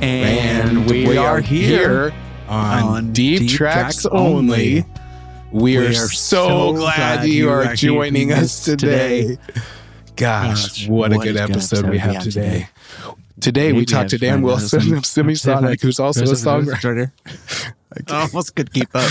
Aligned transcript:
And 0.00 0.88
we, 0.88 1.16
are 1.16 1.40
here 1.40 2.12
on, 2.46 2.82
on 2.84 3.12
Deep, 3.12 3.40
Deep 3.40 3.50
Tracks, 3.50 4.02
Tracks 4.02 4.06
Only. 4.06 4.84
We 5.50 5.76
are, 5.76 5.80
We 5.80 5.86
are 5.88 5.92
so, 5.92 6.48
so 6.48 6.72
glad, 6.74 7.16
glad 7.16 7.28
you 7.28 7.50
are 7.50 7.74
joining 7.74 8.32
us 8.32 8.64
today. 8.64 9.36
today. 9.36 9.62
Gosh, 10.14 10.86
what, 10.88 11.12
a 11.12 11.16
what 11.16 11.24
good 11.24 11.36
a 11.36 11.40
good 11.40 11.50
episode, 11.50 11.78
episode 11.78 11.90
we 11.90 11.98
have 11.98 12.22
today. 12.22 12.68
Today 13.40 13.68
we 13.68 13.80
Maybe 13.80 13.86
talked 13.86 14.10
to 14.10 14.18
Dan 14.18 14.42
Wilson 14.42 14.94
of 14.94 15.02
Semisonic, 15.04 15.80
who's 15.80 15.98
also 15.98 16.22
a 16.22 16.34
songwriter. 16.34 17.12
I 18.08 18.22
almost 18.22 18.54
could 18.54 18.72
keep 18.72 18.88
up. 18.94 19.10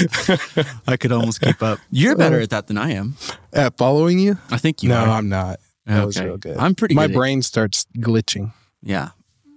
I 0.87 0.95
could 0.95 1.11
almost 1.11 1.41
keep 1.41 1.61
up. 1.61 1.79
You're 1.91 2.13
oh. 2.13 2.17
better 2.17 2.39
at 2.39 2.51
that 2.51 2.67
than 2.67 2.77
I 2.77 2.91
am. 2.91 3.17
At 3.51 3.77
following 3.77 4.19
you? 4.19 4.37
I 4.51 4.57
think 4.57 4.83
you 4.83 4.89
no, 4.89 4.97
are. 4.99 5.07
I'm 5.09 5.27
not. 5.27 5.59
That 5.85 6.05
was 6.05 6.17
Okay. 6.17 6.27
real 6.27 6.37
good. 6.37 6.57
I'm 6.57 6.75
pretty 6.75 6.95
My 6.95 7.07
good 7.07 7.11
at- 7.11 7.17
brain 7.17 7.41
starts 7.41 7.87
glitching. 7.97 8.53
Yeah. 8.81 9.09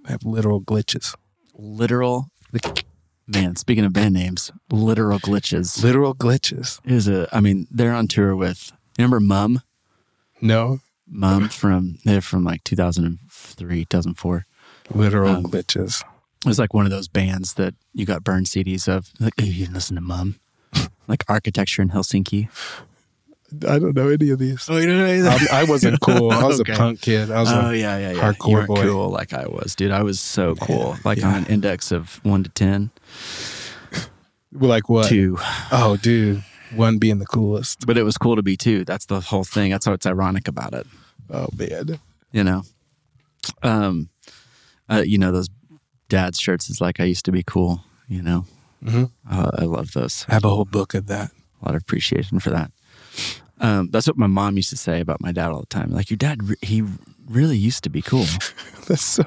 I 0.05 0.11
have 0.11 0.23
literal 0.23 0.61
glitches. 0.61 1.15
Literal. 1.63 2.29
Man, 3.27 3.55
speaking 3.55 3.85
of 3.85 3.93
band 3.93 4.15
names, 4.15 4.51
literal 4.71 5.19
glitches 5.19 5.81
Literal 5.83 6.15
glitches. 6.15 6.79
is 6.83 7.07
a. 7.07 7.27
I 7.31 7.39
mean, 7.39 7.67
they're 7.69 7.93
on 7.93 8.07
tour 8.07 8.35
with. 8.35 8.71
You 8.97 9.03
remember 9.05 9.19
Mum? 9.19 9.61
No, 10.41 10.79
Mum 11.07 11.47
from 11.49 11.99
they're 12.03 12.19
from 12.19 12.43
like 12.43 12.63
2003, 12.63 13.85
2004. 13.85 14.45
literal 14.93 15.29
Um, 15.35 15.43
glitches. 15.43 16.01
It 16.43 16.47
was 16.47 16.57
like 16.57 16.73
one 16.73 16.85
of 16.85 16.91
those 16.91 17.07
bands 17.07 17.53
that 17.53 17.75
you 17.93 18.05
got 18.07 18.23
burned 18.23 18.47
CDs 18.47 18.87
of. 18.87 19.11
Like, 19.19 19.33
oh, 19.39 19.43
you 19.43 19.53
didn't 19.65 19.75
listen 19.75 19.95
to 19.95 20.01
Mum, 20.01 20.39
like 21.07 21.23
Architecture 21.29 21.83
in 21.83 21.89
Helsinki. 21.91 22.49
I 23.67 23.79
don't 23.79 23.95
know 23.95 24.07
any 24.09 24.29
of 24.31 24.39
these. 24.39 24.67
Oh, 24.69 24.77
you 24.77 24.87
don't 24.87 24.97
know 24.97 25.29
I'm- 25.29 25.47
I 25.51 25.63
wasn't 25.65 25.99
cool. 26.07 26.31
I 26.31 26.43
was 26.43 26.61
Okay. 26.61 26.73
a 26.73 26.75
punk 26.77 27.01
kid. 27.01 27.29
I 27.31 27.39
was 27.41 27.51
Oh 27.51 27.69
a 27.69 27.75
yeah, 27.75 27.97
yeah, 27.97 28.11
yeah. 28.13 28.21
hardcore 28.33 28.47
you 28.49 28.53
weren't 28.55 28.67
boy. 28.67 28.81
cool 28.83 29.09
like 29.09 29.33
I 29.33 29.45
was, 29.47 29.75
dude. 29.75 29.91
I 29.91 30.03
was 30.03 30.19
so 30.19 30.55
cool. 30.55 30.95
Like 31.03 31.17
yeah. 31.19 31.27
on 31.29 31.35
an 31.35 31.45
index 31.47 31.91
of 31.91 32.19
one 32.23 32.43
to 32.43 32.49
ten, 32.49 32.91
like 34.51 34.89
what? 34.89 35.07
two. 35.09 35.37
Oh, 35.71 35.97
dude, 36.01 36.43
one 36.75 36.97
being 36.97 37.19
the 37.19 37.25
coolest. 37.25 37.85
But 37.85 37.97
it 37.97 38.03
was 38.03 38.17
cool 38.17 38.35
to 38.35 38.43
be 38.43 38.57
two. 38.57 38.85
That's 38.85 39.05
the 39.05 39.19
whole 39.21 39.43
thing. 39.43 39.71
That's 39.71 39.85
how 39.85 39.93
it's 39.93 40.05
ironic 40.05 40.47
about 40.47 40.73
it. 40.73 40.87
Oh 41.29 41.47
man, 41.57 41.99
You 42.31 42.43
know, 42.43 42.63
um, 43.63 44.09
uh, 44.89 45.03
you 45.05 45.17
know 45.17 45.31
those 45.31 45.49
dad's 46.09 46.39
shirts 46.39 46.69
is 46.69 46.81
like 46.81 46.99
I 46.99 47.05
used 47.05 47.25
to 47.25 47.31
be 47.31 47.43
cool. 47.43 47.83
You 48.07 48.21
know, 48.21 48.45
Mhm. 48.83 49.11
uh, 49.29 49.51
I 49.57 49.63
love 49.63 49.91
those. 49.93 50.25
I 50.27 50.33
have 50.33 50.43
a 50.45 50.49
whole 50.49 50.65
book 50.65 50.93
of 50.93 51.07
that. 51.07 51.31
A 51.61 51.65
lot 51.65 51.75
of 51.75 51.81
appreciation 51.81 52.39
for 52.39 52.49
that. 52.49 52.71
Um, 53.61 53.89
that's 53.91 54.07
what 54.07 54.17
my 54.17 54.27
mom 54.27 54.57
used 54.57 54.71
to 54.71 54.77
say 54.77 54.99
about 55.01 55.21
my 55.21 55.31
dad 55.31 55.51
all 55.51 55.59
the 55.61 55.65
time. 55.67 55.91
Like 55.91 56.09
your 56.09 56.17
dad, 56.17 56.39
he 56.61 56.83
really 57.29 57.57
used 57.57 57.83
to 57.85 57.89
be 57.89 58.01
cool. 58.01 58.25
That's 58.87 59.01
so 59.03 59.23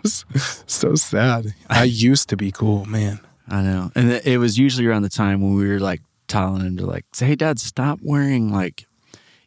so 0.67 0.95
sad. 0.97 1.55
I 1.71 1.85
used 1.85 2.29
to 2.31 2.37
be 2.37 2.51
cool, 2.51 2.85
man. 2.85 3.21
I 3.49 3.63
know. 3.63 3.93
And 3.95 4.11
it 4.11 4.39
was 4.39 4.59
usually 4.59 4.87
around 4.87 5.03
the 5.03 5.09
time 5.09 5.41
when 5.41 5.55
we 5.55 5.69
were 5.69 5.79
like 5.79 6.03
telling 6.27 6.63
him 6.63 6.77
to 6.79 6.85
like 6.87 7.05
say, 7.15 7.27
Hey 7.27 7.37
dad, 7.37 7.59
stop 7.61 8.01
wearing 8.03 8.51
like 8.53 8.87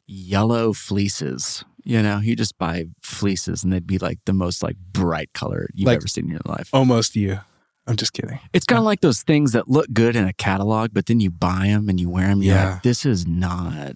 yellow 0.08 0.74
fleeces. 0.74 1.64
You 1.84 2.02
know, 2.02 2.20
you 2.20 2.36
just 2.36 2.58
buy 2.58 2.86
fleeces 3.02 3.64
and 3.64 3.72
they'd 3.72 3.88
be 3.88 3.98
like 3.98 4.20
the 4.26 4.34
most 4.34 4.64
like 4.64 4.76
bright 4.92 5.34
color 5.34 5.68
you've 5.74 5.88
Like- 5.88 5.98
ever 5.98 6.08
seen 6.08 6.26
in 6.26 6.32
your 6.32 6.42
life. 6.46 6.70
Almost 6.74 7.16
you. 7.16 7.40
I'm 7.86 7.96
just 7.96 8.12
kidding. 8.12 8.40
It's 8.52 8.66
kind 8.66 8.80
of 8.80 8.84
like 8.86 9.00
those 9.00 9.22
things 9.24 9.54
that 9.54 9.70
look 9.70 9.88
good 9.94 10.16
in 10.18 10.26
a 10.28 10.34
catalog, 10.34 10.90
but 10.94 11.06
then 11.06 11.22
you 11.22 11.30
buy 11.32 11.68
them 11.68 11.88
and 11.88 12.00
you 12.02 12.10
wear 12.10 12.28
them. 12.28 12.42
You're 12.44 12.56
Yeah. 12.56 12.70
like, 12.74 12.84
this 12.84 13.06
is 13.06 13.26
not. 13.26 13.96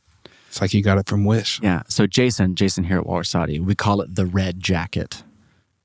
It's 0.52 0.60
like 0.60 0.74
you 0.74 0.84
got 0.84 0.98
it 0.98 1.08
from 1.08 1.24
Wish. 1.24 1.62
Yeah. 1.64 1.84
So 1.88 2.06
Jason, 2.06 2.56
Jason 2.56 2.84
here 2.84 3.00
at 3.00 3.06
Warsati, 3.06 3.58
we 3.62 3.74
call 3.74 4.02
it 4.02 4.16
the 4.16 4.26
red 4.26 4.60
jacket. 4.60 5.24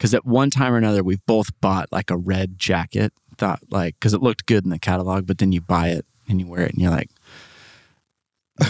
Cause 0.00 0.12
at 0.12 0.27
one 0.27 0.50
time 0.50 0.75
or 0.75 0.77
another, 0.77 1.05
we've 1.05 1.25
both 1.25 1.50
bought 1.61 1.86
like 1.92 2.11
a 2.11 2.17
red 2.17 2.58
jacket. 2.58 3.13
Thought 3.39 3.61
like, 3.70 3.95
cause 4.01 4.13
it 4.13 4.20
looked 4.23 4.45
good 4.46 4.64
in 4.64 4.70
the 4.70 4.80
catalog, 4.80 5.24
but 5.24 5.39
then 5.39 5.52
you 5.52 5.61
buy 5.61 5.91
it 5.91 6.05
and 6.29 6.41
you 6.41 6.48
wear 6.48 6.63
it 6.63 6.73
and 6.73 6.83
you're 6.83 6.91
like, 6.91 7.11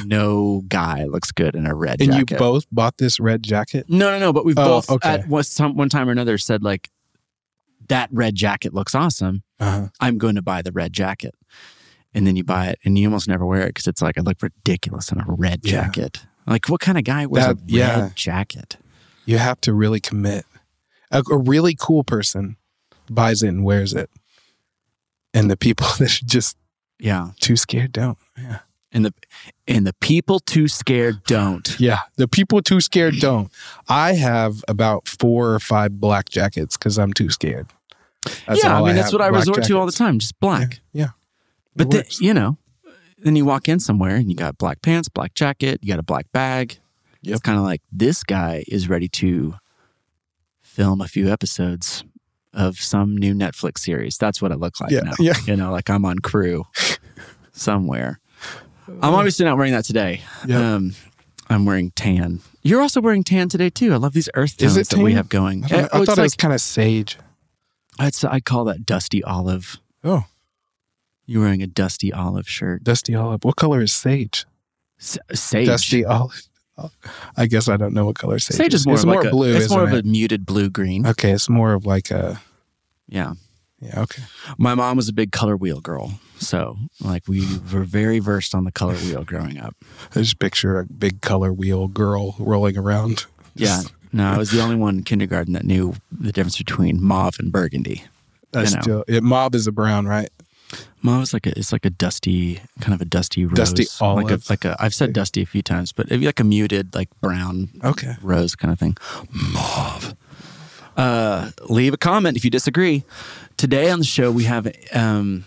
no 0.05 0.65
guy 0.69 1.05
looks 1.05 1.33
good 1.33 1.55
in 1.55 1.65
a 1.67 1.75
red 1.75 1.99
jacket. 2.01 2.11
And 2.11 2.13
jacket. 2.29 2.31
you 2.35 2.39
both 2.39 2.67
bought 2.71 2.99
this 2.99 3.19
red 3.19 3.43
jacket. 3.43 3.87
no, 3.89 4.11
no, 4.11 4.19
no. 4.19 4.33
But 4.35 4.45
we've 4.45 4.59
Oh, 4.59 4.65
both 4.65 4.91
okay. 4.91 5.09
at 5.09 5.29
one, 5.29 5.45
some, 5.45 5.77
one 5.77 5.89
time 5.89 6.11
or 6.11 6.13
another 6.13 6.37
said 6.37 6.63
like, 6.63 6.91
that 7.89 8.11
red 8.13 8.35
jacket 8.35 8.75
looks 8.75 8.95
awesome. 8.95 9.45
Uh-huh. 9.61 9.89
I'm 9.99 10.19
going 10.19 10.35
to 10.35 10.43
buy 10.43 10.61
the 10.61 10.73
red 10.73 10.93
jacket. 10.93 11.35
And 12.17 12.27
then 12.27 12.35
you 12.35 12.43
buy 12.45 12.69
it 12.69 12.79
and 12.85 12.99
you 12.99 13.07
almost 13.07 13.29
never 13.29 13.45
wear 13.45 13.63
it 13.63 13.69
because 13.69 13.87
it's 13.87 14.01
like, 14.01 14.17
I 14.19 14.23
look 14.23 14.43
ridiculous 14.43 15.13
in 15.13 15.21
a 15.21 15.25
red 15.29 15.61
Yeah. 15.63 15.83
jacket. 15.85 16.25
Like, 16.47 16.69
what 16.69 16.81
kind 16.81 16.97
of 16.97 17.05
guy 17.05 17.27
wears 17.27 17.45
That- 17.47 17.53
a 17.53 17.55
red 17.57 17.71
yeah. 17.71 18.09
jacket? 18.15 18.77
You 19.27 19.39
have 19.39 19.61
to 19.63 19.75
really 19.75 20.01
commit. 20.01 20.47
A, 21.11 21.23
a 21.31 21.37
really 21.37 21.77
cool 21.79 22.03
person 22.05 22.57
buys 23.11 23.43
it 23.43 23.49
and 23.49 23.65
wears 23.65 23.93
it, 23.93 24.11
and 25.35 25.51
the 25.51 25.57
people 25.57 25.87
that 25.99 26.23
are 26.23 26.25
just 26.27 26.57
Yeah. 26.99 27.31
too 27.41 27.57
scared 27.57 27.93
don't. 27.93 28.19
Yeah. 28.37 28.61
And 28.93 29.05
the 29.05 29.15
and 29.69 29.87
the 29.87 29.93
people 29.95 30.41
too 30.41 30.69
scared 30.69 31.23
don't. 31.25 31.79
Yeah, 31.79 31.99
the 32.17 32.27
people 32.29 32.63
too 32.63 32.81
scared 32.81 33.17
don't. 33.21 33.53
I 33.89 34.15
have 34.15 34.65
about 34.69 35.07
four 35.07 35.53
or 35.53 35.59
five 35.61 36.01
black 36.01 36.31
jackets 36.31 36.79
because 36.79 36.97
I'm 36.99 37.13
too 37.13 37.29
scared. 37.29 37.67
That's 38.47 38.65
yeah, 38.65 38.81
I 38.81 38.87
mean 38.87 38.97
that's 38.97 39.13
what 39.13 39.21
I 39.21 39.27
resort 39.27 39.65
to 39.65 39.77
all 39.79 39.85
the 39.87 39.93
time, 39.93 40.19
just 40.19 40.39
black. 40.41 40.81
Yeah, 40.95 41.11
But 41.77 41.87
It 41.87 41.91
then, 41.91 42.05
you 42.21 42.35
know, 42.35 42.59
then 43.19 43.37
you 43.37 43.45
walk 43.45 43.69
in 43.69 43.79
somewhere 43.81 44.17
and 44.17 44.31
you 44.31 44.37
got 44.37 44.59
black 44.59 44.83
pants, 44.83 45.09
black 45.09 45.35
jacket, 45.35 45.81
you 45.83 45.89
got 45.93 45.99
a 45.99 46.03
black 46.03 46.33
bag. 46.33 46.79
Yep. 47.23 47.33
It's 47.35 47.43
kind 47.43 47.59
of 47.59 47.65
like 47.65 47.83
this 47.93 48.23
guy 48.25 48.65
is 48.69 48.89
ready 48.89 49.09
to 49.09 49.55
film 50.63 51.01
a 51.01 51.09
few 51.09 51.31
episodes 51.31 52.05
of 52.53 52.77
some 52.79 53.17
new 53.17 53.35
Netflix 53.35 53.79
series. 53.81 54.17
That's 54.17 54.41
what 54.41 54.53
it 54.53 54.59
looks 54.59 54.81
like 54.81 54.91
Yeah, 54.91 55.01
now. 55.01 55.13
yeah. 55.19 55.35
You 55.47 55.57
know, 55.57 55.71
like 55.73 55.91
I'm 55.91 56.05
on 56.05 56.19
crew 56.21 56.65
somewhere. 57.53 58.21
I'm 58.89 59.15
obviously 59.15 59.45
not 59.45 59.57
wearing 59.57 59.73
that 59.73 59.85
today. 59.85 60.23
Yep. 60.47 60.61
Um, 60.61 60.95
I'm 61.49 61.65
wearing 61.65 61.91
tan. 61.93 62.41
You're 62.63 62.81
also 62.83 63.01
wearing 63.01 63.25
tan 63.25 63.49
today 63.49 63.71
too. 63.71 63.93
I 63.93 63.97
love 63.97 64.13
these 64.13 64.29
earth 64.35 64.57
tones 64.57 64.77
Is 64.77 64.89
it 64.89 64.97
that 64.97 65.03
we 65.03 65.13
have 65.15 65.29
going. 65.29 65.65
I, 65.65 65.83
I 65.83 65.89
oh, 65.93 66.03
it's 66.03 66.07
thought 66.07 66.19
it 66.19 66.23
was 66.23 66.33
like- 66.33 66.39
kind 66.39 66.55
of 66.55 66.61
sage. 66.61 67.19
I'd 67.99 68.15
say 68.15 68.29
I 68.31 68.41
call 68.41 68.65
that 68.67 68.85
dusty 68.85 69.25
olive. 69.25 69.79
Oh, 70.05 70.25
You're 71.27 71.43
wearing 71.43 71.63
a 71.63 71.67
dusty 71.67 72.13
olive 72.13 72.49
shirt. 72.49 72.85
dusty 72.85 73.15
olive. 73.15 73.45
What 73.45 73.57
color 73.57 73.83
is 73.83 73.93
sage? 73.93 74.45
S- 75.01 75.19
sage. 75.35 75.67
Dusty 75.67 76.05
olive. 76.05 76.43
Oh, 76.79 76.91
I 77.37 77.47
guess 77.47 77.69
I 77.69 77.77
don't 77.79 77.95
know 77.95 78.05
what 78.05 78.17
color 78.19 78.39
sage, 78.39 78.57
Sage 78.59 78.75
is 78.75 78.87
more, 78.87 78.95
It's 78.97 79.03
of 79.05 79.09
more 79.09 79.23
like 79.23 79.31
blue. 79.31 79.55
A, 79.55 79.57
it's 79.57 79.71
more 79.71 79.83
of 79.83 79.93
isn't 79.95 80.07
a 80.07 80.09
muted 80.09 80.45
blue 80.45 80.69
green. 80.69 81.07
Okay, 81.07 81.31
it's 81.33 81.49
more 81.49 81.73
of 81.73 81.87
like 81.87 82.11
a 82.11 82.41
Yeah. 83.09 83.33
yeah. 83.81 84.01
Okay, 84.03 84.23
My 84.59 84.75
mom 84.75 84.97
was 84.99 85.09
a 85.09 85.13
big 85.15 85.33
color 85.33 85.57
wheel 85.57 85.81
girl, 85.81 86.21
so 86.39 86.77
like 87.01 87.27
we 87.29 87.47
were 87.73 87.83
very 87.85 88.19
versed 88.19 88.55
on 88.55 88.65
the 88.65 88.73
color 88.73 88.95
wheel 88.97 89.25
growing 89.25 89.59
up. 89.59 89.75
I 90.15 90.21
just 90.21 90.39
picture 90.39 90.79
a 90.79 90.85
big 90.87 91.23
color 91.23 91.51
wheel 91.51 91.89
girl 91.89 92.35
rolling 92.39 92.77
around. 92.77 93.25
Yeah. 93.55 93.81
No, 94.13 94.31
I 94.33 94.37
was 94.39 94.51
the 94.51 94.61
only 94.61 94.77
one 94.77 94.99
in 94.99 95.03
kindergarten 95.05 95.55
that 95.55 95.65
knew 95.65 95.95
the 96.13 96.31
difference 96.31 96.59
between 96.59 97.03
mauve 97.03 97.37
and 97.39 97.51
burgundy. 97.51 98.05
That's 98.53 98.71
You 98.73 98.77
know. 98.77 98.83
still 98.83 99.05
it, 99.09 99.23
mob 99.23 99.55
is 99.55 99.67
a 99.67 99.73
brown, 99.73 100.07
right? 100.07 100.29
Mauve 101.03 101.23
is 101.23 101.33
like 101.33 101.47
a 101.47 101.57
it's 101.59 101.71
like 101.73 101.85
a 101.85 101.91
dusty 101.91 102.61
kind 102.81 102.93
of 102.95 103.01
a 103.01 103.05
dusty 103.05 103.45
rose. 103.47 103.57
Dusty 103.57 103.87
Like 104.01 104.31
a 104.31 104.41
like 104.51 104.65
a 104.65 104.77
I've 104.81 104.95
said 104.95 105.13
dusty 105.13 105.43
a 105.43 105.47
few 105.47 105.63
times, 105.63 105.93
but 105.93 106.07
it'd 106.07 106.21
be 106.21 106.27
like 106.27 106.41
a 106.41 106.45
muted 106.45 106.95
like 106.95 107.09
brown 107.21 107.69
Okay. 107.85 108.17
rose 108.23 108.57
kind 108.57 108.73
of 108.73 108.79
thing. 108.79 108.97
Mauve. 109.31 110.17
Uh, 110.97 111.51
leave 111.69 111.93
a 111.95 111.99
comment 111.99 112.37
if 112.37 112.45
you 112.45 112.51
disagree. 112.51 113.05
Today 113.57 113.91
on 113.91 113.99
the 114.01 114.05
show 114.05 114.31
we 114.33 114.45
have 114.45 114.67
um, 114.93 115.45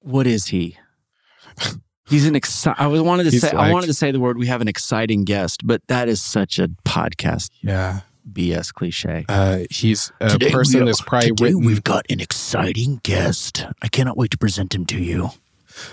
what 0.00 0.26
is 0.26 0.46
he? 0.46 0.76
He's 2.08 2.26
an 2.26 2.34
exci- 2.34 2.74
I 2.78 2.86
was 2.86 3.02
wanted 3.02 3.24
to 3.24 3.30
He's 3.30 3.40
say 3.42 3.50
I 3.50 3.72
wanted 3.72 3.88
to 3.88 3.94
say 3.94 4.12
the 4.12 4.20
word 4.20 4.38
we 4.38 4.46
have 4.46 4.60
an 4.60 4.68
exciting 4.68 5.24
guest, 5.24 5.66
but 5.66 5.82
that 5.88 6.08
is 6.08 6.22
such 6.22 6.58
a 6.60 6.68
podcast 6.86 7.50
Yeah. 7.62 8.00
BS 8.30 8.72
cliche. 8.72 9.24
Uh, 9.28 9.60
he's 9.70 10.12
a 10.20 10.28
Today 10.30 10.50
person 10.50 10.80
we- 10.80 10.86
that's 10.86 11.00
probably 11.00 11.28
today 11.28 11.44
written 11.44 11.64
we've 11.64 11.84
got 11.84 12.04
an 12.10 12.20
exciting 12.20 13.00
guest. 13.02 13.64
I 13.82 13.88
cannot 13.88 14.16
wait 14.16 14.30
to 14.32 14.38
present 14.38 14.74
him 14.74 14.84
to 14.86 14.98
you. 14.98 15.30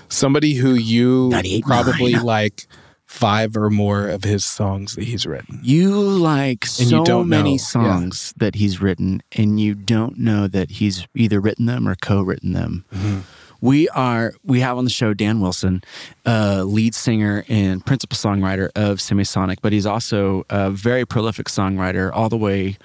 somebody 0.09 0.53
who 0.55 0.73
you 0.75 1.29
98.9. 1.29 1.61
probably 1.63 2.15
like 2.15 2.67
five 3.05 3.55
or 3.57 3.69
more 3.69 4.07
of 4.07 4.23
his 4.23 4.43
songs 4.45 4.95
that 4.95 5.03
he's 5.03 5.25
written. 5.25 5.59
You 5.61 5.91
like 6.01 6.65
And 6.79 6.89
you 6.89 6.97
so 6.97 7.03
know. 7.03 7.23
many 7.23 7.51
Yeah. 7.53 7.57
songs 7.57 8.33
that 8.37 8.55
he's 8.55 8.81
written, 8.81 9.21
and 9.33 9.59
you 9.59 9.75
don't 9.75 10.17
know 10.17 10.47
that 10.47 10.71
he's 10.71 11.05
either 11.13 11.39
written 11.41 11.65
them 11.67 11.87
or 11.87 11.95
co-written 11.95 12.53
them. 12.53 12.85
Mm-hmm. 12.95 13.19
We 13.63 13.87
are 13.89 14.33
we 14.43 14.59
have 14.59 14.77
on 14.77 14.83
the 14.83 14.89
show 14.89 15.13
Dan 15.13 15.39
Wilson, 15.39 15.83
uh, 16.25 16.63
lead 16.65 16.93
singer 16.93 17.45
and 17.47 17.85
principal 17.85 18.17
songwriter 18.17 18.69
of 18.75 18.97
Semisonic, 18.97 19.59
but 19.61 19.71
he's 19.71 19.85
also 19.85 20.45
a 20.49 20.69
very 20.69 21.05
prolific 21.05 21.47
songwriter, 21.47 22.11
all 22.13 22.27
the 22.27 22.35
way 22.35 22.77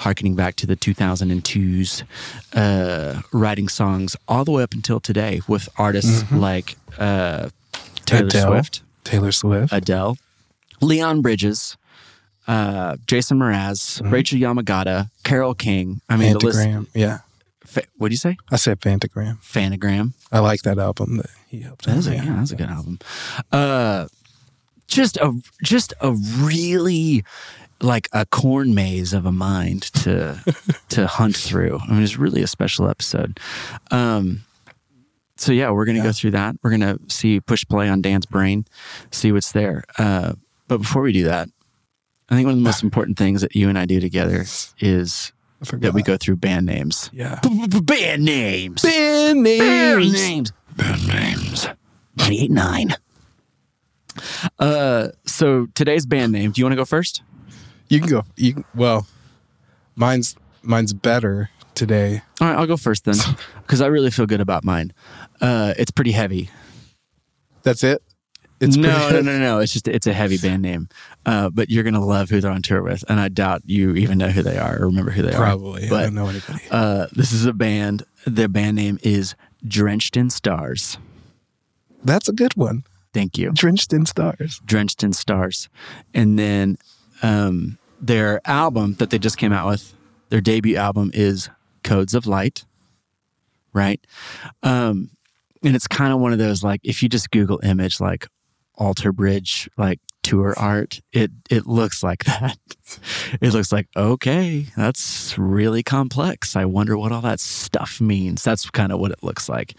harkening 0.00 0.34
back 0.34 0.54
to 0.56 0.66
the 0.66 0.76
2002s, 0.76 2.02
uh, 2.52 3.22
writing 3.32 3.66
songs 3.68 4.14
all 4.28 4.44
the 4.44 4.50
way 4.52 4.62
up 4.62 4.74
until 4.74 5.00
today 5.00 5.40
with 5.48 5.70
artists 5.78 6.30
like 6.30 6.76
uh, 6.98 7.48
Taylor 8.04 8.26
Mm-hmm. 8.26 8.26
Adele. 8.28 8.50
Swift. 8.52 8.82
Taylor 9.04 9.32
Swift. 9.32 9.72
Adele, 9.72 10.18
Leon 10.82 11.22
Bridges, 11.22 11.78
uh, 12.46 12.96
Jason 13.06 13.38
Mraz, 13.38 14.02
Rachel 14.12 14.38
Yamagata, 14.38 15.08
Carole 15.24 15.54
King. 15.54 16.02
I 16.10 16.16
mean, 16.18 16.34
the 16.34 16.38
list, 16.40 16.68
Yeah. 16.94 17.20
Fa- 17.66 17.82
what 17.96 18.08
do 18.08 18.12
you 18.12 18.18
say? 18.18 18.36
I 18.50 18.56
said 18.56 18.80
Fantagram. 18.80 19.40
Fantagram. 19.42 20.12
I 20.32 20.38
like 20.38 20.62
that 20.62 20.78
album 20.78 21.18
that 21.18 21.30
he 21.48 21.60
helped. 21.60 21.86
That 21.86 21.96
is 21.96 22.06
a, 22.06 22.14
yeah, 22.14 22.36
that's 22.36 22.52
a 22.52 22.56
good 22.56 22.70
album. 22.70 22.98
Uh, 23.52 24.06
just 24.86 25.16
a 25.16 25.32
just 25.62 25.92
a 26.00 26.12
really 26.12 27.24
like 27.80 28.08
a 28.12 28.24
corn 28.26 28.74
maze 28.74 29.12
of 29.12 29.26
a 29.26 29.32
mind 29.32 29.82
to 29.82 30.40
to 30.90 31.06
hunt 31.06 31.36
through. 31.36 31.78
I 31.86 31.92
mean, 31.92 32.02
it's 32.02 32.16
really 32.16 32.42
a 32.42 32.46
special 32.46 32.88
episode. 32.88 33.38
Um, 33.90 34.44
so 35.36 35.52
yeah, 35.52 35.70
we're 35.70 35.84
gonna 35.84 36.02
go 36.02 36.12
through 36.12 36.32
that. 36.32 36.56
We're 36.62 36.70
gonna 36.70 36.98
see 37.08 37.40
push 37.40 37.64
play 37.68 37.88
on 37.88 38.00
Dan's 38.00 38.26
brain, 38.26 38.66
see 39.10 39.32
what's 39.32 39.52
there. 39.52 39.84
Uh, 39.98 40.34
but 40.68 40.78
before 40.78 41.02
we 41.02 41.12
do 41.12 41.24
that, 41.24 41.48
I 42.28 42.34
think 42.34 42.46
one 42.46 42.54
of 42.54 42.58
the 42.58 42.64
most 42.64 42.82
important 42.84 43.18
things 43.18 43.42
that 43.42 43.54
you 43.54 43.68
and 43.68 43.78
I 43.78 43.86
do 43.86 44.00
together 44.00 44.44
is. 44.80 45.32
That 45.60 45.92
we 45.94 46.02
go 46.02 46.16
through 46.16 46.36
band 46.36 46.66
names. 46.66 47.10
Yeah. 47.12 47.40
Band 47.42 48.24
names. 48.24 48.82
Band 48.82 49.42
Band 49.44 49.98
names. 50.00 50.12
names. 50.12 50.52
Band 50.76 51.08
names. 51.08 51.68
98.9. 52.16 52.96
Uh, 54.58 55.08
so 55.26 55.66
today's 55.74 56.06
band 56.06 56.32
name. 56.32 56.50
Do 56.52 56.60
you 56.60 56.64
want 56.64 56.72
to 56.72 56.76
go 56.76 56.84
first? 56.84 57.22
You 57.88 58.00
can 58.00 58.08
go. 58.08 58.24
You 58.36 58.54
can, 58.54 58.64
well, 58.74 59.06
mine's 59.94 60.34
mine's 60.62 60.92
better 60.92 61.50
today. 61.74 62.22
All 62.40 62.48
right, 62.48 62.56
I'll 62.58 62.66
go 62.66 62.76
first 62.76 63.04
then, 63.04 63.14
because 63.62 63.80
I 63.80 63.86
really 63.86 64.10
feel 64.10 64.26
good 64.26 64.40
about 64.40 64.64
mine. 64.64 64.92
Uh, 65.40 65.74
it's 65.78 65.90
pretty 65.90 66.12
heavy. 66.12 66.50
That's 67.62 67.84
it. 67.84 68.02
It's 68.58 68.76
no, 68.76 68.88
pretty- 69.08 69.26
no, 69.26 69.32
no, 69.32 69.38
no. 69.38 69.58
It's 69.60 69.72
just 69.72 69.86
it's 69.86 70.06
a 70.06 70.12
heavy 70.14 70.38
band 70.38 70.62
name. 70.62 70.88
Uh, 71.26 71.50
but 71.50 71.68
you're 71.68 71.82
gonna 71.84 72.04
love 72.04 72.30
who 72.30 72.40
they're 72.40 72.52
on 72.52 72.62
tour 72.62 72.82
with, 72.82 73.04
and 73.08 73.20
I 73.20 73.28
doubt 73.28 73.62
you 73.66 73.94
even 73.96 74.16
know 74.16 74.28
who 74.28 74.42
they 74.42 74.56
are 74.56 74.80
or 74.80 74.86
remember 74.86 75.10
who 75.10 75.22
they 75.22 75.32
are. 75.32 75.36
Probably. 75.36 75.90
are. 75.90 75.94
I 75.94 76.02
don't 76.04 76.14
know 76.14 76.28
anybody. 76.28 76.62
uh, 76.70 77.08
this 77.12 77.32
is 77.32 77.44
a 77.46 77.52
band. 77.52 78.04
Their 78.26 78.48
band 78.48 78.76
name 78.76 78.98
is 79.02 79.34
Drenched 79.66 80.16
in 80.16 80.30
Stars. 80.30 80.98
That's 82.04 82.28
a 82.28 82.32
good 82.32 82.56
one. 82.56 82.84
Thank 83.12 83.38
you. 83.38 83.50
Drenched 83.52 83.92
in 83.92 84.06
stars. 84.06 84.60
Drenched 84.64 85.02
in 85.02 85.12
Stars. 85.12 85.68
And 86.14 86.38
then 86.38 86.76
um, 87.22 87.78
their 88.00 88.40
album 88.44 88.94
that 88.98 89.10
they 89.10 89.18
just 89.18 89.38
came 89.38 89.52
out 89.52 89.66
with, 89.66 89.94
their 90.28 90.40
debut 90.40 90.76
album 90.76 91.10
is 91.14 91.48
Codes 91.82 92.14
of 92.14 92.26
Light, 92.26 92.64
right? 93.72 94.04
Um, 94.62 95.10
and 95.64 95.74
it's 95.74 95.86
kind 95.88 96.12
of 96.12 96.20
one 96.20 96.32
of 96.32 96.38
those 96.38 96.62
like 96.62 96.80
if 96.84 97.02
you 97.02 97.08
just 97.08 97.30
Google 97.30 97.58
image 97.62 98.00
like 98.00 98.26
Alter 98.76 99.12
Bridge 99.12 99.68
like 99.76 99.98
tour 100.26 100.54
art, 100.58 101.00
it 101.12 101.30
it 101.48 101.66
looks 101.66 102.02
like 102.02 102.24
that. 102.24 102.58
it 103.40 103.52
looks 103.52 103.70
like 103.72 103.86
okay, 103.96 104.66
that's 104.76 105.38
really 105.38 105.82
complex. 105.82 106.56
I 106.56 106.64
wonder 106.64 106.98
what 106.98 107.12
all 107.12 107.22
that 107.22 107.40
stuff 107.40 108.00
means. 108.00 108.42
That's 108.42 108.68
kind 108.70 108.92
of 108.92 108.98
what 108.98 109.12
it 109.12 109.22
looks 109.22 109.48
like. 109.48 109.74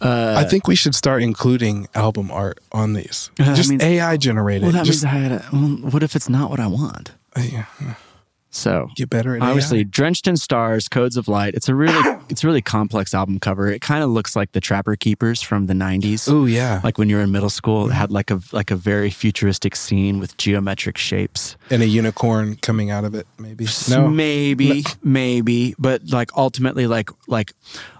Uh, 0.00 0.34
I 0.38 0.44
think 0.44 0.68
we 0.68 0.76
should 0.76 0.94
start 0.94 1.22
including 1.22 1.88
album 1.94 2.30
art 2.30 2.58
on 2.72 2.92
these. 2.92 3.30
Uh, 3.40 3.54
Just 3.54 3.70
means- 3.70 3.82
AI 3.82 4.16
generated. 4.16 4.62
well, 4.64 4.72
that 4.72 4.84
Just 4.86 5.04
means 5.04 5.14
I 5.14 5.18
had. 5.18 5.32
A, 5.32 5.44
well, 5.52 5.90
what 5.92 6.02
if 6.02 6.14
it's 6.14 6.28
not 6.28 6.50
what 6.50 6.60
I 6.60 6.66
want? 6.66 7.12
yeah, 7.36 7.66
So 8.50 8.88
get 8.96 9.10
better 9.10 9.36
at 9.36 9.42
obviously 9.42 9.80
AI. 9.80 9.84
drenched 9.84 10.26
in 10.26 10.36
stars 10.36 10.88
codes 10.88 11.16
of 11.16 11.28
light 11.28 11.54
it's 11.54 11.68
a 11.68 11.74
really 11.74 12.18
it's 12.28 12.42
a 12.42 12.46
really 12.46 12.62
complex 12.62 13.12
album 13.14 13.38
cover 13.38 13.70
it 13.70 13.80
kind 13.80 14.02
of 14.02 14.10
looks 14.10 14.34
like 14.34 14.52
the 14.52 14.60
trapper 14.60 14.96
keepers 14.96 15.42
from 15.42 15.66
the 15.66 15.74
90s 15.74 16.28
Oh 16.30 16.46
yeah, 16.46 16.80
like 16.82 16.98
when 16.98 17.08
you 17.08 17.16
were 17.16 17.22
in 17.22 17.30
middle 17.30 17.50
school 17.50 17.82
it 17.82 17.88
mm-hmm. 17.88 17.98
had 17.98 18.10
like 18.10 18.30
a 18.30 18.40
like 18.52 18.70
a 18.70 18.76
very 18.76 19.10
futuristic 19.10 19.76
scene 19.76 20.18
with 20.18 20.36
geometric 20.36 20.96
shapes 20.96 21.56
and 21.70 21.82
a 21.82 21.86
unicorn 21.86 22.56
coming 22.56 22.90
out 22.90 23.04
of 23.04 23.14
it. 23.14 23.26
Maybe 23.38 23.66
no. 23.90 24.08
maybe 24.08 24.84
maybe 25.02 25.74
but 25.78 26.08
like 26.08 26.30
ultimately 26.36 26.86
like 26.86 27.10
like 27.26 27.52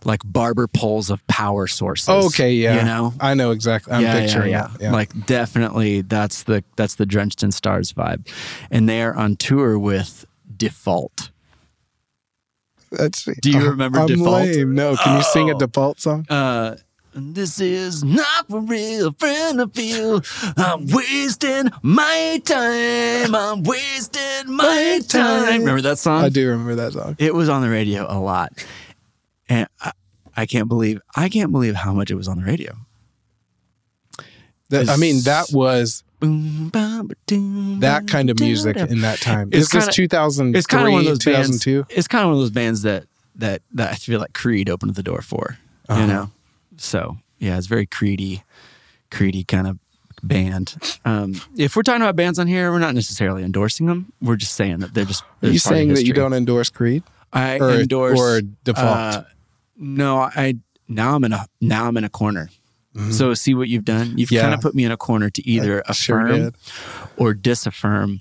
like 0.05 0.21
barber 0.25 0.67
poles 0.67 1.11
of 1.11 1.27
power 1.27 1.67
sources 1.67 2.09
okay, 2.09 2.53
yeah. 2.53 2.79
you 2.79 2.85
know 2.85 3.13
I 3.21 3.35
know 3.35 3.51
exactly. 3.51 3.93
I'm 3.93 4.03
yeah, 4.03 4.21
picturing 4.21 4.51
yeah, 4.51 4.75
it. 4.75 4.83
yeah. 4.83 4.93
Like 4.93 5.27
definitely 5.27 6.03
that's 6.03 6.45
the 6.45 6.65
that's 6.77 6.97
the 6.97 7.07
drenched 7.07 7.43
in 7.43 7.53
stars 7.53 7.93
vibe. 7.93 8.29
And 8.71 8.89
they 8.89 9.03
are 9.03 9.15
on 9.15 9.37
tour 9.37 9.79
with 9.79 10.27
Default. 10.59 11.31
Let's. 12.91 13.25
Do 13.25 13.51
you 13.51 13.59
Uh, 13.61 13.71
remember 13.71 14.01
I'm 14.01 14.07
Default? 14.07 14.47
lame. 14.49 14.75
No, 14.75 14.97
can 14.97 15.17
you 15.19 15.23
sing 15.23 15.51
a 15.51 15.55
Oh. 15.55 15.59
default 15.59 16.01
song? 16.01 16.27
Uh, 16.29 16.77
this 17.15 17.61
is 17.61 18.03
not 18.05 18.49
for 18.49 18.61
real, 18.61 19.13
friend 19.13 19.61
of 19.61 19.77
you. 19.79 20.23
I'm 20.57 20.87
wasting 20.87 21.71
my 21.83 22.41
time. 22.45 23.35
I'm 23.35 23.63
wasting 23.63 24.45
my 24.55 25.01
time. 25.09 25.61
Remember 25.61 25.83
that 25.83 25.99
song? 25.99 26.25
I 26.25 26.29
do 26.29 26.49
remember 26.49 26.77
that 26.77 26.93
song. 26.93 27.17
It 27.19 27.35
was 27.35 27.49
on 27.49 27.63
the 27.63 27.69
radio 27.71 28.07
a 28.09 28.19
lot, 28.21 28.53
and 29.49 29.67
I, 29.81 29.93
I 30.37 30.47
can't 30.47 30.69
believe 30.69 31.01
I 31.17 31.29
can't 31.29 31.51
believe 31.53 31.75
how 31.75 31.93
much 31.93 32.11
it 32.11 32.15
was 32.15 32.29
on 32.29 32.39
the 32.39 32.45
radio. 32.45 32.75
That, 34.71 34.89
I 34.89 34.97
mean, 34.97 35.23
that 35.23 35.47
was 35.53 35.63
Boom, 35.63 35.73
bam, 35.73 36.05
ba-doom, 36.05 36.08
that 36.21 38.05
kind 38.09 38.31
of 38.31 38.41
music 38.41 38.77
in 38.77 39.01
that 39.03 39.21
time. 39.21 39.49
It's 39.53 39.67
Is 39.67 39.69
this 39.71 39.85
kinda- 39.85 39.93
2003, 39.93 40.59
It's 40.59 40.67
kind 40.67 40.87
of 40.87 40.93
one 40.93 41.01
of 41.01 41.07
those 41.07 41.25
bands. 41.25 41.61
2002? 41.65 41.87
It's 41.97 42.09
kind 42.09 42.23
of 42.25 42.29
one 42.29 42.35
of 42.35 42.41
those 42.41 42.51
bands 42.51 42.83
that 42.83 43.05
that 43.37 43.63
that 43.73 43.93
I 43.93 43.95
feel 43.95 44.19
like 44.21 44.33
Creed 44.33 44.69
opened 44.69 44.95
the 44.97 45.03
door 45.03 45.23
for. 45.23 45.59
Uh-huh. 45.89 46.01
You 46.01 46.07
know, 46.07 46.31
so 46.77 47.19
yeah, 47.39 47.57
it's 47.57 47.67
very 47.69 47.87
Creedy, 47.87 48.43
Creedy 49.11 49.47
kind 49.47 49.67
of 49.69 49.79
band. 50.23 50.75
Um, 51.05 51.41
if 51.57 51.77
we're 51.77 51.83
talking 51.83 52.03
about 52.03 52.17
bands 52.17 52.39
on 52.41 52.47
here, 52.49 52.73
we're 52.73 52.81
not 52.81 52.95
necessarily 52.95 53.45
endorsing 53.45 53.87
them. 53.87 54.13
We're 54.21 54.37
just 54.37 54.55
saying 54.55 54.81
that 54.81 54.93
they're 54.95 55.05
just. 55.05 55.23
Are 55.23 55.27
they're 55.43 55.53
you 55.53 55.61
part 55.61 55.73
of 55.73 55.77
saying 55.77 55.95
that 55.95 56.05
you 56.05 56.13
don't 56.13 56.33
endorse 56.35 56.71
Creed? 56.71 57.05
I 57.33 57.59
or- 57.59 57.71
endorse 57.81 58.19
or 58.19 58.41
default? 58.65 58.87
uh, 58.87 59.23
no, 59.77 60.19
I 60.21 60.57
now 60.89 61.15
I'm 61.15 61.23
in 61.25 61.33
a 61.33 61.47
now 61.61 61.87
I'm 61.87 61.97
in 61.97 62.05
a 62.05 62.09
corner. 62.09 62.51
Mhm. 62.99 63.13
So 63.13 63.33
see 63.35 63.55
what 63.55 63.69
you've 63.69 63.85
done. 63.85 64.19
You've 64.19 64.33
Yeah. 64.33 64.43
kind 64.43 64.55
of 64.55 64.61
put 64.61 64.75
me 64.75 64.85
in 64.85 64.91
a 64.93 64.97
corner 64.97 65.31
to 65.31 65.49
either 65.49 65.79
I 65.87 65.91
affirm 65.93 66.29
did. 66.31 66.55
or 67.17 67.33
disaffirm 67.35 68.21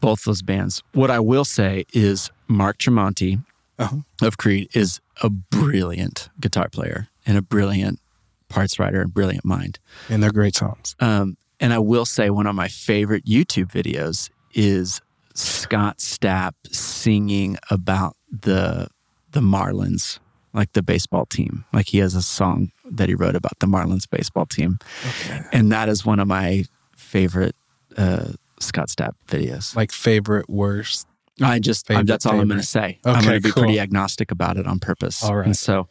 both 0.00 0.24
those 0.24 0.42
bands. 0.42 0.82
What 0.92 1.10
I 1.10 1.18
will 1.20 1.44
say 1.44 1.84
is 1.92 2.30
Mark 2.46 2.78
Tremonti 2.78 3.42
Uh-huh. 3.78 3.96
of 4.22 4.36
Creed 4.36 4.68
is 4.74 5.00
a 5.22 5.30
brilliant 5.30 6.28
guitar 6.40 6.68
player 6.68 7.08
and 7.26 7.36
a 7.38 7.42
brilliant 7.42 8.00
parts 8.48 8.78
writer 8.78 9.00
and 9.02 9.12
brilliant 9.12 9.44
mind. 9.44 9.78
And 10.08 10.22
they're 10.22 10.32
great 10.32 10.54
songs. 10.56 10.94
Um, 11.00 11.36
and 11.60 11.72
I 11.72 11.78
will 11.78 12.04
say 12.06 12.30
one 12.30 12.46
of 12.46 12.54
my 12.54 12.68
favorite 12.68 13.24
YouTube 13.26 13.70
videos 13.72 14.30
is 14.54 15.00
Scott 15.34 15.98
Stapp 15.98 16.52
singing 16.70 17.56
about 17.70 18.16
the 18.30 18.88
the 19.32 19.40
Marlins, 19.40 20.18
like 20.52 20.72
the 20.72 20.82
baseball 20.82 21.26
team. 21.26 21.64
Like 21.72 21.88
he 21.88 21.98
has 21.98 22.14
a 22.14 22.22
song 22.22 22.72
that 22.90 23.08
he 23.08 23.14
wrote 23.14 23.36
about 23.36 23.58
the 23.60 23.66
Marlins 23.66 24.08
baseball 24.08 24.46
team, 24.46 24.78
Okay. 25.06 25.40
and 25.52 25.70
that 25.72 25.88
is 25.88 26.04
one 26.04 26.20
of 26.20 26.26
my 26.28 26.64
favorite 26.96 27.54
uh, 27.96 28.32
Scott 28.60 28.88
Stapp 28.88 29.12
videos. 29.28 29.74
Like 29.76 29.92
favorite, 29.92 30.48
worst. 30.48 31.06
I 31.40 31.60
just 31.60 31.86
Favorite, 31.86 32.08
that's 32.08 32.26
all 32.26 32.40
I'm 32.40 32.48
going 32.48 32.60
to 32.60 32.66
say. 32.66 32.98
I'm 33.04 33.22
going 33.22 33.34
to 33.36 33.40
be 33.40 33.52
cool. 33.52 33.62
pretty 33.62 33.78
agnostic 33.78 34.32
about 34.32 34.56
it 34.56 34.66
on 34.66 34.80
purpose. 34.80 35.22
All 35.22 35.36
right. 35.36 35.46
And 35.46 35.56
so, 35.56 35.86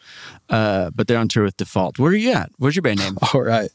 uh, 0.50 0.90
but 0.94 1.08
they're 1.08 1.18
on 1.18 1.30
tour 1.30 1.46
with 1.46 1.56
Default. 1.56 2.00
Where 2.00 2.12
are 2.12 2.16
you 2.16 2.34
at? 2.34 2.52
Where's 2.58 2.76
your 2.76 2.82
band 2.84 3.00
name? 3.00 3.18
All 3.34 3.42
right. 3.44 3.70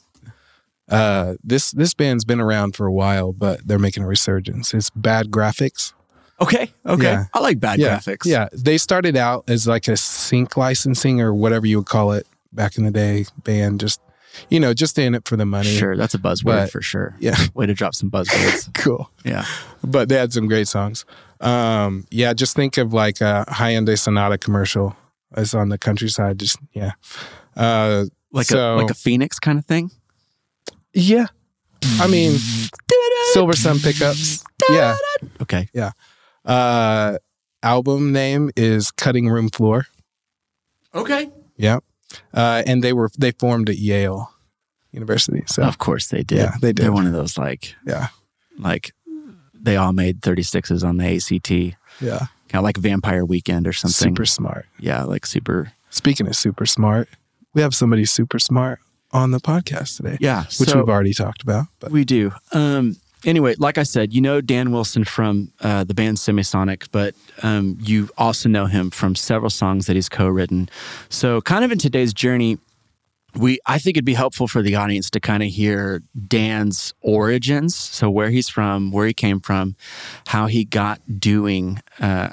Uh, 0.91 1.37
this 1.43 1.71
this 1.71 1.95
band's 1.95 2.27
been 2.27 2.41
around 2.41 2.77
for 2.77 2.87
a 2.87 2.93
while, 2.93 3.33
but 3.33 3.67
they're 3.67 3.79
making 3.79 4.03
a 4.03 4.07
resurgence. 4.07 4.75
It's 4.75 4.91
Bad 4.91 5.31
Graphics. 5.31 5.95
Okay. 6.43 6.73
Okay. 6.87 7.03
Yeah. 7.05 7.25
I 7.35 7.41
like 7.41 7.61
bad 7.61 7.79
yeah, 7.79 7.99
graphics. 7.99 8.25
Yeah, 8.27 8.49
they 8.53 8.79
started 8.79 9.17
out 9.17 9.45
as 9.49 9.67
like 9.67 9.89
a 9.89 9.97
sync 9.97 10.57
licensing 10.57 11.21
or 11.21 11.33
whatever 11.35 11.67
you 11.67 11.79
would 11.79 11.87
call 11.87 12.13
it 12.13 12.27
back 12.53 12.77
in 12.77 12.85
the 12.85 12.91
day. 12.91 13.25
Band 13.45 13.81
just, 13.81 14.01
you 14.51 14.59
know, 14.61 14.75
just 14.75 14.99
in 14.99 15.15
it 15.15 15.27
for 15.29 15.37
the 15.37 15.47
money. 15.47 15.75
Sure. 15.75 15.97
That's 15.97 16.15
a 16.15 16.19
buzzword 16.19 16.45
But- 16.45 16.71
for 16.71 16.83
sure. 16.83 17.15
Yeah. 17.21 17.37
Way 17.55 17.67
to 17.67 17.75
drop 17.75 17.95
some 17.95 18.11
buzzwords. 18.11 18.73
Cool. 18.83 19.11
yeah. 19.25 19.45
But 19.85 20.09
they 20.09 20.17
had 20.17 20.33
some 20.33 20.47
great 20.49 20.69
songs. 20.69 21.05
Um, 21.41 22.07
yeah, 22.11 22.33
just 22.35 22.55
think 22.57 22.77
of 22.79 22.93
like 22.93 23.21
a 23.21 23.45
Hyundai 23.49 23.99
Sonata 23.99 24.39
commercial. 24.39 24.97
It's 25.37 25.55
on 25.55 25.69
the 25.71 25.79
countryside. 25.79 26.39
Just 26.39 26.59
yeah. 26.73 26.93
Uh, 27.57 28.05
Like 28.33 28.47
So- 28.47 28.77
a 28.77 28.81
like 28.83 28.91
a 28.91 28.95
phoenix 28.95 29.39
kind 29.39 29.59
of 29.59 29.65
thing. 29.67 29.91
yeah. 30.95 31.27
I 32.01 32.07
mean, 32.07 32.33
Silversun 33.35 33.83
Pickups. 33.83 34.45
Yeah. 34.71 34.97
Okay. 35.41 35.69
Uh, 36.45 37.19
album 37.63 38.13
name 38.13 38.51
is 38.57 38.91
Cutting 38.91 39.29
Room 39.29 39.49
Floor. 39.49 39.87
Okay. 40.95 41.31
Yeah. 41.57 41.79
Uh, 42.35 42.63
and 42.67 42.83
they 42.83 42.93
were 42.93 43.11
they 43.19 43.31
formed 43.33 43.69
at 43.71 43.77
Yale 43.79 44.33
University. 44.93 45.43
So 45.47 45.63
Of 45.63 45.79
course 45.79 46.09
they 46.09 46.23
did. 46.23 46.39
Yeah, 46.39 46.55
they 46.61 46.73
did. 46.73 46.85
They're 46.85 46.93
one 46.93 47.07
of 47.07 47.13
those 47.13 47.39
like 47.39 47.75
yeah, 47.87 48.09
like 48.59 48.93
they 49.55 49.77
all 49.77 49.93
made 49.93 50.21
36s 50.21 50.85
on 50.87 50.97
the 50.99 51.07
ACT. 51.17 51.51
yeah, 52.03 52.27
Kind 52.49 52.61
of 52.61 52.65
like 52.65 52.77
Vampire 52.77 53.25
Weekend 53.25 53.67
or 53.67 53.73
something. 53.73 54.11
super 54.11 54.27
smart. 54.27 54.67
Yeah, 54.79 55.05
like 55.05 55.25
super. 55.25 55.73
Speaking 55.91 56.27
of 56.27 56.35
super 56.37 56.67
smart, 56.67 57.09
we 57.55 57.63
have 57.63 57.75
somebody 57.75 58.05
super 58.05 58.39
smart 58.39 58.81
on 59.13 59.31
the 59.31 59.39
podcast 59.41 59.97
today, 59.99 60.17
Yeah. 60.21 60.45
which 60.59 60.71
so 60.71 60.79
we've 60.81 60.89
already 60.89 61.15
talked 61.15 61.43
about. 61.43 61.67
But 61.81 61.93
we 61.93 62.05
do. 62.05 62.33
Um 62.53 62.97
anyway, 63.25 63.55
like 63.59 63.79
I 63.79 63.83
said, 63.83 64.13
you 64.13 64.21
know 64.21 64.41
Dan 64.41 64.73
Wilson 64.73 65.05
from 65.05 65.53
uh, 65.61 65.85
the 65.85 65.95
band 65.95 66.17
Semisonic, 66.17 66.89
but 66.93 67.15
um, 67.43 67.79
you 67.81 68.09
also 68.17 68.49
know 68.49 68.67
him 68.67 68.91
from 68.91 69.15
several 69.15 69.51
songs 69.51 69.87
that 69.87 69.97
he's 69.97 70.09
co-written. 70.09 70.69
So, 71.09 71.41
kind 71.41 71.65
of 71.65 71.73
in 71.73 71.79
today's 71.79 72.13
journey, 72.13 72.59
we 73.35 73.59
I 73.67 73.79
think 73.79 73.97
it'd 73.97 74.05
be 74.05 74.15
helpful 74.15 74.49
for 74.49 74.63
the 74.63 74.75
audience 74.75 75.11
to 75.11 75.21
kind 75.21 75.43
of 75.43 75.49
hear 75.49 76.03
Dan's 76.29 76.93
origins, 77.01 77.75
so 77.75 78.11
where 78.11 78.31
he's 78.31 78.49
from, 78.49 78.91
where 78.91 79.07
he 79.07 79.15
came 79.15 79.41
from, 79.41 79.77
how 80.27 80.47
he 80.47 80.65
got 80.65 81.01
doing. 81.19 81.81
Uh, 82.01 82.31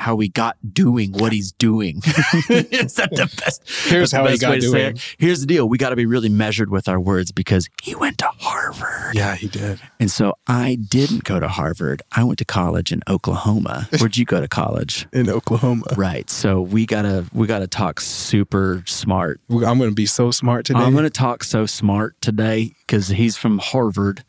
how 0.00 0.18
he 0.18 0.28
got 0.28 0.56
doing 0.72 1.12
what 1.12 1.32
he's 1.32 1.52
doing. 1.52 1.96
Is 2.48 2.94
that 2.94 3.10
the 3.10 3.30
best? 3.44 3.62
Here's 3.88 4.10
the 4.10 4.16
how 4.16 4.26
he 4.26 4.38
got 4.38 4.50
way 4.50 4.60
to 4.60 4.66
doing. 4.66 4.96
it? 4.96 5.16
Here's 5.18 5.40
the 5.40 5.46
deal: 5.46 5.68
we 5.68 5.78
got 5.78 5.90
to 5.90 5.96
be 5.96 6.06
really 6.06 6.28
measured 6.30 6.70
with 6.70 6.88
our 6.88 6.98
words 6.98 7.32
because 7.32 7.68
he 7.82 7.94
went 7.94 8.18
to 8.18 8.26
Harvard. 8.38 9.14
Yeah, 9.14 9.34
he 9.34 9.48
did. 9.48 9.80
And 9.98 10.10
so 10.10 10.34
I 10.46 10.76
didn't 10.76 11.24
go 11.24 11.38
to 11.38 11.48
Harvard. 11.48 12.02
I 12.12 12.24
went 12.24 12.38
to 12.38 12.44
college 12.44 12.92
in 12.92 13.02
Oklahoma. 13.08 13.88
Where'd 13.98 14.16
you 14.16 14.24
go 14.24 14.40
to 14.40 14.48
college? 14.48 15.06
In 15.12 15.28
Oklahoma. 15.28 15.84
Right. 15.96 16.30
So 16.30 16.60
we 16.60 16.86
gotta 16.86 17.26
we 17.34 17.46
gotta 17.46 17.68
talk 17.68 18.00
super 18.00 18.82
smart. 18.86 19.40
I'm 19.50 19.78
going 19.78 19.90
to 19.90 19.94
be 19.94 20.06
so 20.06 20.30
smart 20.30 20.64
today. 20.64 20.80
I'm 20.80 20.94
gonna 20.94 21.10
talk 21.10 21.44
so 21.44 21.66
smart 21.66 22.20
today 22.22 22.72
because 22.80 23.08
he's 23.08 23.36
from 23.36 23.58
Harvard. 23.58 24.24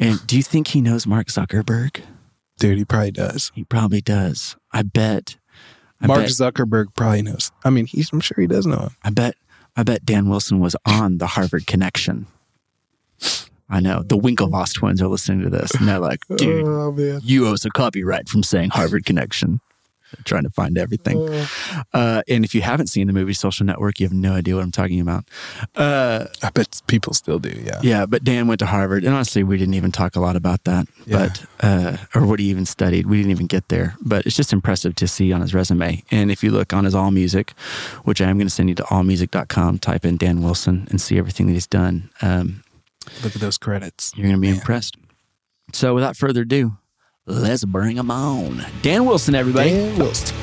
And 0.00 0.26
do 0.26 0.36
you 0.36 0.42
think 0.42 0.68
he 0.68 0.80
knows 0.80 1.06
Mark 1.06 1.26
Zuckerberg? 1.26 2.02
Dude, 2.62 2.78
he 2.78 2.84
probably 2.84 3.10
does. 3.10 3.50
He 3.56 3.64
probably 3.64 4.00
does. 4.00 4.56
I 4.72 4.82
bet. 4.82 5.36
I 6.00 6.06
Mark 6.06 6.20
bet, 6.20 6.30
Zuckerberg 6.30 6.94
probably 6.94 7.22
knows. 7.22 7.50
I 7.64 7.70
mean, 7.70 7.86
he's, 7.86 8.12
I'm 8.12 8.20
sure 8.20 8.36
he 8.38 8.46
does 8.46 8.66
know 8.66 8.78
him. 8.78 8.96
I 9.02 9.10
bet. 9.10 9.34
I 9.76 9.82
bet 9.82 10.04
Dan 10.04 10.28
Wilson 10.28 10.60
was 10.60 10.76
on 10.86 11.18
the 11.18 11.26
Harvard 11.26 11.66
connection. 11.66 12.26
I 13.68 13.80
know 13.80 14.04
the 14.04 14.16
Winklevoss 14.16 14.74
twins 14.74 15.02
are 15.02 15.08
listening 15.08 15.42
to 15.42 15.50
this, 15.50 15.72
and 15.74 15.88
they're 15.88 15.98
like, 15.98 16.20
oh, 16.30 16.36
"Dude, 16.36 16.64
Oh, 16.64 17.20
you 17.24 17.48
owe 17.48 17.54
us 17.54 17.64
a 17.64 17.70
copyright 17.70 18.28
from 18.28 18.44
saying 18.44 18.70
Harvard 18.70 19.06
Connection. 19.06 19.60
They're 20.12 20.24
trying 20.24 20.44
to 20.44 20.50
find 20.50 20.78
everything. 20.78 21.18
Uh, 21.92 22.22
and 22.28 22.44
if 22.44 22.54
you 22.54 22.62
haven't 22.62 22.88
seen 22.88 23.06
the 23.06 23.12
movie 23.12 23.32
Social 23.32 23.66
Network, 23.66 23.98
you 24.00 24.06
have 24.06 24.12
no 24.12 24.34
idea 24.34 24.54
what 24.54 24.64
I'm 24.64 24.70
talking 24.70 25.00
about. 25.00 25.24
Uh, 25.74 26.26
I 26.42 26.50
bet 26.50 26.80
people 26.86 27.14
still 27.14 27.38
do. 27.38 27.50
Yeah. 27.64 27.80
yeah, 27.82 28.06
but 28.06 28.24
Dan 28.24 28.46
went 28.46 28.58
to 28.60 28.66
Harvard, 28.66 29.04
and 29.04 29.14
honestly, 29.14 29.42
we 29.42 29.56
didn't 29.56 29.74
even 29.74 29.92
talk 29.92 30.16
a 30.16 30.20
lot 30.20 30.36
about 30.36 30.64
that. 30.64 30.86
Yeah. 31.06 31.28
But 31.28 31.44
uh, 31.60 31.96
or 32.14 32.26
what 32.26 32.40
he 32.40 32.46
even 32.46 32.66
studied, 32.66 33.06
we 33.06 33.16
didn't 33.16 33.30
even 33.32 33.46
get 33.46 33.68
there. 33.68 33.96
But 34.00 34.26
it's 34.26 34.36
just 34.36 34.52
impressive 34.52 34.94
to 34.96 35.08
see 35.08 35.32
on 35.32 35.40
his 35.40 35.54
resume. 35.54 36.02
And 36.10 36.30
if 36.30 36.42
you 36.44 36.50
look 36.50 36.72
on 36.72 36.84
his 36.84 36.94
All 36.94 37.10
Music, 37.10 37.52
which 38.04 38.20
I 38.20 38.28
am 38.28 38.36
going 38.38 38.46
to 38.48 38.54
send 38.54 38.68
you 38.68 38.74
to 38.76 38.82
allmusic.com, 38.84 39.78
type 39.78 40.04
in 40.04 40.16
Dan 40.16 40.42
Wilson 40.42 40.86
and 40.90 41.00
see 41.00 41.18
everything 41.18 41.46
that 41.46 41.52
he's 41.54 41.66
done. 41.66 42.10
Um, 42.20 42.62
Look 43.24 43.34
at 43.34 43.40
those 43.40 43.58
credits. 43.58 44.12
you're 44.16 44.26
going 44.28 44.36
to 44.36 44.40
be 44.40 44.48
impressed. 44.48 44.96
So, 45.72 45.94
without 45.94 46.16
further 46.16 46.42
ado, 46.42 46.76
let's 47.26 47.64
bring 47.64 47.96
him 47.96 48.10
on. 48.10 48.64
Dan 48.82 49.04
Wilson, 49.04 49.34
everybody. 49.34 49.70
Dan 49.70 49.98
Wilson. 49.98 50.36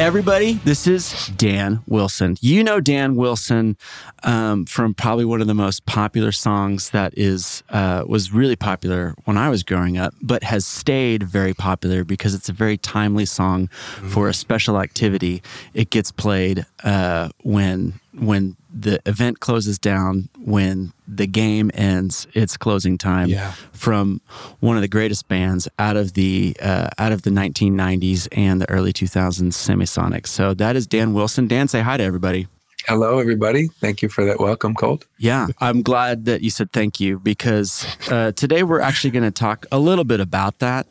Everybody, 0.00 0.54
this 0.64 0.88
is 0.88 1.28
Dan 1.36 1.80
Wilson. 1.86 2.36
You 2.40 2.64
know 2.64 2.80
Dan 2.80 3.14
Wilson 3.14 3.76
um, 4.24 4.66
from 4.66 4.92
probably 4.92 5.24
one 5.24 5.40
of 5.40 5.46
the 5.46 5.54
most 5.54 5.86
popular 5.86 6.32
songs 6.32 6.90
that 6.90 7.16
is 7.16 7.62
uh, 7.70 8.04
was 8.06 8.32
really 8.32 8.56
popular 8.56 9.14
when 9.24 9.38
I 9.38 9.48
was 9.50 9.62
growing 9.62 9.96
up, 9.96 10.12
but 10.20 10.42
has 10.42 10.66
stayed 10.66 11.22
very 11.22 11.54
popular 11.54 12.02
because 12.02 12.34
it's 12.34 12.48
a 12.48 12.52
very 12.52 12.76
timely 12.76 13.24
song 13.24 13.68
for 14.08 14.28
a 14.28 14.34
special 14.34 14.80
activity. 14.80 15.42
It 15.74 15.90
gets 15.90 16.10
played 16.10 16.66
uh, 16.82 17.28
when 17.44 18.00
when 18.12 18.56
the 18.76 19.00
event 19.06 19.38
closes 19.40 19.78
down, 19.78 20.28
when 20.44 20.92
the 21.06 21.26
game 21.28 21.70
ends, 21.74 22.26
it's 22.34 22.56
closing 22.56 22.98
time 22.98 23.28
Yeah. 23.28 23.52
from 23.72 24.20
one 24.60 24.74
of 24.76 24.82
the 24.82 24.88
greatest 24.88 25.28
bands 25.28 25.68
out 25.78 25.96
of 25.96 26.14
the 26.14 26.56
uh, 26.60 26.88
out 26.98 27.12
of 27.12 27.22
the 27.22 27.30
1990s 27.30 28.26
and 28.32 28.60
the 28.60 28.68
early 28.68 28.92
2000s, 28.92 29.52
Semisonic. 29.52 30.26
So 30.26 30.54
that 30.54 30.74
is 30.76 30.86
Dan 30.88 31.14
Wilson. 31.14 31.46
Dan, 31.46 31.68
say 31.68 31.82
hi 31.82 31.96
to 31.96 32.02
everybody. 32.02 32.48
Hello, 32.88 33.18
everybody. 33.18 33.68
Thank 33.80 34.02
you 34.02 34.08
for 34.10 34.24
that 34.26 34.38
welcome, 34.40 34.74
Colt. 34.74 35.06
Yeah, 35.18 35.46
I'm 35.60 35.80
glad 35.82 36.26
that 36.26 36.42
you 36.42 36.50
said 36.50 36.70
thank 36.72 37.00
you 37.00 37.18
because 37.18 37.86
uh, 38.10 38.32
today 38.32 38.62
we're 38.62 38.80
actually 38.80 39.10
going 39.12 39.24
to 39.24 39.30
talk 39.30 39.64
a 39.72 39.78
little 39.78 40.04
bit 40.04 40.20
about 40.20 40.58
that. 40.58 40.86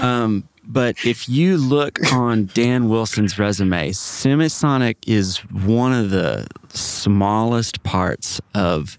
Um, 0.00 0.46
but 0.68 0.96
if 1.04 1.28
you 1.30 1.56
look 1.56 1.98
on 2.12 2.50
Dan 2.52 2.90
Wilson's 2.90 3.38
resume, 3.38 3.90
Semisonic 3.90 4.96
is 5.06 5.38
one 5.50 5.94
of 5.94 6.10
the 6.10 6.46
smallest 6.68 7.82
parts 7.82 8.38
of 8.54 8.98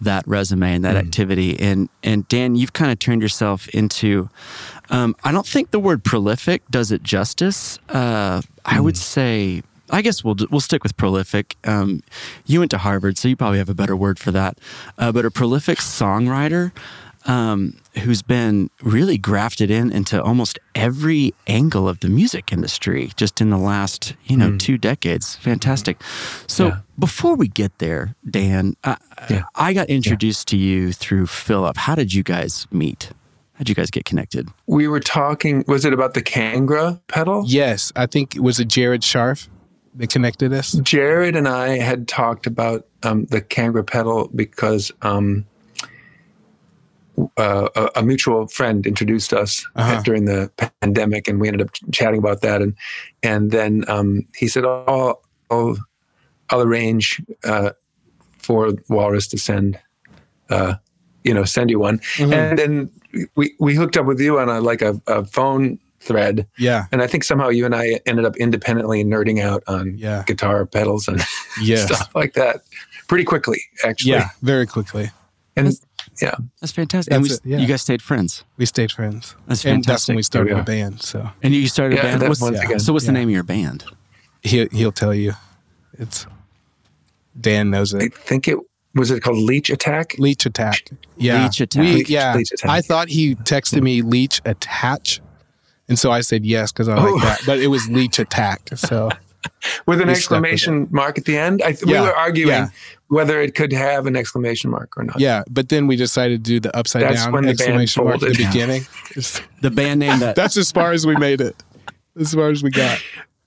that 0.00 0.26
resume 0.26 0.74
and 0.74 0.84
that 0.84 0.96
activity. 0.96 1.60
And 1.60 1.90
and 2.02 2.26
Dan, 2.28 2.56
you've 2.56 2.72
kind 2.72 2.90
of 2.90 2.98
turned 2.98 3.20
yourself 3.20 3.68
into. 3.68 4.30
Um, 4.88 5.14
I 5.22 5.32
don't 5.32 5.46
think 5.46 5.70
the 5.70 5.78
word 5.78 6.02
prolific 6.02 6.62
does 6.70 6.90
it 6.90 7.02
justice. 7.02 7.78
Uh, 7.90 8.40
I 8.64 8.80
would 8.80 8.96
say 8.96 9.62
I 9.90 10.00
guess 10.00 10.24
we'll 10.24 10.36
we'll 10.50 10.60
stick 10.60 10.82
with 10.82 10.96
prolific. 10.96 11.56
Um, 11.64 12.02
you 12.46 12.60
went 12.60 12.70
to 12.70 12.78
Harvard, 12.78 13.18
so 13.18 13.28
you 13.28 13.36
probably 13.36 13.58
have 13.58 13.68
a 13.68 13.74
better 13.74 13.94
word 13.94 14.18
for 14.18 14.30
that. 14.30 14.58
Uh, 14.96 15.12
but 15.12 15.26
a 15.26 15.30
prolific 15.30 15.78
songwriter 15.78 16.72
um, 17.26 17.76
who's 18.00 18.22
been 18.22 18.70
really 18.82 19.18
grafted 19.18 19.70
in 19.70 19.92
into 19.92 20.22
almost 20.22 20.58
every 20.74 21.34
angle 21.46 21.86
of 21.88 22.00
the 22.00 22.08
music 22.08 22.52
industry 22.52 23.10
just 23.16 23.40
in 23.40 23.50
the 23.50 23.58
last 23.58 24.14
you 24.24 24.36
know 24.36 24.56
two 24.56 24.78
decades. 24.78 25.36
Fantastic. 25.36 26.00
So 26.46 26.68
Yeah. 26.68 26.76
before 26.98 27.34
we 27.36 27.48
get 27.48 27.78
there, 27.78 28.14
Dan, 28.28 28.74
I, 28.82 28.96
Yeah. 29.28 29.42
I 29.54 29.72
got 29.74 29.88
introduced 29.90 30.48
to 30.48 30.56
you 30.56 30.92
through 30.92 31.26
Philip. 31.26 31.76
How 31.76 31.94
did 31.94 32.14
you 32.14 32.22
guys 32.22 32.66
meet? 32.70 33.10
How'd 33.54 33.68
you 33.68 33.74
guys 33.74 33.90
get 33.90 34.06
connected? 34.06 34.48
We 34.66 34.88
were 34.88 34.98
talking, 35.00 35.62
was 35.68 35.84
it 35.84 35.92
about 35.92 36.14
the 36.14 36.22
Kangra 36.22 36.98
pedal? 37.08 37.44
Yes, 37.46 37.92
I 37.94 38.06
think 38.06 38.34
it 38.34 38.40
was 38.42 38.58
a 38.58 38.64
Jared 38.64 39.04
Sharf 39.04 39.48
that 39.96 40.08
connected 40.08 40.54
us. 40.54 40.72
Jared 40.82 41.36
and 41.36 41.46
I 41.46 41.76
had 41.76 42.08
talked 42.08 42.46
about 42.46 42.86
um, 43.02 43.26
the 43.26 43.42
Kangra 43.42 43.86
pedal 43.86 44.30
because 44.34 44.90
um, 45.02 45.44
uh, 47.36 47.68
a, 47.76 47.88
a 47.96 48.02
mutual 48.02 48.46
friend 48.48 48.86
introduced 48.86 49.32
us 49.32 49.66
Uh-huh. 49.76 50.02
during 50.02 50.24
the 50.24 50.50
pandemic, 50.80 51.28
and 51.28 51.40
we 51.40 51.48
ended 51.48 51.62
up 51.62 51.70
chatting 51.92 52.18
about 52.18 52.40
that. 52.42 52.62
And 52.62 52.74
and 53.22 53.50
then 53.50 53.84
um, 53.88 54.26
he 54.36 54.48
said, 54.48 54.64
"Oh, 54.64 55.18
I'll, 55.50 55.76
I'll 56.50 56.62
arrange 56.62 57.20
uh, 57.44 57.70
for 58.38 58.72
Walrus 58.88 59.26
to 59.28 59.38
send, 59.38 59.78
uh, 60.50 60.74
you 61.24 61.34
know, 61.34 61.44
send 61.44 61.70
you 61.70 61.78
one." 61.78 61.98
Mm-hmm. 62.16 62.32
And 62.32 62.58
then 62.58 62.90
we 63.36 63.54
we 63.60 63.74
hooked 63.74 63.96
up 63.96 64.06
with 64.06 64.20
you 64.20 64.38
on 64.38 64.48
a 64.48 64.60
like 64.60 64.80
a, 64.82 65.00
a 65.06 65.24
phone 65.24 65.78
thread 66.00 66.48
Yeah. 66.58 66.86
and 66.90 67.00
I 67.00 67.06
think 67.06 67.22
somehow 67.22 67.48
you 67.48 67.64
and 67.64 67.76
I 67.76 68.00
ended 68.06 68.24
up 68.24 68.36
independently 68.36 69.04
nerding 69.04 69.40
out 69.40 69.62
on 69.68 69.96
Yeah. 69.98 70.24
guitar 70.26 70.66
pedals 70.66 71.06
and 71.06 71.20
Yes. 71.62 71.84
stuff 71.86 72.12
like 72.12 72.32
that 72.34 72.62
pretty 73.06 73.22
quickly, 73.22 73.60
actually. 73.84 74.12
Yeah. 74.12 74.28
Very 74.42 74.66
quickly. 74.66 75.10
And 75.54 75.68
yeah, 76.20 76.34
That's 76.60 76.72
fantastic. 76.72 77.12
and 77.12 77.22
we, 77.22 77.30
it, 77.30 77.40
yeah. 77.44 77.58
you 77.58 77.66
guys 77.66 77.82
stayed 77.82 78.02
friends. 78.02 78.44
We 78.56 78.66
stayed 78.66 78.92
friends. 78.92 79.34
That's 79.46 79.64
And 79.64 79.82
that's 79.84 79.86
fantastic. 79.86 80.08
when 80.08 80.16
we 80.16 80.22
started 80.22 80.54
There 80.54 80.60
a 80.60 80.64
band. 80.64 81.02
So 81.02 81.30
And 81.42 81.54
you 81.54 81.66
started 81.68 81.98
a 81.98 82.02
band. 82.02 82.22
What's, 82.22 82.40
once 82.40 82.58
again, 82.60 82.78
so 82.80 82.92
what's 82.92 83.06
the 83.06 83.12
name 83.12 83.28
of 83.28 83.32
your 83.34 83.42
band? 83.42 83.84
he'll, 84.42 84.68
he'll 84.70 84.92
tell 84.92 85.14
you. 85.14 85.32
It's 85.98 86.26
Dan 87.40 87.70
knows 87.70 87.94
it. 87.94 88.02
I 88.02 88.08
think 88.08 88.48
it 88.48 88.58
was 88.94 89.10
it 89.10 89.22
called 89.22 89.38
Leech 89.38 89.70
Attack? 89.70 90.16
Leech 90.18 90.44
attack. 90.44 90.90
Yeah. 91.16 91.44
Leech 91.44 91.60
Attack. 91.62 91.82
We, 91.82 92.04
yeah. 92.06 92.34
Leech 92.34 92.52
Attack. 92.52 92.70
I 92.70 92.80
thought 92.82 93.08
he 93.08 93.34
texted 93.36 93.82
me 93.82 94.02
leech 94.02 94.40
attach. 94.44 95.20
And 95.88 95.98
so 95.98 96.10
I 96.10 96.20
said 96.20 96.44
yes 96.44 96.72
because 96.72 96.88
I 96.88 96.96
Oh. 96.98 97.12
like 97.14 97.22
that. 97.22 97.40
But 97.46 97.58
it 97.60 97.68
was 97.68 97.88
leech 97.88 98.18
attack. 98.18 98.68
So 98.76 99.08
With 99.86 100.00
an 100.00 100.06
We 100.06 100.12
with 100.12 100.18
exclamation 100.18 100.88
mark 100.90 101.18
at 101.18 101.24
the 101.24 101.36
end. 101.36 101.62
I 101.62 101.76
Yeah, 101.84 102.00
We 102.02 102.06
were 102.08 102.14
arguing 102.14 102.48
yeah. 102.50 102.68
whether 103.08 103.40
it 103.40 103.54
could 103.54 103.72
have 103.72 104.06
an 104.06 104.16
exclamation 104.16 104.70
mark 104.70 104.96
or 104.96 105.04
not. 105.04 105.18
yeah. 105.20 105.42
But 105.50 105.68
then 105.68 105.86
we 105.86 105.96
decided 105.96 106.44
to 106.44 106.50
do 106.50 106.60
the 106.60 106.76
upside 106.76 107.02
That's 107.02 107.24
down 107.24 107.32
when 107.32 107.48
exclamation 107.48 108.04
mark 108.04 108.22
at 108.22 108.28
the 108.36 108.44
beginning. 108.46 108.86
The 109.60 109.70
band 109.70 110.00
name 110.00 110.18
that 110.20 110.34
That's 110.36 110.56
as 110.56 110.72
far 110.72 110.92
as 110.92 111.06
we 111.06 111.16
made 111.16 111.40
it. 111.40 111.54
As 112.18 112.34
far 112.34 112.50
as 112.50 112.62
we 112.62 112.70
got. 112.70 112.98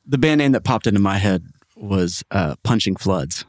the 0.06 0.18
band 0.18 0.40
name 0.40 0.52
that 0.54 0.64
popped 0.64 0.88
into 0.88 1.00
my 1.02 1.18
head 1.18 1.44
was 1.76 2.24
uh, 2.32 2.56
Punching 2.64 2.96
Floods. 2.98 3.46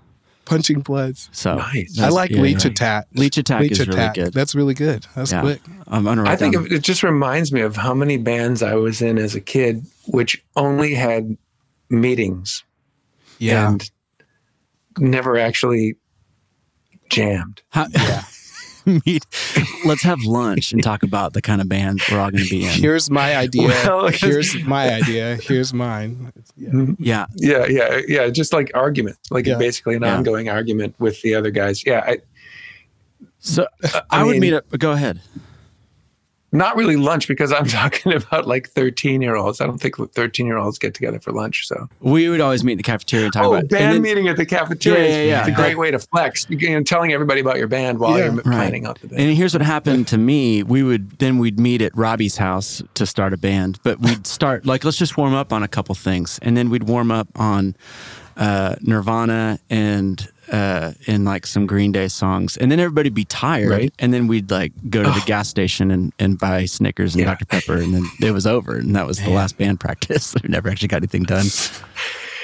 Punching 0.46 0.80
bloods. 0.80 1.28
So 1.32 1.56
Nice. 1.56 1.98
I 1.98 2.02
that's- 2.02 2.12
like 2.12 2.30
yeah, 2.30 2.40
leech 2.40 2.64
yeah. 2.64 2.70
attack. 2.70 3.06
Leech 3.14 3.36
Attack 3.36 3.62
Leech 3.62 3.72
is 3.80 3.88
really 3.88 4.10
good. 4.14 4.32
That's 4.32 4.54
really 4.54 4.74
good. 4.74 5.04
That's 5.16 5.32
Yeah. 5.32 5.40
quick. 5.40 5.60
I'm 5.88 6.04
gonna 6.04 6.22
I 6.28 6.36
think 6.36 6.54
down- 6.54 6.66
of- 6.66 6.72
it 6.72 6.82
just 6.82 7.02
reminds 7.02 7.52
me 7.52 7.60
of 7.62 7.74
how 7.76 7.94
many 7.94 8.16
bands 8.16 8.62
I 8.62 8.74
was 8.76 9.02
in 9.02 9.18
as 9.18 9.34
a 9.34 9.40
kid, 9.40 9.84
which 10.06 10.42
only 10.54 10.94
had 10.94 11.36
meetings 11.88 12.64
Yeah. 13.38 13.68
and 13.68 13.90
never 14.98 15.38
actually 15.38 15.96
jammed. 17.10 17.62
How, 17.70 17.86
yeah. 17.92 18.22
meet. 19.04 19.26
Let's 19.84 20.02
have 20.02 20.20
lunch 20.22 20.72
and 20.72 20.80
talk 20.82 21.02
about 21.02 21.32
the 21.32 21.42
kind 21.42 21.60
of 21.60 21.68
band 21.68 22.00
we're 22.10 22.20
all 22.20 22.30
going 22.30 22.44
to 22.44 22.48
be 22.50 22.64
in. 22.64 22.70
Here's 22.70 23.10
my 23.10 23.36
idea. 23.36 23.68
Well, 23.84 24.08
Here's 24.08 24.54
my 24.64 24.94
idea. 24.94 25.36
Here's 25.42 25.74
mine. 25.74 26.32
Yeah. 26.56 26.68
Mm-hmm. 26.70 26.94
Yeah, 27.02 27.26
yeah, 27.36 27.66
yeah, 27.66 28.00
yeah. 28.06 28.28
Just 28.28 28.52
like 28.52 28.70
argument, 28.74 29.18
like 29.30 29.44
Yeah. 29.46 29.58
basically 29.58 29.96
an 29.96 30.02
Yeah. 30.02 30.16
ongoing 30.16 30.48
argument 30.48 30.94
with 31.00 31.20
the 31.22 31.34
other 31.34 31.50
guys. 31.50 31.84
Yeah, 31.84 32.04
I, 32.06 32.18
so 33.40 33.66
I 33.82 34.02
I 34.10 34.24
would 34.24 34.38
meet 34.38 34.52
up. 34.54 34.68
Go 34.78 34.92
ahead. 34.92 35.20
Not 36.52 36.76
really 36.76 36.96
lunch 36.96 37.28
because 37.28 37.52
I'm 37.52 37.66
talking 37.80 38.12
about 38.12 38.46
like 38.46 38.68
13 38.70 39.20
year 39.20 39.36
olds. 39.36 39.60
I 39.60 39.66
don't 39.66 39.78
think 39.78 39.96
13 40.14 40.46
year 40.46 40.56
olds 40.56 40.78
get 40.78 40.94
together 40.94 41.18
for 41.20 41.32
lunch. 41.32 41.66
So, 41.66 41.88
We 42.00 42.28
would 42.28 42.40
always 42.40 42.62
meet 42.64 42.72
in 42.72 42.78
the 42.78 42.84
cafeteria 42.84 43.26
and 43.26 43.32
talk 43.32 43.44
oh, 43.44 43.54
about. 43.54 43.68
band 43.68 43.94
then- 43.94 44.02
meeting 44.02 44.28
at 44.28 44.36
the 44.36 44.46
cafeteria. 44.46 45.08
Yeah, 45.08 45.16
yeah, 45.16 45.22
yeah. 45.24 45.40
It's 45.40 45.48
a 45.48 45.52
great 45.60 45.76
way 45.78 45.90
to 45.90 45.98
flex. 45.98 46.46
You 46.48 46.70
know, 46.70 46.82
telling 46.82 47.12
everybody 47.12 47.40
about 47.40 47.56
your 47.58 47.66
band 47.68 47.98
while 47.98 48.16
Yeah. 48.18 48.26
you're 48.26 48.34
Right. 48.34 48.44
planning 48.44 48.86
out 48.86 49.00
the 49.00 49.08
band. 49.08 49.20
And 49.20 49.36
here's 49.36 49.54
what 49.54 49.62
happened 49.62 50.06
to 50.08 50.18
me. 50.18 50.62
We 50.62 50.82
would 50.82 51.18
then 51.18 51.38
we'd 51.38 51.58
meet 51.58 51.82
at 51.82 51.96
Robbie's 51.96 52.36
house 52.36 52.82
to 52.94 53.06
start 53.06 53.32
a 53.32 53.36
band, 53.36 53.78
but 53.82 54.00
we'd 54.00 54.26
start 54.26 54.64
like 54.66 54.84
let's 54.84 54.98
just 54.98 55.16
warm 55.16 55.34
up 55.34 55.52
on 55.52 55.62
a 55.62 55.68
couple 55.68 55.94
things, 55.94 56.38
and 56.42 56.56
then 56.56 56.70
we'd 56.70 56.84
warm 56.84 57.10
up 57.10 57.28
on 57.36 57.74
uh, 58.36 58.76
Nirvana 58.82 59.58
and 59.70 60.28
uh, 60.52 60.92
and 61.06 61.24
like 61.24 61.46
some 61.46 61.66
Green 61.66 61.92
Day 61.92 62.08
songs, 62.08 62.56
and 62.56 62.70
then 62.70 62.78
everybody'd 62.80 63.14
be 63.14 63.24
tired, 63.24 63.70
Right. 63.70 63.92
and 63.98 64.12
then 64.14 64.26
we'd 64.26 64.50
like 64.50 64.72
go 64.90 65.02
to 65.02 65.10
the 65.10 65.22
gas 65.26 65.48
station 65.48 65.90
and, 65.90 66.12
and 66.18 66.38
buy 66.38 66.64
Snickers 66.66 67.14
and 67.14 67.20
Yeah. 67.22 67.30
Dr 67.30 67.46
Pepper, 67.46 67.76
and 67.76 67.94
then 67.94 68.04
it 68.20 68.30
was 68.32 68.46
over, 68.46 68.76
and 68.76 68.94
that 68.96 69.06
was 69.06 69.18
the 69.18 69.30
last 69.30 69.58
band 69.58 69.80
practice. 69.80 70.34
we 70.42 70.48
never 70.48 70.68
actually 70.68 70.88
got 70.88 70.98
anything 70.98 71.24
done. 71.24 71.46
it's 71.46 71.82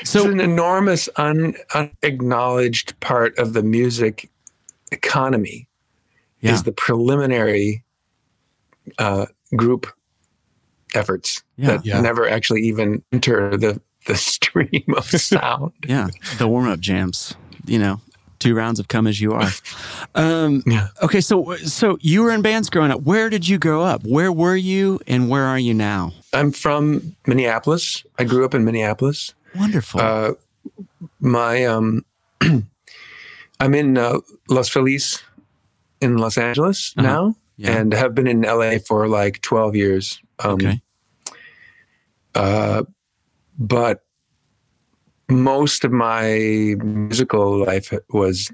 So 0.05 0.29
an 0.31 0.41
enormous, 0.41 1.09
un, 1.17 1.55
unacknowledged 1.75 2.99
part 3.01 3.39
of 3.39 3.53
the 3.53 3.63
music 3.63 4.29
economy 4.91 5.69
yeah, 6.41 6.53
is 6.53 6.65
the 6.65 6.73
preliminary 6.73 7.85
uh, 8.99 9.27
group 9.57 9.87
efforts 10.95 11.43
that 11.59 11.85
never 11.87 12.29
actually 12.29 12.63
even 12.63 13.03
enter 13.13 13.57
the, 13.57 13.81
the 14.07 14.17
stream 14.33 14.85
of 14.97 15.05
sound. 15.11 15.73
yeah, 15.87 16.09
the 16.39 16.49
warm 16.49 16.67
up 16.69 16.81
jams, 16.81 17.35
you 17.67 17.79
know. 17.79 18.01
Two 18.39 18.57
rounds 18.57 18.81
of 18.81 18.89
"Come 18.89 19.07
as 19.07 19.21
You 19.21 19.35
Are." 19.35 19.49
Um, 20.17 20.63
Yeah. 20.67 20.89
Okay, 21.03 21.21
so 21.21 21.55
so 21.59 21.97
you 22.01 22.23
were 22.25 22.33
in 22.33 22.43
bands 22.43 22.69
growing 22.71 22.91
up. 22.91 23.03
Where 23.03 23.31
did 23.31 23.49
you 23.49 23.57
grow 23.59 23.83
up? 23.83 24.03
Where 24.05 24.33
were 24.33 24.57
you, 24.57 24.99
and 25.07 25.29
where 25.31 25.45
are 25.45 25.59
you 25.61 25.73
now? 25.75 26.13
I'm 26.33 26.51
from 26.53 27.15
Minneapolis. 27.27 28.05
I 28.19 28.25
grew 28.25 28.45
up 28.45 28.53
in 28.55 28.65
Minneapolis. 28.65 29.33
Wonderful. 29.55 30.01
Uh, 30.01 30.33
my 31.21 31.65
um, 31.67 32.05
I'm 33.61 33.75
in 33.75 33.97
uh, 33.97 34.19
Los 34.49 34.69
Feliz 34.69 35.23
in 36.01 36.17
Los 36.19 36.37
Angeles 36.37 36.95
Uh-huh. 36.99 37.07
now, 37.07 37.37
Yeah. 37.57 37.77
and 37.79 37.93
have 37.95 38.13
been 38.15 38.27
in 38.27 38.43
LA 38.43 38.79
for 38.85 39.07
like 39.07 39.41
12 39.43 39.77
years. 39.77 40.21
Um, 40.41 40.55
okay. 40.55 40.83
uh, 42.35 42.83
but 43.59 44.03
most 45.33 45.85
of 45.85 45.93
my 45.93 46.75
musical 46.83 47.65
life 47.65 47.93
was 48.11 48.51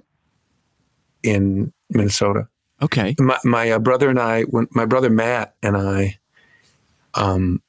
in 1.22 1.72
Minnesota. 1.90 2.48
Okay. 2.80 3.14
My, 3.18 3.38
my 3.44 3.70
uh, 3.72 3.78
brother 3.78 4.08
and 4.08 4.20
I, 4.20 4.42
when 4.44 4.68
my 4.70 4.84
brother 4.86 5.10
Matt 5.10 5.54
and 5.62 5.76
I, 5.76 6.18
um, 7.14 7.60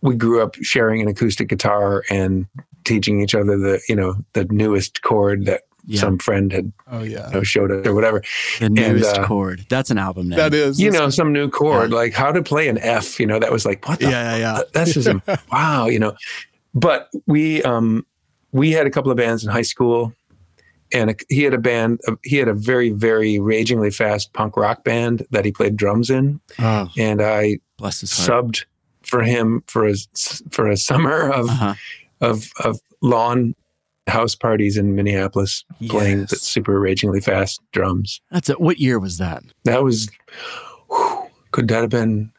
we 0.00 0.14
grew 0.14 0.42
up 0.42 0.56
sharing 0.62 1.00
an 1.00 1.08
acoustic 1.08 1.48
guitar 1.48 2.04
and 2.10 2.46
teaching 2.84 3.20
each 3.20 3.34
other 3.34 3.56
the, 3.56 3.80
you 3.88 3.94
know, 3.96 4.16
the 4.32 4.44
newest 4.46 5.02
chord 5.02 5.46
that 5.46 5.62
Yeah. 5.86 6.00
some 6.00 6.18
friend 6.18 6.52
had 6.52 6.72
Oh 6.88 7.02
yeah. 7.02 7.28
you 7.28 7.34
know, 7.34 7.42
showed 7.42 7.70
us 7.72 7.86
or 7.86 7.94
whatever. 7.94 8.22
The 8.60 8.68
newest 8.70 9.16
uh, 9.16 9.26
chord. 9.26 9.64
That's 9.68 9.90
an 9.90 9.98
album 9.98 10.28
name. 10.28 10.36
That 10.36 10.54
is. 10.54 10.80
You 10.80 10.90
know, 10.90 11.10
some 11.10 11.32
new 11.32 11.48
chord, 11.48 11.90
Yeah. 11.90 11.96
like 11.96 12.12
how 12.14 12.30
to 12.32 12.42
play 12.42 12.68
an 12.68 12.78
F. 12.78 13.18
You 13.20 13.26
know, 13.26 13.38
that 13.38 13.50
was 13.52 13.64
like 13.64 13.88
what 13.88 13.98
the 14.00 14.06
Yeah, 14.10 14.36
yeah, 14.36 14.56
yeah. 14.56 14.62
that's 14.72 14.94
just 14.94 15.08
wow, 15.52 15.86
you 15.86 15.98
know. 15.98 16.14
But 16.74 17.10
we 17.26 17.62
um 17.62 18.06
we 18.52 18.72
had 18.72 18.86
a 18.86 18.90
couple 18.90 19.10
of 19.10 19.16
bands 19.16 19.44
in 19.44 19.50
high 19.50 19.62
school, 19.62 20.12
and 20.92 21.10
a, 21.10 21.14
he 21.28 21.42
had 21.42 21.54
a 21.54 21.58
band. 21.58 22.00
uh, 22.08 22.16
He 22.24 22.36
had 22.36 22.48
a 22.48 22.54
very 22.54 22.90
very 22.90 23.38
ragingly 23.38 23.90
fast 23.90 24.32
punk 24.32 24.56
rock 24.56 24.84
band 24.84 25.26
that 25.30 25.44
he 25.44 25.52
played 25.52 25.76
drums 25.76 26.10
in, 26.10 26.40
Oh, 26.58 26.88
and 26.98 27.20
I 27.22 27.58
subbed 28.26 28.64
for 29.02 29.22
him 29.22 29.62
for 29.66 29.86
a 29.86 29.94
for 30.50 30.68
a 30.70 30.76
summer 30.76 31.30
of 31.30 31.48
Uh-huh. 31.50 31.74
of 32.20 32.50
of 32.64 32.80
lawn 33.02 33.54
house 34.08 34.34
parties 34.34 34.76
in 34.76 34.94
Minneapolis, 34.96 35.64
playing 35.88 36.20
the 36.26 36.36
super 36.36 36.78
ragingly 36.80 37.20
fast 37.20 37.60
drums. 37.72 38.20
That's 38.30 38.48
it. 38.50 38.60
What 38.60 38.78
year 38.78 38.98
was 38.98 39.18
that? 39.18 39.42
That 39.64 39.82
was 39.84 40.08
whew, 40.88 41.30
could 41.52 41.68
that 41.68 41.82
have 41.82 41.90
been 41.90 42.32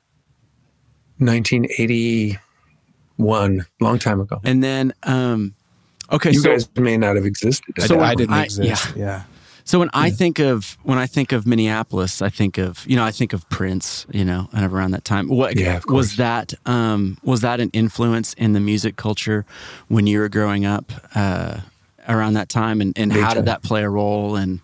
1981, 3.18 3.66
long 3.80 4.00
time 4.00 4.20
ago. 4.20 4.40
And 4.44 4.64
then, 4.64 4.94
um, 5.04 5.54
okay, 6.12 6.32
you 6.32 6.40
so 6.40 6.52
guys 6.52 6.70
may 6.76 6.98
not 6.98 7.16
have 7.16 7.26
existed. 7.26 7.74
So 7.82 8.00
I 8.00 8.10
when 8.10 8.18
didn't 8.18 8.34
I- 8.36 8.44
exist. 8.46 8.94
Yeah. 8.96 9.24
So 9.66 9.80
when 9.80 9.90
I 9.94 10.10
think 10.10 10.40
of 10.40 10.78
when 10.84 10.98
I 10.98 11.08
think 11.08 11.32
of 11.32 11.48
Minneapolis, 11.48 12.22
I 12.22 12.28
think 12.28 12.58
of 12.58 12.86
you 12.86 12.98
know 12.98 13.06
I 13.06 13.12
think 13.12 13.32
of 13.32 13.48
Prince, 13.50 14.06
you 14.12 14.26
know, 14.26 14.50
and 14.52 14.66
around 14.70 14.92
that 14.92 15.06
time. 15.06 15.30
What 15.30 15.58
Yeah, 15.58 15.78
of 15.78 15.86
was 15.86 16.18
that? 16.18 16.54
Um, 16.66 17.18
was 17.24 17.40
that 17.42 17.62
an 17.62 17.70
influence 17.72 18.34
in 18.34 18.52
the 18.52 18.60
music 18.60 18.98
culture 18.98 19.46
when 19.88 20.06
you 20.06 20.20
were 20.20 20.28
growing 20.28 20.66
up 20.66 20.92
uh, 21.16 21.62
around 22.10 22.34
that 22.34 22.50
time? 22.50 22.82
And, 22.82 22.92
and 23.00 23.14
how 23.14 23.34
did 23.34 23.46
that 23.46 23.64
play 23.64 23.84
a 23.86 23.90
role 23.90 24.36
in 24.36 24.60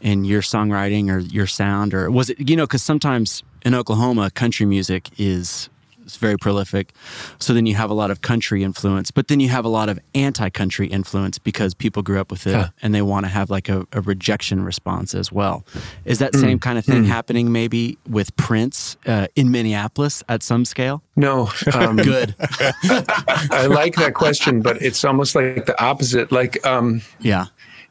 in 0.00 0.24
your 0.24 0.42
songwriting 0.42 1.08
or 1.08 1.18
your 1.20 1.46
sound, 1.46 1.94
or 1.94 2.10
was 2.10 2.28
it 2.30 2.50
you 2.50 2.56
know 2.56 2.66
because 2.66 2.82
sometimes 2.82 3.44
in 3.64 3.76
Oklahoma 3.76 4.32
country 4.32 4.66
music 4.66 5.08
is 5.18 5.68
is 6.06 6.16
very 6.16 6.36
prolific, 6.38 6.92
so 7.38 7.52
then 7.52 7.66
you 7.66 7.74
have 7.74 7.90
a 7.90 7.94
lot 7.94 8.10
of 8.10 8.20
country 8.22 8.62
influence, 8.62 9.10
but 9.10 9.28
then 9.28 9.40
you 9.40 9.48
have 9.48 9.64
a 9.64 9.68
lot 9.68 9.88
of 9.88 9.98
anti-country 10.14 10.86
influence 10.86 11.38
because 11.38 11.74
people 11.74 12.02
grew 12.02 12.20
up 12.20 12.30
with 12.30 12.46
it 12.46 12.52
Yeah. 12.52 12.68
and 12.82 12.94
they 12.94 13.02
want 13.02 13.26
to 13.26 13.30
have 13.30 13.50
like 13.50 13.68
a, 13.68 13.86
a 13.92 14.00
rejection 14.00 14.62
response 14.64 15.14
as 15.14 15.30
well. 15.32 15.64
Is 16.04 16.18
that 16.20 16.32
Mm. 16.32 16.40
same 16.40 16.58
kind 16.58 16.78
of 16.78 16.84
thing 16.84 17.04
happening 17.04 17.52
maybe 17.52 17.98
with 18.08 18.34
Prince 18.36 18.96
uh, 19.06 19.26
in 19.36 19.50
Minneapolis 19.50 20.22
at 20.28 20.42
some 20.42 20.64
scale? 20.64 21.02
No, 21.16 21.50
um, 21.74 21.96
Good. 21.96 22.34
I 22.40 23.66
like 23.68 23.94
that 23.96 24.14
question, 24.14 24.62
but 24.62 24.80
it's 24.82 25.04
almost 25.04 25.34
like 25.34 25.66
the 25.66 25.80
opposite. 25.82 26.30
Like 26.32 26.64
um, 26.66 27.02
Yeah. 27.20 27.46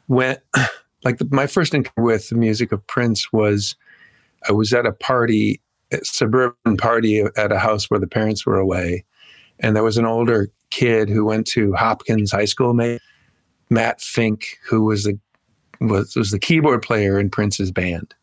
when, 0.06 0.36
like 1.04 1.18
the, 1.18 1.28
my 1.30 1.46
first 1.46 1.74
encounter 1.74 2.02
with 2.02 2.28
the 2.28 2.36
music 2.36 2.72
of 2.72 2.86
Prince 2.86 3.32
was, 3.32 3.76
I 4.48 4.52
was 4.52 4.72
at 4.72 4.86
a 4.86 4.92
party, 4.92 5.60
suburban 6.02 6.76
party 6.76 7.20
at 7.36 7.52
a 7.52 7.58
house 7.58 7.90
where 7.90 8.00
the 8.00 8.06
parents 8.06 8.44
were 8.44 8.58
away, 8.58 9.04
and 9.60 9.74
there 9.74 9.84
was 9.84 9.98
an 9.98 10.06
older 10.06 10.50
kid 10.70 11.08
who 11.08 11.24
went 11.24 11.46
to 11.48 11.72
Hopkins 11.74 12.32
High 12.32 12.44
School, 12.44 12.74
mate, 12.74 13.00
Matt 13.70 14.00
Fink, 14.00 14.58
who 14.66 14.82
was 14.82 15.04
the 15.04 15.18
was 15.80 16.16
was 16.16 16.30
the 16.30 16.38
keyboard 16.38 16.82
player 16.82 17.18
in 17.18 17.30
Prince's 17.30 17.70
band. 17.70 18.14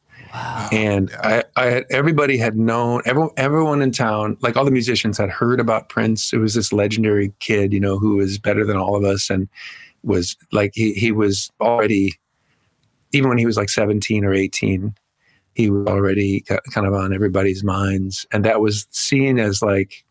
And 0.71 1.11
I, 1.21 1.43
I 1.55 1.85
everybody 1.91 2.37
had 2.37 2.57
known 2.57 3.01
everyone, 3.05 3.29
everyone 3.37 3.81
in 3.83 3.91
town, 3.91 4.35
like 4.41 4.57
all 4.57 4.65
the 4.65 4.71
musicians 4.71 5.17
had 5.17 5.29
heard 5.29 5.59
about 5.59 5.89
Prince. 5.89 6.33
It 6.33 6.37
was 6.37 6.55
this 6.55 6.73
legendary 6.73 7.31
kid, 7.39 7.71
you 7.71 7.79
know, 7.79 7.99
who 7.99 8.15
was 8.15 8.39
better 8.39 8.65
than 8.65 8.75
all 8.75 8.95
of 8.95 9.03
us 9.03 9.29
and 9.29 9.47
was 10.01 10.35
like, 10.51 10.71
he, 10.73 10.93
he 10.93 11.11
was 11.11 11.51
already, 11.61 12.13
even 13.11 13.29
when 13.29 13.37
he 13.37 13.45
was 13.45 13.57
like 13.57 13.69
17 13.69 14.25
or 14.25 14.33
18, 14.33 14.95
he 15.55 15.69
was 15.69 15.87
already 15.87 16.41
kind 16.71 16.87
of 16.87 16.93
on 16.93 17.13
everybody's 17.13 17.63
minds. 17.63 18.25
And 18.31 18.43
that 18.45 18.61
was 18.61 18.87
seen 18.91 19.39
as 19.39 19.61
like 19.61 20.03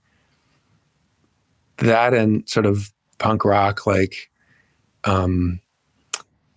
that 1.78 2.14
and 2.14 2.48
sort 2.48 2.66
of 2.66 2.92
punk 3.18 3.44
rock, 3.44 3.86
like, 3.86 4.30
um, 5.04 5.60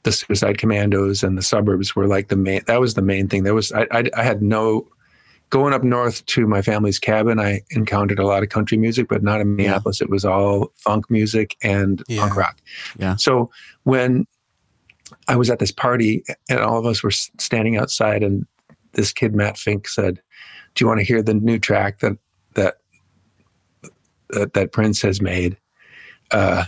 the 0.04 0.12
Suicide 0.12 0.60
Commandos 0.60 1.24
and 1.24 1.36
the 1.36 1.42
suburbs 1.42 1.96
were 1.96 2.08
like 2.08 2.28
the 2.28 2.36
main. 2.36 2.62
That 2.68 2.80
was 2.80 2.94
the 2.94 3.02
main 3.02 3.28
thing. 3.28 3.44
There 3.44 3.56
was 3.56 3.72
I, 3.72 3.88
I, 3.92 4.04
I 4.16 4.24
had 4.24 4.44
no 4.44 4.88
going 5.50 5.74
up 5.74 5.84
north 5.84 6.24
to 6.28 6.46
my 6.46 6.62
family's 6.62 7.00
cabin. 7.00 7.40
I 7.40 7.62
encountered 7.72 8.20
a 8.20 8.26
lot 8.26 8.44
of 8.44 8.50
country 8.50 8.78
music, 8.78 9.08
but 9.08 9.24
not 9.24 9.42
in 9.42 9.56
Minneapolis. 9.56 10.02
It 10.02 10.10
was 10.12 10.24
all 10.24 10.72
funk 10.76 11.10
music 11.10 11.58
and 11.64 12.04
punk 12.16 12.36
rock. 12.36 12.62
Yeah. 13.00 13.16
So 13.16 13.50
when 13.84 14.28
I 15.28 15.36
was 15.36 15.50
at 15.50 15.58
this 15.58 15.72
party 15.72 16.24
and 16.50 16.60
all 16.60 16.78
of 16.78 16.86
us 16.86 17.02
were 17.02 17.12
standing 17.12 17.78
outside, 17.78 18.22
and 18.22 18.46
this 18.96 19.14
kid 19.14 19.36
Matt 19.36 19.58
Fink 19.58 19.88
said, 19.88 20.22
"Do 20.74 20.84
you 20.84 20.88
want 20.88 21.00
to 21.00 21.06
hear 21.06 21.22
the 21.22 21.34
new 21.36 21.60
track 21.60 22.00
that 22.00 22.18
that 22.56 22.76
that, 24.30 24.54
that 24.54 24.72
Prince 24.72 25.02
has 25.04 25.22
made?" 25.22 25.58
Uh, 26.32 26.66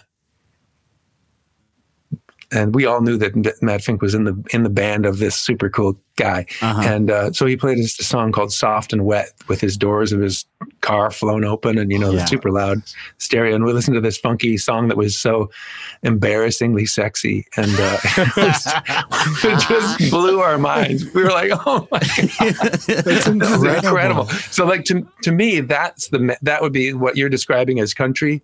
and 2.51 2.73
we 2.73 2.85
all 2.85 3.01
knew 3.01 3.17
that 3.17 3.61
Matt 3.61 3.83
Fink 3.83 4.01
was 4.01 4.15
in 4.15 4.23
the 4.23 4.41
in 4.53 4.63
the 4.63 4.69
band 4.69 5.05
of 5.05 5.19
this 5.19 5.35
super 5.35 5.69
cool 5.69 5.99
guy, 6.15 6.45
Uh-huh. 6.61 6.81
and 6.81 7.11
uh, 7.11 7.31
so 7.33 7.45
he 7.45 7.57
played 7.57 7.77
us 7.79 7.99
a 7.99 8.03
song 8.03 8.31
called 8.31 8.53
"Soft 8.53 8.93
and 8.93 9.03
Wet" 9.05 9.33
with 9.49 9.59
his 9.59 9.75
doors 9.77 10.13
of 10.13 10.21
his 10.21 10.45
car 10.87 11.11
flown 11.11 11.43
open 11.43 11.77
and 11.77 11.91
you 11.91 11.99
know 11.99 12.11
Yeah. 12.11 12.21
the 12.21 12.27
super 12.27 12.49
loud 12.51 12.81
stereo. 13.17 13.53
And 13.55 13.65
we 13.65 13.73
listened 13.73 13.95
to 13.95 14.01
this 14.01 14.17
funky 14.17 14.57
song 14.57 14.87
that 14.87 14.97
was 14.97 15.17
so 15.17 15.49
embarrassingly 16.03 16.85
sexy. 16.85 17.45
And 17.57 17.71
uh, 17.77 17.97
it, 18.03 18.37
was- 18.37 18.67
it 19.43 19.59
just 19.67 20.09
blew 20.11 20.39
our 20.39 20.57
minds. 20.57 21.11
We 21.13 21.23
were 21.23 21.29
like 21.29 21.51
oh 21.65 21.87
my 21.91 21.99
god. 21.99 22.71
That's 22.87 23.27
incredible. 23.27 23.73
incredible. 23.75 24.25
So 24.51 24.65
like 24.65 24.85
to, 24.85 25.05
to 25.23 25.31
me 25.31 25.59
that's 25.61 26.07
the 26.09 26.37
that 26.41 26.61
would 26.61 26.73
be 26.73 26.93
what 26.93 27.17
you're 27.17 27.29
describing 27.29 27.79
as 27.79 27.93
country 27.93 28.41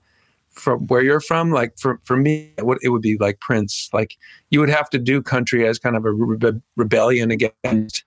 from 0.51 0.85
where 0.87 1.01
you're 1.01 1.19
from. 1.21 1.49
Like 1.51 1.77
for, 1.79 1.99
for 2.03 2.15
me 2.17 2.51
it 2.57 2.65
would, 2.65 2.77
it 2.83 2.89
would 2.89 3.01
be 3.01 3.17
like 3.17 3.39
prince. 3.39 3.89
Like 3.93 4.17
you 4.49 4.59
would 4.59 4.69
have 4.69 4.89
to 4.91 4.99
do 4.99 5.21
country 5.21 5.65
as 5.67 5.79
kind 5.79 5.95
of 5.95 6.05
a 6.05 6.09
rebe- 6.09 6.61
rebellion 6.75 7.31
against 7.31 8.03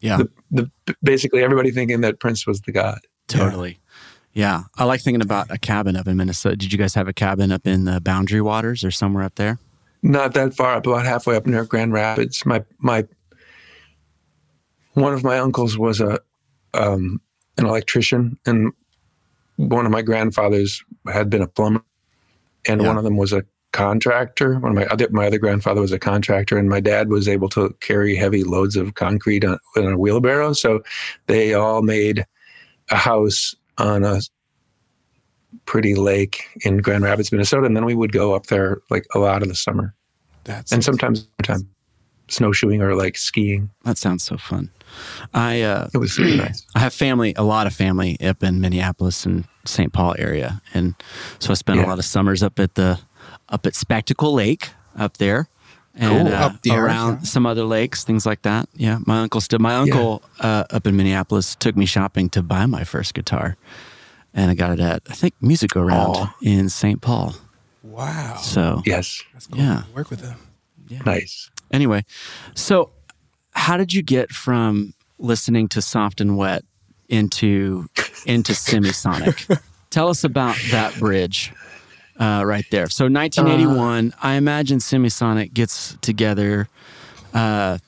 Yeah, 0.00 0.18
the, 0.18 0.70
the 0.86 0.94
basically 1.02 1.42
everybody 1.42 1.70
thinking 1.70 2.02
that 2.02 2.20
prince 2.20 2.46
was 2.46 2.60
the 2.62 2.72
god 2.72 3.00
totally. 3.38 3.78
Yeah. 4.34 4.62
I 4.78 4.84
like 4.84 5.02
thinking 5.02 5.20
about 5.22 5.50
a 5.50 5.58
cabin 5.58 5.94
up 5.96 6.06
in 6.08 6.16
Minnesota. 6.16 6.56
Did 6.56 6.72
you 6.72 6.78
guys 6.78 6.94
have 6.94 7.06
a 7.08 7.12
cabin 7.12 7.52
up 7.52 7.66
in 7.66 7.84
the 7.84 8.00
Boundary 8.00 8.40
Waters 8.40 8.82
or 8.84 8.90
somewhere 8.90 9.24
up 9.24 9.34
there? 9.36 9.58
not 10.04 10.34
that 10.34 10.52
far 10.52 10.74
up 10.74 10.86
about 10.86 11.04
halfway 11.04 11.36
up 11.36 11.46
near 11.46 11.64
grand 11.64 11.92
rapids 11.92 12.44
my 12.44 12.60
my 12.78 13.06
one 14.94 15.14
of 15.14 15.22
my 15.24 15.38
uncles 15.38 15.78
was 15.78 16.00
a 16.00 16.18
um, 16.74 17.20
an 17.58 17.66
electrician 17.66 18.36
and 18.46 18.72
one 19.56 19.86
of 19.86 19.92
my 19.92 20.02
grandfathers 20.02 20.82
had 21.12 21.30
been 21.30 21.42
a 21.42 21.46
plumber 21.46 21.82
and 22.66 22.80
Yeah. 22.80 22.88
one 22.88 22.98
of 22.98 23.04
them 23.04 23.16
was 23.16 23.32
a 23.32 23.44
contractor 23.72 24.58
one 24.58 24.72
of 24.72 24.76
my 24.76 24.86
other 24.86 25.08
my 25.10 25.26
other 25.26 25.38
grandfather 25.38 25.80
was 25.80 25.92
a 25.92 25.98
contractor 25.98 26.58
and 26.58 26.68
my 26.68 26.80
dad 26.80 27.08
was 27.08 27.28
able 27.28 27.48
to 27.50 27.74
carry 27.80 28.14
heavy 28.16 28.42
loads 28.44 28.76
of 28.76 28.94
concrete 28.94 29.44
on, 29.44 29.58
on 29.76 29.92
a 29.92 29.96
wheelbarrow 29.96 30.52
so 30.52 30.82
they 31.26 31.54
all 31.54 31.80
made 31.82 32.26
a 32.92 32.96
house 32.96 33.54
on 33.78 34.04
a 34.04 34.20
pretty 35.66 35.94
lake 35.94 36.44
in 36.64 36.78
grand 36.78 37.04
rapids 37.04 37.32
minnesota 37.32 37.66
and 37.66 37.76
then 37.76 37.84
we 37.84 37.94
would 37.94 38.12
go 38.12 38.34
up 38.34 38.46
there 38.46 38.80
like 38.90 39.06
a 39.14 39.18
lot 39.18 39.42
of 39.42 39.48
the 39.48 39.54
summer 39.54 39.94
That's 40.44 40.72
and 40.72 40.84
sometimes 40.84 41.26
time 41.42 41.68
snowshoeing 42.32 42.82
or 42.82 42.94
like 42.94 43.16
skiing. 43.16 43.70
That 43.84 43.98
sounds 43.98 44.24
so 44.24 44.36
fun. 44.36 44.70
I 45.32 45.62
uh, 45.62 45.88
It 45.94 45.98
was 45.98 46.18
really 46.18 46.36
nice. 46.36 46.66
I 46.74 46.80
have 46.80 46.92
family, 46.92 47.34
a 47.36 47.42
lot 47.42 47.66
of 47.66 47.74
family 47.74 48.18
up 48.20 48.42
in 48.42 48.60
Minneapolis 48.60 49.24
and 49.24 49.44
St. 49.64 49.92
Paul 49.92 50.14
area, 50.18 50.60
and 50.74 50.94
so 51.38 51.50
I 51.50 51.54
spent 51.54 51.80
a 51.80 51.86
lot 51.86 51.98
of 51.98 52.04
summers 52.04 52.42
up 52.42 52.58
at 52.58 52.74
the 52.74 52.98
up 53.48 53.66
at 53.66 53.74
Spectacle 53.74 54.34
Lake 54.34 54.70
up 54.96 55.18
there, 55.18 55.48
and 55.94 56.26
Cool. 56.26 56.34
uh, 56.34 56.46
Up 56.46 56.62
there, 56.62 56.84
around 56.86 57.12
yeah. 57.12 57.20
some 57.22 57.44
other 57.46 57.64
lakes, 57.64 58.04
things 58.04 58.24
like 58.24 58.42
that. 58.42 58.68
Yeah, 58.74 58.98
my 59.06 59.20
uncle 59.20 59.40
still. 59.40 59.58
My 59.58 59.74
uncle 59.76 60.22
uh, 60.40 60.64
up 60.70 60.86
in 60.86 60.96
Minneapolis 60.96 61.54
took 61.56 61.76
me 61.76 61.84
shopping 61.86 62.28
to 62.30 62.42
buy 62.42 62.66
my 62.66 62.84
first 62.84 63.12
guitar, 63.14 63.56
and 64.32 64.50
I 64.50 64.54
got 64.54 64.72
it 64.72 64.80
at 64.80 65.02
I 65.10 65.14
think 65.14 65.34
Music 65.40 65.70
Go 65.72 65.82
Round 65.82 66.30
in 66.40 66.68
St. 66.70 67.00
Paul. 67.00 67.34
wow. 67.82 68.36
So 68.40 68.82
Yes, 68.86 69.22
That's 69.32 69.46
cool. 69.48 69.60
Yeah. 69.60 69.82
Work 69.94 70.10
with 70.10 70.20
them. 70.20 70.38
nice. 71.04 71.50
anyway, 71.70 72.04
so 72.54 72.90
how 73.54 73.76
did 73.76 73.92
you 73.92 74.02
get 74.02 74.30
from 74.30 74.94
listening 75.18 75.68
to 75.68 75.82
Soft 75.82 76.20
and 76.20 76.36
Wet 76.38 76.64
into 77.08 77.86
into 78.26 78.52
Semisonic? 78.54 79.60
Tell 79.90 80.08
us 80.08 80.24
about 80.24 80.56
that 80.70 80.98
bridge 80.98 81.52
uh, 82.22 82.44
right 82.44 82.64
there. 82.70 82.88
So 82.88 83.04
1981, 83.06 84.14
I 84.22 84.34
imagine 84.34 84.78
Semisonic 84.78 85.52
gets 85.52 85.96
together. 86.00 86.68
Uh, 87.34 87.78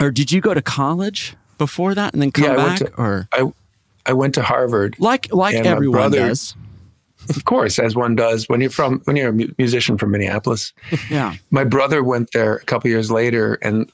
or 0.00 0.10
did 0.10 0.32
you 0.32 0.40
go 0.40 0.54
to 0.54 0.62
college 0.62 1.34
before 1.58 1.94
that 1.94 2.12
and 2.12 2.22
then 2.22 2.32
come 2.32 2.44
Yeah, 2.44 2.56
back? 2.56 2.78
to- 2.78 2.94
or 2.96 3.28
I 3.32 3.52
I 4.06 4.12
went 4.14 4.34
to 4.34 4.42
Harvard, 4.42 4.96
like 4.98 5.32
like 5.32 5.54
everyone 5.54 6.10
brother- 6.10 6.28
does? 6.28 6.56
of 7.36 7.44
course, 7.44 7.78
as 7.78 7.94
one 7.94 8.16
does 8.16 8.48
when 8.48 8.60
you're 8.62 8.70
from 8.70 9.00
when 9.04 9.14
you're 9.16 9.28
a 9.28 9.48
musician 9.58 9.98
from 9.98 10.10
Minneapolis. 10.10 10.72
Yeah. 11.10 11.34
My 11.50 11.64
brother 11.64 12.02
went 12.02 12.30
there 12.32 12.56
a 12.56 12.64
couple 12.64 12.88
years 12.90 13.10
later, 13.10 13.58
and 13.62 13.90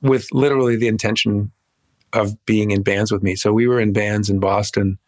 with 0.00 0.28
literally 0.32 0.76
the 0.76 0.86
intention 0.88 1.50
of 2.12 2.32
being 2.46 2.70
in 2.70 2.82
bands 2.82 3.10
with 3.12 3.22
me. 3.22 3.34
So 3.36 3.52
we 3.52 3.66
were 3.66 3.80
in 3.80 3.92
bands 3.92 4.30
in 4.30 4.38
Boston 4.40 4.98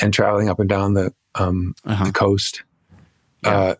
and 0.00 0.12
traveling 0.14 0.48
up 0.48 0.58
and 0.60 0.68
down 0.68 0.94
the 0.94 1.12
um, 1.34 1.74
Uh-huh. 1.84 2.06
the 2.06 2.12
coast, 2.12 2.62
uh, 3.44 3.74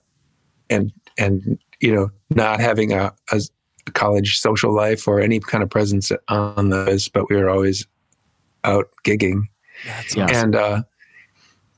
and 0.70 0.92
and 1.18 1.58
you 1.80 1.94
know 1.94 2.10
not 2.30 2.60
having 2.60 2.92
a, 2.92 3.12
a 3.32 3.40
college 3.92 4.38
social 4.38 4.74
life 4.74 5.08
or 5.08 5.20
any 5.20 5.40
kind 5.40 5.62
of 5.62 5.70
presence 5.70 6.12
on 6.28 6.70
this, 6.70 7.08
but 7.08 7.28
we 7.30 7.36
were 7.36 7.48
always 7.48 7.86
out 8.64 8.88
gigging. 9.04 9.42
That's 9.86 10.16
Yes. 10.16 10.30
And 10.32 10.54
uh, 10.56 10.82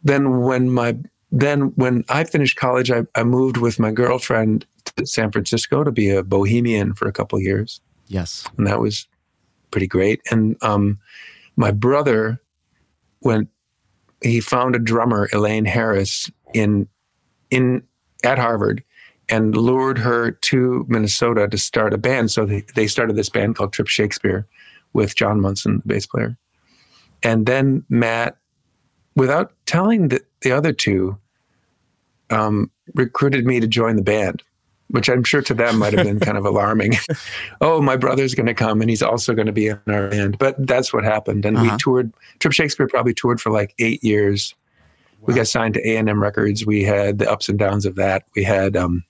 then 0.03 0.40
when 0.40 0.71
my 0.71 0.97
then 1.31 1.73
when 1.77 2.05
I 2.09 2.25
finished 2.25 2.57
college, 2.57 2.90
I, 2.90 3.05
I 3.14 3.23
moved 3.25 3.57
with 3.59 3.79
my 3.79 3.93
girlfriend 3.93 4.66
to 4.97 5.07
San 5.07 5.31
Francisco 5.31 5.85
to 5.85 5.93
be 5.93 6.11
a 6.11 6.25
bohemian 6.25 6.95
for 6.95 7.07
a 7.07 7.12
couple 7.12 7.37
of 7.38 7.45
years, 7.45 7.81
Yes. 8.09 8.45
and 8.57 8.66
that 8.66 8.81
was 8.81 9.07
pretty 9.71 9.87
great. 9.87 10.21
And 10.31 10.57
um, 10.62 10.99
my 11.57 11.71
brother 11.71 12.40
went. 13.23 13.49
He 14.23 14.40
found 14.40 14.75
a 14.75 14.79
drummer, 14.79 15.29
Elaine 15.33 15.64
Harris, 15.64 16.31
in 16.53 16.88
in 17.51 17.83
at 18.25 18.39
Harvard, 18.39 18.83
and 19.29 19.57
lured 19.57 19.99
her 19.99 20.33
to 20.33 20.85
Minnesota 20.89 21.49
to 21.49 21.57
start 21.59 21.95
a 21.95 21.99
band. 21.99 22.31
So 22.31 22.45
they, 22.45 22.63
they 22.75 22.87
started 22.87 23.17
this 23.17 23.29
band 23.31 23.57
called 23.57 23.73
Trip 23.73 23.89
Shakespeare 23.89 24.47
with 24.93 25.15
John 25.15 25.41
Munson, 25.41 25.77
the 25.79 25.89
bass 25.95 26.07
player. 26.07 26.37
And 27.23 27.47
then 27.47 27.85
Matt, 27.89 28.37
without 29.15 29.53
telling 29.67 30.09
the, 30.09 30.21
the 30.43 30.53
other 30.53 30.73
two, 30.73 31.17
um, 32.31 32.71
recruited 32.95 33.47
me 33.47 33.61
to 33.61 33.67
join 33.67 33.97
the 33.97 34.03
band, 34.03 34.43
which 34.89 35.09
I'm 35.09 35.25
sure 35.25 35.43
to 35.43 35.55
them 35.55 35.79
might 35.79 35.93
have 35.93 36.05
been 36.07 36.21
kind 36.21 36.37
of 36.39 36.45
alarming. 36.53 36.95
oh, 37.61 37.81
my 37.81 37.97
brother's 37.97 38.35
going 38.35 38.47
to 38.47 38.55
come 38.55 38.81
and 38.81 38.91
he's 38.91 39.03
also 39.03 39.35
going 39.35 39.47
to 39.47 39.53
be 39.53 39.69
in 39.69 39.79
our 39.89 40.09
band. 40.09 40.39
But 40.39 40.67
that's 40.67 40.93
what 40.93 41.05
happened. 41.05 41.45
And 41.45 41.57
Uh-huh. 41.57 41.71
we 41.73 41.77
toured, 41.79 42.13
Trip 42.41 42.53
Shakespeare 42.53 42.87
probably 42.89 43.15
toured 43.15 43.41
for 43.41 43.51
like 43.51 43.75
eight 43.79 44.03
years. 44.03 44.55
We 45.23 45.35
got 45.35 45.47
signed 45.47 45.75
to 45.75 45.81
A&M 45.89 46.23
Records. 46.23 46.65
We 46.65 46.83
had 46.83 47.19
the 47.19 47.31
ups 47.31 47.49
and 47.49 47.59
downs 47.59 47.85
of 47.87 47.97
that. 47.97 48.25
We 48.35 48.43
had, 48.43 48.77
um, 48.77 49.05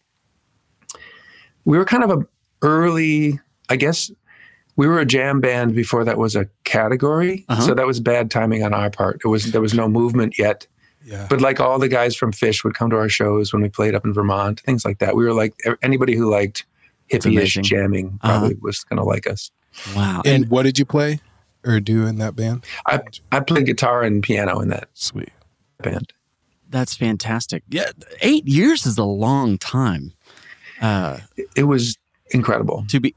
we 1.64 1.78
were 1.78 1.84
kind 1.84 2.02
of 2.04 2.10
a 2.10 2.26
early, 2.62 3.38
I 3.68 3.76
guess, 3.76 4.10
we 4.76 4.86
were 4.86 4.98
a 4.98 5.04
jam 5.04 5.40
band 5.40 5.74
before 5.74 6.04
that 6.04 6.18
was 6.18 6.34
a 6.36 6.48
category. 6.64 7.44
Uh-huh. 7.48 7.62
So 7.62 7.74
that 7.74 7.86
was 7.86 8.00
bad 8.00 8.30
timing 8.30 8.62
on 8.62 8.72
our 8.74 8.90
part. 8.90 9.20
It 9.24 9.28
was 9.28 9.52
there 9.52 9.60
was 9.60 9.74
no 9.74 9.88
movement 9.88 10.38
yet. 10.38 10.66
yeah. 11.04 11.26
But 11.28 11.40
like 11.40 11.60
all 11.60 11.78
the 11.78 11.88
guys 11.88 12.16
from 12.16 12.32
Phish 12.32 12.64
would 12.64 12.74
come 12.74 12.90
to 12.90 12.96
our 12.96 13.08
shows 13.08 13.52
when 13.52 13.62
we 13.62 13.68
played 13.68 13.94
up 13.94 14.04
in 14.04 14.12
Vermont, 14.14 14.60
things 14.60 14.84
like 14.84 14.98
that. 14.98 15.14
We 15.16 15.24
were 15.24 15.34
like 15.34 15.54
anybody 15.82 16.14
who 16.16 16.30
liked 16.30 16.64
hippie-ish 17.10 17.56
amazing. 17.56 17.62
jamming 17.64 18.18
Uh-huh. 18.22 18.38
probably 18.38 18.56
was 18.60 18.82
going 18.84 18.96
to 18.98 19.04
like 19.04 19.26
us. 19.26 19.50
Wow. 19.94 20.22
and 20.24 20.48
what 20.48 20.62
did 20.64 20.78
you 20.78 20.84
play 20.84 21.20
or 21.64 21.78
do 21.78 22.06
in 22.06 22.16
that 22.18 22.34
band? 22.34 22.64
I 22.86 23.00
I 23.30 23.40
played 23.40 23.66
guitar 23.66 24.02
and 24.02 24.22
piano 24.22 24.60
in 24.60 24.68
that 24.70 24.88
Sweet. 24.94 25.30
Band. 25.82 26.12
That's 26.68 26.94
fantastic. 26.94 27.62
Yeah, 27.68 27.90
eight 28.20 28.46
years 28.46 28.86
is 28.86 28.96
a 28.98 29.04
long 29.04 29.58
time 29.58 30.12
uh, 30.80 31.18
It 31.56 31.64
was 31.64 31.98
incredible. 32.30 32.84
to 32.88 33.00
be. 33.00 33.14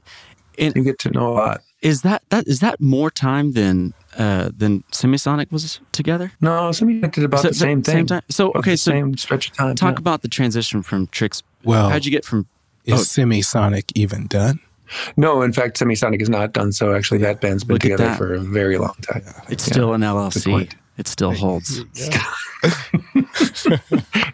You 0.58 0.70
get 0.84 0.98
to 1.00 1.10
know 1.10 1.28
a 1.28 1.34
lot. 1.34 1.60
Is 1.82 2.02
that 2.02 2.22
that 2.30 2.46
is 2.46 2.60
that 2.60 2.80
more 2.80 3.10
time 3.10 3.52
than 3.52 3.92
uh, 4.16 4.50
than 4.56 4.82
Semisonic 4.92 5.50
was 5.52 5.80
together? 5.92 6.32
No, 6.40 6.72
somebody 6.72 7.00
did 7.00 7.24
about 7.24 7.40
So- 7.40 7.48
the 7.48 7.54
same 7.54 7.82
thing. 7.82 7.94
Same 7.96 8.06
time. 8.06 8.22
So 8.30 8.50
About 8.50 8.60
okay, 8.60 8.76
so 8.76 8.90
same 8.92 9.16
stretch 9.16 9.50
of 9.50 9.56
time. 9.56 9.74
talk 9.74 9.94
yeah. 9.96 10.00
about 10.00 10.22
the 10.22 10.28
transition 10.28 10.82
from 10.82 11.08
Tricks. 11.08 11.42
Well, 11.64 11.90
How'd 11.90 12.04
you 12.04 12.10
get 12.10 12.24
from? 12.24 12.46
is 12.84 12.94
oh. 13.18 13.22
Semisonic 13.22 13.90
even 13.94 14.26
done? 14.26 14.60
No, 15.16 15.42
in 15.42 15.52
fact, 15.52 15.78
Semisonic 15.80 16.20
is 16.22 16.28
not 16.28 16.52
done. 16.52 16.70
So 16.72 16.94
actually, 16.94 17.18
that 17.18 17.40
band's 17.40 17.64
been 17.64 17.74
Look 17.74 17.82
together 17.82 18.14
for 18.14 18.34
a 18.34 18.38
very 18.40 18.78
long 18.78 18.94
time. 19.02 19.22
It's 19.48 19.66
Yeah, 19.66 19.72
still 19.72 19.94
an 19.94 20.02
good 20.02 20.06
LLC. 20.08 20.72
Point. 20.94 21.00
It 21.00 21.08
still 21.08 21.32
holds. 21.32 21.78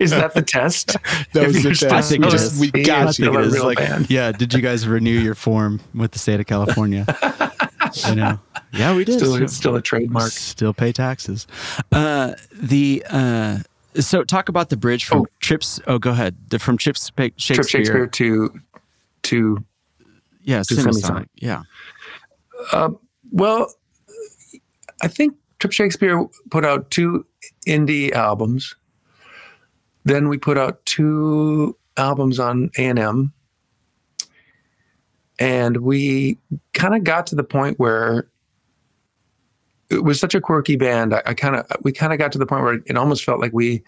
Is 0.01 0.11
that 0.11 0.33
the 0.35 0.42
test? 0.46 0.96
That 1.33 1.46
was 1.46 1.62
the 1.62 1.70
test. 1.70 1.85
I 1.85 2.03
think 2.03 2.27
it 2.27 2.35
is. 2.35 2.59
We 2.61 2.70
got 2.70 3.18
you're 3.18 3.33
you. 3.33 3.33
still 3.35 3.37
I 3.37 3.40
a 3.40 3.42
think 3.44 3.55
it 3.55 3.57
is 3.57 3.62
like, 4.01 4.11
yeah. 4.11 4.33
Did 4.33 4.53
you 4.53 4.61
guys 4.61 4.87
renew 4.88 5.18
your 5.18 5.35
form 5.35 5.81
with 5.94 6.12
the 6.12 6.18
state 6.18 6.40
of 6.40 6.46
California? 6.46 7.07
you 8.09 8.14
know. 8.16 8.38
Yeah, 8.73 8.94
we 8.96 9.05
did. 9.05 9.18
Still, 9.18 9.35
it's 9.37 9.55
still 9.55 9.77
a 9.77 9.83
trademark. 9.83 10.33
Still 10.33 10.73
pay 10.75 10.92
taxes. 10.92 11.46
Uh, 11.92 12.35
the 12.53 13.05
uh, 13.11 13.59
so 13.94 14.25
talk 14.25 14.49
about 14.49 14.70
the 14.70 14.77
bridge 14.77 15.05
from 15.05 15.20
Oh. 15.23 15.27
Trips. 15.40 15.81
Oh, 15.87 15.99
go 15.99 16.11
ahead. 16.11 16.37
The, 16.49 16.59
from 16.59 16.77
Trips 16.77 17.11
Shakespeare. 17.16 17.57
Trip 17.57 17.68
Shakespeare 17.68 18.07
to 18.07 18.61
to 19.23 19.64
Yeah, 20.42 20.62
to 20.62 20.75
Semisonic. 20.75 21.03
Semisonic. 21.03 21.27
Yeah. 21.37 22.88
well, 23.33 23.73
I 25.03 25.09
think 25.09 25.35
Trip 25.61 25.73
Shakespeare 25.73 26.27
put 26.51 26.64
out 26.64 26.90
two 26.90 27.25
indie 27.66 28.12
albums. 28.12 28.75
Then 30.05 30.29
we 30.29 30.38
put 30.38 30.57
out 30.57 30.85
two 30.87 31.77
albums 31.99 32.40
on 32.40 32.70
A 32.79 32.87
and 32.87 32.99
M, 32.99 33.33
and 35.38 35.77
we 35.79 36.38
kind 36.73 36.94
of 36.94 37.05
got 37.05 37.27
to 37.29 37.35
the 37.35 37.44
point 37.44 37.79
where 37.79 38.29
it 39.90 40.03
was 40.03 40.18
such 40.18 40.35
a 40.35 40.40
quirky 40.40 40.77
band. 40.77 41.14
I, 41.14 41.23
I 41.27 41.35
kind 41.35 41.57
of 41.57 41.66
we 41.83 41.92
kind 41.92 42.14
of 42.14 42.18
got 42.18 42.33
to 42.33 42.38
the 42.38 42.46
point 42.46 42.62
where 42.62 42.75
it 42.87 42.96
almost 42.96 43.25
felt 43.25 43.40
like 43.40 43.53
we 43.53 43.83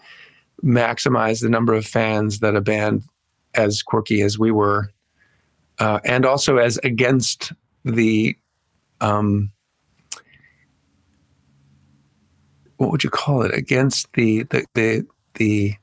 maximized 0.63 1.41
the 1.41 1.49
number 1.49 1.73
of 1.73 1.85
fans 1.85 2.39
that 2.39 2.55
a 2.55 2.61
band 2.61 3.03
as 3.55 3.81
quirky 3.81 4.21
as 4.21 4.37
we 4.37 4.51
were, 4.51 4.91
uh, 5.79 5.99
and 6.05 6.23
also 6.23 6.57
as 6.57 6.77
against 6.83 7.51
the 7.83 8.37
um, 9.01 9.51
what 12.83 12.91
would 12.91 13.03
you 13.03 13.09
call 13.09 13.41
it 13.41 13.53
against 13.53 14.11
the 14.13 14.43
the 14.43 14.65
the, 14.75 15.05
the 15.35 15.75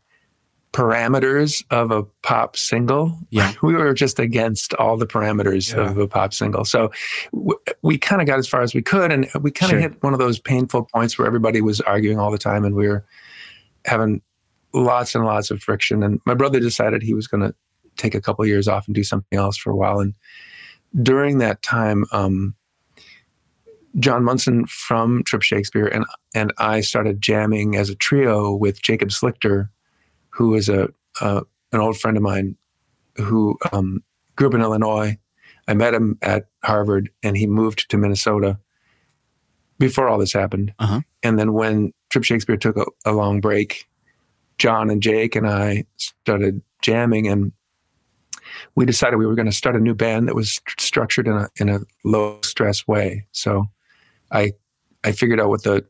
parameters 0.73 1.65
of 1.71 1.91
a 1.91 2.05
pop 2.23 2.57
single. 2.57 3.19
Yeah. 3.31 3.53
we 3.63 3.75
were 3.75 3.93
just 3.93 4.21
against 4.21 4.73
all 4.75 4.97
the 4.97 5.07
parameters 5.07 5.75
Yeah. 5.75 5.91
of 5.91 5.99
a 5.99 6.07
pop 6.07 6.33
single. 6.33 6.65
So 6.65 6.93
w- 7.33 7.59
we 7.83 7.99
kind 7.99 8.21
of 8.23 8.29
got 8.29 8.39
as 8.39 8.47
far 8.47 8.63
as 8.63 8.73
we 8.73 8.81
could, 8.83 9.11
and 9.11 9.29
we 9.41 9.51
kind 9.51 9.73
of 9.73 9.81
Sure. 9.81 9.81
hit 9.91 10.03
one 10.03 10.13
of 10.13 10.21
those 10.21 10.39
painful 10.39 10.85
points 10.95 11.19
where 11.19 11.27
everybody 11.27 11.61
was 11.61 11.81
arguing 11.81 12.21
all 12.21 12.31
the 12.31 12.39
time, 12.39 12.65
and 12.65 12.77
we 12.77 12.87
were 12.87 13.05
having 13.85 14.23
lots 14.73 15.17
and 15.17 15.25
lots 15.25 15.51
of 15.51 15.61
friction. 15.61 16.05
And 16.05 16.21
my 16.25 16.35
brother 16.35 16.61
decided 16.61 17.03
he 17.03 17.15
was 17.15 17.27
going 17.27 17.43
to 17.43 17.53
take 17.97 18.15
a 18.15 18.21
couple 18.21 18.47
years 18.47 18.69
off 18.69 18.87
and 18.87 18.95
do 18.95 19.03
something 19.03 19.37
else 19.37 19.57
for 19.57 19.71
a 19.73 19.77
while. 19.77 19.99
And 19.99 20.15
during 21.03 21.39
that 21.39 21.63
time, 21.63 22.05
um, 22.13 22.55
John 23.99 24.25
Munson 24.25 24.67
from 24.67 25.25
Trip 25.25 25.43
Shakespeare 25.43 25.87
and 25.87 26.05
and 26.35 26.53
I 26.59 26.81
started 26.81 27.21
jamming 27.21 27.77
as 27.77 27.91
a 27.91 27.95
trio 27.95 28.55
with 28.55 28.83
Jacob 28.83 29.09
Slichter, 29.09 29.69
who 30.31 30.55
is 30.55 30.69
a, 30.69 30.89
a 31.21 31.43
an 31.73 31.81
old 31.81 31.99
friend 31.99 32.17
of 32.17 32.23
mine 32.23 32.57
who 33.17 33.59
um, 33.73 34.03
grew 34.37 34.49
up 34.49 34.55
in 34.55 34.61
Illinois. 34.63 35.19
I 35.69 35.75
met 35.75 35.95
him 35.95 36.19
at 36.23 36.47
Harvard, 36.65 37.11
and 37.23 37.37
he 37.37 37.47
moved 37.47 37.91
to 37.91 37.97
Minnesota 37.97 38.59
before 39.79 40.09
all 40.09 40.19
this 40.19 40.33
happened. 40.33 40.73
Uh-huh. 40.79 41.01
And 41.23 41.39
then 41.39 41.53
when 41.53 41.93
Trip 42.11 42.25
Shakespeare 42.25 42.57
took 42.57 42.77
a, 42.77 42.87
a 43.05 43.13
long 43.13 43.41
break, 43.41 43.87
John 44.59 44.91
and 44.91 45.03
Jake 45.03 45.37
and 45.37 45.49
I 45.49 45.85
started 45.97 46.63
jamming, 46.83 47.29
and 47.29 47.53
we 48.75 48.85
decided 48.85 49.17
we 49.17 49.27
were 49.27 49.35
going 49.35 49.47
to 49.47 49.53
start 49.53 49.77
a 49.77 49.81
new 49.81 49.95
band 49.95 50.29
that 50.29 50.35
was 50.35 50.53
st- 50.53 50.81
structured 50.81 51.27
in 51.27 51.35
a 51.35 51.49
in 51.59 51.69
a 51.69 51.81
low 52.05 52.39
stress 52.43 52.87
way. 52.87 53.27
So, 53.33 53.67
I 54.31 54.53
I 55.05 55.13
figured 55.13 55.41
out 55.41 55.49
what 55.49 55.63
the 55.63 55.85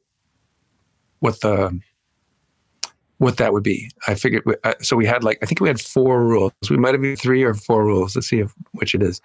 what 1.21 1.41
the 1.41 1.81
what 3.19 3.37
that 3.37 3.53
would 3.53 3.63
be. 3.63 3.91
I 4.09 4.15
figured 4.15 4.45
uh, 4.65 4.75
so. 4.81 4.97
We 4.97 5.07
had 5.07 5.23
like 5.25 5.39
I 5.43 5.47
think 5.47 5.61
we 5.61 5.69
had 5.69 5.81
four 5.81 6.25
rules. 6.25 6.53
We 6.69 6.77
might 6.77 6.95
have 6.95 7.03
had 7.03 7.19
three 7.19 7.43
or 7.43 7.55
four 7.55 7.85
rules. 7.85 8.17
Let's 8.17 8.29
see 8.29 8.41
if 8.41 8.53
which 8.73 8.95
it 8.95 9.03
is. 9.03 9.21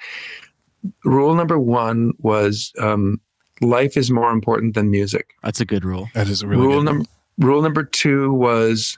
Rule 1.03 1.33
number 1.33 1.57
one 1.57 2.13
was 2.19 2.71
um, 2.79 3.19
life 3.61 3.97
is 3.97 4.11
more 4.11 4.31
important 4.31 4.75
than 4.75 4.91
music. 4.91 5.33
That's 5.43 5.61
a 5.61 5.65
good 5.65 5.85
rule. 5.85 6.09
That 6.13 6.27
is 6.27 6.41
a 6.41 6.47
really 6.47 6.61
rule 6.61 6.83
number 6.83 7.05
rule 7.37 7.61
number 7.61 7.83
two 7.83 8.33
was 8.33 8.97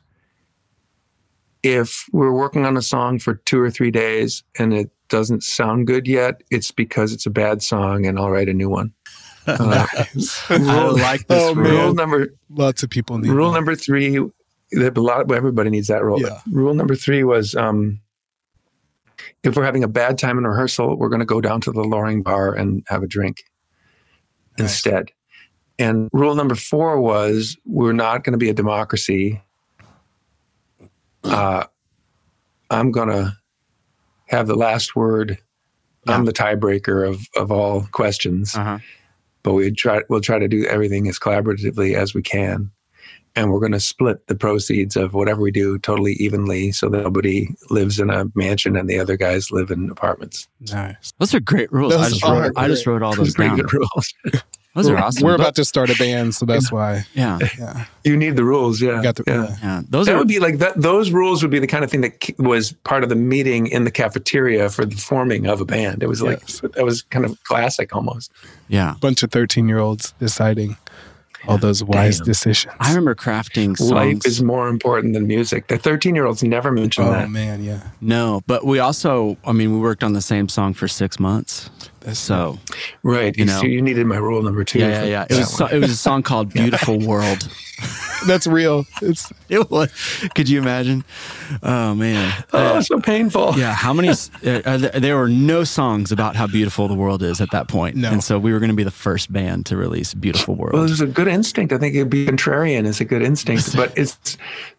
if 1.64 2.08
we're 2.12 2.34
working 2.34 2.66
on 2.66 2.78
a 2.78 2.82
song 2.82 3.20
for 3.20 3.36
two 3.36 3.60
or 3.60 3.70
three 3.70 3.92
days 3.92 4.44
and 4.60 4.74
it 4.74 4.92
doesn't 5.10 5.44
sound 5.44 5.88
good 5.88 6.08
yet, 6.08 6.44
it's 6.52 6.72
because 6.72 7.14
it's 7.14 7.26
a 7.26 7.30
bad 7.30 7.62
song, 7.62 8.06
and 8.06 8.20
I'll 8.20 8.30
write 8.30 8.50
a 8.50 8.54
new 8.54 8.70
one. 8.70 8.94
Uh, 9.48 9.86
Nice. 10.16 10.44
I 10.52 10.58
like 10.90 11.28
this 11.28 11.42
Oh, 11.44 11.56
rule. 11.56 11.70
rule 11.86 11.94
number 11.94 12.28
Lots 12.50 12.84
of 12.84 12.90
people 12.90 13.18
need 13.18 13.30
rule 13.32 13.52
that. 13.52 13.56
number 13.58 13.76
three. 13.76 14.18
that 14.72 14.98
A 14.98 15.02
lot. 15.02 15.32
Everybody 15.32 15.70
needs 15.70 15.88
that 15.88 16.04
rule. 16.04 16.20
Yeah. 16.22 16.40
Rule 16.52 16.74
number 16.74 16.96
three 16.96 17.24
was 17.24 17.56
um, 17.56 18.00
if 19.44 19.56
we're 19.56 19.64
having 19.66 19.84
a 19.84 19.88
bad 19.88 20.18
time 20.18 20.38
in 20.38 20.46
rehearsal, 20.46 20.98
we're 20.98 21.10
going 21.10 21.20
to 21.22 21.26
go 21.26 21.40
down 21.42 21.62
to 21.62 21.72
the 21.72 21.82
Loring 21.84 22.22
Bar 22.24 22.54
and 22.54 22.84
have 22.88 23.04
a 23.04 23.08
drink 23.08 23.44
Nice. 24.60 24.70
instead. 24.72 25.12
And 25.80 26.10
rule 26.12 26.36
number 26.36 26.56
four 26.56 27.00
was 27.00 27.56
we're 27.66 27.94
not 27.94 28.24
going 28.24 28.34
to 28.34 28.38
be 28.38 28.50
a 28.50 28.54
democracy. 28.54 29.42
Uh, 31.24 31.66
I'm 32.70 32.92
going 32.92 33.10
to 33.10 33.38
have 34.28 34.48
the 34.48 34.56
last 34.56 34.96
word. 34.96 35.38
I'm 36.08 36.24
the 36.26 36.32
tiebreaker 36.34 37.08
of, 37.08 37.28
of 37.36 37.52
all 37.52 37.88
questions, 37.92 38.56
Uh-huh. 38.56 38.80
But 39.44 39.54
we 39.54 39.72
try 39.72 40.02
we'll 40.10 40.22
try 40.22 40.40
to 40.40 40.48
do 40.48 40.66
everything 40.66 41.08
as 41.08 41.20
collaboratively 41.20 41.96
as 41.96 42.14
we 42.14 42.22
can, 42.22 42.72
and 43.36 43.52
we're 43.52 43.60
going 43.60 43.72
to 43.72 43.80
split 43.80 44.26
the 44.28 44.36
proceeds 44.36 44.96
of 44.96 45.14
whatever 45.14 45.42
we 45.42 45.52
do 45.52 45.78
totally 45.80 46.14
evenly, 46.14 46.72
so 46.72 46.90
that 46.90 47.04
nobody 47.04 47.50
lives 47.70 48.00
in 48.00 48.10
a 48.10 48.26
mansion 48.36 48.76
and 48.76 48.90
the 48.90 49.00
other 49.00 49.18
guys 49.18 49.52
live 49.52 49.72
in 49.72 49.90
apartments. 49.90 50.48
Nice. 50.72 51.14
Those 51.20 51.34
are 51.34 51.40
great 51.40 51.72
rules. 51.72 51.96
I 51.96 52.10
just, 52.10 52.24
are 52.24 52.42
wrote, 52.42 52.54
I 52.56 52.68
just 52.68 52.86
wrote 52.88 53.02
all 53.04 53.16
Those 53.16 53.34
those 53.34 53.36
down. 53.36 53.58
good 53.58 53.72
rules. 53.74 54.14
Those 54.78 54.88
are 54.90 54.94
We're- 54.94 55.02
awesome. 55.04 55.26
We're 55.26 55.36
about 55.36 55.56
to 55.56 55.66
start 55.66 55.90
a 55.90 55.96
band, 55.98 56.36
so 56.36 56.46
that's 56.46 56.72
why. 56.72 57.06
yeah, 57.16 57.40
Yeah. 57.58 57.86
You 58.04 58.16
need 58.16 58.36
the 58.36 58.44
rules, 58.44 58.80
yeah. 58.80 58.98
We 58.98 59.04
got 59.04 59.16
the, 59.16 59.24
yeah. 59.28 59.44
yeah. 59.44 59.56
yeah. 59.64 59.82
Those 59.90 60.06
that 60.06 60.16
are 60.16 60.20
would 60.20 60.28
be 60.28 60.40
like 60.40 60.60
that. 60.60 60.80
Those 60.80 61.10
rules 61.12 61.42
would 61.42 61.50
be 61.52 61.60
the 61.60 61.68
kind 61.68 61.84
of 61.84 61.90
thing 61.90 62.02
that 62.02 62.34
was 62.38 62.74
part 62.84 63.02
of 63.04 63.10
the 63.10 63.16
meeting 63.16 63.68
in 63.68 63.84
the 63.84 63.92
cafeteria 63.92 64.70
for 64.70 64.86
the 64.86 64.96
forming 64.96 65.48
of 65.48 65.60
a 65.62 65.66
band. 65.66 66.04
It 66.04 66.08
was 66.08 66.22
like 66.22 66.40
Yes. 66.42 66.62
that 66.62 66.86
was 66.86 67.02
kind 67.02 67.26
of 67.26 67.44
classic 67.44 67.96
almost. 67.96 68.32
yeah. 68.68 68.94
bunch 69.02 69.24
of 69.24 69.32
13 69.32 69.68
year 69.68 69.80
olds 69.80 70.14
deciding 70.20 70.78
all 71.48 71.58
those 71.58 71.84
wise 71.84 72.18
Damn. 72.18 72.26
decisions. 72.26 72.74
I 72.80 72.90
remember 72.90 73.16
crafting 73.16 73.78
songs. 73.78 73.92
Life 73.92 74.26
is 74.26 74.44
more 74.44 74.68
important 74.68 75.14
than 75.14 75.28
music. 75.28 75.68
The 75.68 75.78
thirteen-year-olds 75.78 76.44
never 76.44 76.72
mentioned 76.72 77.08
oh, 77.08 77.12
that. 77.12 77.26
Oh, 77.26 77.30
man. 77.30 77.64
Yeah. 77.64 77.82
no, 78.02 78.42
but 78.48 78.66
we 78.66 78.80
also, 78.80 79.38
I 79.46 79.54
mean, 79.54 79.72
we 79.72 79.80
worked 79.80 80.04
on 80.04 80.12
the 80.14 80.22
same 80.22 80.50
song 80.50 80.74
for 80.74 80.88
six 80.90 81.20
months. 81.20 81.70
That's 82.08 82.20
So 82.20 82.58
Right? 83.04 83.36
You 83.38 83.42
You, 83.44 83.52
know. 83.52 83.60
see, 83.60 83.68
you 83.68 83.82
needed 83.82 84.06
my 84.08 84.16
rule 84.18 84.42
number 84.42 84.64
two. 84.64 84.80
yeah, 84.80 85.04
yeah, 85.04 85.06
yeah. 85.06 85.26
It 85.30 85.38
was 85.40 85.54
so, 85.54 85.66
it 85.68 85.80
was 85.80 85.92
a 85.92 85.96
song 85.98 86.24
called 86.24 86.54
"Beautiful 86.54 87.00
World." 87.00 87.50
that's 88.28 88.48
real. 88.48 88.86
It's 89.02 89.32
It 89.50 89.70
was. 89.70 89.92
Could 90.34 90.48
you 90.50 90.60
imagine? 90.62 91.04
Oh 91.62 91.94
man. 91.96 92.32
oh, 92.54 92.80
so 92.80 93.00
painful. 93.02 93.56
Yeah, 93.58 93.74
how 93.74 93.92
many? 93.94 94.08
Uh, 94.10 94.14
uh, 94.46 94.78
there- 94.78 95.00
there 95.02 95.16
were 95.18 95.28
no 95.30 95.64
songs 95.66 96.12
about 96.14 96.36
how 96.38 96.48
beautiful 96.48 96.88
the 96.88 96.96
world 96.96 97.22
is 97.24 97.42
at 97.42 97.52
that 97.52 97.68
point, 97.68 97.96
No. 97.98 98.10
and 98.10 98.24
so 98.24 98.40
we 98.40 98.54
were 98.54 98.60
going 98.60 98.70
to 98.72 98.76
be 98.76 98.84
the 98.86 98.90
first 99.08 99.32
band 99.34 99.66
to 99.68 99.76
release 99.76 100.14
"Beautiful 100.14 100.56
World." 100.56 100.74
Well, 100.74 100.84
World." 100.84 100.92
it's 100.92 101.02
a 101.02 101.08
good 101.08 101.28
instinct. 101.28 101.74
I 101.74 101.78
think 101.78 101.94
it'd 101.94 102.10
be 102.10 102.26
contrarian 102.26 102.86
is 102.86 103.02
a 103.02 103.06
good 103.06 103.22
instinct, 103.22 103.76
but 103.76 103.92
it's 103.98 104.38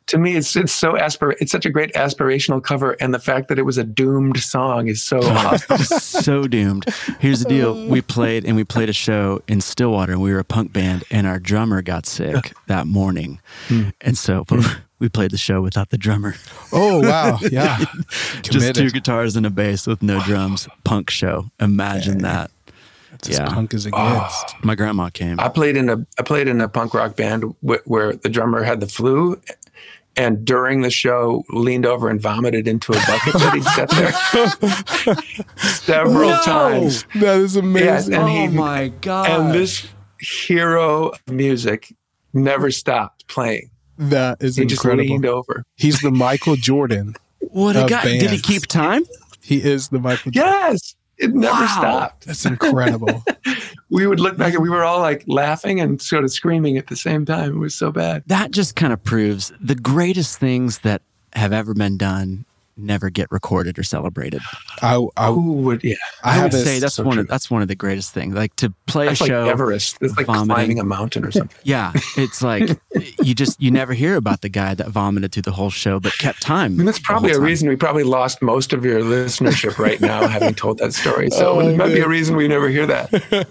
to 0.09 0.19
me, 0.19 0.37
it's 0.37 0.57
it's 0.57 0.73
so 0.73 0.93
aspir. 0.93 1.35
It's 1.41 1.53
such 1.53 1.67
a 1.67 1.71
great 1.71 1.93
aspirational 1.95 2.63
cover, 2.63 2.97
and 3.01 3.15
the 3.15 3.19
fact 3.19 3.49
that 3.49 3.59
it 3.59 3.63
was 3.63 3.79
a 3.79 3.85
doomed 3.85 4.39
song 4.39 4.89
is 4.89 5.03
so 5.03 5.19
awesome. 5.23 5.79
so 5.79 6.47
doomed. 6.47 6.87
Here's 7.21 7.41
the 7.41 7.49
deal: 7.49 7.75
mm. 7.75 7.89
we 7.89 8.01
played 8.01 8.45
and 8.45 8.57
we 8.57 8.65
played 8.65 8.89
a 8.89 8.93
show 8.93 9.43
in 9.47 9.61
Stillwater, 9.61 10.13
and 10.13 10.23
we 10.23 10.33
were 10.33 10.39
a 10.39 10.45
punk 10.45 10.73
band, 10.73 11.05
and 11.11 11.27
our 11.27 11.39
drummer 11.39 11.83
got 11.83 12.07
sick 12.07 12.53
that 12.67 12.87
morning, 12.87 13.41
hmm. 13.69 13.91
and 14.01 14.17
so 14.17 14.45
hmm. 14.49 14.61
we 14.99 15.09
played 15.09 15.31
the 15.31 15.39
show 15.39 15.61
without 15.61 15.91
the 15.91 15.99
drummer, 15.99 16.35
oh 16.73 17.01
wow, 17.01 17.39
yeah, 17.51 17.85
just 18.43 18.75
two 18.75 18.91
guitars 18.91 19.37
and 19.37 19.45
a 19.47 19.51
bass 19.51 19.87
with 19.87 20.03
no 20.03 20.21
drums. 20.21 20.69
Punk 20.85 21.11
show. 21.11 21.51
Imagine 21.61 22.19
that. 22.19 22.51
That's 23.11 23.31
as 23.31 23.39
yeah. 23.39 23.47
punk 23.47 23.75
as 23.75 23.87
it 23.87 23.95
Oh. 23.97 24.31
My 24.63 24.75
grandma 24.75 25.09
came. 25.09 25.41
I 25.41 25.49
played 25.49 25.77
in 25.77 25.89
a 25.89 26.07
I 26.19 26.23
played 26.23 26.47
in 26.47 26.61
a 26.61 26.69
punk 26.69 26.95
rock 26.95 27.17
band 27.17 27.45
wh- 27.67 27.87
where 27.87 28.13
the 28.15 28.29
drummer 28.29 28.63
had 28.63 28.81
the 28.81 28.87
flu, 28.87 29.41
and 30.19 30.45
during 30.45 30.83
the 30.83 30.91
show 30.91 31.45
leaned 31.51 31.87
over 31.87 32.11
and 32.11 32.21
vomited 32.21 32.67
into 32.69 32.93
a 32.93 32.97
bucket 33.07 33.33
that 33.35 33.55
he'd 33.55 33.65
set 33.65 33.89
there 35.07 35.17
several 35.57 36.31
No! 36.31 36.41
times. 36.45 37.05
That 37.17 37.39
is 37.39 37.57
amazing. 37.57 38.15
and 38.15 38.23
oh 38.25 38.27
he- 38.27 38.49
my 38.49 38.89
god! 39.01 39.31
And 39.31 39.55
this 39.55 39.87
hero 40.21 41.09
of 41.11 41.21
music 41.33 41.95
never 42.35 42.71
stopped 42.71 43.27
playing. 43.29 43.71
That 43.97 44.39
is 44.43 44.57
He 44.57 44.65
just 44.65 44.85
leaned 44.85 45.27
over. 45.27 45.65
He's 45.77 46.01
the 46.01 46.11
Michael 46.11 46.57
Jordan. 46.57 47.15
what 47.41 47.77
a 47.77 47.85
of 47.85 47.89
guy! 47.91 48.03
Did 48.19 48.31
he 48.31 48.39
keep 48.39 48.67
time? 48.67 49.05
He 49.43 49.63
is 49.63 49.89
the 49.89 49.99
Michael. 49.99 50.31
Jordan. 50.33 50.53
Yes, 50.53 50.95
it 51.19 51.35
never 51.35 51.53
Wow. 51.61 51.67
stopped. 51.67 52.27
That's 52.27 52.45
incredible. 52.47 53.25
We 53.91 54.07
would 54.07 54.21
look 54.21 54.37
back 54.37 54.53
and 54.53 54.63
we 54.63 54.69
were 54.69 54.85
all 54.85 55.01
like 55.01 55.25
laughing 55.27 55.81
and 55.81 56.01
sort 56.03 56.23
of 56.23 56.31
screaming 56.31 56.77
at 56.77 56.89
the 56.89 56.95
same 56.97 57.25
time. 57.25 57.53
It 57.55 57.59
was 57.59 57.75
so 57.75 57.91
bad. 57.91 58.23
That 58.27 58.51
just 58.51 58.77
kind 58.77 58.93
of 58.93 59.03
proves 59.03 59.51
the 59.63 59.75
greatest 59.75 60.39
things 60.39 60.81
that 60.81 61.01
have 61.33 61.55
ever 61.55 61.73
been 61.73 61.97
done 61.97 62.45
never 62.79 63.11
get 63.11 63.31
recorded 63.31 63.79
or 63.79 63.83
celebrated. 63.83 64.41
I, 64.83 65.05
I, 65.17 65.29
Who 65.29 65.53
would? 65.53 65.83
Yeah, 65.85 65.97
I, 66.23 66.35
have 66.35 66.53
would 66.53 66.65
say 66.65 66.79
that's 66.79 66.95
so 66.95 67.03
one 67.03 67.15
true. 67.15 67.23
of 67.23 67.29
that's 67.29 67.51
one 67.51 67.63
of 67.63 67.69
the 67.69 67.75
greatest 67.75 68.13
things. 68.15 68.35
Like 68.35 68.55
to 68.57 68.73
play 68.87 69.07
that's 69.07 69.21
a 69.21 69.25
like 69.25 69.31
show. 69.31 69.47
Everest. 69.47 69.99
It's 70.01 70.17
like 70.17 70.27
vomiting. 70.27 70.55
climbing 70.55 70.79
a 70.79 70.85
mountain 70.85 71.25
or 71.25 71.31
something. 71.31 71.57
Yeah, 71.65 71.93
it's 72.17 72.41
like 72.41 72.81
you 73.23 73.35
just 73.35 73.61
you 73.61 73.71
never 73.71 73.93
hear 73.93 74.17
about 74.17 74.41
the 74.41 74.49
guy 74.49 74.75
that 74.75 74.89
vomited 74.89 75.33
through 75.33 75.43
the 75.43 75.53
whole 75.53 75.71
show 75.71 76.01
but 76.01 76.17
kept 76.19 76.41
time. 76.41 76.73
I 76.73 76.77
mean, 76.77 76.87
that's 76.87 76.99
the 76.99 77.05
probably 77.05 77.33
a 77.33 77.41
reason 77.41 77.69
we 77.69 77.77
probably 77.77 78.05
lost 78.05 78.41
most 78.41 78.73
of 78.73 78.85
your 78.85 79.01
listenership 79.01 79.79
right 79.79 80.01
now, 80.01 80.27
having 80.29 80.55
told 80.55 80.79
that 80.79 80.95
story. 80.95 81.31
So 81.31 81.49
Oh, 81.49 81.61
it 81.61 81.77
might 81.77 81.89
be 81.95 82.01
a 82.01 82.09
reason 82.09 82.37
we 82.37 82.47
never 82.49 82.69
hear 82.69 82.87
that. 82.87 83.49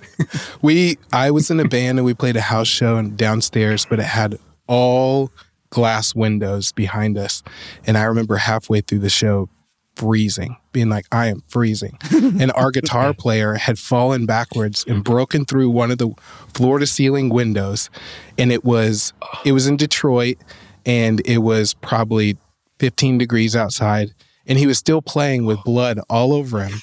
we, 0.62 0.98
I 1.12 1.32
was 1.32 1.50
in 1.52 1.60
a 1.60 1.68
band 1.68 1.98
and 2.00 2.06
we 2.06 2.14
played 2.14 2.36
a 2.38 2.42
house 2.42 2.68
show 2.68 2.96
and 2.98 3.18
downstairs, 3.18 3.86
but 3.90 4.00
it 4.00 4.06
had 4.06 4.38
all 4.68 5.32
glass 5.70 6.16
windows 6.16 6.72
behind 6.72 7.18
us. 7.18 7.44
And 7.86 7.98
I 7.98 8.04
remember 8.04 8.38
halfway 8.38 8.82
through 8.82 9.00
the 9.00 9.10
show 9.10 9.50
freezing, 9.96 10.56
being 10.74 10.90
like, 10.90 11.06
I 11.12 11.28
am 11.28 11.42
freezing. 11.48 11.98
and 12.12 12.52
our 12.54 12.70
guitar 12.72 13.14
player 13.14 13.56
had 13.56 13.80
fallen 13.80 14.26
backwards 14.26 14.86
and 14.88 15.04
broken 15.04 15.44
through 15.44 15.72
one 15.72 15.90
of 15.90 15.98
the 15.98 16.12
floor 16.54 16.78
to 16.78 16.86
ceiling 16.86 17.30
windows. 17.30 17.90
And 18.38 18.52
it 18.52 18.64
was 18.64 19.14
it 19.44 19.54
was 19.54 19.68
in 19.68 19.76
Detroit 19.76 20.38
and 20.86 21.22
it 21.26 21.40
was 21.40 21.74
probably 21.74 22.38
15 22.80 23.18
degrees 23.18 23.56
outside. 23.56 24.14
And 24.46 24.58
he 24.58 24.68
was 24.68 24.78
still 24.78 25.02
playing 25.02 25.46
with 25.46 25.62
blood 25.64 26.00
all 26.10 26.32
over 26.32 26.64
him. 26.64 26.82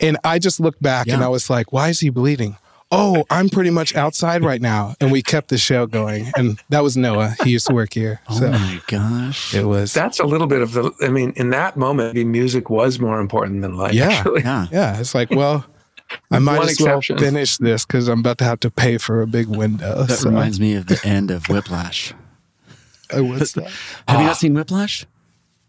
And 0.00 0.18
I 0.24 0.38
just 0.38 0.58
looked 0.58 0.82
back 0.82 1.06
and 1.08 1.22
I 1.22 1.28
was 1.28 1.48
like, 1.48 1.72
why 1.72 1.88
is 1.88 2.00
he 2.00 2.10
bleeding? 2.10 2.56
Oh, 2.92 3.24
I'm 3.30 3.48
pretty 3.48 3.70
much 3.70 3.96
outside 3.96 4.44
right 4.44 4.60
now. 4.60 4.94
And 5.00 5.10
we 5.10 5.20
kept 5.20 5.48
the 5.48 5.58
show 5.58 5.86
going. 5.86 6.30
And 6.36 6.60
that 6.68 6.84
was 6.84 6.96
Noah. 6.96 7.34
He 7.42 7.50
used 7.50 7.66
to 7.66 7.74
work 7.74 7.92
here. 7.92 8.20
Oh 8.28 8.40
my 8.40 8.80
gosh. 8.86 9.54
it 9.54 9.64
was. 9.64 9.92
That's 9.92 10.20
a 10.20 10.24
little 10.24 10.46
bit 10.46 10.62
of 10.62 10.72
the. 10.72 10.92
I 11.02 11.08
mean, 11.08 11.32
in 11.36 11.50
that 11.50 11.76
moment, 11.76 12.14
maybe 12.14 12.24
music 12.24 12.70
was 12.70 13.00
more 13.00 13.20
important 13.20 13.62
than 13.62 13.76
life. 13.76 13.92
Yeah. 13.92 14.08
actually. 14.10 14.42
Yeah. 14.42 14.66
Yeah, 14.70 15.00
it's 15.00 15.14
like, 15.14 15.30
well, 15.30 15.66
I 16.30 16.38
might 16.38 16.58
One 16.58 16.68
as 16.68 16.80
well 16.80 17.00
finish 17.00 17.56
this 17.56 17.84
because 17.84 18.08
I'm 18.08 18.20
about 18.20 18.38
to 18.38 18.44
have 18.44 18.60
to 18.60 18.70
pay 18.70 18.98
for 18.98 19.20
a 19.20 19.26
big 19.26 19.48
window. 19.48 20.04
That 20.04 20.18
so 20.18 20.30
reminds 20.30 20.60
me 20.60 20.74
of 20.74 20.86
the 20.86 21.00
end 21.04 21.30
of 21.30 21.48
Whiplash. 21.48 22.12
Oh, 23.12 23.18
I 23.18 23.20
was 23.20 23.52
that. 23.52 23.70
Have 24.08 24.20
you 24.20 24.26
not 24.26 24.36
seen 24.36 24.52
Whiplash? 24.52 25.06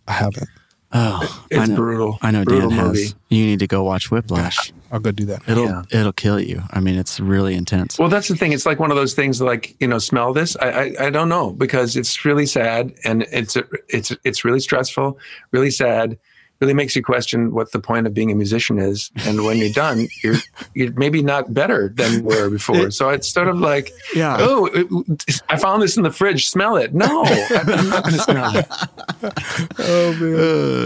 I 0.08 0.14
haven't. 0.14 0.50
Oh, 0.94 1.46
I 1.52 1.56
It's 1.62 1.70
know, 1.70 1.76
brutal. 1.76 2.18
I 2.22 2.32
know 2.32 2.44
brutal 2.46 2.70
Dan 2.70 2.86
movie. 2.88 3.02
has. 3.04 3.16
You 3.30 3.46
need 3.46 3.60
to 3.60 3.68
go 3.68 3.84
watch 3.84 4.10
Whiplash. 4.10 4.72
I'll 4.90 5.02
go 5.02 5.12
do 5.12 5.26
that. 5.26 5.42
It'll 5.48 5.66
Yeah. 5.66 5.84
it'll 5.92 6.14
kill 6.14 6.40
you. 6.40 6.64
I 6.72 6.80
mean, 6.80 6.96
it's 6.96 7.20
really 7.20 7.56
intense. 7.56 8.00
Well, 8.00 8.08
that's 8.08 8.30
the 8.30 8.38
thing. 8.38 8.54
It's 8.54 8.66
like 8.66 8.80
one 8.80 8.90
of 8.90 8.96
those 8.96 9.14
things. 9.14 9.42
Like 9.42 9.76
you 9.82 9.88
know, 9.88 10.00
smell 10.00 10.32
this. 10.32 10.56
I 10.62 10.68
I, 10.70 10.96
I 11.08 11.10
don't 11.10 11.28
know 11.28 11.52
because 11.52 11.98
it's 11.98 12.24
really 12.24 12.46
sad 12.46 12.94
and 13.04 13.24
it's 13.34 13.58
it's 13.90 14.14
it's 14.24 14.46
really 14.46 14.62
stressful, 14.62 15.18
really 15.52 15.72
sad. 15.72 16.18
Really 16.60 16.74
makes 16.74 16.96
you 16.96 17.04
question 17.04 17.52
what 17.54 17.72
the 17.72 17.80
point 17.80 18.08
of 18.08 18.14
being 18.16 18.32
a 18.32 18.36
musician 18.36 18.80
is. 18.80 19.12
And 19.26 19.44
when 19.46 19.58
you're 19.58 19.72
done, 19.74 20.08
you're 20.24 20.36
you're 20.74 20.92
maybe 20.94 21.22
not 21.22 21.54
better 21.54 21.90
than 21.96 22.12
you 22.14 22.24
were 22.24 22.50
before. 22.50 22.90
So 22.90 23.10
it's 23.10 23.30
sort 23.32 23.48
of 23.48 23.60
like, 23.60 23.92
Yeah. 24.16 24.38
oh, 24.40 24.66
it- 24.74 25.42
I 25.50 25.58
found 25.58 25.84
this 25.84 25.98
in 25.98 26.04
the 26.04 26.12
fridge. 26.12 26.50
Smell 26.50 26.76
it. 26.78 26.94
No, 26.96 27.24
I'm 27.26 27.90
not 27.90 28.04
going 28.04 28.16
to 28.16 28.22
smell 28.22 28.58
it. 28.58 28.68
Oh 29.80 30.14
man. 30.20 30.36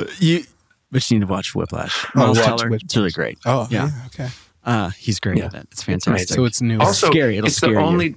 Uh, 0.07 0.11
you, 0.19 0.43
but 0.91 1.09
you 1.09 1.19
need 1.19 1.25
to 1.25 1.31
watch 1.31 1.55
Whiplash. 1.55 2.05
I'll 2.15 2.23
Miles 2.25 2.37
watch 2.37 2.45
Teller, 2.47 2.63
Whiplash. 2.69 2.83
It's 2.83 2.95
really 2.97 3.11
great. 3.11 3.39
Oh 3.45 3.67
Yeah. 3.69 3.85
yeah. 3.87 4.05
Okay. 4.07 4.29
Uh, 4.63 4.89
he's 4.91 5.19
great 5.19 5.37
Yeah. 5.37 5.45
at 5.45 5.53
it. 5.53 5.67
It's 5.71 5.87
amazing. 5.87 5.99
fantastic. 6.01 6.35
So 6.35 6.45
it's 6.45 6.61
new. 6.61 6.75
It's 6.75 6.85
also 6.85 7.09
scary. 7.09 7.37
It'll 7.37 7.47
it's 7.47 7.57
scare 7.57 7.73
the 7.73 7.79
you. 7.79 7.85
only 7.85 8.15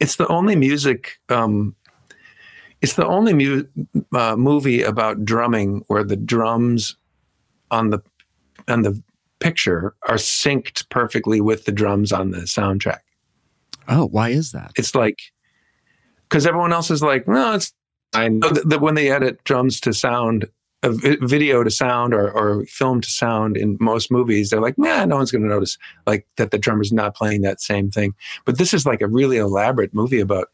it's 0.00 0.16
the 0.16 0.26
only 0.28 0.56
music 0.56 1.18
um 1.28 1.74
it's 2.82 2.94
the 2.94 3.06
only 3.06 3.32
mu- 3.32 3.64
uh, 4.14 4.36
movie 4.36 4.82
about 4.82 5.24
drumming 5.24 5.84
where 5.88 6.04
the 6.04 6.16
drums 6.16 6.96
on 7.70 7.90
the 7.90 8.00
on 8.68 8.82
the 8.82 9.00
picture 9.38 9.94
are 10.08 10.16
synced 10.16 10.88
perfectly 10.90 11.40
with 11.40 11.64
the 11.64 11.72
drums 11.72 12.12
on 12.12 12.30
the 12.30 12.40
soundtrack. 12.40 13.00
Oh, 13.88 14.06
why 14.06 14.28
is 14.30 14.52
that? 14.52 14.72
it's 14.76 14.94
like 14.94 15.18
because 16.28 16.46
everyone 16.46 16.72
else 16.72 16.90
is 16.90 17.02
like 17.02 17.26
no 17.26 17.54
it's 17.54 17.72
i 18.14 18.28
know 18.28 18.48
that, 18.50 18.80
when 18.80 18.94
they 18.94 19.10
edit 19.10 19.42
drums 19.44 19.80
to 19.80 19.92
sound 19.92 20.46
a 20.82 20.90
video 21.26 21.62
to 21.62 21.70
sound 21.70 22.14
or, 22.14 22.30
or 22.30 22.64
film 22.66 23.00
to 23.00 23.10
sound 23.10 23.56
in 23.56 23.76
most 23.80 24.10
movies 24.10 24.48
they're 24.50 24.60
like 24.60 24.78
nah 24.78 25.04
no 25.04 25.16
one's 25.16 25.30
going 25.30 25.42
to 25.42 25.48
notice 25.48 25.76
like 26.06 26.26
that 26.36 26.50
the 26.52 26.58
drummer's 26.58 26.92
not 26.92 27.14
playing 27.14 27.42
that 27.42 27.60
same 27.60 27.90
thing. 27.90 28.14
But 28.44 28.58
this 28.58 28.72
is 28.72 28.86
like 28.86 29.00
a 29.02 29.06
really 29.06 29.36
elaborate 29.36 29.92
movie 29.92 30.20
about 30.20 30.48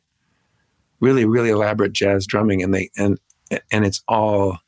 really 1.01 1.25
really 1.25 1.51
elaborate 1.51 1.93
jazz 1.93 2.27
drumming 2.27 2.63
and 2.63 2.75
they 2.75 2.91
and 2.97 3.19
and 3.71 3.85
it's 3.85 4.03
all 4.09 4.59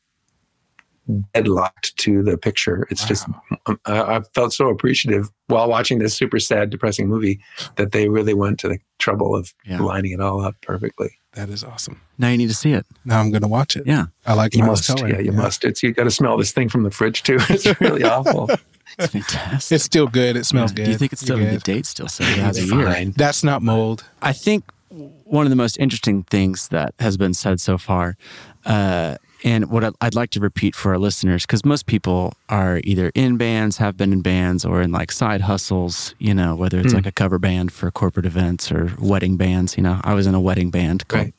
deadlocked 1.33 1.97
to 1.97 2.21
the 2.21 2.37
picture 2.37 2.87
it's 2.91 3.03
just 3.03 3.27
um, 3.65 3.79
I, 3.85 4.17
I 4.17 4.21
felt 4.35 4.53
so 4.53 4.69
appreciative 4.69 5.27
while 5.47 5.67
watching 5.67 5.97
this 5.97 6.13
super 6.13 6.39
sad 6.39 6.69
depressing 6.69 7.07
movie 7.07 7.39
that 7.77 7.93
they 7.93 8.09
really 8.09 8.35
went 8.35 8.59
to 8.59 8.67
the 8.67 8.77
trouble 8.99 9.35
of 9.35 9.51
Yeah. 9.65 9.79
lining 9.81 10.11
it 10.11 10.21
all 10.21 10.41
up 10.41 10.55
perfectly 10.61 11.09
that 11.33 11.49
is 11.49 11.63
awesome. 11.63 12.01
Now 12.17 12.29
you 12.29 12.37
need 12.39 12.49
to 12.49 12.55
see 12.55 12.71
it. 12.73 12.87
Now 13.05 13.19
I'm 13.19 13.31
gonna 13.31 13.47
watch 13.47 13.75
it. 13.77 13.85
Yeah, 13.85 14.07
I 14.25 14.33
like 14.33 14.55
you 14.55 14.63
Miles 14.63 14.79
must 14.89 14.97
Teller. 14.99 15.09
yeah 15.13 15.19
you 15.19 15.31
must 15.31 15.63
it's 15.63 15.81
you 15.83 15.93
got 15.93 16.05
to 16.05 16.11
smell 16.11 16.37
this 16.37 16.51
thing 16.51 16.69
from 16.69 16.81
the 16.83 16.89
fridge 16.91 17.21
too 17.23 17.37
it's 17.49 17.65
really 17.81 18.03
awful 18.03 18.49
it's 18.97 19.13
fantastic. 19.13 19.75
It's 19.75 19.83
still 19.83 20.07
good. 20.07 20.35
It 20.35 20.45
smells 20.45 20.71
Yeah. 20.71 20.77
good. 20.77 20.85
Do 20.85 20.91
you 20.91 20.97
think 20.97 21.13
it's 21.13 21.21
still 21.21 21.37
You're 21.37 21.45
the 21.47 21.53
good. 21.57 21.63
date 21.63 21.85
still 21.85 22.07
says 22.07 22.29
it 22.29 22.37
has 22.39 22.57
a 22.57 22.65
year? 22.65 22.85
fine. 22.91 23.11
That's 23.15 23.43
not 23.43 23.61
mold. 23.61 24.03
I 24.23 24.33
think 24.33 24.63
one 24.89 25.45
of 25.45 25.49
the 25.49 25.55
most 25.55 25.77
interesting 25.77 26.23
things 26.23 26.67
that 26.69 26.93
has 26.99 27.17
been 27.17 27.33
said 27.33 27.59
so 27.61 27.77
far, 27.77 28.17
uh, 28.65 29.15
and 29.43 29.69
what 29.69 29.83
I'd- 30.01 30.15
like 30.17 30.31
to 30.31 30.39
repeat 30.41 30.75
for 30.75 30.91
our 30.91 30.97
listeners, 30.97 31.43
because 31.45 31.63
most 31.63 31.85
people 31.85 32.33
are 32.49 32.81
either 32.83 33.09
in 33.15 33.37
bands, 33.37 33.77
have 33.77 33.95
been 33.95 34.11
in 34.11 34.21
bands, 34.21 34.65
or 34.65 34.81
in 34.81 34.91
like 34.91 35.11
side 35.13 35.41
hustles, 35.41 36.13
you 36.19 36.33
know, 36.33 36.55
whether 36.55 36.77
it's 36.79 36.91
Hmm. 36.91 36.97
like 36.97 37.05
a 37.05 37.11
cover 37.11 37.39
band 37.39 37.71
for 37.71 37.89
corporate 37.91 38.25
events 38.25 38.69
or 38.71 38.91
wedding 38.99 39.37
bands. 39.37 39.77
You 39.77 39.83
know, 39.83 40.01
I 40.03 40.13
was 40.13 40.27
in 40.27 40.35
a 40.35 40.41
wedding 40.41 40.71
band 40.71 41.07
called 41.07 41.25
Right. 41.25 41.33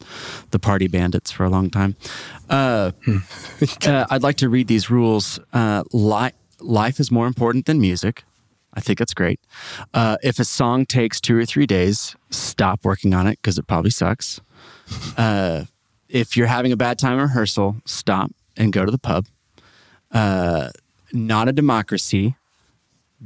the 0.50 0.58
Party 0.58 0.86
Bandits 0.88 1.30
for 1.30 1.44
a 1.44 1.50
long 1.50 1.68
time. 1.68 1.94
Uh, 2.48 2.92
Hmm. 3.04 3.18
uh, 3.86 4.06
I'd 4.10 4.22
like 4.22 4.36
to 4.36 4.48
read 4.48 4.68
these 4.68 4.88
rules. 4.88 5.38
Uh, 5.52 5.82
li- 5.92 6.32
life 6.60 7.00
is 7.00 7.10
more 7.10 7.26
important 7.26 7.66
than 7.66 7.80
music. 7.80 8.24
I 8.74 8.80
think 8.80 8.98
that's 8.98 9.14
great. 9.14 9.40
Uh, 9.92 10.16
if 10.22 10.38
a 10.38 10.44
song 10.44 10.86
takes 10.86 11.20
two 11.20 11.36
or 11.36 11.44
three 11.44 11.66
days, 11.66 12.14
stop 12.30 12.84
working 12.84 13.14
on 13.14 13.26
it 13.26 13.38
because 13.42 13.58
it 13.58 13.66
probably 13.66 13.90
sucks. 13.90 14.40
Uh, 15.16 15.64
if 16.08 16.36
you're 16.36 16.46
having 16.46 16.72
a 16.72 16.76
bad 16.76 16.98
time 16.98 17.18
rehearsal, 17.18 17.76
stop 17.84 18.30
and 18.56 18.72
go 18.72 18.84
to 18.84 18.90
the 18.90 18.98
pub. 18.98 19.26
Uh, 20.12 20.70
not 21.12 21.48
a 21.48 21.52
democracy. 21.52 22.36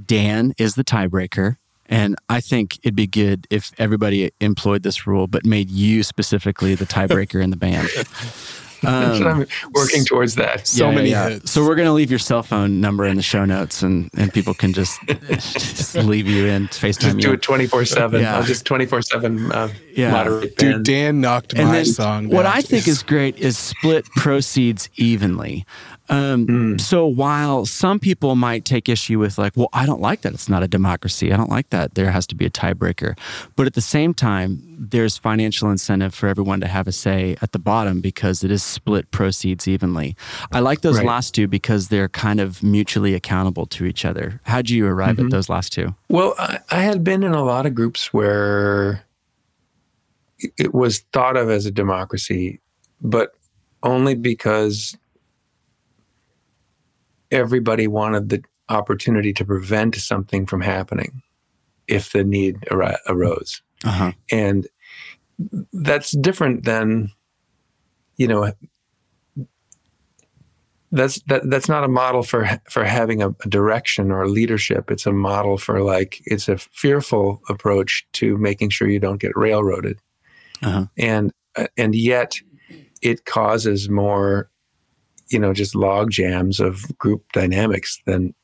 Dan 0.07 0.55
is 0.59 0.75
the 0.75 0.85
tiebreaker. 0.85 1.57
And 1.87 2.17
I 2.29 2.41
think 2.41 2.79
it'd 2.83 2.97
be 2.97 3.07
good 3.07 3.47
if 3.51 3.73
everybody 3.79 4.31
employed 4.41 4.83
this 4.83 5.07
rule, 5.07 5.27
but 5.27 5.45
made 5.45 5.71
you 5.71 6.03
specifically 6.03 6.75
the 6.75 6.87
tiebreaker 6.87 7.43
in 7.43 7.51
the 7.51 7.57
band. 7.57 7.89
I'm 9.27 9.47
working 9.73 10.05
towards 10.05 10.35
that 10.37 10.66
So 10.66 10.90
many 10.92 11.11
hits. 11.11 11.51
So 11.53 11.64
we're 11.64 11.75
gonna 11.75 11.92
leave 11.92 12.11
your 12.11 12.18
cell 12.18 12.42
phone 12.42 12.81
number 12.81 13.05
in 13.07 13.16
the 13.16 13.23
show 13.23 13.44
notes, 13.44 13.83
and 13.83 14.11
and 14.16 14.33
people 14.33 14.55
can 14.55 14.73
just, 14.73 15.01
just 15.29 15.94
leave 15.97 16.27
you 16.27 16.47
in 16.47 16.68
FaceTime 16.68 17.01
just 17.01 17.18
do 17.18 17.33
it 17.33 17.42
24 17.42 17.85
7 17.85 18.20
Yeah. 18.20 18.37
i'll 18.37 18.42
just 18.44 18.64
24 18.66 19.03
7 19.03 19.53
uh, 19.53 19.68
Yeah. 19.94 20.11
moderate 20.12 20.57
Dude, 20.57 20.73
band. 20.73 20.85
Dan 20.85 21.20
knocked 21.20 21.53
and 21.55 21.68
my 21.68 21.75
then 21.75 21.85
song. 21.85 22.29
what. 22.29 22.47
I 22.47 22.61
think 22.62 22.87
is 22.88 23.03
great 23.03 23.38
is 23.38 23.57
split 23.59 24.05
proceeds 24.16 24.88
evenly. 24.97 25.64
Um, 26.11 26.47
Hmm. 26.47 26.77
So 26.79 27.07
while 27.07 27.64
some 27.64 27.99
people 27.99 28.35
might 28.37 28.64
take 28.67 28.88
issue 28.90 29.19
with 29.19 29.38
like, 29.38 29.57
well, 29.57 29.71
I 29.73 29.87
don't 29.87 30.03
like 30.03 30.21
that 30.21 30.35
it's 30.35 30.49
not 30.51 30.62
a 30.62 30.69
democracy. 30.69 31.33
I 31.33 31.37
don't 31.38 31.49
like 31.49 31.71
that 31.71 31.95
there 31.95 32.11
has 32.11 32.27
to 32.27 32.35
be 32.35 32.45
a 32.45 32.51
tiebreaker. 32.51 33.17
But 33.57 33.67
at 33.67 33.73
the 33.73 33.81
same 33.81 34.12
time, 34.12 34.61
there's 34.79 35.17
financial 35.17 35.71
incentive 35.71 36.14
for 36.14 36.29
everyone 36.29 36.61
to 36.61 36.67
have 36.67 36.87
a 36.87 36.93
say 36.93 37.37
at 37.40 37.53
the 37.53 37.59
bottom 37.59 38.03
because 38.03 38.45
it 38.45 38.51
is 38.51 38.62
split 38.62 39.11
proceeds 39.12 39.67
evenly. 39.67 40.14
I 40.53 40.61
like 40.61 40.83
those 40.83 40.99
Right. 40.99 41.07
last 41.07 41.35
two 41.35 41.49
because 41.49 41.88
they're 41.88 42.09
kind 42.11 42.38
of 42.38 42.62
mutually 42.62 43.14
accountable 43.14 43.64
to 43.67 43.87
each 43.87 44.05
other. 44.05 44.40
How 44.45 44.61
do 44.61 44.77
you 44.77 44.87
arrive 44.87 45.17
Mm-hmm. 45.17 45.27
at 45.27 45.31
those 45.31 45.49
last 45.49 45.73
two? 45.73 45.95
Well, 46.11 46.35
I, 46.38 46.59
I 46.71 46.83
had 46.83 47.03
been 47.03 47.23
in 47.23 47.33
a 47.33 47.43
lot 47.45 47.64
of 47.64 47.75
groups 47.75 48.12
where 48.12 49.05
it 50.59 50.75
was 50.75 50.99
thought 51.12 51.37
of 51.38 51.49
as 51.49 51.64
a 51.64 51.71
democracy, 51.71 52.61
but 53.01 53.33
only 53.83 54.14
because 54.14 54.97
everybody 57.31 57.87
wanted 57.87 58.29
the 58.29 58.43
opportunity 58.69 59.33
to 59.33 59.45
prevent 59.45 59.95
something 59.97 60.47
from 60.47 60.61
happening 60.61 61.23
if 61.87 62.13
the 62.13 62.25
need 62.25 62.57
ar- 62.71 62.99
arose. 63.07 63.63
Uh 63.85 63.91
huh. 63.91 64.13
And 64.31 64.67
that's 65.73 66.13
different 66.13 66.65
than, 66.65 67.11
you 68.17 68.27
know, 68.29 68.53
that's 70.93 71.21
that 71.23 71.49
that's 71.51 71.69
not 71.69 71.83
a 71.85 71.89
model 71.89 72.23
for 72.23 72.49
for 72.71 72.85
having 72.85 73.21
a, 73.23 73.31
a 73.31 73.49
direction 73.49 74.13
or 74.13 74.29
leadership. 74.29 74.91
It's 74.91 75.07
a 75.07 75.13
model 75.13 75.59
for 75.59 75.83
like 75.83 76.23
it's 76.25 76.49
a 76.49 76.57
fearful 76.57 77.43
approach 77.49 78.07
to 78.15 78.37
making 78.39 78.71
sure 78.71 78.89
you 78.89 79.01
don't 79.01 79.21
get 79.21 79.37
railroaded, 79.37 79.99
Uh-huh. 80.63 80.87
and 80.97 81.33
uh, 81.57 81.67
and 81.77 81.95
yet 81.97 82.37
it 83.03 83.25
causes 83.25 83.89
more, 83.91 84.49
you 85.29 85.39
know, 85.39 85.53
just 85.53 85.75
log 85.75 86.11
jams 86.11 86.61
of 86.61 86.87
group 86.99 87.25
dynamics 87.33 88.01
than 88.07 88.35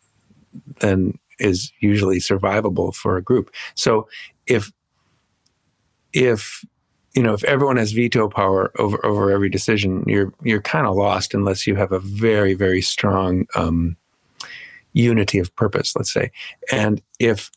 than 0.80 1.18
is 1.38 1.72
usually 1.80 2.18
survivable 2.18 2.94
for 2.94 3.16
a 3.16 3.22
group. 3.22 3.50
So 3.74 4.08
if 4.46 4.70
if 6.12 6.64
you 7.14 7.22
know 7.22 7.32
if 7.32 7.44
everyone 7.44 7.76
has 7.76 7.92
veto 7.92 8.28
power 8.28 8.72
over 8.78 9.04
over 9.04 9.30
every 9.30 9.48
decision, 9.48 10.04
you're 10.06 10.32
you're 10.42 10.62
kind 10.62 10.86
of 10.86 10.96
lost 10.96 11.34
unless 11.34 11.66
you 11.66 11.76
have 11.76 11.92
a 11.92 12.00
very 12.00 12.54
very 12.54 12.82
strong 12.82 13.46
um, 13.54 13.96
unity 14.92 15.38
of 15.38 15.54
purpose. 15.56 15.94
Let's 15.96 16.12
say, 16.12 16.30
and 16.72 17.02
if 17.18 17.50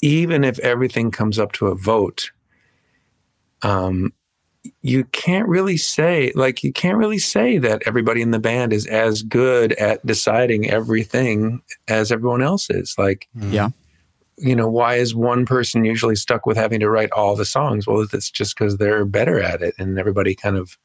even 0.00 0.44
if 0.44 0.58
everything 0.60 1.10
comes 1.10 1.38
up 1.38 1.52
to 1.52 1.66
a 1.66 1.74
vote, 1.74 2.30
um, 3.62 4.12
you 4.82 5.04
can't 5.04 5.48
really 5.48 5.76
say 5.76 6.32
like 6.34 6.62
you 6.64 6.72
can't 6.72 6.98
really 6.98 7.18
say 7.18 7.58
that 7.58 7.82
everybody 7.86 8.20
in 8.22 8.32
the 8.32 8.38
band 8.38 8.72
is 8.72 8.86
as 8.86 9.22
good 9.22 9.72
at 9.74 10.04
deciding 10.04 10.68
everything 10.70 11.62
as 11.86 12.10
everyone 12.12 12.42
else 12.42 12.68
is 12.70 12.94
like 12.98 13.28
Yeah. 13.34 13.68
you 14.36 14.54
know 14.56 14.68
why 14.68 14.96
is 14.96 15.14
one 15.14 15.46
person 15.46 15.84
usually 15.84 16.16
stuck 16.16 16.44
with 16.44 16.56
having 16.56 16.80
to 16.80 16.90
write 16.90 17.10
all 17.12 17.36
the 17.36 17.44
songs 17.44 17.86
well 17.86 18.04
it's 18.12 18.30
just 18.30 18.56
because 18.58 18.76
they're 18.76 19.04
better 19.04 19.40
at 19.40 19.62
it 19.62 19.74
and 19.78 19.98
everybody 19.98 20.34
kind 20.34 20.56
of 20.56 20.76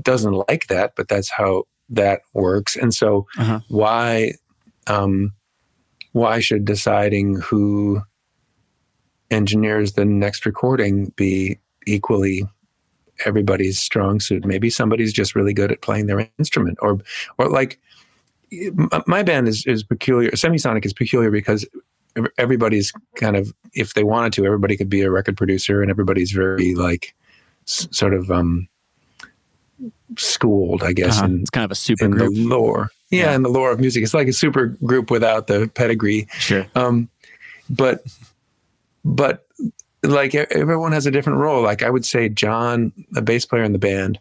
doesn't 0.00 0.44
like 0.48 0.66
that 0.68 0.94
but 0.96 1.08
that's 1.08 1.30
how 1.30 1.64
that 1.88 2.20
works 2.32 2.76
and 2.76 2.94
so 2.94 3.26
Uh-huh. 3.38 3.60
why 3.68 4.32
um 4.86 5.32
why 6.12 6.38
should 6.38 6.64
deciding 6.64 7.40
who 7.40 8.00
engineers 9.30 9.92
the 9.94 10.04
next 10.04 10.46
recording 10.46 11.12
be 11.16 11.58
equally 11.86 12.46
everybody's 13.24 13.78
strong 13.78 14.18
suit 14.20 14.44
maybe 14.44 14.68
somebody's 14.70 15.12
just 15.12 15.34
really 15.34 15.54
good 15.54 15.70
at 15.72 15.80
playing 15.82 16.06
their 16.06 16.28
instrument 16.38 16.76
or 16.82 16.98
or 17.38 17.48
like 17.48 17.78
my 19.06 19.22
band 19.22 19.48
is 19.48 19.64
is 19.66 19.82
peculiar 19.82 20.30
semisonic 20.32 20.84
is 20.84 20.92
peculiar 20.92 21.30
because 21.30 21.66
everybody's 22.38 22.92
kind 23.16 23.36
of 23.36 23.52
if 23.72 23.94
they 23.94 24.04
wanted 24.04 24.32
to 24.32 24.44
everybody 24.44 24.76
could 24.76 24.88
be 24.90 25.02
a 25.02 25.10
record 25.10 25.36
producer 25.36 25.80
and 25.82 25.90
everybody's 25.90 26.30
very 26.32 26.74
like 26.74 27.14
s- 27.66 27.88
sort 27.90 28.14
of 28.14 28.30
um 28.30 28.68
schooled 30.16 30.82
i 30.82 30.92
guess 30.92 31.18
Uh-huh. 31.18 31.26
in, 31.26 31.40
It's 31.40 31.50
kind 31.50 31.64
of 31.64 31.70
a 31.70 31.74
super 31.74 32.04
in 32.04 32.10
the 32.12 32.16
group. 32.28 32.32
lore 32.36 32.90
yeah, 33.10 33.30
Yeah. 33.30 33.34
in 33.36 33.42
the 33.42 33.48
lore 33.48 33.70
of 33.72 33.80
music 33.80 34.02
it's 34.02 34.14
like 34.14 34.28
a 34.28 34.32
super 34.32 34.66
group 34.84 35.10
without 35.10 35.46
the 35.46 35.68
pedigree 35.74 36.26
Sure. 36.38 36.66
um, 36.74 37.08
but 37.68 38.04
but 39.04 39.46
like 40.04 40.34
everyone 40.34 40.92
has 40.92 41.06
a 41.06 41.10
different 41.10 41.38
role. 41.38 41.62
Like 41.62 41.82
I 41.82 41.90
would 41.90 42.04
say, 42.04 42.28
John, 42.28 42.92
the 43.10 43.22
bass 43.22 43.46
player 43.46 43.62
in 43.62 43.72
the 43.72 43.78
band, 43.78 44.18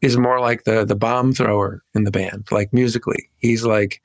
is 0.00 0.16
more 0.16 0.40
like 0.40 0.64
the 0.64 0.84
the 0.84 0.94
bomb 0.94 1.32
thrower 1.32 1.82
in 1.94 2.04
the 2.04 2.10
band. 2.10 2.48
Like 2.50 2.72
musically, 2.72 3.30
he's 3.38 3.64
like, 3.64 4.00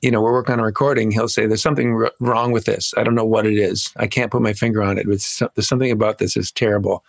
you 0.00 0.10
know, 0.10 0.20
we're 0.20 0.32
working 0.32 0.54
on 0.54 0.60
a 0.60 0.64
recording. 0.64 1.10
He'll 1.10 1.28
say, 1.28 1.46
"There's 1.46 1.62
something 1.62 1.92
r- 1.92 2.12
wrong 2.20 2.52
with 2.52 2.64
this. 2.64 2.94
I 2.96 3.04
don't 3.04 3.14
know 3.14 3.24
what 3.24 3.46
it 3.46 3.58
is. 3.58 3.92
I 3.96 4.06
can't 4.06 4.30
put 4.30 4.42
my 4.42 4.52
finger 4.52 4.82
on 4.82 4.98
it. 4.98 5.06
There's 5.06 5.42
something 5.60 5.90
about 5.90 6.18
this 6.18 6.36
is 6.36 6.50
terrible. 6.50 7.04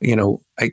You 0.00 0.16
know, 0.16 0.40
I." 0.58 0.70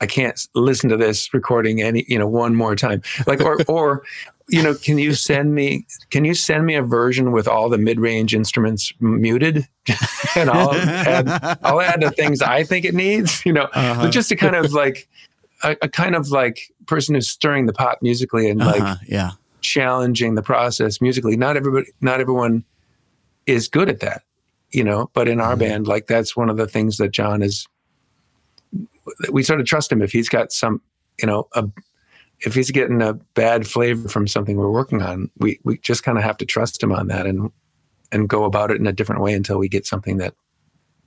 I 0.00 0.06
can't 0.06 0.48
listen 0.54 0.90
to 0.90 0.96
this 0.96 1.32
recording 1.32 1.80
any, 1.80 2.04
you 2.08 2.18
know, 2.18 2.26
one 2.26 2.56
more 2.56 2.74
time. 2.74 3.00
Like, 3.26 3.40
or, 3.40 3.58
or, 3.68 4.02
you 4.48 4.62
know, 4.62 4.74
can 4.74 4.98
you 4.98 5.14
send 5.14 5.54
me, 5.54 5.86
can 6.10 6.24
you 6.24 6.34
send 6.34 6.66
me 6.66 6.74
a 6.74 6.82
version 6.82 7.32
with 7.32 7.48
all 7.48 7.68
the 7.68 7.78
mid-range 7.78 8.34
instruments 8.34 8.92
muted, 9.00 9.66
and 10.36 10.50
I'll 10.50 10.74
add, 10.74 11.58
I'll 11.62 11.80
add 11.80 12.00
the 12.02 12.10
things 12.10 12.42
I 12.42 12.62
think 12.64 12.84
it 12.84 12.94
needs, 12.94 13.44
you 13.46 13.52
know, 13.52 13.68
Uh-huh. 13.72 14.02
but 14.02 14.10
just 14.12 14.28
to 14.28 14.36
kind 14.36 14.54
of 14.56 14.72
like 14.72 15.08
a, 15.62 15.76
a 15.82 15.88
kind 15.88 16.14
of 16.14 16.28
like 16.30 16.70
person 16.86 17.14
who's 17.14 17.30
stirring 17.30 17.66
the 17.66 17.72
pot 17.72 17.98
musically 18.02 18.50
and 18.50 18.60
like 18.60 18.82
Uh-huh. 18.82 18.96
Yeah. 19.08 19.30
challenging 19.62 20.34
the 20.34 20.42
process 20.42 21.00
musically. 21.00 21.36
Not 21.36 21.56
everybody, 21.56 21.86
not 22.02 22.20
everyone 22.20 22.64
is 23.46 23.68
good 23.68 23.88
at 23.88 24.00
that, 24.00 24.22
you 24.72 24.84
know. 24.84 25.10
But 25.14 25.26
in 25.28 25.40
our 25.40 25.54
Mhm. 25.54 25.58
band, 25.60 25.86
like 25.86 26.06
that's 26.06 26.36
one 26.36 26.50
of 26.50 26.58
the 26.58 26.66
things 26.66 26.98
that 26.98 27.12
John 27.12 27.42
is. 27.42 27.66
We 29.32 29.42
sort 29.42 29.60
of 29.60 29.66
trust 29.66 29.90
him 29.92 30.02
if 30.02 30.12
he's 30.12 30.28
got 30.28 30.52
some, 30.52 30.80
you 31.20 31.26
know, 31.26 31.46
a, 31.54 31.64
if 32.44 32.54
he's 32.54 32.70
getting 32.70 33.00
a 33.02 33.14
bad 33.34 33.66
flavor 33.66 34.08
from 34.08 34.26
something 34.26 34.56
we're 34.56 34.70
working 34.70 35.02
on. 35.02 35.30
We 35.38 35.58
we 35.64 35.78
just 35.78 36.02
kind 36.02 36.18
of 36.18 36.24
have 36.24 36.36
to 36.38 36.44
trust 36.44 36.82
him 36.82 36.92
on 36.92 37.08
that 37.08 37.26
and 37.26 37.50
and 38.12 38.28
go 38.28 38.44
about 38.44 38.70
it 38.70 38.76
in 38.78 38.86
a 38.86 38.92
different 38.92 39.22
way 39.22 39.32
until 39.34 39.58
we 39.58 39.68
get 39.68 39.86
something 39.86 40.18
that 40.18 40.34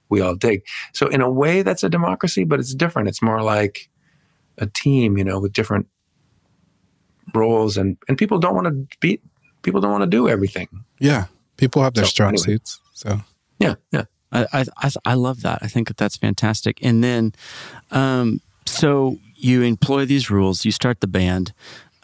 we 0.09 0.19
all 0.21 0.35
dig. 0.35 0.63
So 0.93 1.07
in 1.07 1.21
a 1.21 1.29
way, 1.29 1.61
that's 1.61 1.83
a 1.83 1.89
democracy, 1.89 2.43
but 2.43 2.59
it's 2.59 2.73
different. 2.73 3.07
It's 3.07 3.21
more 3.21 3.41
like 3.43 3.89
a 4.57 4.65
team, 4.67 5.17
you 5.17 5.23
know, 5.23 5.39
with 5.39 5.53
different 5.53 5.87
roles 7.33 7.77
and 7.77 7.97
and 8.07 8.17
people 8.17 8.39
don't 8.39 8.55
want 8.55 8.67
to 8.67 8.97
be 8.99 9.19
people 9.61 9.81
don't 9.81 9.91
want 9.91 10.03
to 10.03 10.07
do 10.09 10.27
everything 10.29 10.67
Yeah. 10.99 11.25
People 11.57 11.81
have 11.83 11.93
their 11.93 12.05
So, 12.05 12.09
strong 12.09 12.29
anyway. 12.29 12.43
suits. 12.43 12.79
So 12.93 13.21
yeah 13.59 13.75
yeah 13.91 14.05
I, 14.31 14.45
I, 14.53 14.65
I, 14.77 14.91
I 15.05 15.13
love 15.13 15.41
that. 15.43 15.59
I 15.61 15.67
think 15.67 15.87
that 15.87 15.95
that's 15.97 16.17
fantastic. 16.17 16.79
And 16.83 17.01
then, 17.03 17.31
um, 17.91 18.41
so 18.65 19.17
you 19.37 19.61
employ 19.61 20.05
these 20.05 20.29
rules, 20.29 20.65
you 20.65 20.71
start 20.71 20.99
the 21.01 21.07
band. 21.07 21.53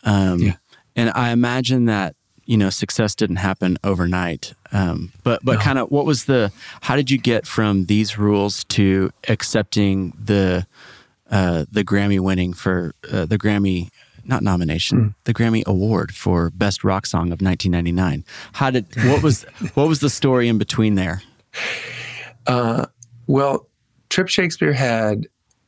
Um, 0.03 0.39
Yeah. 0.39 0.55
And 0.95 1.09
I 1.15 1.31
imagine 1.31 1.85
that, 1.85 2.15
you 2.45 2.55
know, 2.57 2.69
success 2.69 3.15
didn't 3.15 3.37
happen 3.37 3.77
overnight. 3.83 4.53
Um, 4.71 5.11
but, 5.23 5.43
but 5.43 5.53
No. 5.53 5.59
kind 5.59 5.79
of 5.79 5.89
what 5.89 6.05
was 6.05 6.25
the, 6.25 6.51
how 6.81 6.95
did 6.95 7.09
you 7.09 7.17
get 7.17 7.47
from 7.47 7.85
these 7.85 8.17
rules 8.17 8.63
to 8.65 9.11
accepting 9.27 10.13
the, 10.23 10.67
uh, 11.31 11.65
the 11.71 11.83
Grammy 11.83 12.19
winning 12.19 12.53
for 12.53 12.93
uh, 13.11 13.25
the 13.25 13.37
Grammy, 13.39 13.89
not 14.25 14.43
nomination, 14.43 14.99
Hmm. 14.99 15.07
the 15.23 15.33
Grammy 15.33 15.65
award 15.65 16.13
for 16.13 16.51
best 16.51 16.83
rock 16.83 17.05
song 17.07 17.31
of 17.31 17.41
1999? 17.41 18.23
How 18.53 18.69
did, 18.69 18.85
what 19.05 19.23
was, 19.23 19.43
what 19.73 19.87
was 19.87 19.99
the 19.99 20.09
story 20.09 20.47
in 20.47 20.57
between 20.59 20.93
there? 20.95 21.23
uh, 22.47 22.85
well 23.27 23.67
trip 24.09 24.27
shakespeare 24.27 24.73
had 24.73 25.25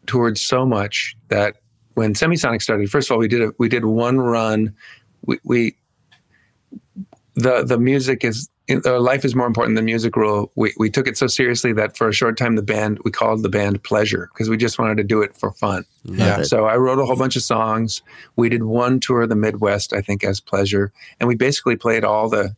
toured 0.07 0.37
so 0.37 0.65
much 0.65 1.15
that 1.29 1.57
when 1.95 2.13
semisonic 2.13 2.61
started 2.61 2.89
first 2.89 3.09
of 3.09 3.13
all 3.13 3.19
we 3.19 3.27
did 3.27 3.41
a, 3.41 3.51
we 3.57 3.69
did 3.69 3.85
one 3.85 4.19
run 4.19 4.73
we, 5.25 5.39
we 5.43 5.75
the 7.35 7.63
the 7.63 7.77
music 7.77 8.23
is 8.23 8.49
uh, 8.83 8.99
life 8.99 9.23
is 9.23 9.35
more 9.35 9.45
important 9.45 9.75
than 9.75 9.85
music 9.85 10.15
rule 10.15 10.51
we, 10.55 10.73
we 10.77 10.89
took 10.89 11.07
it 11.07 11.17
so 11.17 11.27
seriously 11.27 11.71
that 11.71 11.95
for 11.95 12.07
a 12.09 12.13
short 12.13 12.35
time 12.37 12.55
the 12.55 12.63
band 12.63 12.99
we 13.05 13.11
called 13.11 13.43
the 13.43 13.49
band 13.49 13.83
pleasure 13.83 14.29
because 14.33 14.49
we 14.49 14.57
just 14.57 14.79
wanted 14.79 14.97
to 14.97 15.03
do 15.03 15.21
it 15.21 15.35
for 15.35 15.51
fun 15.51 15.83
Love 16.05 16.17
Yeah. 16.19 16.39
it. 16.41 16.45
So 16.45 16.65
I 16.65 16.75
wrote 16.77 16.99
a 16.99 17.05
whole 17.05 17.15
bunch 17.15 17.35
of 17.35 17.41
songs. 17.43 18.01
We 18.35 18.47
did 18.49 18.63
one 18.63 18.99
tour 18.99 19.23
of 19.23 19.29
the 19.29 19.35
Midwest, 19.35 19.91
I 19.91 20.01
think, 20.01 20.23
as 20.23 20.39
pleasure, 20.39 20.91
and 21.19 21.27
we 21.27 21.35
basically 21.35 21.75
played 21.75 22.03
all 22.03 22.29
the 22.29 22.55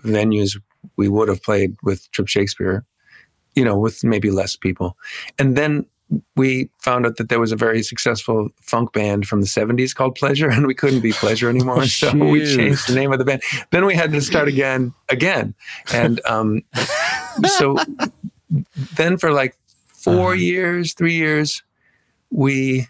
venues 0.00 0.60
we 0.96 1.08
would 1.08 1.28
have 1.28 1.42
played 1.42 1.74
with 1.82 2.10
Trip 2.10 2.28
Shakespeare, 2.28 2.84
you 3.54 3.64
know, 3.64 3.78
with 3.78 4.04
maybe 4.04 4.30
less 4.30 4.56
people. 4.56 4.96
And 5.38 5.56
then 5.56 5.86
we 6.36 6.68
found 6.80 7.06
out 7.06 7.16
that 7.16 7.28
there 7.28 7.40
was 7.40 7.50
a 7.52 7.56
very 7.56 7.82
successful 7.82 8.48
funk 8.60 8.92
band 8.92 9.26
from 9.26 9.40
the 9.40 9.46
70s 9.46 9.94
called 9.94 10.14
Pleasure, 10.14 10.48
and 10.50 10.66
we 10.66 10.74
couldn't 10.74 11.00
be 11.00 11.12
Pleasure 11.12 11.48
anymore. 11.48 11.80
Oh, 11.80 11.84
so 11.86 12.12
we 12.14 12.44
changed 12.54 12.88
the 12.88 12.94
name 12.94 13.12
of 13.12 13.18
the 13.18 13.24
band. 13.24 13.42
Then 13.70 13.84
we 13.86 13.94
had 13.94 14.12
to 14.12 14.20
start 14.20 14.46
again, 14.48 14.92
again. 15.08 15.54
And 15.92 16.20
um, 16.26 16.62
so 17.58 17.76
then 18.96 19.16
for 19.16 19.32
like 19.32 19.56
4 19.88 20.12
Uh-huh. 20.14 20.32
years, 20.34 20.94
three 20.94 21.14
years, 21.14 21.62
we 22.30 22.86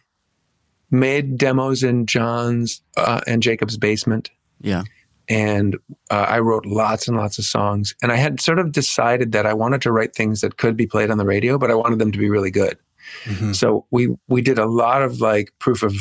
made 0.91 1.39
demos 1.39 1.83
in 1.83 2.07
John's 2.07 2.83
uh, 2.97 3.21
and 3.27 3.43
Jacob's 3.43 3.77
basement. 3.77 4.31
Yeah. 4.61 4.83
And 5.29 5.77
uh, 6.11 6.27
I 6.29 6.39
wrote 6.41 6.67
lots 6.67 7.09
and 7.09 7.17
lots 7.17 7.39
of 7.39 7.45
songs. 7.45 7.95
And 8.03 8.12
I 8.12 8.17
had 8.17 8.41
sort 8.41 8.59
of 8.59 8.73
decided 8.73 9.33
that 9.33 9.47
I 9.47 9.55
wanted 9.55 9.81
to 9.83 9.93
write 9.93 10.15
things 10.15 10.41
that 10.43 10.59
could 10.59 10.77
be 10.77 10.87
played 10.87 11.11
on 11.11 11.17
the 11.19 11.25
radio, 11.25 11.57
but 11.59 11.71
I 11.71 11.75
wanted 11.75 11.99
them 11.99 12.12
to 12.12 12.19
be 12.19 12.29
really 12.29 12.51
good. 12.51 12.77
Mhm. 13.25 13.55
So 13.55 13.87
we 13.91 14.09
we 14.29 14.43
did 14.43 14.59
a 14.59 14.67
lot 14.67 15.03
of 15.03 15.21
like 15.21 15.53
proof 15.59 15.83
of 15.83 15.95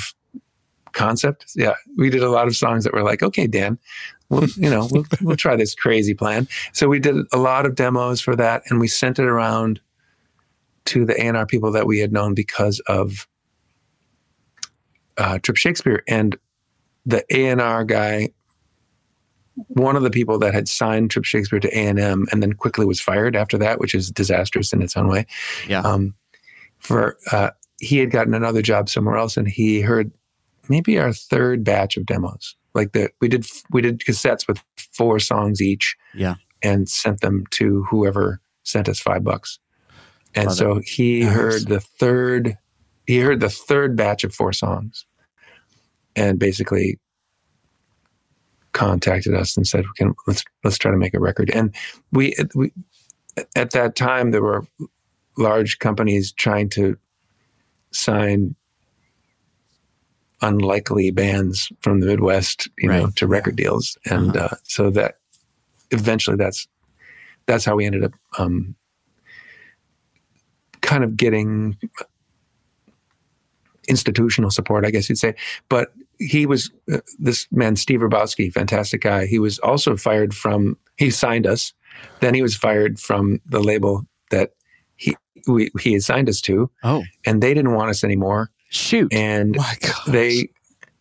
concept. 0.91 1.45
Yeah, 1.56 1.74
we 1.97 2.10
did 2.10 2.22
a 2.24 2.30
lot 2.30 2.47
of 2.47 2.56
songs 2.56 2.84
that 2.84 2.93
were 2.93 3.04
like, 3.04 3.24
okay, 3.24 3.47
Dan, 3.47 3.78
we'll 4.30 4.47
you 4.56 4.70
know 4.70 4.88
we'll 4.91 5.06
we'll 5.22 5.36
try 5.36 5.56
this 5.56 5.74
crazy 5.76 6.14
plan. 6.14 6.47
So 6.74 6.88
we 6.88 6.99
did 6.99 7.16
a 7.34 7.38
lot 7.38 7.66
of 7.66 7.76
demos 7.76 8.22
for 8.22 8.36
that, 8.36 8.64
and 8.70 8.80
we 8.80 8.88
sent 8.88 9.20
it 9.20 9.26
around 9.26 9.80
to 10.86 11.06
the 11.06 11.20
A&R 11.24 11.45
people 11.45 11.72
that 11.72 11.88
we 11.88 11.99
had 11.99 12.12
known 12.12 12.34
because 12.34 12.80
of 12.88 13.26
uh, 15.18 15.39
Trip 15.39 15.56
Shakespeare 15.58 16.04
and 16.08 16.36
the 17.06 17.24
A&R 17.34 17.84
guy. 17.86 18.30
One 19.68 19.95
of 19.95 20.01
the 20.04 20.10
people 20.10 20.39
that 20.39 20.54
had 20.54 20.68
signed 20.68 21.12
Trip 21.12 21.26
Shakespeare 21.26 21.60
to 21.60 21.68
A&M 21.78 22.26
and 22.32 22.41
then 22.41 22.54
quickly 22.54 22.86
was 22.86 22.99
fired 22.99 23.36
after 23.36 23.58
that, 23.60 23.80
which 23.80 23.93
is 23.93 24.10
disastrous 24.12 24.74
in 24.74 24.82
its 24.82 24.97
own 24.97 25.08
way 25.08 25.26
Yeah. 25.68 25.82
um, 25.82 26.16
for 26.84 27.17
uh, 27.31 27.49
he 27.79 27.97
had 27.97 28.11
gotten 28.11 28.34
another 28.34 28.61
job 28.61 28.89
somewhere 28.89 29.17
else, 29.17 29.38
and 29.38 29.47
he 29.47 29.81
heard 29.81 30.11
maybe 30.69 30.99
our 30.99 31.11
third 31.13 31.63
batch 31.63 31.97
of 31.97 32.05
demos. 32.05 32.55
Like 32.75 32.91
the 32.93 33.09
we 33.21 33.27
did 33.27 33.45
we 33.71 33.81
did 33.81 33.99
cassettes 33.99 34.47
with 34.47 34.61
four 34.77 35.19
songs 35.19 35.61
each, 35.61 35.95
Yeah. 36.13 36.36
and 36.61 36.88
sent 36.89 37.21
them 37.21 37.45
to 37.51 37.84
whoever 37.89 38.39
sent 38.63 38.88
us 38.89 38.99
five 38.99 39.23
bucks. 39.23 39.59
And 40.36 40.47
Love 40.47 40.55
so 40.57 40.81
he 40.86 41.23
Nice. 41.23 41.34
heard 41.34 41.67
the 41.67 41.79
third 41.79 42.57
he 43.05 43.19
heard 43.19 43.41
the 43.41 43.49
third 43.49 43.95
batch 43.95 44.23
of 44.23 44.34
four 44.34 44.53
songs, 44.53 45.05
and 46.15 46.39
basically 46.39 46.99
contacted 48.71 49.36
us 49.36 49.55
and 49.55 49.67
said, 49.67 49.86
"Can 49.97 50.13
let's 50.25 50.43
let's 50.63 50.77
try 50.77 50.89
to 50.91 50.97
make 50.97 51.13
a 51.13 51.19
record." 51.19 51.49
And 51.51 51.75
we 52.11 52.34
we 52.55 52.71
at 53.55 53.71
that 53.71 53.95
time 53.95 54.31
there 54.31 54.41
were 54.41 54.65
large 55.38 55.79
companies 55.79 56.31
trying 56.31 56.69
to 56.69 56.97
sign 57.91 58.55
unlikely 60.41 61.09
bands 61.11 61.71
from 61.81 62.01
the 62.01 62.05
Midwest, 62.05 62.69
you 62.77 62.89
know, 62.89 63.09
to 63.15 63.27
record 63.27 63.55
deals, 63.55 63.97
and 64.05 64.36
uh, 64.36 64.49
so 64.63 64.89
that 64.89 65.19
eventually 65.91 66.38
that's 66.38 66.67
that's 67.45 67.65
how 67.65 67.75
we 67.75 67.86
ended 67.86 68.03
up 68.03 68.13
um, 68.38 68.75
kind 70.81 71.03
of 71.03 71.17
getting 71.17 71.77
institutional 73.88 74.49
support, 74.49 74.86
I 74.86 74.91
guess 74.91 75.09
you'd 75.09 75.17
say. 75.17 75.36
But 75.69 75.93
he 76.19 76.45
was 76.45 76.71
uh, 76.91 76.99
this 77.19 77.47
man, 77.51 77.75
Steve 77.75 78.01
Rabowski, 78.01 78.51
fantastic 78.51 79.01
guy. 79.01 79.25
He 79.25 79.39
was 79.39 79.59
also 79.59 79.95
fired 79.97 80.34
from. 80.34 80.77
He 80.97 81.09
signed 81.09 81.47
us. 81.47 81.73
Then 82.19 82.34
he 82.34 82.41
was 82.41 82.55
fired 82.55 82.99
from 82.99 83.39
the 83.45 83.59
label 83.59 84.05
that 84.29 84.53
we, 85.48 85.70
he 85.80 85.96
assigned 85.96 86.30
us 86.30 86.41
to. 86.41 86.70
Oh, 86.84 87.04
and 87.26 87.41
they 87.41 87.54
didn't 87.54 87.74
want 87.74 87.89
us 87.89 88.04
anymore. 88.04 88.52
Shoot! 88.70 89.14
And 89.14 89.56
My 89.56 89.76
they 90.08 90.50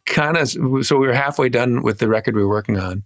kind 0.06 0.36
of 0.36 0.48
so 0.48 0.98
we 0.98 1.06
were 1.06 1.12
halfway 1.12 1.48
done 1.48 1.82
with 1.82 1.98
the 1.98 2.08
record 2.08 2.34
we 2.34 2.42
were 2.42 2.48
working 2.48 2.78
on, 2.78 3.02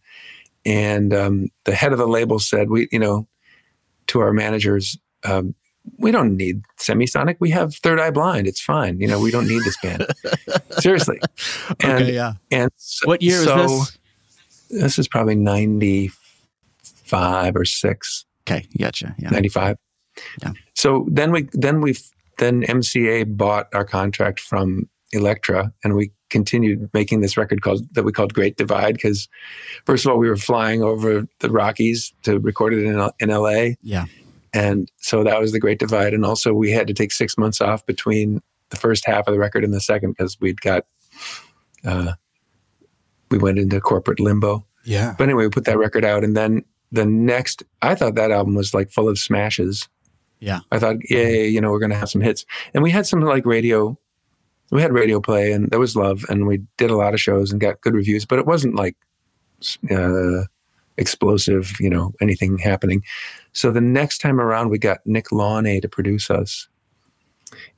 and 0.65 1.15
um, 1.15 1.49
the 1.65 1.75
head 1.75 1.93
of 1.93 1.99
the 1.99 2.09
label 2.09 2.39
said, 2.39 2.71
"We, 2.71 2.89
you 2.91 2.99
know, 2.99 3.29
to 4.09 4.21
our 4.21 4.33
managers." 4.33 4.99
Um, 5.25 5.55
we 5.99 6.11
don't 6.11 6.37
need 6.37 6.63
semisonic. 6.79 7.37
We 7.39 7.51
have 7.51 7.77
Third 7.77 8.01
Eye 8.01 8.11
Blind. 8.11 8.49
It's 8.49 8.61
fine. 8.61 8.99
You 9.01 9.07
know, 9.07 9.21
we 9.21 9.31
don't 9.31 9.47
need 9.47 9.63
this 9.63 9.77
band. 9.81 10.05
Seriously. 10.79 11.21
And 11.81 12.03
okay, 12.03 12.13
yeah. 12.13 12.33
and 12.51 12.73
so, 12.77 13.07
What 13.07 13.23
year 13.23 13.45
so 13.45 13.65
is 13.65 13.71
this? 13.71 13.99
This 14.69 14.99
is 14.99 15.07
probably 15.07 15.37
95 15.37 17.55
or 17.55 17.65
6, 17.65 18.25
Okay, 18.49 18.67
gotcha. 18.79 19.15
Yeah. 19.19 19.31
95. 19.31 19.77
Yeah. 20.43 20.53
So 20.75 21.07
then 21.11 21.33
we 21.33 21.49
then 21.53 21.81
we 21.81 21.97
then 22.39 22.63
MCA 22.63 23.37
bought 23.37 23.69
our 23.75 23.85
contract 23.85 24.41
from 24.41 24.89
Elektra 25.13 25.73
and 25.85 25.95
we 25.95 26.13
continued 26.29 26.91
making 26.93 27.21
this 27.21 27.37
record 27.37 27.63
called 27.63 27.87
that 27.95 28.03
we 28.05 28.13
called 28.13 28.35
Great 28.35 28.57
Divide 28.57 28.95
because 28.95 29.29
first 29.85 30.05
of 30.05 30.11
all 30.13 30.19
we 30.19 30.29
were 30.29 30.37
flying 30.37 30.83
over 30.83 31.27
the 31.39 31.51
Rockies 31.51 32.13
to 32.25 32.39
record 32.41 32.75
it 32.75 32.85
in 32.85 33.11
in 33.21 33.29
LA 33.31 33.75
Yeah. 33.83 34.07
and 34.53 34.91
so 34.99 35.23
that 35.23 35.41
was 35.41 35.53
the 35.53 35.61
Great 35.61 35.79
Divide 35.79 36.13
and 36.13 36.25
also 36.25 36.53
we 36.53 36.73
had 36.73 36.89
to 36.89 36.95
take 36.95 37.13
6 37.13 37.39
months 37.39 37.61
off 37.61 37.87
between 37.87 38.43
the 38.71 38.77
first 38.77 39.07
half 39.07 39.29
of 39.29 39.33
the 39.35 39.39
record 39.39 39.63
and 39.63 39.73
the 39.73 39.81
second 39.81 40.11
because 40.13 40.37
we'd 40.41 40.61
got 40.61 40.85
uh 41.85 42.15
we 43.31 43.39
went 43.39 43.59
into 43.59 43.81
corporate 43.81 44.19
limbo 44.21 44.67
Yeah. 44.85 45.15
but 45.17 45.25
anyway, 45.25 45.45
we 45.45 45.51
put 45.51 45.65
that 45.67 45.79
record 45.79 46.05
out, 46.05 46.25
and 46.25 46.37
then 46.37 46.65
the 46.93 47.05
next, 47.07 47.63
I 47.83 47.95
thought 47.97 48.15
that 48.15 48.31
album 48.31 48.55
was 48.55 48.73
like 48.73 48.91
full 48.93 49.09
of 49.09 49.19
smashes. 49.19 49.89
Yeah. 50.41 50.61
I 50.71 50.79
thought, 50.79 50.97
yay, 51.09 51.47
you 51.49 51.61
know, 51.61 51.71
we're 51.71 51.79
gonna 51.81 51.95
have 51.97 52.11
some 52.11 52.21
hits, 52.21 52.45
and 52.75 52.83
we 52.83 52.91
had 52.91 53.07
some 53.07 53.21
like 53.21 53.47
radio, 53.47 53.99
we 54.71 54.83
had 54.83 54.93
radio 54.93 55.21
play, 55.21 55.53
and 55.53 55.71
there 55.71 55.81
was 55.81 55.97
love, 55.97 56.25
and 56.29 56.47
we 56.47 56.63
did 56.77 56.91
a 56.91 56.97
lot 56.97 57.15
of 57.15 57.21
shows 57.21 57.51
and 57.53 57.61
got 57.61 57.81
good 57.81 57.95
reviews, 57.95 58.25
but 58.25 58.39
it 58.39 58.47
wasn't 58.47 58.75
like 58.75 58.97
uh, 59.91 60.43
explosive, 60.97 61.73
you 61.81 61.91
know, 61.91 62.13
anything 62.21 62.59
happening. 62.59 63.03
So 63.53 63.71
the 63.71 63.81
next 63.81 64.19
time 64.19 64.41
around, 64.41 64.71
we 64.71 64.79
got 64.79 64.99
Nick 65.07 65.27
Launay 65.29 65.81
to 65.83 65.89
produce 65.89 66.31
us. 66.31 66.69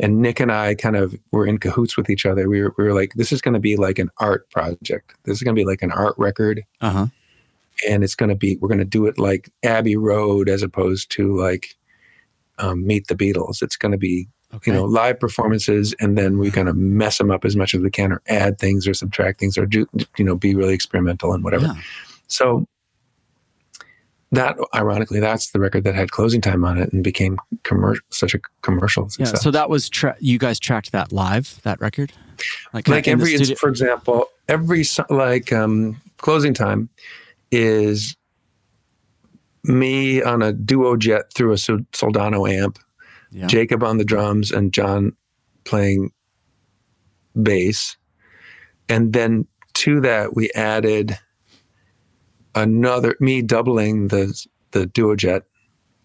And 0.00 0.20
Nick 0.22 0.40
and 0.40 0.50
I 0.50 0.74
kind 0.74 0.96
of 0.96 1.14
were 1.30 1.46
in 1.46 1.58
cahoots 1.58 1.96
with 1.96 2.08
each 2.10 2.24
other. 2.26 2.48
We 2.48 2.62
were, 2.62 2.74
we 2.78 2.84
were 2.84 2.94
like, 2.94 3.12
this 3.14 3.32
is 3.32 3.40
going 3.40 3.54
to 3.54 3.60
be 3.60 3.76
like 3.76 3.98
an 3.98 4.10
art 4.18 4.48
project. 4.50 5.14
This 5.24 5.36
is 5.36 5.42
going 5.42 5.54
to 5.54 5.60
be 5.60 5.66
like 5.66 5.82
an 5.82 5.92
art 5.92 6.14
record 6.16 6.64
Uh 6.80 6.90
huh. 6.90 7.06
and 7.88 8.02
it's 8.02 8.14
going 8.14 8.30
to 8.30 8.34
be 8.34 8.56
we're 8.56 8.68
going 8.68 8.78
to 8.78 8.84
do 8.84 9.06
it 9.06 9.18
like 9.18 9.50
Abbey 9.62 9.94
Road 9.96 10.48
as 10.48 10.62
opposed 10.62 11.10
to 11.12 11.36
like 11.36 11.76
um, 12.58 12.86
Meet 12.86 13.08
the 13.08 13.14
Beatles. 13.14 13.62
It's 13.62 13.76
going 13.76 13.92
to 13.92 13.98
be 13.98 14.28
Okay. 14.54 14.70
you 14.70 14.74
know 14.74 14.84
live 14.84 15.20
performances, 15.20 15.94
and 16.00 16.16
then 16.16 16.38
we're 16.38 16.50
going 16.50 16.66
to 16.66 16.72
mess 16.72 17.18
them 17.18 17.30
up 17.30 17.44
as 17.44 17.54
much 17.54 17.74
as 17.74 17.82
we 17.82 17.90
can, 17.90 18.12
or 18.12 18.22
add 18.28 18.58
things, 18.58 18.88
or 18.88 18.94
subtract 18.94 19.38
things, 19.40 19.58
or 19.58 19.66
do 19.66 19.86
you 20.16 20.24
know 20.24 20.34
be 20.34 20.54
really 20.54 20.72
experimental 20.72 21.34
and 21.34 21.44
whatever. 21.44 21.66
Yeah. 21.66 21.74
So 22.28 22.66
that 24.32 24.56
ironically, 24.74 25.20
that's 25.20 25.50
the 25.50 25.60
record 25.60 25.84
that 25.84 25.94
had 25.94 26.10
closing 26.12 26.40
time 26.40 26.64
on 26.64 26.78
it 26.78 26.92
and 26.92 27.02
became 27.02 27.38
commercial, 27.62 28.04
such 28.10 28.34
a 28.34 28.38
commercial 28.62 29.08
success. 29.08 29.32
Yeah. 29.34 29.40
So 29.40 29.50
that 29.50 29.70
was 29.70 29.88
tra- 29.88 30.16
you 30.18 30.38
guys 30.38 30.58
tracked 30.58 30.92
that 30.92 31.12
live 31.12 31.60
that 31.64 31.80
record, 31.80 32.12
like 32.72 32.88
like 32.88 33.08
every 33.08 33.36
for 33.54 33.68
example 33.68 34.26
every 34.48 34.84
like 35.10 35.52
um 35.52 36.00
closing 36.18 36.54
time 36.54 36.88
is 37.50 38.16
me 39.64 40.22
on 40.22 40.42
a 40.42 40.52
duo 40.52 40.96
jet 40.96 41.32
through 41.34 41.52
a 41.52 41.56
soldano 41.56 42.48
amp 42.50 42.78
yeah. 43.30 43.46
jacob 43.46 43.82
on 43.82 43.98
the 43.98 44.04
drums 44.04 44.50
and 44.50 44.72
john 44.72 45.12
playing 45.64 46.10
bass 47.42 47.96
and 48.88 49.12
then 49.12 49.46
to 49.74 50.00
that 50.00 50.34
we 50.34 50.50
added 50.52 51.18
another 52.54 53.14
me 53.20 53.42
doubling 53.42 54.08
the 54.08 54.46
the 54.72 54.86
duo 54.86 55.14
jet 55.14 55.42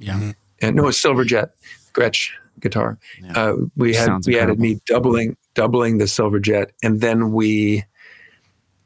yeah. 0.04 0.34
and 0.62 0.76
no, 0.76 0.88
it's 0.88 0.98
silver 0.98 1.24
jet, 1.24 1.52
Gretsch 1.94 2.32
guitar. 2.60 2.98
Yeah. 3.22 3.32
Uh, 3.36 3.56
we 3.76 3.94
had 3.94 4.06
Sounds 4.06 4.28
we 4.28 4.40
added 4.40 4.60
me 4.60 4.80
doubling 4.86 5.38
doubling 5.54 5.98
the 5.98 6.08
silver 6.08 6.40
jet, 6.40 6.72
and 6.84 7.02
then 7.02 7.32
we 7.32 7.84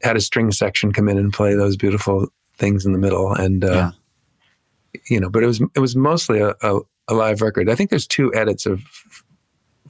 had 0.02 0.16
a 0.16 0.20
string 0.20 0.52
section 0.52 0.92
come 0.92 1.08
in 1.08 1.18
and 1.18 1.32
play 1.32 1.54
those 1.54 1.76
beautiful 1.76 2.28
things 2.56 2.86
in 2.86 2.92
the 2.92 2.98
middle, 2.98 3.32
and 3.32 3.64
uh, 3.64 3.72
Yeah. 3.72 3.90
You 5.08 5.20
know, 5.20 5.28
but 5.30 5.42
it 5.42 5.46
was 5.46 5.60
it 5.74 5.80
was 5.80 5.96
mostly 5.96 6.40
a, 6.40 6.54
a, 6.62 6.80
a 7.08 7.14
live 7.14 7.40
record. 7.42 7.68
I 7.70 7.74
think 7.74 7.90
there's 7.90 8.06
two 8.06 8.32
edits 8.34 8.66
of 8.66 8.82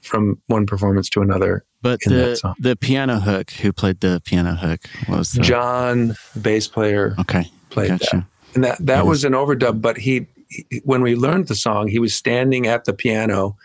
from 0.01 0.41
one 0.47 0.65
performance 0.67 1.09
to 1.11 1.21
another. 1.23 1.65
But 1.83 2.01
in 2.07 2.13
that 2.13 2.25
the 2.31 2.37
song. 2.37 2.55
the 2.59 2.77
piano 2.77 3.19
hook, 3.21 3.51
who 3.53 3.73
played 3.73 4.01
the 4.01 4.21
piano 4.25 4.55
hook, 4.55 4.81
was 5.09 5.33
the 5.33 5.43
John, 5.43 6.15
bass 6.41 6.69
player, 6.69 7.15
okay. 7.21 7.51
played 7.71 7.91
that. 7.91 8.13
And 8.55 8.65
that 8.65 8.79
that 8.79 8.87
That 8.87 9.07
was 9.07 9.25
an 9.25 9.33
overdub, 9.33 9.81
but 9.83 9.97
he, 9.99 10.27
he- 10.49 10.81
when 10.85 11.03
we 11.03 11.15
learned 11.15 11.49
the 11.49 11.55
song, 11.55 11.89
he 11.89 11.99
was 11.99 12.15
standing 12.15 12.67
at 12.67 12.85
the 12.85 12.93
piano 12.93 13.57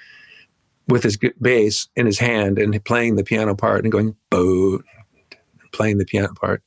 with 0.88 1.04
his 1.04 1.18
bass 1.42 1.88
in 1.96 2.06
his 2.06 2.20
hand 2.20 2.60
and 2.60 2.84
playing 2.84 3.16
the 3.16 3.24
piano 3.24 3.56
part 3.56 3.84
and 3.84 3.92
going 3.92 4.16
bo, 4.30 4.82
playing 5.72 5.98
the 5.98 6.06
piano 6.06 6.34
part, 6.34 6.62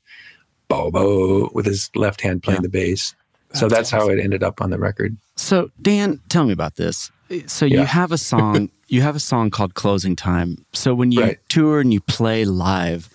bo 0.69 0.91
bo 0.91 1.51
with 1.53 1.67
his 1.67 1.91
left 1.95 2.21
hand 2.23 2.43
playing 2.43 2.59
Yeah. 2.59 2.63
the 2.63 2.69
bass. 2.71 3.15
So 3.57 3.69
That's 3.69 3.91
that's 3.91 3.91
how 3.91 4.09
it 4.09 4.19
ended 4.19 4.43
up 4.43 4.61
on 4.61 4.71
the 4.71 4.79
record. 4.79 5.17
So 5.37 5.71
Dan, 5.81 6.21
tell 6.29 6.45
me 6.45 6.53
about 6.53 6.77
this. 6.77 7.11
So 7.47 7.67
you 7.67 7.85
have 7.85 8.13
a 8.13 8.19
song, 8.19 8.71
you 8.89 9.03
have 9.03 9.17
a 9.17 9.21
song 9.21 9.51
called 9.51 9.75
"Closing 9.75 10.15
Time." 10.17 10.65
So 10.73 10.95
when 10.95 11.11
you 11.13 11.21
Right. 11.23 11.39
tour 11.49 11.81
and 11.81 11.93
you 11.93 12.01
play 12.01 12.45
live, 12.45 13.09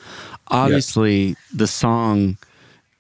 obviously 0.50 1.36
the 1.54 1.68
song 1.68 2.38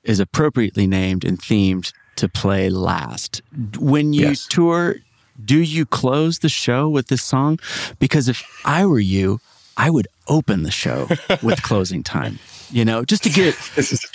is 0.03 0.19
appropriately 0.19 0.87
named 0.87 1.23
and 1.25 1.39
themed 1.39 1.93
to 2.15 2.27
play 2.29 2.69
last. 2.69 3.41
When 3.77 4.13
you 4.13 4.29
Yes. 4.29 4.47
tour, 4.47 4.95
do 5.43 5.59
you 5.61 5.85
close 5.85 6.39
the 6.39 6.49
show 6.49 6.89
with 6.89 7.07
this 7.07 7.21
song? 7.23 7.59
Because 7.99 8.27
if 8.29 8.43
I 8.65 8.85
were 8.85 8.99
you, 8.99 9.39
I 9.77 9.89
would 9.89 10.07
open 10.27 10.63
the 10.63 10.71
show 10.71 11.07
with 11.41 11.61
"Closing 11.61 12.03
Time." 12.03 12.39
You 12.71 12.85
know, 12.85 13.03
just 13.03 13.23
to 13.23 13.29
get 13.29 13.55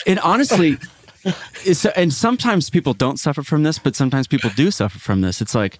and 0.07 0.19
honestly 0.21 0.79
and 1.97 2.13
sometimes 2.13 2.71
people 2.71 2.93
don't 2.95 3.19
suffer 3.19 3.43
from 3.43 3.63
this 3.63 3.79
but 3.79 3.97
sometimes 3.97 4.27
people 4.27 4.51
do 4.57 4.71
suffer 4.71 4.99
from 4.99 5.21
this. 5.21 5.41
It's 5.41 5.55
like 5.55 5.79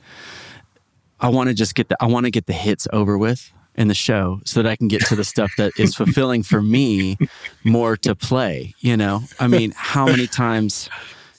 i 1.21 1.29
want 1.29 1.49
to 1.49 1.55
just 1.55 1.75
get 1.75 1.89
the 1.89 1.97
i 2.01 2.07
want 2.07 2.25
to 2.27 2.31
get 2.31 2.47
the 2.47 2.53
hits 2.53 2.87
over 2.93 3.17
with 3.17 3.53
in 3.75 3.89
the 3.89 3.95
show 3.95 4.41
so 4.45 4.63
that 4.63 4.69
i 4.71 4.77
can 4.77 4.89
get 4.89 5.01
to 5.07 5.17
the 5.17 5.25
stuff 5.25 5.51
that 5.57 5.73
is 5.79 5.95
fulfilling 5.95 6.43
for 6.43 6.61
me 6.63 7.17
more 7.65 7.97
to 7.97 8.15
play 8.15 8.75
you 8.81 8.97
know? 8.97 9.23
I 9.41 9.47
mean 9.47 9.73
how 9.77 10.07
many 10.07 10.27
times 10.27 10.89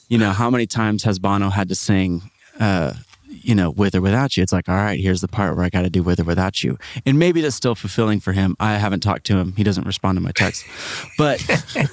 you 0.09 0.17
know 0.17 0.31
how 0.31 0.49
many 0.49 0.65
times 0.65 1.03
has 1.03 1.19
bono 1.19 1.49
had 1.49 1.69
to 1.69 1.75
sing 1.75 2.29
uh 2.59 2.93
you 3.47 3.55
know, 3.55 3.69
with 3.71 3.95
or 3.95 4.01
without 4.01 4.35
you. 4.35 4.43
It's 4.43 4.51
like, 4.51 4.67
all 4.67 4.75
right, 4.75 4.99
here's 4.99 5.21
the 5.21 5.27
part 5.27 5.55
where 5.55 5.65
I 5.65 5.69
got 5.69 5.83
to 5.83 5.89
do 5.89 6.03
with 6.03 6.19
or 6.19 6.23
without 6.25 6.63
you. 6.63 6.77
And 7.05 7.17
maybe 7.17 7.39
that's 7.41 7.55
still 7.55 7.75
fulfilling 7.75 8.19
for 8.19 8.33
him. 8.33 8.55
I 8.59 8.73
haven't 8.73 8.99
talked 8.99 9.25
to 9.27 9.37
him. 9.37 9.53
He 9.55 9.63
doesn't 9.63 9.85
respond 9.87 10.17
to 10.17 10.21
my 10.21 10.31
texts. 10.33 10.65
But 11.17 11.41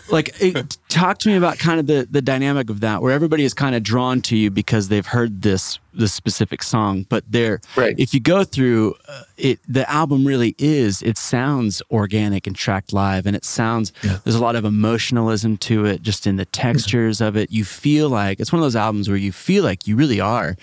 like, 0.10 0.34
it, 0.40 0.76
talk 0.88 1.18
to 1.20 1.28
me 1.28 1.36
about 1.36 1.58
kind 1.58 1.78
of 1.78 1.86
the, 1.86 2.08
the 2.10 2.20
dynamic 2.20 2.70
of 2.70 2.80
that, 2.80 3.00
where 3.02 3.12
everybody 3.12 3.44
is 3.44 3.54
kind 3.54 3.74
of 3.76 3.82
drawn 3.84 4.20
to 4.22 4.36
you 4.36 4.50
because 4.50 4.88
they've 4.88 5.06
heard 5.06 5.42
this 5.42 5.78
this 5.96 6.12
specific 6.12 6.60
song. 6.60 7.06
But 7.08 7.22
there, 7.30 7.60
Right. 7.76 7.94
if 8.00 8.12
you 8.12 8.18
go 8.18 8.42
through 8.42 8.96
uh, 9.08 9.22
it, 9.36 9.58
the 9.68 9.88
album 9.90 10.24
really 10.26 10.54
is. 10.58 11.02
It 11.02 11.18
sounds 11.18 11.82
organic 11.90 12.46
and 12.46 12.54
tracked 12.54 12.92
live, 12.92 13.26
and 13.26 13.34
it 13.34 13.44
sounds. 13.44 13.92
Yeah. 14.02 14.18
There's 14.24 14.36
a 14.36 14.42
lot 14.42 14.56
of 14.56 14.64
emotionalism 14.64 15.56
to 15.58 15.84
it, 15.86 16.02
just 16.02 16.26
in 16.26 16.36
the 16.36 16.44
textures 16.44 17.20
of 17.20 17.36
it. 17.36 17.50
You 17.50 17.64
feel 17.64 18.08
like 18.08 18.40
it's 18.40 18.52
one 18.52 18.60
of 18.60 18.64
those 18.64 18.76
albums 18.76 19.08
where 19.08 19.16
you 19.18 19.32
feel 19.32 19.64
like 19.64 19.86
you 19.86 19.96
really 19.96 20.20
are 20.20 20.56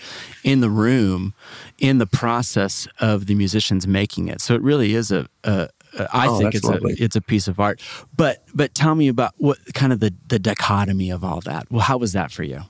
in 0.44 0.60
the 0.60 0.70
room, 0.70 1.34
in 1.78 1.98
the 1.98 2.06
process 2.06 2.88
of 3.00 3.26
the 3.26 3.34
musicians 3.34 3.86
making 3.86 4.28
it. 4.28 4.40
So 4.40 4.54
it 4.54 4.62
really 4.62 4.94
is 4.94 5.10
a. 5.10 5.26
a 5.44 5.68
a- 5.98 6.08
I 6.10 6.26
Oh, 6.28 6.38
think 6.38 6.54
it's 6.54 6.64
lovely. 6.64 6.94
a 6.98 7.04
it's 7.04 7.16
a 7.16 7.20
piece 7.20 7.48
of 7.48 7.60
art. 7.60 7.78
But 8.16 8.42
but 8.54 8.74
tell 8.74 8.94
me 8.94 9.08
about 9.08 9.34
what 9.36 9.58
kind 9.74 9.92
of 9.92 10.00
the 10.00 10.14
the 10.26 10.38
dichotomy 10.38 11.10
of 11.10 11.22
all 11.22 11.42
that. 11.42 11.66
Well, 11.70 11.82
how 11.82 11.98
was 11.98 12.14
that 12.14 12.32
for 12.32 12.44
you? 12.44 12.62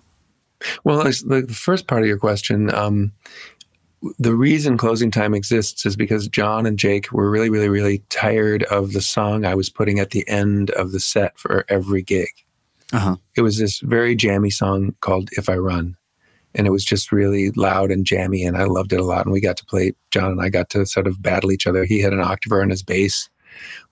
Well, 0.83 1.05
the 1.05 1.47
first 1.49 1.87
part 1.87 2.03
of 2.03 2.09
your 2.09 2.19
question, 2.19 2.75
um, 2.75 3.13
the 4.19 4.35
reason 4.35 4.77
closing 4.77 5.11
time 5.11 5.35
exists 5.35 5.87
is 5.87 5.97
because 5.97 6.29
John 6.29 6.67
and 6.67 6.79
Jake 6.79 7.13
were 7.13 7.31
really, 7.31 7.51
really, 7.51 7.69
really 7.69 8.03
tired 8.09 8.65
of 8.65 8.93
the 8.93 9.01
song 9.01 9.45
I 9.45 9.55
was 9.55 9.71
putting 9.71 9.99
at 9.99 10.11
the 10.11 10.29
end 10.29 10.71
of 10.73 10.93
the 10.93 11.01
set 11.01 11.39
for 11.39 11.65
every 11.69 12.03
gig. 12.03 12.31
Uh 12.93 12.99
huh. 12.99 13.17
It 13.37 13.43
was 13.43 13.59
this 13.59 13.81
very 13.81 14.15
jammy 14.15 14.51
song 14.51 14.95
called 15.01 15.31
If 15.33 15.49
I 15.49 15.57
Run. 15.57 15.97
And 16.55 16.67
it 16.67 16.71
was 16.71 16.85
just 16.85 17.13
really 17.13 17.51
loud 17.53 17.91
and 17.91 18.05
jammy, 18.05 18.45
and 18.45 18.59
I 18.59 18.65
loved 18.65 18.93
it 18.93 19.01
a 19.01 19.05
lot. 19.05 19.25
And 19.25 19.33
we 19.33 19.41
got 19.41 19.57
to 19.57 19.65
play, 19.65 19.93
John 20.11 20.33
and 20.33 20.43
I 20.43 20.51
got 20.51 20.69
to 20.71 20.85
sort 20.85 21.07
of 21.07 21.23
battle 21.23 21.51
each 21.51 21.67
other. 21.67 21.85
He 21.85 22.01
had 22.01 22.13
an 22.13 22.21
octaver 22.21 22.61
on 22.61 22.69
his 22.69 22.83
bass, 22.83 23.31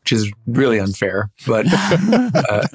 which 0.03 0.13
is 0.13 0.31
really 0.47 0.79
unfair. 0.79 1.31
But 1.47 1.67
uh, 1.73 2.67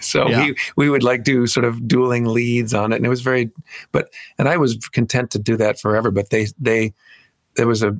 so 0.00 0.28
Yeah. 0.28 0.44
we 0.46 0.56
we 0.76 0.90
would 0.90 1.02
like 1.02 1.24
do 1.24 1.46
sort 1.46 1.64
of 1.64 1.86
dueling 1.86 2.24
leads 2.26 2.74
on 2.74 2.92
it, 2.92 2.96
and 2.96 3.06
it 3.06 3.10
was 3.10 3.22
very. 3.22 3.50
But 3.92 4.10
and 4.38 4.48
I 4.48 4.56
was 4.56 4.76
content 4.92 5.30
to 5.32 5.38
do 5.38 5.56
that 5.56 5.78
forever. 5.80 6.10
But 6.10 6.30
they 6.30 6.46
they 6.58 6.92
there 7.54 7.66
was 7.66 7.82
a 7.82 7.98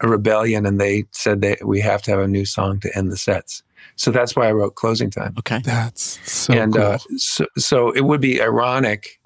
a 0.00 0.08
rebellion, 0.08 0.66
and 0.66 0.78
they 0.80 1.04
said 1.12 1.40
that 1.40 1.66
we 1.66 1.80
have 1.80 2.02
to 2.02 2.10
have 2.10 2.20
a 2.20 2.28
new 2.28 2.44
song 2.44 2.80
to 2.80 2.96
end 2.98 3.10
the 3.10 3.16
sets. 3.16 3.62
So 3.96 4.10
that's 4.10 4.36
why 4.36 4.46
I 4.48 4.52
wrote 4.52 4.74
closing 4.74 5.10
time 5.10 5.34
Okay. 5.38 5.60
That's 5.64 6.18
so 6.30 6.52
and 6.52 6.74
cool. 6.74 6.82
uh, 6.82 6.98
so, 7.16 7.46
so 7.56 7.90
it 7.92 8.02
would 8.02 8.20
be 8.20 8.42
ironic 8.42 9.18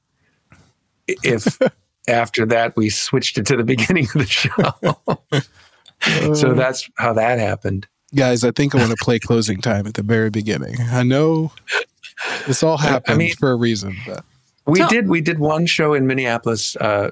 if 1.08 1.58
after 2.08 2.46
that 2.46 2.76
we 2.76 2.88
switched 2.90 3.36
it 3.38 3.46
to 3.46 3.56
the 3.56 3.64
beginning 3.64 4.04
of 4.04 4.12
the 4.12 4.26
show. 4.26 4.52
so 6.34 6.54
that's 6.54 6.88
how 6.96 7.12
that 7.14 7.38
happened. 7.38 7.86
Guys, 8.14 8.42
I 8.42 8.50
think 8.50 8.74
I 8.74 8.78
want 8.78 8.90
to 8.90 8.96
play 9.04 9.18
closing 9.18 9.60
time 9.60 9.86
at 9.86 9.94
the 9.94 10.02
very 10.02 10.30
beginning. 10.30 10.76
I 10.90 11.02
know 11.02 11.52
this 12.46 12.62
all 12.62 12.76
happened 12.76 13.18
mean- 13.18 13.34
for 13.36 13.52
a 13.52 13.56
reason, 13.56 13.96
but 14.06 14.24
We 14.66 14.78
Tell- 14.80 14.88
did 14.88 15.08
we 15.08 15.20
did 15.20 15.38
one 15.38 15.66
show 15.66 15.94
in 15.94 16.06
Minneapolis 16.06 16.76
uh, 16.76 17.10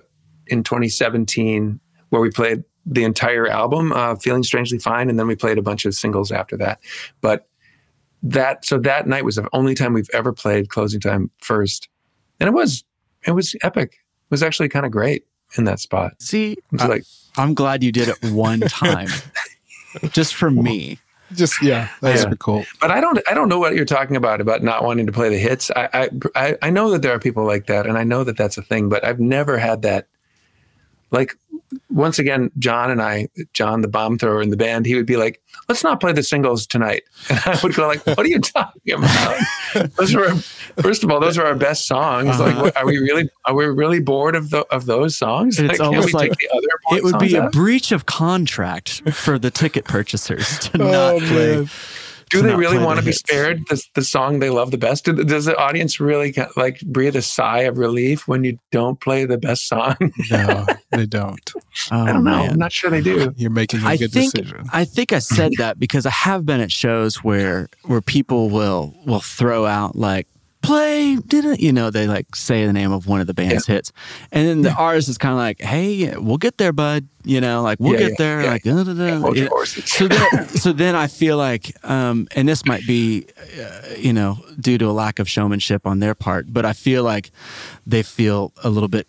in 0.49 0.63
2017 0.65 1.81
where 2.11 2.21
we 2.23 2.31
played 2.31 2.65
the 2.87 3.05
entire 3.05 3.47
album, 3.47 3.93
uh, 3.93 4.15
"Feeling 4.17 4.43
Strangely 4.43 4.79
Fine," 4.79 5.09
and 5.11 5.19
then 5.19 5.27
we 5.27 5.37
played 5.37 5.59
a 5.59 5.63
bunch 5.63 5.85
of 5.85 5.95
singles 5.95 6.33
after 6.33 6.57
that. 6.57 6.81
But 7.21 7.47
that 8.23 8.65
so 8.65 8.79
that 8.81 9.07
night 9.07 9.25
was 9.25 9.37
the 9.37 9.49
only 9.53 9.75
time 9.75 9.93
we've 9.93 10.11
ever 10.13 10.33
played 10.33 10.69
closing 10.71 11.01
time 11.01 11.31
first, 11.41 11.89
and 12.41 12.49
it 12.49 12.53
was 12.53 12.83
it 13.27 13.33
was 13.33 13.55
epic. 13.63 13.93
It 13.93 14.31
was 14.31 14.43
actually 14.43 14.69
kind 14.69 14.85
of 14.87 14.93
great 14.93 15.25
in 15.57 15.65
that 15.65 15.81
spot. 15.81 16.15
See, 16.21 16.53
It 16.53 16.59
was 16.73 16.83
I, 16.83 16.87
like 16.87 17.05
I'm 17.39 17.55
glad 17.55 17.83
you 17.83 17.93
did 17.93 18.09
it 18.09 18.23
one 18.33 18.61
time, 18.69 19.09
just 20.11 20.35
for 20.35 20.51
me. 20.51 20.99
just 21.35 21.63
yeah, 21.63 21.89
that's 22.01 22.25
Yeah. 22.25 22.33
cool. 22.39 22.65
But 22.81 22.91
I 22.91 23.01
don't 23.01 23.19
I 23.29 23.35
don't 23.35 23.49
know 23.49 23.59
what 23.59 23.75
you're 23.75 23.85
talking 23.85 24.17
about 24.17 24.41
about 24.41 24.63
not 24.63 24.83
wanting 24.85 25.07
to 25.07 25.13
play 25.13 25.29
the 25.29 25.39
hits. 25.39 25.71
I, 25.77 25.89
I 25.93 26.11
I 26.35 26.57
I 26.63 26.71
know 26.71 26.91
that 26.91 27.03
there 27.03 27.13
are 27.13 27.19
people 27.19 27.45
like 27.47 27.67
that, 27.67 27.87
and 27.87 27.97
I 27.99 28.05
know 28.05 28.25
that 28.25 28.37
that's 28.37 28.59
a 28.59 28.63
thing. 28.63 28.89
But 28.89 29.05
I've 29.05 29.21
never 29.21 29.59
had 29.59 29.83
that. 29.83 30.07
Like 31.11 31.37
once 31.91 32.19
again, 32.19 32.51
John 32.59 32.91
and 32.91 33.03
I, 33.03 33.29
John 33.53 33.83
the 33.83 33.89
bomb 33.89 34.19
thrower 34.19 34.41
in 34.41 34.51
the 34.51 34.57
band, 34.57 34.87
he 34.87 34.95
would 34.95 35.07
be 35.07 35.17
like, 35.17 35.41
"Let's 35.69 35.85
not 35.85 36.01
play 36.01 36.13
the 36.13 36.23
singles 36.23 36.67
tonight," 36.67 37.03
and 37.31 37.41
I 37.45 37.59
would 37.63 37.75
go 37.75 37.87
like, 37.87 38.05
"What 38.07 38.21
are 38.21 38.27
you 38.27 38.41
talking 38.41 38.95
about? 38.95 39.39
those 39.97 40.15
are 40.15 40.35
first 40.81 41.05
of 41.05 41.11
all, 41.11 41.21
those 41.21 41.37
are 41.39 41.47
our 41.47 41.55
best 41.55 41.87
songs. 41.87 42.29
Uh-huh. 42.31 42.45
Like, 42.45 42.57
what, 42.57 42.77
are 42.77 42.87
we 42.87 42.99
really 42.99 43.29
are 43.45 43.55
we 43.55 43.67
really 43.67 44.01
bored 44.01 44.35
of 44.37 44.51
the 44.51 44.61
of 44.75 44.87
those 44.87 45.17
songs? 45.17 45.59
It's 45.59 45.69
Like, 45.69 45.79
can't 45.79 45.95
almost 45.95 46.15
like 46.15 46.33
the 46.39 46.49
other 46.55 46.99
It 46.99 47.05
would 47.05 47.19
be 47.19 47.31
songs 47.31 47.47
a 47.47 47.51
breach 47.51 47.93
of 47.93 48.07
contract 48.07 49.03
for 49.13 49.39
the 49.39 49.51
ticket 49.51 49.85
purchasers 49.85 50.59
to 50.61 50.83
Oh, 50.83 51.19
not 51.19 51.29
play. 51.29 51.57
man. 51.57 51.71
Do 52.31 52.43
they 52.43 52.55
really 52.55 52.79
want 52.79 52.99
to 52.99 53.05
be 53.05 53.11
hits. 53.11 53.21
spared 53.21 53.67
the, 53.69 53.83
the 53.95 54.03
song 54.03 54.39
they 54.39 54.51
love 54.51 54.71
the 54.71 54.79
best? 54.79 55.05
Do- 55.05 55.25
Does 55.25 55.47
the 55.47 55.57
audience 55.57 56.01
really 56.01 56.31
get, 56.31 56.57
like 56.57 56.81
breathe 56.83 57.17
a 57.17 57.23
sigh 57.23 57.61
of 57.61 57.79
relief 57.79 58.29
when 58.29 58.45
you 58.45 58.59
don't 58.73 59.01
play 59.01 59.25
the 59.25 59.39
best 59.39 59.69
song? 59.69 59.97
No, 60.31 60.67
they 60.91 61.07
don't. 61.07 61.53
Oh, 61.57 61.61
I 61.91 62.07
don't 62.07 62.17
oh, 62.17 62.21
know. 62.21 62.39
man. 62.39 62.51
I'm 62.51 62.59
not 62.59 62.73
sure 62.73 62.91
they 62.91 63.01
do. 63.01 63.33
You're 63.37 63.51
making 63.51 63.83
a 63.83 63.87
I 63.87 63.97
good 63.97 64.13
think 64.13 64.35
decision. 64.35 64.67
I 64.73 64.85
think 64.85 65.13
I 65.13 65.21
said 65.21 65.53
that 65.59 65.79
because 65.79 66.05
I 66.07 66.11
have 66.11 66.45
been 66.45 66.61
at 66.61 66.71
shows 66.71 67.23
where 67.25 67.69
where 67.85 68.01
people 68.03 68.51
will 68.51 68.95
will 69.07 69.21
throw 69.21 69.65
out 69.65 69.97
like 69.97 70.27
play 70.63 71.17
didn't 71.17 71.61
you 71.61 71.73
know 71.73 71.91
they 71.91 72.07
like 72.07 72.35
say 72.35 72.67
the 72.67 72.73
name 72.73 72.93
of 72.93 73.07
one 73.07 73.21
of 73.21 73.27
the 73.27 73.35
band's 73.35 73.67
hits. 73.67 73.93
And 74.33 74.47
then 74.47 74.63
the 74.63 74.73
artist 74.73 75.09
is 75.09 75.17
kind 75.19 75.33
of 75.33 75.39
like 75.39 75.61
hey 75.61 76.17
we'll 76.19 76.37
get 76.39 76.59
there 76.59 76.73
bud. 76.73 77.09
You 77.25 77.41
know 77.41 77.63
like 77.63 77.79
we'll 77.81 77.93
Yeah, 77.93 77.99
get 77.99 78.09
yeah, 78.11 78.15
there 78.19 78.43
yeah. 78.43 78.51
like 78.51 78.63
da, 78.65 78.83
da, 78.85 78.93
da. 78.95 79.19
Hold 79.21 79.37
your 79.37 79.67
so 79.67 80.09
then 80.09 80.49
so 80.49 80.73
then 80.73 80.95
I 80.97 81.07
feel 81.07 81.37
like 81.37 81.73
um 81.89 82.27
and 82.35 82.49
this 82.49 82.65
might 82.67 82.87
be 82.87 83.27
uh, 83.61 83.95
you 83.97 84.13
know 84.13 84.39
due 84.61 84.79
to 84.79 84.87
a 84.87 84.93
lack 84.93 85.19
of 85.19 85.29
showmanship 85.29 85.87
on 85.87 86.01
their 86.01 86.15
part 86.15 86.47
but 86.53 86.65
I 86.65 86.73
feel 86.73 87.03
like 87.05 87.31
they 87.87 88.03
feel 88.03 88.53
a 88.65 88.71
little 88.71 88.89
bit 88.89 89.07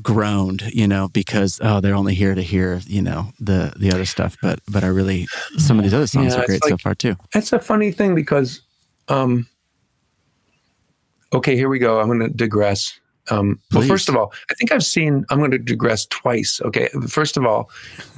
groaned 0.00 0.62
you 0.72 0.88
know 0.88 1.08
because 1.08 1.60
oh 1.62 1.80
they're 1.80 1.94
only 1.94 2.14
here 2.14 2.34
to 2.34 2.40
hear 2.42 2.80
you 2.86 3.02
know 3.02 3.26
the 3.38 3.72
the 3.78 3.92
other 3.92 4.06
stuff 4.06 4.38
but 4.40 4.58
but 4.66 4.82
i 4.82 4.86
really 4.86 5.26
some 5.58 5.78
of 5.78 5.82
these 5.84 5.92
other 5.92 6.06
songs 6.06 6.34
Yeah, 6.34 6.40
are 6.42 6.46
great 6.46 6.64
so 6.64 6.78
far 6.78 6.94
too. 6.94 7.14
It's 7.34 7.52
a 7.52 7.58
funny 7.58 7.92
thing 7.92 8.14
because, 8.14 8.62
um, 9.08 9.46
okay, 11.32 11.56
here 11.56 11.68
we 11.68 11.78
go. 11.78 12.00
I'm 12.00 12.06
going 12.06 12.20
to 12.20 12.28
digress. 12.28 12.98
Um, 13.30 13.60
well, 13.72 13.86
first 13.86 14.08
of 14.08 14.16
all, 14.16 14.32
I 14.50 14.54
think 14.54 14.72
I've 14.72 14.84
seen, 14.84 15.24
I'm 15.30 15.38
going 15.38 15.52
to 15.52 15.58
digress 15.58 16.06
twice. 16.06 16.60
Okay. 16.64 16.88
First 17.08 17.36
of 17.36 17.44
all, 17.46 17.70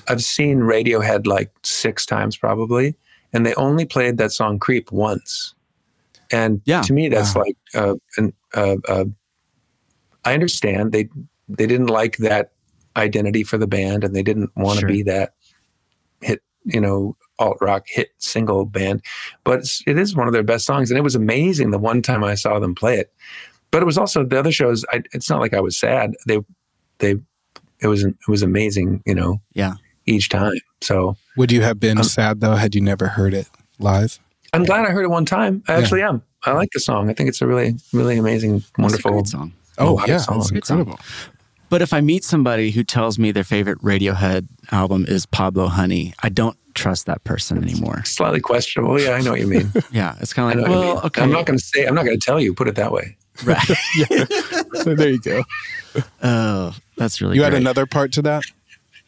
I've 0.09 0.23
seen 0.25 0.61
Radiohead 0.61 1.27
like 1.27 1.51
six 1.63 2.07
times 2.07 2.37
probably, 2.37 2.95
and 3.33 3.45
they 3.45 3.55
only 3.55 3.85
played 3.85 4.17
that 4.19 4.33
song 4.33 4.59
Creep 4.59 4.91
once. 4.93 5.55
And 6.31 6.63
Yeah. 6.65 6.81
to 6.83 6.93
me, 6.95 7.09
that's 7.09 7.35
Wow. 7.35 7.43
like, 7.43 7.57
uh, 7.75 7.95
an, 8.17 8.33
uh, 8.55 8.77
uh, 8.89 9.05
I 10.25 10.33
understand 10.33 10.93
they, 10.93 11.09
they 11.51 11.67
didn't 11.67 11.89
like 11.89 12.17
that 12.19 12.53
identity 12.97 13.43
for 13.45 13.59
the 13.59 13.67
band 13.67 14.05
and 14.05 14.17
they 14.17 14.23
didn't 14.23 14.51
want 14.57 14.77
to 14.77 14.81
Sure. 14.81 14.89
be 14.89 15.03
that 15.03 15.35
hit, 16.23 16.43
you 16.65 16.81
know, 16.81 17.15
alt 17.39 17.59
rock 17.61 17.85
hit 17.87 18.11
single 18.19 18.65
band, 18.65 19.03
but 19.45 19.61
it's, 19.61 19.83
it 19.87 19.99
is 19.99 20.15
one 20.15 20.27
of 20.27 20.33
their 20.33 20.43
best 20.43 20.65
songs. 20.67 20.91
And 20.91 20.99
it 20.99 21.03
was 21.03 21.15
amazing 21.15 21.71
the 21.71 21.79
one 21.79 22.01
time 22.03 22.23
I 22.25 22.35
saw 22.35 22.59
them 22.59 22.75
play 22.75 22.99
it. 22.99 23.13
But 23.71 23.83
it 23.83 23.87
was 23.87 23.99
also 23.99 24.25
the 24.25 24.39
other 24.39 24.53
shows. 24.53 24.85
I, 24.93 25.03
it's 25.13 25.29
not 25.29 25.41
like 25.41 25.53
I 25.55 25.61
was 25.61 25.77
sad. 25.79 26.15
They, 26.27 26.39
they, 26.99 27.17
it 27.81 27.89
was 27.89 28.05
it 28.05 28.15
was 28.29 28.43
amazing. 28.43 29.03
You 29.05 29.15
know, 29.17 29.41
yeah 29.55 29.75
each 30.07 30.29
time. 30.29 30.53
So 30.83 31.17
Would 31.37 31.51
you 31.51 31.63
have 31.63 31.81
been 31.81 31.99
Um, 31.99 32.05
sad 32.05 32.41
though 32.41 32.55
had 32.57 32.75
you 32.75 32.81
never 32.81 33.09
heard 33.09 33.35
it 33.35 33.49
live? 33.79 34.21
I'm 34.53 34.65
glad 34.65 34.87
I 34.87 34.91
heard 34.91 35.05
it 35.05 35.09
one 35.11 35.25
time. 35.25 35.63
I 35.67 35.73
Yeah. 35.73 35.79
actually 35.81 36.03
am. 36.03 36.23
I 36.45 36.53
like 36.53 36.69
the 36.73 36.79
song. 36.81 37.09
I 37.11 37.15
think 37.15 37.29
it's 37.31 37.41
a 37.43 37.47
really, 37.47 37.75
really 37.93 38.19
amazing, 38.19 38.59
That's 38.59 38.71
a 38.79 38.83
wonderful. 38.83 39.13
great 39.13 39.27
song 39.27 39.53
Oh 39.79 39.95
lot 39.95 40.07
yeah, 40.09 40.19
songs. 40.19 40.51
that's 40.51 40.71
incredible. 40.71 41.01
But 41.75 41.83
if 41.83 41.93
i 41.93 42.01
meet 42.01 42.23
somebody 42.23 42.71
who 42.71 42.85
tells 42.85 43.19
me 43.19 43.33
their 43.33 43.43
favorite 43.45 43.79
radiohead 43.83 44.47
album 44.71 45.05
is 45.09 45.27
pablo 45.27 45.67
honey 45.67 46.15
i 46.23 46.29
don't 46.29 46.57
trust 46.75 47.07
that 47.07 47.23
person 47.25 47.63
anymore 47.63 48.03
Slightly 48.05 48.41
questionable. 48.41 49.01
Yeah, 49.01 49.11
I 49.13 49.21
know 49.21 49.31
what 49.33 49.41
you 49.41 49.47
mean. 49.47 49.71
yeah 49.93 50.17
it's 50.21 50.33
kind 50.33 50.53
of 50.53 50.63
like 50.63 50.69
you 50.71 50.77
well 50.77 50.95
mean. 50.97 51.05
okay 51.07 51.23
I'm 51.23 51.31
not 51.31 51.47
going 51.47 51.57
to 51.59 51.65
say. 51.65 51.85
I'm 51.87 51.95
not 51.95 52.05
going 52.05 52.19
to 52.19 52.25
tell 52.25 52.41
you. 52.41 52.53
Put 52.53 52.67
it 52.69 52.75
that 52.75 52.91
way. 52.91 53.17
right 53.45 53.59
So 54.83 54.95
there 54.97 55.09
you 55.11 55.21
go. 55.21 55.45
oh 56.25 56.75
that's 56.97 57.21
really 57.21 57.37
You 57.37 57.43
great. 57.43 57.53
had 57.53 57.61
another 57.63 57.87
part 57.87 58.11
to 58.15 58.23
that, 58.23 58.43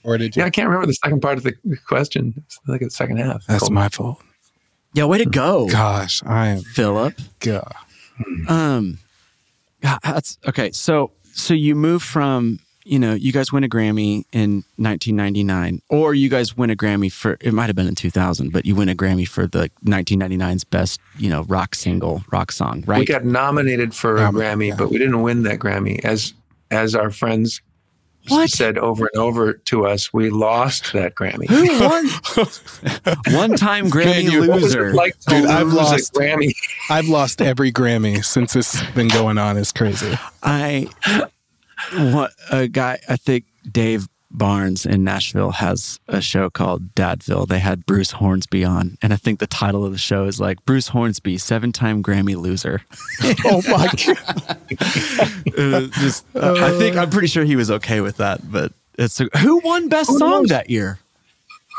or 0.05 0.17
did 0.17 0.37
you? 0.37 0.43
Yeah, 0.43 0.47
I 0.47 0.51
can't 0.51 0.69
remember 0.69 0.87
the 0.87 0.95
second 0.95 1.21
part 1.23 1.39
of 1.39 1.43
the 1.43 1.55
question. 1.89 2.35
It's 2.47 2.61
like 2.69 2.81
the 2.83 2.91
second 2.91 3.17
half. 3.17 3.45
That's 3.47 3.65
Cool. 3.65 3.73
my 3.73 3.89
fault. 3.89 4.23
yeah 4.95 5.05
way 5.07 5.19
to 5.19 5.27
go 5.27 5.67
Gosh, 5.69 6.23
I 6.25 6.47
am. 6.49 6.61
philip 6.63 7.15
God. 7.41 7.75
Um, 8.49 8.99
God, 9.83 9.99
that's 10.05 10.39
okay. 10.47 10.71
So, 10.71 11.11
so 11.37 11.55
you 11.55 11.75
move 11.75 12.03
from, 12.03 12.59
you 12.85 12.99
know, 12.99 13.13
you 13.13 13.31
guys 13.31 13.53
win 13.53 13.63
a 13.63 13.69
Grammy 13.69 14.25
in 14.33 14.65
1999, 14.77 15.83
or 15.91 16.15
you 16.15 16.29
guys 16.31 16.57
win 16.57 16.71
a 16.71 16.77
Grammy 16.77 17.13
for, 17.13 17.37
it 17.41 17.53
might 17.53 17.67
have 17.67 17.77
been 17.77 17.87
in 17.87 17.95
2000, 17.95 18.51
but 18.51 18.65
you 18.65 18.75
win 18.75 18.89
a 18.89 18.95
Grammy 18.95 19.29
for 19.29 19.47
the 19.47 19.71
1999's 19.85 20.65
best, 20.65 20.99
you 21.19 21.29
know, 21.29 21.43
rock 21.43 21.75
single, 21.75 22.23
rock 22.33 22.51
song, 22.51 22.85
right? 22.87 23.01
We 23.01 23.05
got 23.05 23.25
nominated 23.25 23.95
for 23.95 24.17
a 24.17 24.31
Grammy, 24.31 24.69
yeah. 24.69 24.77
but 24.77 24.91
we 24.91 24.99
didn't 24.99 25.21
win 25.21 25.43
that 25.43 25.59
Grammy. 25.59 26.03
As 26.05 26.33
as 26.71 26.95
our 26.95 27.11
friends 27.11 27.61
What? 28.29 28.51
said 28.51 28.79
over 28.79 29.09
and 29.13 29.23
over 29.23 29.55
to 29.55 29.87
us, 29.87 30.13
we 30.13 30.31
lost 30.31 30.93
that 30.93 31.15
Grammy. 31.15 31.49
Who 31.49 31.67
won? 33.35 33.35
One 33.35 33.57
time 33.57 33.91
Grammy 33.91 34.31
you- 34.31 34.43
loser. 34.53 34.93
like 34.95 35.19
to 35.21 35.31
Dude, 35.31 35.47
I've 35.47 35.69
lost- 35.73 36.13
Grammy? 36.15 36.53
I've 36.91 37.09
lost 37.09 37.41
every 37.43 37.73
Grammy 37.73 38.25
since 38.25 38.53
this 38.55 38.75
has 38.75 38.95
been 38.95 39.09
going 39.09 39.39
on. 39.39 39.57
It's 39.57 39.73
crazy. 39.73 40.15
I, 40.43 40.89
what 41.93 42.33
a 42.51 42.69
guy, 42.69 42.99
I 43.09 43.17
think 43.17 43.45
Dave 43.71 44.09
Barnes 44.37 44.85
in 44.85 45.03
Nashville 45.03 45.53
has 45.53 45.99
a 46.09 46.21
show 46.21 46.51
called 46.51 46.95
Dadville. 46.95 47.49
They 47.49 47.59
had 47.59 47.87
Bruce 47.87 48.13
Hornsby 48.13 48.65
on, 48.65 48.99
and 49.03 49.13
I 49.13 49.17
think 49.17 49.39
the 49.39 49.47
title 49.47 49.85
of 49.85 49.93
the 49.93 49.99
show 49.99 50.25
is 50.25 50.39
like 50.39 50.65
Bruce 50.67 50.89
Hornsby, 50.89 51.39
seven 51.39 51.73
time 51.73 52.03
Grammy 52.03 52.37
loser. 52.37 52.83
oh 53.45 53.63
my 53.69 53.89
god. 54.07 54.59
Uh, 55.57 55.87
just, 55.93 56.27
uh, 56.35 56.55
I 56.59 56.77
think, 56.77 56.97
I'm 56.97 57.09
pretty 57.09 57.29
sure 57.29 57.43
he 57.45 57.57
was 57.57 57.71
okay 57.71 58.03
with 58.03 58.19
that, 58.19 58.51
but 58.51 58.73
it's 58.99 59.19
who 59.39 59.59
won 59.61 59.89
Best 59.89 60.11
Who 60.11 60.19
Song 60.19 60.43
knows? 60.43 60.49
that 60.51 60.69
year? 60.69 60.99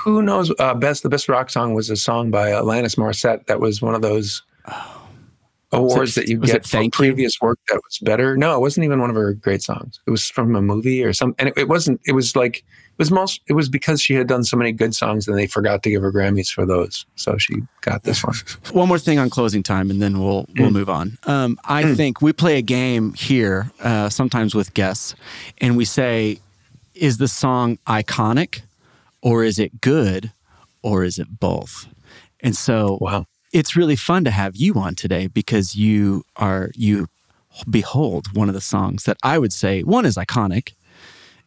Who 0.03 0.22
knows? 0.24 0.51
Uh, 0.58 0.74
best 0.74 1.03
the 1.03 1.10
best 1.10 1.30
rock 1.30 1.49
song 1.51 1.74
was 1.76 1.89
a 1.89 1.95
song 1.95 2.32
by 2.32 2.49
Alanis 2.49 2.97
Morissette. 2.97 3.45
That 3.47 3.60
was 3.60 3.82
one 3.82 3.93
of 3.93 4.01
those 4.01 4.41
awards 5.72 6.15
that 6.15 6.28
you 6.28 6.39
get 6.39 6.55
it 6.55 6.63
for 6.63 6.70
Thank 6.70 6.93
You? 6.95 6.97
previous 6.97 7.41
work 7.41 7.59
that 7.70 7.82
was 7.84 7.99
better. 7.99 8.38
No, 8.38 8.55
it 8.55 8.59
wasn't 8.59 8.86
even 8.86 8.99
one 8.99 9.09
of 9.09 9.15
her 9.15 9.34
great 9.34 9.61
songs. 9.61 9.99
It 10.07 10.11
was 10.11 10.30
from 10.30 10.55
a 10.55 10.61
movie 10.61 11.03
or 11.03 11.13
something, 11.13 11.36
and 11.39 11.49
it, 11.49 11.57
it 11.57 11.68
wasn't. 11.68 11.99
It 12.05 12.13
was 12.13 12.36
like 12.36 12.57
it 12.57 12.63
was 12.99 13.11
most. 13.11 13.41
It 13.47 13.53
was 13.53 13.70
because 13.70 14.01
she 14.01 14.13
had 14.13 14.28
done 14.28 14.43
so 14.43 14.57
many 14.57 14.72
good 14.72 14.95
songs, 14.95 15.28
and 15.28 15.38
they 15.38 15.45
forgot 15.47 15.84
to 15.84 15.89
give 15.89 16.01
her 16.01 16.11
Grammys 16.11 16.51
for 16.51 16.65
those, 16.65 17.05
so 17.15 17.38
she 17.38 17.55
got 17.82 18.03
this 18.03 18.24
one. 18.24 18.36
One 18.72 18.88
more 18.88 18.99
thing 18.99 19.20
on 19.20 19.30
closing 19.30 19.61
time, 19.61 19.89
and 19.91 20.01
then 20.01 20.20
we'll 20.20 20.45
we'll 20.57 20.72
move 20.72 20.89
on. 20.89 21.18
Um, 21.24 21.59
I 21.65 21.93
think 21.95 22.22
we 22.22 22.34
play 22.34 22.57
a 22.57 22.61
game 22.61 23.13
here, 23.13 23.72
uh, 23.82 24.09
sometimes 24.09 24.55
with 24.55 24.74
guests, 24.74 25.15
and 25.59 25.76
we 25.78 25.86
say, 25.86 26.39
"Is 26.93 27.18
the 27.18 27.28
song 27.28 27.78
iconic, 27.88 28.61
or 29.22 29.43
is 29.43 29.59
it 29.59 29.82
good, 29.82 30.32
or 30.82 31.03
is 31.03 31.20
it 31.20 31.39
both?" 31.39 31.88
And 32.39 32.55
so 32.55 32.97
Wow. 33.01 33.26
It's 33.54 33.76
really 33.76 33.95
fun 33.95 34.24
to 34.24 34.32
have 34.32 34.56
you 34.56 34.76
on 34.76 34.95
today 34.95 35.28
because 35.28 35.76
you 35.76 36.24
are 36.36 36.72
you 36.76 37.08
behold 37.70 38.28
one 38.34 38.48
of 38.50 38.54
the 38.54 38.62
songs 38.62 39.04
that 39.06 39.18
I 39.24 39.39
would 39.39 39.54
say 39.54 39.84
one 39.84 40.06
is 40.06 40.16
iconic 40.16 40.74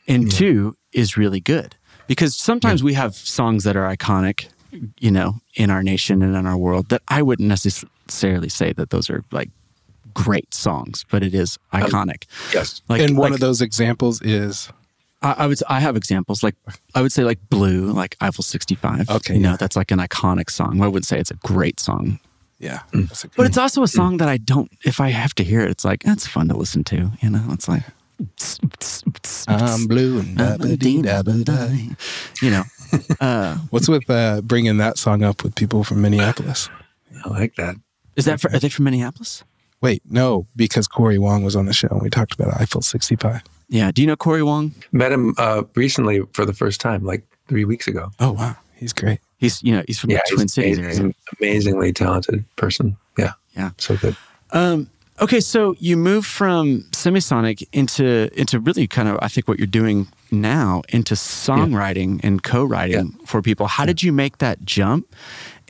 and 0.08 0.30
two 0.30 0.76
is 0.92 1.16
really 1.16 1.40
good. 1.40 1.76
Because 2.06 2.36
sometimes 2.36 2.82
we 2.82 2.94
have 2.94 3.14
songs 3.14 3.62
that 3.62 3.76
are 3.76 3.94
iconic, 3.94 4.48
you 4.98 5.12
know, 5.12 5.36
in 5.54 5.70
our 5.70 5.82
nation 5.82 6.22
and 6.22 6.34
in 6.34 6.46
our 6.46 6.56
world 6.56 6.88
that 6.88 7.02
I 7.06 7.22
wouldn't 7.22 7.48
necessarily 7.48 8.48
say 8.48 8.72
that 8.72 8.90
those 8.90 9.08
are 9.08 9.22
like 9.30 9.50
great 10.12 10.52
songs, 10.52 11.04
but 11.08 11.22
it 11.22 11.34
is 11.34 11.58
iconic. 11.72 12.24
Yes. 12.52 12.82
Like 12.88 13.00
and 13.02 13.16
one 13.16 13.30
like- 13.30 13.34
of 13.34 13.40
those 13.40 13.60
examples 13.62 14.20
is 14.22 14.72
I, 15.22 15.32
I 15.38 15.46
would. 15.46 15.58
I 15.68 15.80
have 15.80 15.96
examples 15.96 16.42
like 16.42 16.54
I 16.94 17.02
would 17.02 17.12
say 17.12 17.24
like 17.24 17.38
Blue, 17.48 17.92
like 17.92 18.16
Eiffel 18.20 18.42
65. 18.42 19.10
Okay, 19.10 19.34
you 19.34 19.40
know 19.40 19.56
that's 19.56 19.76
like 19.76 19.90
an 19.90 19.98
iconic 19.98 20.50
song. 20.50 20.80
I 20.80 20.86
wouldn't 20.86 21.06
say 21.06 21.18
it's 21.18 21.30
a 21.30 21.36
great 21.36 21.78
song, 21.80 22.18
yeah. 22.58 22.80
Mm. 22.92 23.22
good 23.22 23.30
but 23.36 23.46
it's 23.46 23.58
also 23.58 23.82
a 23.82 23.88
song 23.88 24.18
that 24.18 24.28
I 24.28 24.36
don't. 24.36 24.70
If 24.84 25.00
I 25.00 25.08
have 25.08 25.34
to 25.36 25.44
hear 25.44 25.60
it, 25.60 25.70
it's 25.70 25.84
like 25.84 26.02
it's 26.06 26.26
fun 26.26 26.48
to 26.48 26.56
listen 26.56 26.84
to. 26.84 27.10
You 27.20 27.30
know, 27.30 27.44
it's 27.50 27.68
like 27.68 27.82
I'm 29.48 29.86
blue 29.86 30.20
and 30.20 30.36
da-ba-dee-da-ba-da. 30.36 31.68
you 32.42 32.50
know. 32.50 32.62
Uh, 33.20 33.56
What's 33.70 33.88
with 33.88 34.08
uh, 34.10 34.42
bringing 34.42 34.76
that 34.76 34.98
song 34.98 35.22
up 35.22 35.42
with 35.42 35.54
people 35.54 35.84
from 35.84 36.02
Minneapolis? 36.02 36.68
I 37.24 37.28
like 37.28 37.56
that. 37.56 37.76
is 38.16 38.26
that 38.26 38.40
for, 38.40 38.52
are 38.52 38.58
they 38.58 38.68
from 38.68 38.84
Minneapolis? 38.84 39.44
Wait, 39.80 40.02
no, 40.08 40.46
because 40.54 40.86
Corey 40.86 41.18
Wong 41.18 41.42
was 41.42 41.56
on 41.56 41.64
the 41.64 41.72
show 41.72 41.88
and 41.90 42.02
we 42.02 42.10
talked 42.10 42.34
about 42.34 42.60
Eiffel 42.60 42.82
65. 42.82 43.42
Yeah. 43.70 43.90
Do 43.92 44.02
you 44.02 44.06
know 44.06 44.16
Corey 44.16 44.42
Wong? 44.42 44.74
Met 44.92 45.12
him 45.12 45.34
uh, 45.38 45.62
recently 45.74 46.20
for 46.34 46.44
the 46.44 46.52
first 46.52 46.80
time, 46.80 47.04
like 47.04 47.22
three 47.48 47.64
weeks 47.64 47.86
ago. 47.88 48.10
Oh, 48.20 48.32
wow. 48.32 48.56
He's 48.76 48.92
great. 48.92 49.20
He's 49.38 49.62
you 49.62 49.74
know 49.74 49.82
he's 49.86 49.98
from 49.98 50.10
Yeah, 50.10 50.20
the 50.28 50.34
Twin 50.34 50.44
he's, 50.44 50.52
Cities 50.52 50.76
he's 50.76 50.86
area. 50.98 51.00
an 51.08 51.14
amazingly 51.40 51.92
talented 51.94 52.44
person. 52.56 52.96
Yeah. 53.16 53.32
Yeah. 53.56 53.70
So 53.78 53.96
good. 53.96 54.14
Um, 54.52 54.90
okay, 55.20 55.40
so 55.40 55.74
you 55.78 55.96
move 55.96 56.26
from 56.26 56.82
semisonic 56.92 57.66
into 57.72 58.28
into 58.38 58.60
really 58.60 58.86
kind 58.86 59.08
of 59.08 59.18
I 59.22 59.28
think 59.28 59.48
what 59.48 59.58
you're 59.58 59.66
doing 59.66 60.08
now 60.30 60.82
into 60.90 61.14
songwriting 61.14 62.20
and 62.22 62.42
co-writing 62.42 63.12
for 63.26 63.40
people. 63.42 63.66
How 63.66 63.86
did 63.86 64.02
you 64.02 64.12
make 64.12 64.38
that 64.38 64.64
jump? 64.64 65.06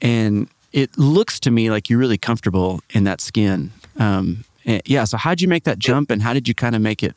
And 0.02 0.48
it 0.72 0.96
looks 0.98 1.38
to 1.40 1.50
me 1.50 1.70
like 1.70 1.88
you're 1.90 1.98
really 1.98 2.18
comfortable 2.18 2.80
in 2.90 3.04
that 3.04 3.20
skin. 3.20 3.70
Um, 3.98 4.44
yeah. 4.64 5.04
So 5.04 5.16
how 5.16 5.30
did 5.30 5.42
you 5.42 5.48
make 5.48 5.64
that 5.64 5.78
jump, 5.78 6.10
and 6.10 6.22
how 6.22 6.32
did 6.32 6.46
you 6.48 6.54
kind 6.54 6.74
of 6.76 6.82
make 6.82 7.02
it 7.02 7.14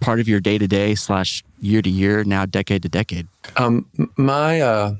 part 0.00 0.20
of 0.20 0.28
your 0.28 0.40
day 0.40 0.58
to 0.58 0.66
day 0.66 0.94
slash 0.94 1.44
year 1.60 1.82
to 1.82 1.90
year, 1.90 2.24
now 2.24 2.46
decade 2.46 2.82
to 2.82 2.88
decade? 2.88 3.26
Um, 3.56 3.88
my 4.16 4.60
uh, 4.60 4.94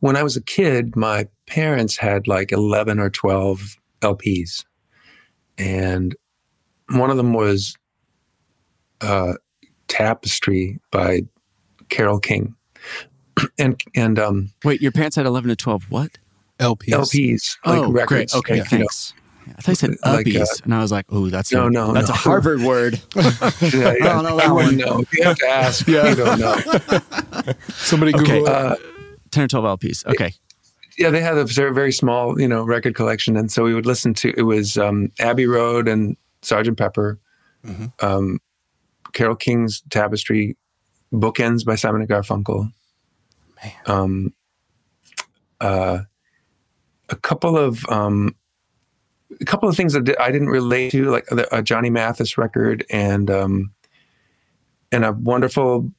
when 0.00 0.16
I 0.16 0.22
was 0.22 0.36
a 0.36 0.42
kid, 0.42 0.96
my 0.96 1.28
parents 1.46 1.96
had 1.96 2.26
like 2.28 2.52
eleven 2.52 2.98
or 2.98 3.10
twelve 3.10 3.76
LPs, 4.00 4.64
and 5.58 6.14
one 6.90 7.10
of 7.10 7.16
them 7.16 7.32
was 7.32 7.76
uh, 9.00 9.34
"Tapestry" 9.88 10.78
by 10.90 11.22
Carole 11.88 12.20
King, 12.20 12.54
and 13.58 13.80
and 13.94 14.18
um, 14.18 14.52
Wait, 14.64 14.80
your 14.80 14.92
parents 14.92 15.16
had 15.16 15.26
11 15.26 15.48
to 15.48 15.56
12. 15.56 15.84
What? 15.90 16.18
LPs. 16.58 16.88
LPs 16.88 17.56
like 17.64 17.78
oh, 17.78 17.90
records. 17.90 18.32
great. 18.32 18.38
Okay, 18.38 18.54
you 18.54 18.60
know. 18.60 18.66
thanks. 18.66 19.12
Yeah, 19.46 19.52
I 19.56 19.60
thought 19.62 19.68
you 19.68 19.74
said 19.76 19.90
Like, 20.04 20.26
uppies, 20.26 20.40
uh, 20.40 20.46
and 20.64 20.74
I 20.74 20.80
was 20.80 20.90
like, 20.90 21.06
"Oh, 21.10 21.28
that's 21.30 21.52
No, 21.52 21.66
a, 21.66 21.70
no, 21.70 21.92
that's 21.92 22.08
no. 22.08 22.14
a 22.14 22.16
Harvard 22.16 22.60
word." 22.62 23.00
Yeah, 23.14 23.30
yeah. 23.62 23.88
I 23.90 23.98
don't 23.98 24.24
know 24.24 24.36
that 24.36 24.46
You 24.46 24.54
one. 24.54 24.64
wouldn't 24.66 24.76
know. 24.78 25.04
You 25.12 25.24
have 25.24 25.36
to 25.38 25.46
ask. 25.48 25.86
yeah. 25.88 26.08
You 26.10 26.14
don't 26.16 26.38
know. 26.40 26.56
Somebody 27.68 28.12
Okay. 28.14 28.38
Google 28.40 28.46
it. 28.46 28.52
Uh, 28.52 28.76
10 29.30 29.44
or 29.44 29.48
12 29.48 29.78
LPs. 29.80 30.06
Okay. 30.06 30.34
yeah, 30.98 31.10
they 31.10 31.20
had 31.20 31.36
a 31.36 31.44
very, 31.44 31.72
very 31.74 31.92
small, 31.92 32.40
you 32.40 32.48
know, 32.48 32.64
record 32.64 32.94
collection, 32.94 33.36
and 33.36 33.52
so 33.52 33.62
we 33.64 33.74
would 33.74 33.86
listen 33.86 34.14
to. 34.14 34.32
It 34.36 34.42
was 34.42 34.76
um, 34.78 35.12
Abbey 35.20 35.46
Road 35.46 35.86
and 35.88 36.16
Sergeant 36.42 36.78
Pepper, 36.78 37.18
um, 38.00 38.40
Carole 39.12 39.36
King's 39.36 39.82
Tapestry, 39.90 40.56
Bookends 41.12 41.64
by 41.64 41.74
Simon 41.74 42.00
and 42.00 42.10
Garfunkel. 42.10 42.72
Um, 43.86 44.32
uh, 45.60 46.00
a 47.08 47.16
couple 47.16 47.56
of 47.58 47.84
um, 47.88 48.34
a 49.40 49.44
couple 49.44 49.68
of 49.68 49.76
things 49.76 49.92
that 49.92 50.20
I 50.20 50.30
didn't 50.30 50.48
relate 50.48 50.90
to, 50.92 51.10
like 51.10 51.26
the, 51.26 51.48
a 51.56 51.62
Johnny 51.62 51.90
Mathis 51.90 52.38
record 52.38 52.84
and 52.90 53.30
um, 53.30 53.72
and 54.92 55.04
a 55.04 55.12
wonderful 55.12 55.90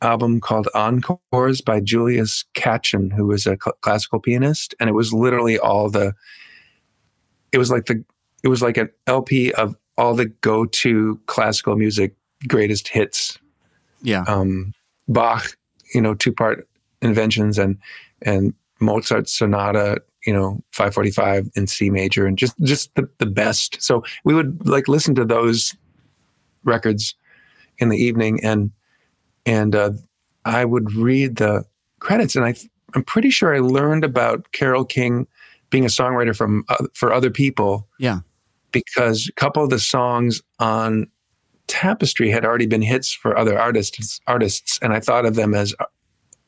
album 0.00 0.40
called 0.40 0.68
Encores 0.74 1.60
by 1.60 1.80
Julius 1.80 2.44
Katchen, 2.54 3.12
who 3.12 3.26
was 3.26 3.46
a 3.46 3.56
cl- 3.62 3.76
classical 3.80 4.20
pianist, 4.20 4.74
and 4.80 4.88
it 4.88 4.94
was 4.94 5.12
literally 5.12 5.58
all 5.58 5.90
the. 5.90 6.14
It 7.52 7.58
was 7.58 7.70
like 7.70 7.86
the. 7.86 8.04
It 8.42 8.48
was 8.48 8.62
like 8.62 8.76
an 8.76 8.90
LP 9.06 9.52
of 9.54 9.76
all 9.96 10.14
the 10.14 10.26
go-to 10.26 11.20
classical 11.26 11.74
music 11.74 12.14
greatest 12.46 12.86
hits 12.86 13.36
Yeah. 14.02 14.22
um, 14.28 14.72
Bach, 15.08 15.56
you 15.92 16.00
know, 16.00 16.14
two 16.14 16.32
part 16.32 16.68
inventions 17.02 17.58
and 17.58 17.76
and 18.22 18.54
Mozart 18.80 19.28
sonata, 19.28 20.00
you 20.26 20.32
know, 20.32 20.60
545 20.72 21.48
in 21.54 21.66
C 21.66 21.90
major 21.90 22.26
and 22.26 22.36
just 22.36 22.58
just 22.60 22.94
the, 22.96 23.08
the 23.18 23.26
best. 23.26 23.80
So 23.82 24.02
we 24.24 24.34
would 24.34 24.66
like 24.66 24.88
listen 24.88 25.14
to 25.16 25.24
those 25.24 25.74
records 26.64 27.14
in 27.78 27.88
the 27.88 27.96
evening 27.96 28.42
and 28.44 28.70
and 29.46 29.74
uh, 29.74 29.90
I 30.44 30.64
would 30.64 30.92
read 30.92 31.36
the 31.36 31.64
credits 32.00 32.34
and 32.36 32.44
I 32.44 32.54
I'm 32.94 33.04
pretty 33.04 33.30
sure 33.30 33.54
I 33.54 33.60
learned 33.60 34.04
about 34.04 34.50
Carole 34.52 34.84
King 34.84 35.26
being 35.70 35.84
a 35.84 35.88
songwriter 35.88 36.34
from 36.36 36.64
uh, 36.68 36.86
for 36.94 37.12
other 37.12 37.30
people 37.30 37.86
Yeah. 37.98 38.20
because 38.72 39.28
a 39.28 39.32
couple 39.32 39.62
of 39.62 39.70
the 39.70 39.78
songs 39.78 40.42
on 40.58 41.06
Tapestry 41.68 42.30
had 42.30 42.44
already 42.46 42.66
been 42.66 42.80
hits 42.82 43.12
for 43.12 43.36
other 43.38 43.58
artists 43.58 44.20
artists 44.26 44.78
and 44.82 44.92
I 44.92 45.00
thought 45.00 45.26
of 45.26 45.34
them 45.36 45.54
as 45.54 45.74
uh, 45.78 45.84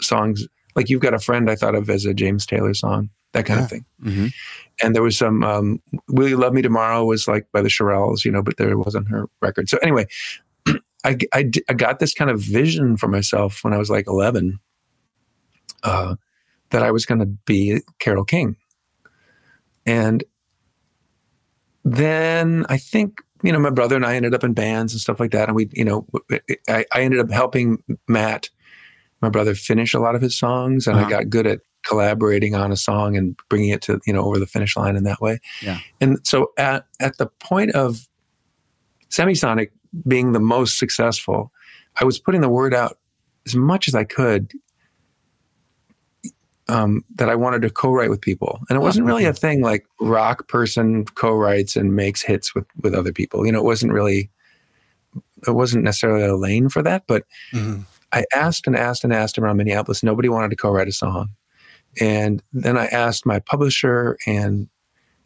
songs 0.01 0.47
like 0.75 0.89
you've 0.89 1.03
got 1.03 1.14
a 1.14 1.18
friend 1.18 1.51
I 1.51 1.57
thought 1.57 1.75
of 1.75 1.89
as 1.91 2.05
a 2.07 2.14
James 2.14 2.47
Taylor 2.47 2.75
song 2.75 3.11
that 3.33 3.47
kind 3.47 3.59
Yeah. 3.61 3.64
of 3.64 3.70
thing 3.70 3.85
hmm 4.03 4.26
and 4.83 4.95
there 4.95 5.03
was 5.03 5.16
some 5.18 5.43
um, 5.45 5.78
"Will 6.09 6.26
You 6.28 6.39
Love 6.39 6.55
Me 6.55 6.62
Tomorrow" 6.62 7.05
was 7.05 7.28
like 7.28 7.47
by 7.53 7.61
the 7.61 7.68
Shirelles, 7.68 8.24
you 8.24 8.31
know, 8.31 8.43
but 8.43 8.57
there 8.57 8.78
wasn't 8.78 9.09
her 9.09 9.28
record. 9.43 9.68
So 9.68 9.76
anyway, 9.83 10.07
I 11.05 11.18
I 11.35 11.43
got 11.74 11.99
this 11.99 12.14
kind 12.14 12.31
of 12.31 12.41
vision 12.41 12.97
for 12.97 13.07
myself 13.07 13.62
when 13.62 13.74
I 13.74 13.76
was 13.78 13.91
like 13.91 14.07
eleven 14.07 14.59
uh, 15.83 16.16
that 16.70 16.83
I 16.83 16.91
was 16.91 17.05
going 17.05 17.18
to 17.20 17.26
be 17.26 17.81
Carole 17.99 18.24
King, 18.24 18.57
and 19.85 20.24
then 21.85 22.64
I 22.68 22.78
think 22.78 23.20
you 23.43 23.53
know 23.53 23.59
my 23.59 23.70
brother 23.70 23.97
and 23.97 24.07
I 24.07 24.14
ended 24.16 24.35
up 24.35 24.45
in 24.45 24.55
bands 24.55 24.93
and 24.95 25.01
stuff 25.01 25.20
like 25.20 25.33
that, 25.33 25.49
and 25.49 25.57
we 25.57 25.68
you 25.72 25.85
know 25.85 26.07
I, 26.68 26.87
I 26.93 27.03
ended 27.03 27.20
up 27.20 27.31
helping 27.31 27.83
Matt, 28.09 28.49
my 29.20 29.28
brother, 29.28 29.55
finish 29.55 29.93
a 29.95 30.01
lot 30.01 30.14
of 30.14 30.22
his 30.22 30.39
songs, 30.39 30.87
and 30.87 30.97
Uh-huh. 30.97 31.07
I 31.07 31.11
got 31.11 31.28
good 31.31 31.47
at 31.47 31.61
collaborating 31.85 32.55
on 32.55 32.70
a 32.72 32.76
song 32.76 33.16
and 33.16 33.37
bringing 33.49 33.70
it 33.70 33.83
to 33.83 34.01
you 34.07 34.12
know 34.12 34.22
over 34.22 34.39
the 34.39 34.47
finish 34.47 34.76
line 34.76 34.97
in 34.97 35.05
that 35.05 35.20
way. 35.20 35.41
Yeah. 35.62 35.78
And 36.01 36.18
so 36.26 36.53
at 36.59 36.87
at 37.01 37.18
the 37.18 37.26
point 37.26 37.72
of 37.72 38.09
Semisonic 39.09 39.70
being 40.07 40.33
the 40.33 40.41
most 40.41 40.78
successful, 40.78 41.53
I 42.01 42.05
was 42.05 42.18
putting 42.18 42.41
the 42.41 42.49
word 42.49 42.74
out 42.74 42.99
as 43.47 43.57
much 43.57 43.89
as 43.89 43.95
I 43.95 44.05
could 44.05 44.53
um, 46.68 47.05
that 47.16 47.28
I 47.28 47.35
wanted 47.35 47.62
to 47.62 47.70
co-write 47.70 48.11
with 48.11 48.20
people, 48.20 48.61
and 48.68 48.76
it 48.76 48.81
wasn't 48.81 49.07
really 49.07 49.24
a 49.24 49.33
thing 49.33 49.61
like 49.61 49.85
rock 50.01 50.47
person 50.47 51.05
co-writes 51.05 51.74
and 51.74 51.97
makes 51.97 52.22
hits 52.22 52.55
with 52.55 52.66
with 52.81 52.95
other 52.95 53.12
people. 53.12 53.45
You 53.45 53.53
know, 53.53 53.59
it 53.59 53.64
wasn't 53.64 53.93
really. 53.93 54.31
It 55.49 55.53
wasn't 55.53 55.83
necessarily 55.83 56.22
a 56.22 56.37
lane 56.37 56.68
for 56.68 56.83
that, 56.83 57.05
but 57.09 57.24
Mhm. 57.53 57.85
I 58.12 58.24
asked 58.35 58.66
and 58.66 58.76
asked 58.76 59.03
and 59.03 59.12
asked 59.12 59.39
around 59.39 59.57
Minneapolis. 59.57 60.03
Nobody 60.03 60.28
wanted 60.28 60.51
to 60.51 60.57
co-write 60.57 60.87
a 60.87 60.93
song. 60.93 61.31
And 61.99 62.43
then 62.53 62.76
I 62.78 62.86
asked 62.86 63.26
my 63.26 63.41
publisher 63.41 64.16
and 64.26 64.68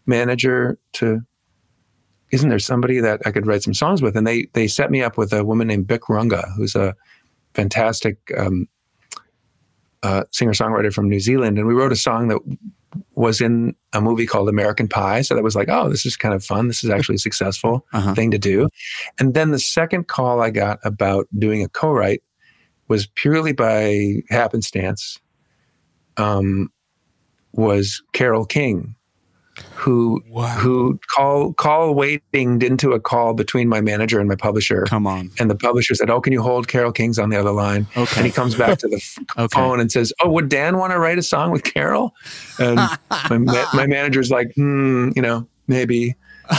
manager 0.06 0.78
to, 0.94 1.20
isn't 2.30 2.48
there 2.48 2.58
somebody 2.58 3.00
that 3.00 3.20
I 3.26 3.30
could 3.32 3.46
write 3.46 3.62
some 3.62 3.74
songs 3.74 4.00
with? 4.02 4.16
And 4.16 4.26
they 4.26 4.46
they 4.54 4.66
set 4.68 4.90
me 4.90 5.02
up 5.02 5.18
with 5.18 5.32
a 5.32 5.44
woman 5.44 5.66
named 5.68 5.86
Bic 5.86 6.02
Runga, 6.08 6.44
who's 6.56 6.74
a 6.74 6.94
fantastic 7.54 8.16
um, 8.36 8.66
uh, 10.02 10.24
singer 10.32 10.52
songwriter 10.52 10.92
from 10.92 11.08
New 11.08 11.20
Zealand. 11.20 11.58
And 11.58 11.66
we 11.66 11.74
wrote 11.74 11.92
a 11.92 11.96
song 11.96 12.28
that 12.28 12.38
was 13.14 13.40
in 13.40 13.74
a 13.92 14.00
movie 14.00 14.26
called 14.26 14.48
American 14.48 14.88
Pie. 14.88 15.22
So 15.22 15.34
that 15.34 15.42
was 15.44 15.56
like, 15.56 15.68
oh, 15.68 15.88
this 15.88 16.06
is 16.06 16.16
kind 16.16 16.34
of 16.34 16.44
fun. 16.44 16.68
This 16.68 16.82
is 16.84 16.90
actually 16.90 17.16
a 17.16 17.18
successful 17.18 17.84
Uh-huh. 17.92 18.14
thing 18.14 18.30
to 18.30 18.38
do. 18.38 18.68
And 19.18 19.34
then 19.34 19.50
the 19.50 19.58
second 19.58 20.08
call 20.08 20.40
I 20.40 20.50
got 20.50 20.78
about 20.84 21.26
doing 21.38 21.62
a 21.62 21.68
co-write 21.68 22.22
was 22.88 23.06
purely 23.14 23.52
by 23.52 24.16
happenstance. 24.30 25.18
Um, 26.16 26.70
was 27.52 28.02
Carole 28.12 28.44
King, 28.46 28.96
who 29.74 30.20
Wow. 30.28 30.48
who 30.58 30.98
call 31.14 31.52
call 31.52 31.94
waiting 31.94 32.60
into 32.62 32.92
a 32.92 32.98
call 33.00 33.34
between 33.34 33.68
my 33.68 33.80
manager 33.80 34.18
and 34.18 34.28
my 34.28 34.34
publisher. 34.34 34.82
Come 34.88 35.06
on. 35.06 35.30
And 35.38 35.48
the 35.48 35.54
publisher 35.54 35.94
said, 35.94 36.10
"Oh, 36.10 36.20
can 36.20 36.32
you 36.32 36.42
hold 36.42 36.66
Carole 36.66 36.90
King's 36.90 37.18
on 37.18 37.30
the 37.30 37.36
other 37.38 37.52
line?" 37.52 37.86
Okay. 37.96 38.16
And 38.16 38.26
he 38.26 38.32
comes 38.32 38.56
back 38.56 38.78
to 38.78 38.88
the 38.88 39.00
Okay. 39.38 39.54
phone 39.54 39.78
and 39.78 39.92
says, 39.92 40.12
"Oh, 40.22 40.30
would 40.30 40.48
Dan 40.48 40.78
want 40.78 40.92
to 40.92 40.98
write 40.98 41.18
a 41.18 41.22
song 41.22 41.52
with 41.52 41.62
Carol?" 41.62 42.12
And 42.58 42.76
my, 43.30 43.38
ma- 43.38 43.66
my 43.74 43.86
manager's 43.86 44.30
like, 44.32 44.52
"Hmm, 44.56 45.10
you 45.14 45.22
know, 45.22 45.46
maybe." 45.68 46.16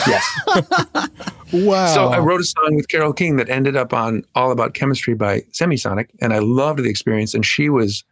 Yes. 0.07 0.25
Wow. 1.53 1.93
So 1.93 2.07
I 2.07 2.17
wrote 2.19 2.41
a 2.41 2.43
song 2.43 2.75
with 2.75 2.87
Carole 2.89 3.13
King 3.13 3.37
that 3.37 3.49
ended 3.49 3.77
up 3.77 3.93
on 3.93 4.23
All 4.33 4.51
About 4.51 4.73
Chemistry 4.73 5.13
by 5.13 5.41
Semisonic, 5.53 6.09
and 6.19 6.33
I 6.33 6.39
loved 6.39 6.79
the 6.79 6.89
experience. 6.89 7.33
And 7.35 7.45
she 7.45 7.69
was, 7.69 8.03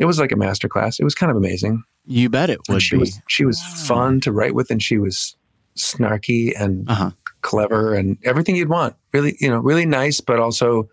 it 0.00 0.06
was 0.06 0.18
like 0.18 0.32
a 0.32 0.36
masterclass. 0.36 0.98
It 0.98 1.04
was 1.04 1.14
kind 1.14 1.30
of 1.30 1.36
amazing. 1.36 1.84
You 2.06 2.28
bet 2.28 2.50
it 2.50 2.58
And 2.66 2.74
would 2.74 2.82
she 2.82 2.96
be. 2.96 3.00
was 3.00 3.20
she 3.28 3.44
was 3.44 3.62
fun 3.62 4.20
to 4.22 4.32
write 4.32 4.54
with, 4.54 4.70
and 4.70 4.82
she 4.82 4.98
was 4.98 5.36
snarky 5.76 6.52
and 6.60 6.88
Uh 6.90 6.94
huh. 6.94 7.10
clever 7.42 7.94
and 7.94 8.18
everything 8.24 8.56
you'd 8.56 8.68
want. 8.68 8.96
Really, 9.12 9.36
you 9.40 9.48
know, 9.48 9.58
really 9.60 9.86
nice, 9.86 10.20
but 10.20 10.40
also 10.40 10.88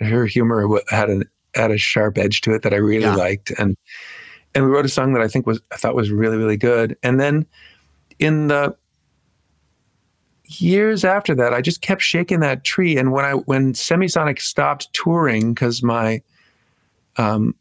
her 0.00 0.26
humor 0.26 0.66
had 0.88 1.10
an 1.10 1.24
had 1.54 1.70
a 1.70 1.76
sharp 1.78 2.16
edge 2.16 2.40
to 2.40 2.54
it 2.54 2.62
that 2.62 2.72
I 2.72 2.78
really 2.78 3.04
Yeah. 3.04 3.14
liked, 3.14 3.50
and 3.58 3.76
and 4.54 4.64
we 4.64 4.70
wrote 4.70 4.86
a 4.86 4.88
song 4.88 5.12
that 5.12 5.22
I 5.22 5.28
think 5.28 5.46
was 5.46 5.60
I 5.72 5.76
thought 5.76 5.94
was 5.94 6.10
really 6.10 6.36
really 6.36 6.56
good. 6.56 6.96
And 7.02 7.20
then 7.20 7.46
in 8.18 8.48
the 8.48 8.74
years 10.60 11.04
after 11.04 11.34
that, 11.34 11.54
I 11.54 11.60
just 11.60 11.82
kept 11.82 12.02
shaking 12.02 12.40
that 12.40 12.64
tree. 12.64 12.96
And 12.96 13.12
when 13.12 13.24
I 13.24 13.34
when 13.34 13.72
Semisonic 13.72 14.40
stopped 14.40 14.92
touring 14.92 15.54
because 15.54 15.82
my 15.82 16.22
um, 17.16 17.54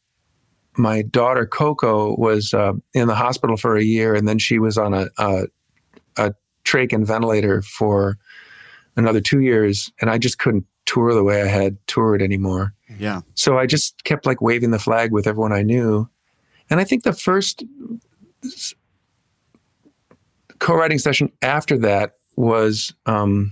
my 0.78 1.02
daughter 1.02 1.46
Coco 1.46 2.16
was 2.18 2.54
uh, 2.54 2.74
in 2.94 3.08
the 3.08 3.16
hospital 3.16 3.58
for 3.58 3.76
a 3.76 3.84
year, 3.84 4.16
and 4.16 4.28
then 4.28 4.40
she 4.40 4.60
was 4.60 4.78
on 4.78 4.94
a, 4.94 5.08
a 5.18 5.44
a 6.18 6.34
trach 6.64 6.94
and 6.94 7.06
ventilator 7.06 7.62
for 7.62 8.18
another 8.96 9.22
two 9.22 9.42
years, 9.42 9.92
and 10.02 10.10
I 10.10 10.18
just 10.18 10.40
couldn't 10.40 10.66
tour 10.86 11.14
the 11.14 11.24
way 11.24 11.42
I 11.42 11.48
had 11.48 11.78
toured 11.88 12.22
anymore. 12.22 12.74
Yeah. 12.98 13.22
So 13.36 13.58
I 13.58 13.66
just 13.66 14.04
kept 14.04 14.26
like 14.26 14.42
waving 14.42 14.72
the 14.72 14.80
flag 14.80 15.12
with 15.12 15.28
everyone 15.28 15.54
I 15.54 15.62
knew, 15.62 16.10
and 16.70 16.80
I 16.80 16.84
think 16.84 17.04
the 17.04 17.14
first 17.14 17.64
co-writing 20.60 21.00
session 21.00 21.32
after 21.42 21.78
that 21.80 22.14
was 22.36 22.94
um, 23.06 23.52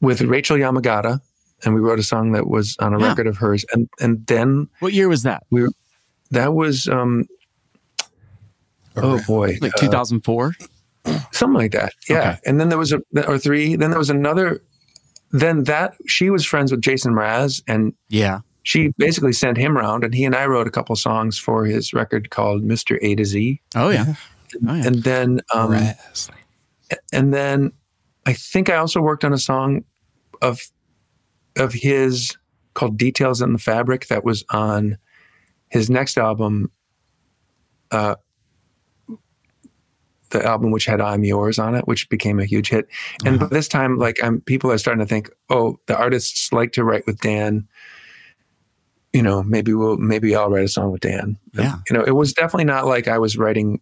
with 0.00 0.20
Rachel 0.22 0.56
Yamagata, 0.56 1.20
and 1.64 1.74
we 1.74 1.80
wrote 1.80 1.98
a 1.98 2.02
song 2.02 2.32
that 2.32 2.48
was 2.48 2.76
on 2.80 2.94
a 2.94 3.00
Yeah. 3.00 3.08
record 3.08 3.26
of 3.26 3.36
hers, 3.36 3.64
and 3.72 3.88
and 4.00 4.26
then 4.26 4.68
What 4.80 4.92
year 4.92 5.08
was 5.08 5.22
that? 5.22 5.44
We 5.50 5.68
that 6.30 6.54
was 6.54 6.88
um, 6.88 7.26
oh 8.96 9.20
boy, 9.26 9.58
Like 9.60 9.74
uh, 9.76 9.80
2004? 9.80 10.54
something 11.32 11.54
like 11.60 11.72
that. 11.72 11.92
Yeah. 12.08 12.18
Okay. 12.18 12.38
And 12.46 12.60
then 12.60 12.68
there 12.68 12.78
was 12.78 12.92
a 12.92 13.00
or 13.26 13.38
three. 13.38 13.76
Then 13.76 13.90
there 13.90 13.98
was 13.98 14.10
another. 14.10 14.62
Then 15.30 15.64
that 15.64 15.94
she 16.06 16.28
was 16.30 16.44
friends 16.44 16.70
with 16.70 16.82
Jason 16.82 17.14
Mraz, 17.14 17.62
and 17.66 17.94
Yeah. 18.08 18.40
she 18.64 18.92
basically 18.98 19.32
sent 19.32 19.56
him 19.56 19.78
around, 19.78 20.04
and 20.04 20.14
he 20.14 20.24
and 20.24 20.34
I 20.36 20.44
wrote 20.46 20.66
a 20.66 20.70
couple 20.70 20.94
songs 20.94 21.38
for 21.38 21.64
his 21.64 21.94
record 21.94 22.28
called 22.30 22.62
Mister 22.62 22.98
A 23.02 23.14
to 23.14 23.24
Z. 23.24 23.60
Oh, 23.74 23.88
yeah. 23.88 24.04
Oh, 24.68 24.74
yeah. 24.74 24.86
And 24.86 25.02
then 25.02 25.40
um, 25.54 25.70
Raz. 25.70 26.30
And 27.12 27.32
then 27.32 27.72
I 28.26 28.32
think 28.32 28.70
I 28.70 28.76
also 28.76 29.00
worked 29.00 29.24
on 29.24 29.32
a 29.32 29.38
song 29.38 29.84
of 30.40 30.60
of 31.56 31.72
his 31.72 32.36
called 32.74 32.96
Details 32.96 33.42
in 33.42 33.52
the 33.52 33.58
Fabric 33.58 34.06
that 34.08 34.24
was 34.24 34.44
on 34.50 34.96
his 35.68 35.90
next 35.90 36.16
album, 36.18 36.70
uh, 37.90 38.14
the 40.30 40.44
album 40.44 40.70
which 40.70 40.86
had 40.86 41.00
I'm 41.00 41.24
Yours 41.24 41.58
on 41.58 41.74
it, 41.74 41.86
which 41.86 42.08
became 42.08 42.38
a 42.40 42.44
huge 42.46 42.70
hit. 42.70 42.88
And 43.24 43.36
Uh-huh. 43.36 43.48
this 43.50 43.68
time, 43.68 43.98
like 43.98 44.22
I'm 44.22 44.40
people 44.42 44.70
are 44.70 44.78
starting 44.78 45.00
to 45.04 45.08
think, 45.08 45.30
oh, 45.50 45.78
the 45.86 45.96
artists 45.96 46.52
like 46.52 46.72
to 46.72 46.84
write 46.84 47.06
with 47.06 47.20
Dan. 47.20 47.66
You 49.12 49.22
know, 49.22 49.42
maybe 49.42 49.74
we'll 49.74 49.98
maybe 49.98 50.34
I'll 50.34 50.48
write 50.48 50.64
a 50.64 50.68
song 50.68 50.90
with 50.92 51.02
Dan. 51.02 51.36
Yeah. 51.52 51.76
You 51.90 51.94
know, 51.98 52.02
it 52.02 52.12
was 52.12 52.32
definitely 52.32 52.64
not 52.64 52.86
like 52.86 53.08
I 53.08 53.18
was 53.18 53.36
writing 53.36 53.80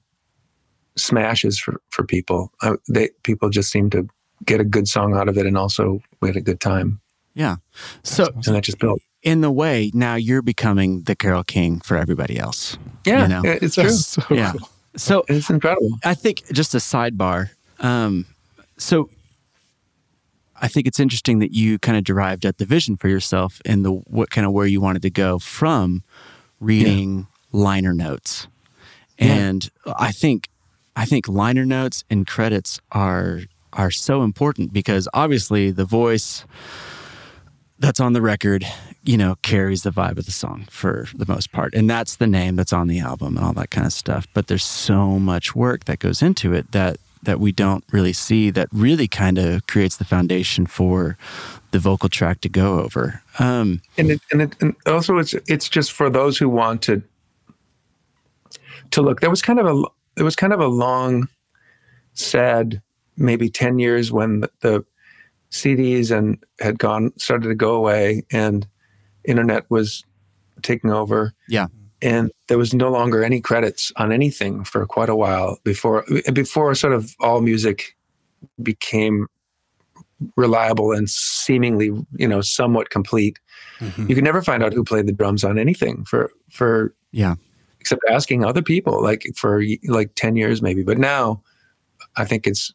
smashes 1.01 1.59
for 1.59 1.81
for 1.91 2.05
people. 2.05 2.53
I, 2.63 2.73
they 2.89 3.09
people 3.23 3.49
just 3.51 3.71
seem 3.71 3.91
to 3.91 4.07
get 4.45 4.61
a 4.61 4.65
good 4.65 4.87
song 4.89 5.15
out 5.15 5.29
of 5.29 5.37
it, 5.39 5.47
and 5.47 5.57
also 5.59 6.01
we 6.21 6.29
had 6.29 6.37
a 6.37 6.41
good 6.41 6.61
time, 6.61 7.01
Yeah. 7.35 7.57
So, 8.03 8.27
and 8.47 8.55
that 8.57 8.63
just 8.65 8.79
built. 8.79 9.01
in 9.23 9.41
the 9.43 9.51
way, 9.51 9.91
now 9.95 10.15
you're 10.15 10.43
becoming 10.43 11.03
the 11.03 11.15
Carole 11.15 11.45
King 11.45 11.81
for 11.81 11.97
everybody 11.97 12.39
else. 12.39 12.79
Yeah, 13.05 13.23
You 13.23 13.29
know? 13.29 13.43
it's 13.45 13.75
true. 13.75 13.91
So 13.91 14.23
Yeah. 14.31 14.53
cool. 14.53 14.69
So, 14.97 15.25
It's 15.29 15.51
incredible. 15.51 15.91
I 16.05 16.15
think 16.15 16.43
just 16.53 16.75
a 16.75 16.79
sidebar. 16.79 17.51
Um, 17.81 18.27
so 18.79 19.09
I 20.57 20.69
think 20.69 20.87
it's 20.87 21.01
interesting 21.01 21.39
that 21.41 21.53
you 21.53 21.79
kind 21.79 21.97
of 21.97 22.05
derived 22.05 22.45
at 22.45 22.59
the 22.59 22.65
vision 22.67 22.97
for 22.97 23.09
yourself 23.09 23.61
and 23.65 23.85
the 23.85 23.93
what 23.93 24.31
kind 24.31 24.47
of 24.47 24.53
where 24.53 24.67
you 24.67 24.81
wanted 24.81 25.03
to 25.03 25.11
go 25.11 25.39
from 25.39 26.03
reading 26.61 27.27
liner 27.53 27.95
notes. 27.95 28.47
And 29.19 29.71
I 29.87 30.13
think 30.13 30.49
I 30.97 31.05
think 31.05 31.29
liner 31.29 31.65
notes 31.65 32.05
and 32.11 32.27
credits 32.27 32.81
are 32.93 33.43
are 33.73 33.91
so 33.91 34.23
important 34.23 34.73
because 34.73 35.09
obviously 35.15 35.71
the 35.71 35.85
voice 35.85 36.45
that's 37.79 38.01
on 38.01 38.13
the 38.13 38.21
record, 38.21 38.67
you 39.05 39.17
know, 39.17 39.37
carries 39.43 39.85
the 39.85 39.91
vibe 39.91 40.19
of 40.19 40.27
the 40.27 40.33
song 40.33 40.67
for 40.71 41.07
the 41.15 41.25
most 41.27 41.51
part. 41.51 41.75
And 41.75 41.89
that's 41.89 42.17
the 42.17 42.27
name 42.27 42.57
that's 42.57 42.73
on 42.73 42.89
the 42.89 43.01
album 43.01 43.37
and 43.37 43.47
all 43.47 43.55
that 43.55 43.71
kind 43.71 43.87
of 43.87 43.93
stuff. 43.93 44.27
But 44.35 44.49
there's 44.49 44.65
so 44.65 45.19
much 45.19 45.57
work 45.57 45.87
that 45.87 45.99
goes 45.99 46.21
into 46.23 46.53
it 46.53 46.73
that 46.73 46.99
that 47.23 47.39
we 47.39 47.53
don't 47.53 47.85
really 47.93 48.15
see 48.15 48.51
that 48.51 48.67
really 48.73 49.07
kind 49.07 49.37
of 49.39 49.67
creates 49.67 49.99
the 49.99 50.05
foundation 50.05 50.65
for 50.65 51.19
the 51.71 51.79
vocal 51.79 52.09
track 52.09 52.41
to 52.41 52.49
go 52.49 52.81
over. 52.81 53.23
Um, 53.39 53.83
and 53.99 54.13
it, 54.13 54.21
and, 54.33 54.43
it, 54.43 54.57
and 54.61 54.75
also 54.87 55.19
it's 55.19 55.35
it's 55.47 55.69
just 55.69 55.93
for 55.93 56.11
those 56.11 56.39
who 56.39 56.49
want 56.49 56.83
to 56.83 57.03
to 58.91 59.03
look. 59.03 59.21
There 59.21 59.31
was 59.31 59.43
kind 59.43 59.59
of 59.59 59.67
a 59.67 59.85
it 60.21 60.23
was 60.23 60.37
kind 60.37 60.53
of 60.53 60.61
a 60.61 60.69
long, 60.69 61.29
sad, 62.13 62.83
maybe 63.17 63.49
ten 63.49 63.79
years 63.79 64.13
when 64.13 64.41
the, 64.41 64.51
the 64.61 64.85
CDs 65.51 66.17
and 66.17 66.39
had 66.61 66.79
gone 66.79 67.13
started 67.17 67.49
to 67.49 67.55
go 67.55 67.75
away 67.75 68.23
and 68.31 68.69
internet 69.25 69.69
was 69.71 70.05
taking 70.63 70.91
over. 70.91 71.33
Yeah. 71.49 71.69
And 72.03 72.31
there 72.49 72.59
was 72.59 72.73
no 72.75 72.91
longer 72.91 73.25
any 73.25 73.41
credits 73.41 73.93
on 73.97 74.13
anything 74.13 74.65
for 74.65 74.87
quite 74.87 75.09
a 75.09 75.17
while 75.17 75.59
before 75.65 76.05
before 76.33 76.75
sort 76.75 76.93
of 76.93 77.17
AllMusic 77.21 77.83
became 78.63 79.27
reliable 80.37 80.93
and 80.93 81.09
seemingly, 81.09 81.93
you 82.17 82.29
know, 82.29 82.43
somewhat 82.43 82.91
complete. 82.91 83.39
Mm-hmm. 83.81 84.07
You 84.09 84.15
could 84.15 84.25
never 84.25 84.43
find 84.43 84.63
out 84.63 84.75
who 84.75 84.85
played 84.85 85.07
the 85.07 85.13
drums 85.13 85.45
on 85.45 85.59
anything 85.59 86.05
for 86.05 86.31
for 86.51 86.95
Yeah. 87.13 87.37
Except 87.81 88.03
asking 88.11 88.45
other 88.45 88.63
people 88.63 89.03
like 89.03 89.25
for 89.35 89.63
like 89.89 90.15
10 90.15 90.37
years 90.37 90.61
maybe. 90.63 90.83
But 90.83 90.99
now 90.99 91.43
I 92.17 92.25
think 92.25 92.47
it's 92.47 92.73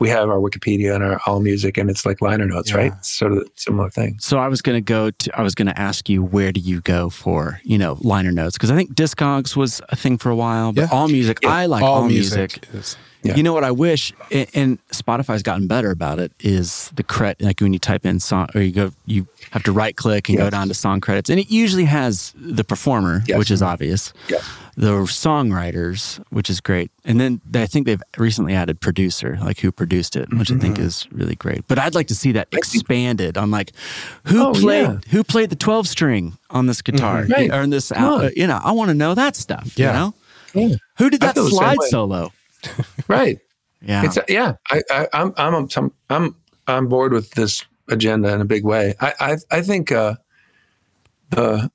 we 0.00 0.08
have 0.08 0.28
our 0.30 0.38
Wikipedia 0.38 0.94
and 0.94 1.02
our 1.02 1.18
AllMusic 1.20 1.76
and 1.76 1.90
it's 1.90 2.06
like 2.06 2.20
liner 2.22 2.46
notes, 2.46 2.70
Yeah. 2.70 2.76
right? 2.76 2.92
It's 2.98 3.08
sort 3.10 3.32
of 3.32 3.48
similar 3.56 3.90
thing. 3.90 4.16
So 4.20 4.38
I 4.38 4.46
was 4.46 4.62
going 4.62 4.76
to 4.76 4.80
go 4.80 5.10
to, 5.10 5.38
I 5.38 5.42
was 5.42 5.56
going 5.56 5.66
to 5.66 5.76
ask 5.78 6.08
you, 6.08 6.22
where 6.22 6.52
do 6.52 6.60
you 6.60 6.80
go 6.82 7.10
for, 7.10 7.60
you 7.64 7.78
know, 7.78 7.98
liner 8.00 8.30
notes? 8.30 8.56
Because 8.56 8.70
I 8.70 8.76
think 8.76 8.94
Discogs 8.94 9.56
was 9.56 9.80
a 9.88 9.96
thing 9.96 10.16
for 10.16 10.30
a 10.30 10.36
while, 10.36 10.72
but 10.72 10.82
Yeah. 10.82 10.88
AllMusic, 10.88 11.38
Yeah. 11.42 11.50
I 11.50 11.66
like 11.66 11.82
all, 11.82 12.06
music. 12.06 12.64
is 12.72 12.96
Yeah. 13.22 13.34
You 13.34 13.42
know 13.42 13.52
what 13.52 13.64
I 13.64 13.72
wish, 13.72 14.12
and 14.54 14.78
Spotify's 14.92 15.42
gotten 15.42 15.66
better 15.66 15.90
about 15.90 16.20
it, 16.20 16.30
is 16.38 16.90
the 16.94 17.02
credit, 17.02 17.42
like 17.42 17.60
when 17.60 17.72
you 17.72 17.78
type 17.80 18.06
in 18.06 18.20
song, 18.20 18.48
or 18.54 18.60
you 18.62 18.70
go, 18.72 18.92
you 19.06 19.26
have 19.50 19.64
to 19.64 19.72
right 19.72 19.96
click 19.96 20.28
and 20.28 20.38
go 20.38 20.48
down 20.50 20.68
to 20.68 20.74
song 20.74 21.00
credits. 21.00 21.28
And 21.28 21.40
it 21.40 21.50
usually 21.50 21.84
has 21.86 22.32
the 22.36 22.62
performer, 22.62 23.24
Yes. 23.26 23.36
which 23.38 23.50
is 23.50 23.60
obvious, 23.60 24.12
Yes. 24.28 24.48
the 24.76 24.92
songwriters, 25.42 26.20
which 26.30 26.50
is 26.50 26.60
great. 26.60 26.90
And 27.04 27.20
then 27.20 27.40
I 27.54 27.66
think 27.66 27.86
they've 27.86 28.02
recently 28.16 28.54
added 28.54 28.80
producer, 28.80 29.38
like 29.42 29.58
who 29.60 29.72
produced 29.72 30.14
it, 30.16 30.32
which 30.32 30.50
I 30.52 30.56
think 30.56 30.78
is 30.78 31.06
really 31.10 31.34
great. 31.34 31.66
But 31.68 31.78
I'd 31.78 31.94
like 31.94 32.06
to 32.08 32.14
see 32.14 32.32
that 32.32 32.48
expanded 32.52 33.36
on 33.36 33.50
like 33.50 33.72
who 34.24 34.42
Oh, 34.46 34.52
played 34.52 34.82
yeah. 34.82 34.98
who 35.10 35.24
played 35.24 35.50
the 35.50 35.56
12 35.56 35.88
string 35.88 36.38
on 36.50 36.66
this 36.66 36.82
guitar 36.82 37.26
Right. 37.28 37.50
or 37.50 37.62
in 37.62 37.70
this, 37.70 37.90
on. 37.92 38.30
you 38.36 38.46
know, 38.46 38.60
I 38.62 38.72
want 38.72 38.88
to 38.90 38.94
know 38.94 39.14
that 39.14 39.36
stuff, 39.36 39.72
Yeah. 39.76 39.86
you 39.88 39.92
know? 39.92 40.14
Yeah. 40.54 40.76
Who 40.98 41.10
did 41.10 41.20
that 41.20 41.36
slide 41.36 41.78
solo? 41.88 42.32
Right. 43.08 43.38
Yeah. 43.80 44.04
It's 44.04 44.18
yeah. 44.28 44.54
I, 44.70 44.82
I 44.90 45.08
I'm 45.12 45.32
I'm 45.36 45.68
I'm 45.76 45.92
I'm 46.10 46.36
on 46.66 46.88
board 46.88 47.12
with 47.12 47.30
this 47.32 47.64
agenda 47.88 48.32
in 48.32 48.40
a 48.40 48.44
big 48.44 48.64
way. 48.64 48.94
I 49.00 49.14
I, 49.20 49.36
I 49.58 49.62
think 49.62 49.92
uh, 49.92 50.16
the 51.30 51.70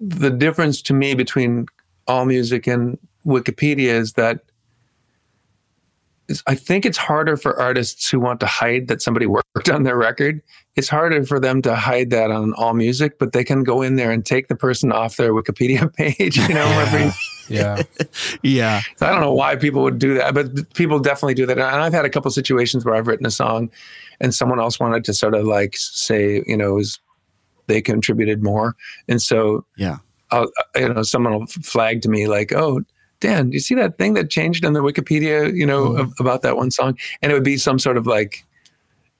the 0.00 0.30
difference 0.30 0.82
to 0.82 0.94
me 0.94 1.14
between 1.14 1.66
AllMusic 2.08 2.72
and 2.72 2.98
Wikipedia 3.26 3.88
is 3.88 4.12
that 4.12 4.40
I 6.46 6.54
think 6.54 6.84
it's 6.84 6.98
harder 6.98 7.36
for 7.36 7.58
artists 7.60 8.10
who 8.10 8.18
want 8.18 8.40
to 8.40 8.46
hide 8.46 8.88
that 8.88 9.00
somebody 9.02 9.26
worked 9.54 9.68
on 9.68 9.84
their 9.84 9.96
record. 9.96 10.42
It's 10.74 10.88
harder 10.88 11.24
for 11.24 11.40
them 11.40 11.62
to 11.62 11.74
hide 11.74 12.10
that 12.10 12.30
on 12.30 12.52
AllMusic, 12.54 13.12
but 13.18 13.32
they 13.32 13.44
can 13.44 13.62
go 13.62 13.82
in 13.82 13.96
there 13.96 14.10
and 14.10 14.24
take 14.26 14.48
the 14.48 14.56
person 14.56 14.92
off 14.92 15.16
their 15.16 15.32
Wikipedia 15.32 15.92
page, 15.96 16.36
you 16.36 16.54
know, 16.54 16.66
every 16.66 17.10
Yeah. 17.48 17.82
Yeah. 18.42 18.80
So 18.96 19.06
I 19.06 19.10
don't 19.10 19.20
know 19.20 19.32
why 19.32 19.54
people 19.54 19.82
would 19.84 20.00
do 20.00 20.14
that, 20.14 20.34
but 20.34 20.74
people 20.74 20.98
definitely 20.98 21.34
do 21.34 21.46
that. 21.46 21.58
And 21.58 21.62
I've 21.62 21.92
had 21.92 22.04
a 22.04 22.10
couple 22.10 22.28
situations 22.32 22.84
where 22.84 22.96
I've 22.96 23.06
written 23.06 23.24
a 23.24 23.30
song 23.30 23.70
and 24.20 24.34
someone 24.34 24.58
else 24.58 24.80
wanted 24.80 25.04
to 25.04 25.14
sort 25.14 25.34
of 25.34 25.44
like 25.44 25.76
say, 25.76 26.42
you 26.46 26.56
know, 26.56 26.74
was 26.74 26.98
they 27.68 27.80
contributed 27.80 28.42
more. 28.42 28.74
And 29.08 29.22
so, 29.22 29.64
Yeah. 29.76 29.98
I'll, 30.32 30.50
you 30.74 30.92
know, 30.92 31.02
someone 31.02 31.34
will 31.34 31.46
flag 31.46 32.02
to 32.02 32.08
me 32.08 32.26
like, 32.26 32.52
oh, 32.52 32.82
Dan, 33.26 33.50
do 33.50 33.54
you 33.54 33.60
see 33.60 33.74
that 33.74 33.98
thing 33.98 34.14
that 34.14 34.30
changed 34.30 34.64
on 34.64 34.72
the 34.72 34.80
Wikipedia, 34.80 35.52
you 35.54 35.66
know, 35.66 35.88
Mhm. 35.90 36.00
ab- 36.00 36.12
about 36.20 36.42
that 36.42 36.56
one 36.56 36.70
song? 36.70 36.96
And 37.22 37.32
it 37.32 37.34
would 37.34 37.42
be 37.44 37.56
some 37.56 37.78
sort 37.78 37.96
of 37.96 38.06
like, 38.06 38.44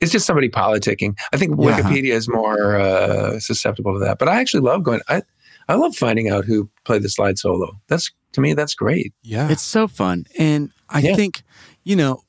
it's 0.01 0.13
just 0.13 0.27
somebody 0.27 0.49
politicking. 0.49 1.17
I 1.33 1.37
think 1.39 1.57
Yeah. 1.59 1.81
Wikipedia 1.81 2.13
is 2.13 2.29
more 2.29 2.77
uh, 2.77 3.41
susceptible 3.41 3.95
to 3.95 3.99
that. 4.01 4.19
But 4.21 4.29
I 4.29 4.41
actually 4.41 4.61
love 4.61 4.85
going, 4.85 5.01
I, 5.09 5.23
I 5.69 5.75
love 5.75 5.97
finding 5.97 6.29
out 6.29 6.45
who 6.45 6.71
played 6.85 7.03
the 7.03 7.09
slide 7.09 7.37
solo. 7.39 7.73
That's, 7.89 8.13
to 8.33 8.41
me, 8.41 8.55
that's 8.55 8.75
great. 8.75 9.13
Yeah. 9.23 9.49
It's 9.51 9.63
so 9.63 9.89
fun, 9.89 10.27
and 10.39 10.71
I 10.89 11.01
Yeah. 11.01 11.17
think 11.17 11.43
you 11.83 11.95
know, 11.97 12.23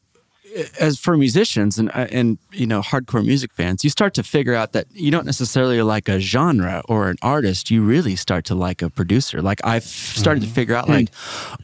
as 0.79 0.99
for 0.99 1.17
musicians 1.17 1.77
and 1.77 1.89
uh, 1.89 2.07
and 2.11 2.37
you 2.51 2.65
know 2.65 2.81
hardcore 2.81 3.25
music 3.25 3.53
fans, 3.53 3.83
you 3.83 3.89
start 3.89 4.13
to 4.15 4.23
figure 4.23 4.53
out 4.53 4.73
that 4.73 4.87
you 4.93 5.11
don't 5.11 5.25
necessarily 5.25 5.81
like 5.81 6.09
a 6.09 6.19
genre 6.19 6.81
or 6.87 7.09
an 7.09 7.17
artist. 7.21 7.71
You 7.71 7.83
really 7.83 8.15
start 8.15 8.45
to 8.45 8.55
like 8.55 8.81
a 8.81 8.89
producer. 8.89 9.41
Like 9.41 9.59
I've 9.63 9.83
started 9.83 10.41
to 10.43 10.49
figure 10.49 10.75
out, 10.75 10.89
like, 10.89 11.09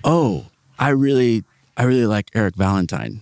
oh, 0.03 0.45
I 0.79 0.89
really, 0.89 1.43
I 1.77 1.83
really 1.83 2.05
like 2.05 2.29
Eric 2.33 2.55
Valentine's 2.55 3.19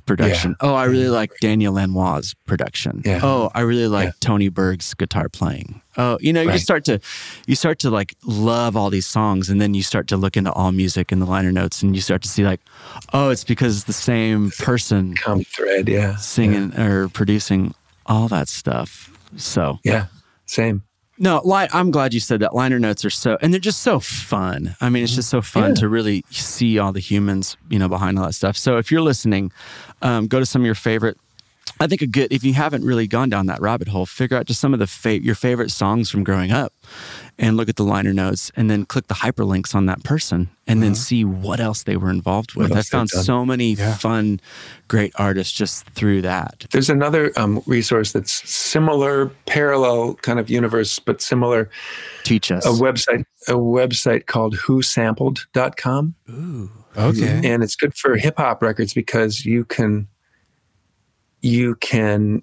production. 0.00 0.56
Oh, 0.60 0.74
I 0.74 0.84
really 0.84 1.08
like 1.08 1.32
Daniel 1.40 1.74
Lanois' 1.74 2.34
production. 2.46 3.02
Yeah. 3.04 3.20
Oh, 3.22 3.50
I 3.54 3.60
really 3.60 3.88
like 3.88 4.06
Yeah. 4.06 4.12
Tony 4.20 4.48
Berg's 4.48 4.94
guitar 4.94 5.28
playing. 5.28 5.80
Oh, 5.96 6.16
you 6.20 6.32
know, 6.32 6.40
you 6.40 6.48
Right. 6.48 6.54
just 6.54 6.64
start 6.64 6.84
to, 6.86 7.00
you 7.46 7.54
start 7.54 7.78
to 7.80 7.90
like 7.90 8.14
love 8.24 8.76
all 8.76 8.88
these 8.90 9.06
songs, 9.06 9.50
and 9.50 9.60
then 9.60 9.74
you 9.74 9.82
start 9.82 10.06
to 10.08 10.16
look 10.16 10.36
into 10.36 10.50
AllMusic 10.52 11.12
and 11.12 11.20
the 11.20 11.26
liner 11.26 11.52
notes, 11.52 11.82
and 11.82 11.94
you 11.94 12.00
start 12.00 12.22
to 12.22 12.28
see 12.28 12.44
like, 12.44 12.60
oh, 13.12 13.28
it's 13.30 13.44
because 13.44 13.76
it's 13.76 13.84
the 13.84 13.92
same 13.92 14.50
person 14.58 15.14
Common 15.16 15.44
thread, 15.44 15.88
yeah. 15.88 16.16
singing 16.16 16.74
or 16.78 17.08
producing 17.08 17.74
all 18.06 18.28
that 18.28 18.48
stuff. 18.48 19.10
So 19.36 19.78
Yeah, 19.84 20.06
same. 20.46 20.82
No, 21.22 21.40
li- 21.44 21.68
I'm 21.72 21.90
glad 21.90 22.12
you 22.12 22.20
said 22.20 22.40
that. 22.40 22.54
Liner 22.54 22.78
notes 22.78 23.04
are 23.04 23.10
so, 23.10 23.38
and 23.40 23.52
they're 23.52 23.60
just 23.60 23.80
so 23.80 23.98
fun. 24.00 24.76
I 24.80 24.90
mean, 24.90 25.04
it's 25.04 25.14
just 25.14 25.30
so 25.30 25.40
fun 25.40 25.70
Yeah. 25.70 25.74
to 25.76 25.88
really 25.88 26.24
see 26.30 26.78
all 26.78 26.92
the 26.92 27.00
humans, 27.00 27.56
you 27.70 27.78
know, 27.78 27.88
behind 27.88 28.18
all 28.18 28.26
that 28.26 28.34
stuff. 28.34 28.56
So 28.56 28.76
if 28.76 28.90
you're 28.90 29.00
listening, 29.02 29.52
um, 30.02 30.26
go 30.26 30.38
to 30.40 30.44
some 30.46 30.60
of 30.62 30.66
your 30.66 30.74
favorite. 30.74 31.16
I 31.80 31.86
think 31.86 32.02
a 32.02 32.06
good 32.06 32.32
if 32.32 32.44
you 32.44 32.52
haven't 32.54 32.84
really 32.84 33.06
gone 33.06 33.28
down 33.30 33.46
that 33.46 33.60
rabbit 33.60 33.88
hole, 33.88 34.04
figure 34.04 34.36
out 34.36 34.46
just 34.46 34.60
some 34.60 34.72
of 34.74 34.78
the 34.78 34.86
fa- 34.86 35.22
your 35.22 35.34
favorite 35.34 35.70
songs 35.70 36.10
from 36.10 36.22
growing 36.22 36.52
up, 36.52 36.72
and 37.42 37.56
look 37.58 37.68
at 37.68 37.76
the 37.76 37.82
liner 37.84 38.12
notes, 38.14 38.50
and 38.56 38.70
then 38.70 38.86
click 38.86 39.08
the 39.08 39.14
hyperlinks 39.14 39.74
on 39.74 39.84
that 39.86 40.02
person, 40.04 40.48
and 40.68 40.80
then 40.82 40.94
see 40.94 41.24
what 41.24 41.58
else 41.60 41.82
they 41.82 41.96
were 41.96 42.08
involved 42.08 42.54
with. 42.54 42.72
I 42.72 42.82
found 42.82 43.10
so 43.10 43.44
many 43.44 43.72
Yeah. 43.74 43.94
fun, 43.96 44.40
great 44.86 45.12
artists 45.16 45.52
just 45.52 45.84
through 45.90 46.22
that. 46.22 46.64
There's 46.70 46.88
another 46.88 47.32
um, 47.36 47.60
resource 47.66 48.12
that's 48.12 48.48
similar, 48.48 49.26
parallel 49.46 50.14
kind 50.22 50.38
of 50.38 50.48
universe, 50.48 50.98
but 51.00 51.20
similar. 51.20 51.68
Teach 52.22 52.52
us. 52.52 52.64
A 52.64 52.70
website, 52.70 53.24
a 53.48 53.52
website 53.54 54.26
called 54.26 54.54
WhoSampled.com, 54.56 56.14
Ooh. 56.30 56.70
okay. 56.96 57.40
and 57.44 57.62
it's 57.64 57.74
good 57.74 57.94
for 57.94 58.16
hip 58.16 58.38
hop 58.38 58.62
records 58.62 58.94
because 58.94 59.44
you 59.44 59.64
can, 59.64 60.06
you 61.40 61.74
can 61.76 62.42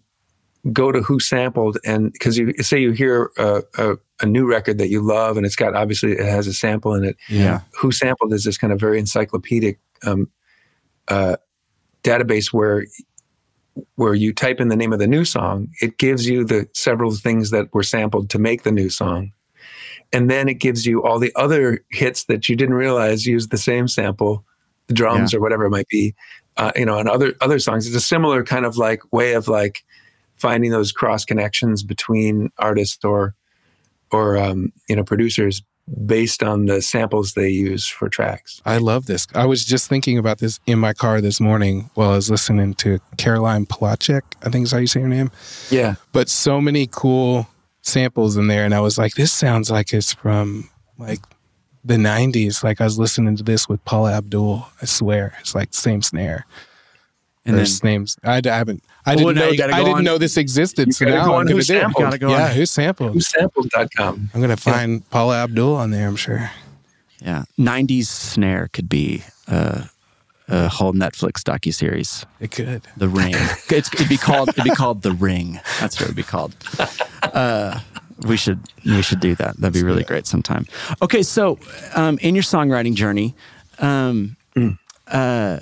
go 0.70 0.92
to 0.92 1.00
WhoSampled, 1.02 1.78
and 1.86 2.12
because 2.12 2.38
you 2.38 2.54
say 2.60 2.80
you 2.80 2.92
hear 2.92 3.32
a, 3.38 3.64
a, 3.78 3.98
a 4.22 4.26
new 4.26 4.48
record 4.48 4.78
that 4.78 4.90
you 4.90 5.02
love, 5.02 5.38
and 5.38 5.46
it's 5.46 5.56
got 5.56 5.76
obviously 5.76 6.14
it 6.14 6.26
has 6.26 6.48
a 6.48 6.54
sample 6.54 6.94
in 6.94 7.04
it. 7.04 7.18
Yeah. 7.30 7.62
WhoSampled 7.80 8.34
is 8.34 8.44
this 8.44 8.58
kind 8.58 8.74
of 8.74 8.80
very 8.80 9.00
encyclopedic 9.00 9.80
um, 10.06 10.30
uh, 11.08 11.38
database 12.04 12.54
where 12.54 12.86
where 13.96 14.14
you 14.14 14.34
type 14.34 14.60
in 14.60 14.68
the 14.68 14.76
name 14.76 14.94
of 14.94 15.00
the 15.00 15.08
new 15.08 15.24
song, 15.24 15.70
it 15.82 15.98
gives 15.98 16.28
you 16.28 16.44
the 16.44 16.68
several 16.74 17.14
things 17.16 17.52
that 17.52 17.74
were 17.74 17.84
sampled 17.84 18.30
to 18.30 18.40
make 18.40 18.64
the 18.64 18.72
new 18.72 18.90
song. 18.90 19.32
And 20.12 20.30
then 20.30 20.50
it 20.50 20.56
gives 20.56 20.86
you 20.86 21.04
all 21.04 21.20
the 21.20 21.32
other 21.36 21.86
hits 21.92 22.26
that 22.26 22.50
you 22.50 22.56
didn't 22.56 22.76
realize 22.76 23.26
used 23.26 23.52
the 23.52 23.58
same 23.58 23.88
sample, 23.88 24.44
the 24.88 24.94
drums 24.94 25.34
or 25.34 25.40
whatever 25.40 25.66
it 25.66 25.70
might 25.70 25.88
be, 25.88 26.16
uh, 26.58 26.72
you 26.76 26.86
know, 26.86 26.98
and 26.98 27.08
other 27.08 27.36
other 27.42 27.60
songs. 27.60 27.86
It's 27.86 27.96
a 27.96 28.02
similar 28.02 28.44
kind 28.44 28.66
of 28.66 28.76
like 28.76 29.02
way 29.14 29.34
of 29.34 29.48
like 29.48 29.84
finding 30.40 30.72
those 30.72 30.92
cross 30.92 31.26
connections 31.26 31.84
between 31.84 32.50
artists 32.58 33.04
or 33.04 33.36
or 34.12 34.38
um, 34.38 34.72
you 34.88 34.96
know 34.96 35.04
producers 35.04 35.62
based 36.06 36.44
on 36.44 36.68
the 36.68 36.82
samples 36.82 37.34
they 37.34 37.50
use 37.50 37.88
for 37.88 38.10
tracks. 38.10 38.62
I 38.66 38.78
love 38.78 39.08
this. 39.08 39.26
I 39.34 39.46
was 39.46 39.66
just 39.66 39.90
thinking 39.90 40.18
about 40.18 40.38
this 40.38 40.60
in 40.68 40.78
my 40.78 40.94
car 40.94 41.20
this 41.20 41.40
morning 41.40 41.90
while 41.96 42.12
I 42.12 42.16
was 42.16 42.30
listening 42.30 42.76
to 42.76 43.00
Caroline 43.18 43.66
Polachek. 43.66 44.22
I 44.44 44.50
think 44.50 44.66
is 44.66 44.72
how 44.72 44.78
you 44.78 44.88
say 44.88 45.02
her 45.02 45.08
name. 45.08 45.32
Yeah, 45.70 45.96
But 46.12 46.30
so 46.30 46.62
many 46.62 46.88
cool 46.88 47.48
samples 47.82 48.38
in 48.38 48.48
there, 48.48 48.66
and 48.66 48.74
I 48.74 48.82
was 48.82 48.98
like, 48.98 49.16
this 49.16 49.32
sounds 49.32 49.72
like 49.72 49.94
it's 49.94 50.14
from 50.14 50.70
like 50.98 51.22
the 51.84 51.96
'90s. 51.96 52.64
Like 52.64 52.82
I 52.82 52.84
was 52.84 53.00
listening 53.00 53.36
to 53.38 53.44
this 53.44 53.68
with 53.68 53.84
Paula 53.86 54.14
Abdul. 54.14 54.68
I 54.82 54.86
swear, 54.86 55.36
it's 55.40 55.56
like 55.56 55.74
same 55.74 56.02
snare. 56.02 56.46
And 57.50 57.58
then 57.58 57.68
names. 57.84 58.18
I, 58.24 58.38
I 58.38 58.42
haven't. 58.48 58.84
I 59.06 59.16
didn't 59.16 59.36
know. 59.36 59.48
I 59.48 59.52
didn't 59.56 59.88
on- 59.90 60.04
know 60.04 60.18
this 60.18 60.38
existed. 60.38 60.94
So 60.94 61.06
now 61.06 61.26
go 61.26 61.36
I'm 61.36 61.46
gonna 61.46 61.52
Who 61.52 61.54
do. 61.56 61.58
it. 61.60 61.66
Sampled. 61.66 62.04
Gotta 62.04 62.18
go 62.18 62.30
yeah, 62.30 62.50
on. 62.50 62.56
WhoSampled? 62.56 63.14
whosampled.com. 63.16 64.30
I'm 64.34 64.42
gonna 64.42 64.58
find 64.58 65.08
Paula 65.10 65.44
Abdul 65.44 65.76
on 65.76 65.92
there. 65.92 66.08
I'm 66.08 66.16
sure. 66.16 66.52
Yeah, 67.22 67.44
'90s 67.58 68.06
snare 68.06 68.70
could 68.72 68.88
be 68.88 69.24
uh, 69.48 69.84
a 70.48 70.70
whole 70.70 70.94
Netflix 70.94 71.42
docu 71.44 71.74
series. 71.74 72.26
It 72.40 72.52
could. 72.52 72.82
The 72.98 73.10
Ring. 73.10 73.36
It's, 73.70 73.94
it'd 73.94 74.10
be 74.10 74.18
called. 74.18 74.50
It'd 74.50 74.64
be 74.64 74.70
called 74.72 75.02
The 75.02 75.12
Ring. 75.12 75.60
That's 75.80 75.96
what 76.00 76.04
it'd 76.06 76.16
be 76.16 76.24
called. 76.24 76.56
Uh, 77.22 77.80
we 78.26 78.38
should 78.38 78.60
we 78.86 79.02
should 79.02 79.20
do 79.20 79.36
that. 79.36 79.58
That'd 79.58 79.74
be 79.74 79.84
really 79.84 80.04
great 80.04 80.28
sometime. 80.28 80.66
Okay, 81.02 81.24
so 81.24 81.58
um, 81.96 82.18
in 82.22 82.36
your 82.36 82.44
songwriting 82.44 82.94
journey, 82.96 83.36
um, 83.80 84.36
uh, 85.08 85.60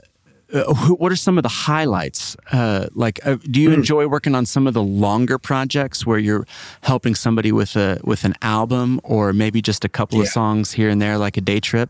uh, 0.54 0.74
what 0.96 1.12
are 1.12 1.16
some 1.16 1.38
of 1.38 1.44
the 1.44 1.50
highlights? 1.50 2.36
Uh, 2.52 2.88
like, 2.94 3.20
uh, 3.26 3.36
do 3.52 3.60
you 3.62 3.72
enjoy 3.72 4.08
working 4.08 4.36
on 4.36 4.46
some 4.46 4.68
of 4.68 4.74
the 4.74 4.84
longer 4.84 5.38
projects 5.38 6.06
where 6.06 6.18
you're 6.20 6.46
helping 6.82 7.16
somebody 7.16 7.52
with 7.52 7.76
a 7.76 8.00
with 8.04 8.24
an 8.24 8.34
album, 8.42 9.00
or 9.04 9.34
maybe 9.34 9.62
just 9.62 9.84
a 9.84 9.90
couple 9.90 10.22
of 10.22 10.28
songs 10.28 10.72
here 10.72 10.90
and 10.90 11.02
there, 11.02 11.18
like 11.18 11.38
a 11.38 11.42
day 11.42 11.60
trip? 11.60 11.90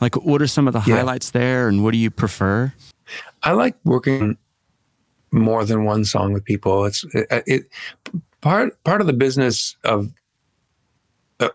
Like, 0.00 0.14
what 0.16 0.40
are 0.40 0.46
some 0.46 0.66
of 0.68 0.72
the 0.72 0.82
Yeah. 0.86 0.96
highlights 0.96 1.30
there, 1.32 1.68
and 1.68 1.82
what 1.82 1.92
do 1.92 1.98
you 1.98 2.10
prefer? 2.10 2.72
I 3.42 3.52
like 3.52 3.76
working 3.84 4.36
more 5.32 5.64
than 5.64 5.84
one 5.84 6.04
song 6.04 6.32
with 6.32 6.44
people. 6.44 6.84
It's 6.84 7.04
it, 7.12 7.26
it 7.46 7.62
part 8.40 8.82
part 8.84 9.00
of 9.00 9.06
the 9.06 9.12
business 9.12 9.76
of 9.84 10.12
uh, 11.40 11.48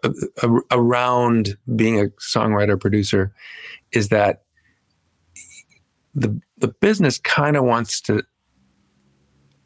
uh, 0.44 0.60
around 0.70 1.58
being 1.76 2.00
a 2.00 2.08
songwriter 2.20 2.80
producer 2.80 3.34
is 3.92 4.10
that 4.10 4.44
the 6.14 6.40
the 6.58 6.68
business 6.68 7.18
kind 7.20 7.56
of 7.56 7.64
wants 7.64 8.02
to 8.02 8.24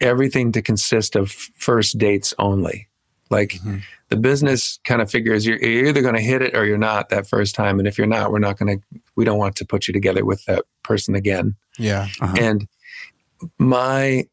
everything 0.02 0.52
to 0.52 0.62
consist 0.62 1.16
of 1.16 1.32
first 1.32 1.98
dates 1.98 2.34
only. 2.40 2.88
Like 3.32 3.54
Mhm. 3.54 3.82
the 4.10 4.18
business 4.18 4.78
kind 4.84 5.02
of 5.02 5.10
figures 5.10 5.46
you're, 5.48 5.58
you're 5.58 5.86
either 5.88 6.02
going 6.02 6.14
to 6.16 6.22
hit 6.22 6.42
it 6.44 6.56
or 6.56 6.66
you're 6.66 6.78
not 6.78 7.10
that 7.10 7.26
first 7.28 7.56
time, 7.56 7.80
and 7.80 7.88
if 7.88 7.98
you're 7.98 8.06
not, 8.06 8.32
we're 8.32 8.40
not 8.40 8.58
going 8.60 8.78
to. 8.80 9.00
We 9.16 9.26
don't 9.26 9.40
want 9.40 9.56
to 9.58 9.66
put 9.66 9.88
you 9.88 9.94
together 9.94 10.24
with 10.26 10.46
that 10.46 10.66
person 10.84 11.16
again 11.16 11.56
Yeah. 11.80 12.08
Uh-huh. 12.22 12.36
and 12.40 12.68
my 13.58 14.26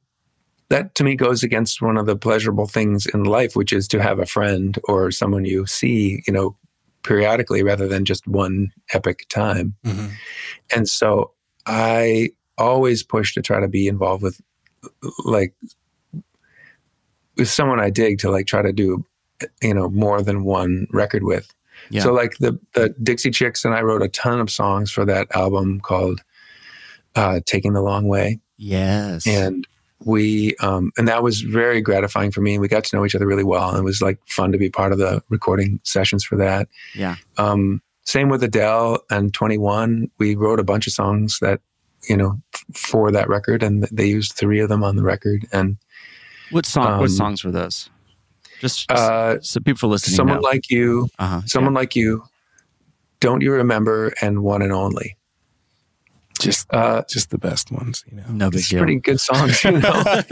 that 0.68 0.94
to 0.96 1.04
me 1.04 1.16
goes 1.16 1.42
against 1.42 1.80
one 1.82 1.96
of 1.96 2.06
the 2.06 2.16
pleasurable 2.16 2.66
things 2.66 3.06
in 3.06 3.24
life 3.24 3.54
which 3.56 3.72
is 3.72 3.86
to 3.88 4.02
have 4.02 4.18
a 4.18 4.26
friend 4.26 4.78
or 4.84 5.10
someone 5.10 5.44
you 5.44 5.66
see 5.66 6.22
you 6.26 6.32
know 6.32 6.56
periodically 7.02 7.62
rather 7.62 7.86
than 7.88 8.04
just 8.04 8.26
one 8.28 8.70
epic 8.92 9.26
time 9.28 9.74
Mhm. 9.84 10.10
and 10.74 10.88
so 10.88 11.32
i 11.66 12.30
always 12.58 13.02
push 13.02 13.34
to 13.34 13.42
try 13.42 13.60
to 13.60 13.68
be 13.68 13.88
involved 13.88 14.22
with 14.22 14.40
like 15.24 15.54
with 17.36 17.48
someone 17.48 17.80
i 17.80 17.90
dig 17.90 18.18
to 18.18 18.30
like 18.30 18.46
try 18.46 18.62
to 18.62 18.72
do 18.72 19.04
you 19.62 19.74
know 19.74 19.88
more 19.90 20.22
than 20.22 20.44
one 20.44 20.86
record 20.92 21.24
with 21.24 21.52
Yeah. 21.90 22.02
so 22.02 22.12
like 22.12 22.36
the 22.38 22.58
the 22.74 22.90
Dixie 23.02 23.30
Chicks 23.32 23.64
and 23.64 23.74
I 23.74 23.82
wrote 23.82 24.02
a 24.02 24.08
ton 24.08 24.38
of 24.40 24.50
songs 24.50 24.90
for 24.92 25.04
that 25.04 25.26
album 25.34 25.80
called 25.80 26.20
uh, 27.16 27.40
"Taking 27.44 27.72
the 27.72 27.82
Long 27.82 28.06
Way," 28.06 28.38
yes. 28.56 29.26
and 29.26 29.66
we 30.04 30.54
um, 30.60 30.92
and 30.96 31.08
that 31.08 31.22
was 31.24 31.40
very 31.42 31.80
gratifying 31.80 32.30
for 32.30 32.40
me. 32.40 32.58
We 32.58 32.68
got 32.68 32.84
to 32.84 32.96
know 32.96 33.04
each 33.04 33.14
other 33.16 33.26
really 33.26 33.42
well, 33.44 33.68
and 33.70 33.78
it 33.78 33.82
was 33.84 34.00
like 34.00 34.18
fun 34.28 34.52
to 34.52 34.58
be 34.58 34.70
part 34.70 34.92
of 34.92 34.98
the 34.98 35.22
recording 35.28 35.80
sessions 35.82 36.22
for 36.24 36.36
that. 36.36 36.68
yeah. 36.94 37.16
Um, 37.36 37.82
same 38.04 38.28
with 38.28 38.42
Adele 38.42 38.98
and 39.10 39.32
Twenty 39.34 39.58
One. 39.58 40.10
We 40.18 40.34
wrote 40.34 40.60
a 40.60 40.64
bunch 40.64 40.86
of 40.86 40.92
songs 40.92 41.38
that 41.40 41.60
you 42.08 42.16
know 42.16 42.40
for 42.74 43.10
that 43.12 43.28
record, 43.28 43.62
and 43.62 43.84
they 43.92 44.06
used 44.06 44.32
three 44.32 44.60
of 44.60 44.68
them 44.68 44.82
on 44.84 44.96
the 44.96 45.02
record. 45.02 45.46
And 45.52 45.76
What 46.50 46.66
song? 46.66 46.98
what 46.98 47.04
Um, 47.04 47.08
songs 47.08 47.44
were 47.44 47.50
those? 47.52 47.88
Just 48.60 48.90
uh, 48.92 49.40
so 49.40 49.58
people 49.60 49.88
listening 49.88 50.12
to. 50.12 50.16
someone 50.16 50.36
know. 50.36 50.48
like 50.48 50.70
you, 50.70 51.08
uh-huh. 51.18 51.42
someone 51.46 51.74
like 51.74 51.96
you, 51.96 52.22
don't 53.20 53.40
you 53.40 53.52
remember, 53.52 54.12
and 54.20 54.42
one 54.44 54.62
and 54.62 54.72
only. 54.72 55.16
Just 56.40 56.66
Uh, 56.72 57.02
just 57.08 57.30
the 57.30 57.38
best 57.38 57.70
ones, 57.70 58.04
you 58.10 58.16
know. 58.16 58.24
no 58.28 58.50
big 58.50 58.64
deal. 58.66 58.78
pretty 58.78 58.96
good 59.00 59.20
songs, 59.20 59.62
you 59.64 59.72
know. 59.72 59.90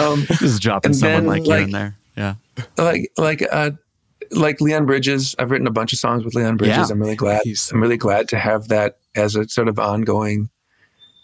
um, 0.00 0.24
Just 0.38 0.62
dropping 0.62 0.94
someone 0.94 1.24
then, 1.24 1.26
like, 1.26 1.46
you 1.46 1.54
in 1.54 1.70
there. 1.70 1.96
Yeah. 2.16 2.34
like 2.78 3.10
like 3.16 3.42
uh 3.50 3.70
like 4.32 4.60
Leon 4.60 4.86
Bridges. 4.86 5.34
I've 5.38 5.50
written 5.50 5.66
a 5.66 5.70
bunch 5.72 5.92
of 5.92 5.98
songs 5.98 6.24
with 6.24 6.34
Leon 6.34 6.56
Bridges. 6.56 6.76
Yeah. 6.76 6.86
I'm 6.90 7.00
really 7.00 7.16
glad. 7.16 7.42
He's- 7.44 7.70
I'm 7.72 7.80
really 7.82 7.96
glad 7.96 8.28
to 8.30 8.38
have 8.38 8.68
that 8.68 8.98
as 9.14 9.36
a 9.36 9.48
sort 9.48 9.68
of 9.68 9.78
ongoing 9.78 10.48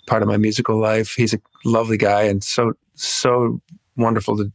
part 0.07 0.23
of 0.23 0.29
my 0.29 0.37
musical 0.37 0.79
life. 0.79 1.15
He's 1.15 1.35
a 1.35 1.39
lovely 1.65 1.97
guy 1.99 2.23
and 2.23 2.43
so 2.43 2.73
so 2.95 3.61
wonderful 3.97 4.37
to 4.39 4.51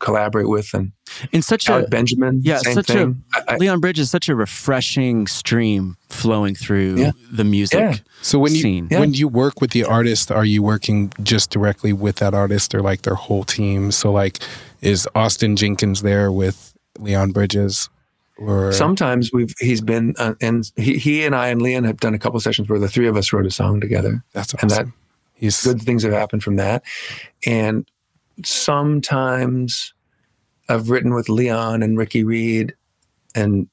collaborate 0.00 0.48
with. 0.48 0.72
And 0.74 0.92
In 1.32 1.42
such 1.42 1.68
a 1.68 1.72
Alec 1.72 1.90
Benjamin, 1.90 2.40
yeah, 2.44 2.58
same 2.58 2.74
such 2.74 2.90
a- 2.90 2.92
thing. 2.92 3.22
I- 3.34 3.42
I- 3.48 3.56
Leon 3.56 3.80
Bridges 3.80 4.04
is 4.04 4.10
such 4.10 4.28
a 4.28 4.36
refreshing 4.36 5.26
stream 5.26 5.96
flowing 6.08 6.54
through 6.54 6.96
Yeah. 6.96 7.10
the 7.32 7.42
music. 7.44 7.78
Yeah. 7.80 7.96
So 8.22 8.38
when 8.38 8.54
you 8.54 8.60
Scene. 8.62 8.88
Yeah. 8.90 9.00
when 9.00 9.14
you 9.14 9.26
work 9.28 9.60
with 9.60 9.70
the 9.72 9.84
artist, 9.84 10.30
are 10.30 10.44
you 10.44 10.62
working 10.62 11.12
just 11.22 11.50
directly 11.50 11.92
with 11.92 12.16
that 12.16 12.32
artist 12.34 12.74
or 12.74 12.80
like 12.82 13.02
their 13.02 13.14
whole 13.16 13.44
team? 13.44 13.90
So 13.92 14.12
like 14.12 14.38
is 14.80 15.08
Austin 15.16 15.56
Jenkins 15.56 16.02
there 16.02 16.30
with 16.30 16.72
Leon 16.98 17.32
Bridges 17.32 17.88
or 18.36 18.70
Sometimes 18.72 19.32
we've 19.32 19.54
he's 19.58 19.80
been 19.80 20.14
uh, 20.18 20.34
and 20.40 20.70
he, 20.76 20.96
he 20.98 21.24
and 21.24 21.34
I 21.34 21.48
and 21.48 21.60
Leon 21.62 21.84
have 21.84 21.98
done 21.98 22.14
a 22.14 22.18
couple 22.18 22.38
sessions 22.40 22.68
where 22.68 22.78
the 22.78 22.88
three 22.88 23.08
of 23.08 23.16
us 23.16 23.32
wrote 23.32 23.46
a 23.46 23.50
song 23.50 23.80
together. 23.80 24.22
that's 24.32 24.52
and 24.54 24.70
awesome. 24.70 24.86
that 24.86 24.92
He's 25.34 25.62
good 25.62 25.80
things 25.80 26.02
have 26.02 26.12
happened 26.12 26.42
from 26.42 26.56
that. 26.56 26.82
And 27.46 27.88
sometimes 28.44 29.94
I've 30.68 30.90
written 30.90 31.14
with 31.14 31.28
Leon 31.28 31.82
and 31.82 31.96
Ricky 31.96 32.24
Reed 32.24 32.74
and 33.34 33.68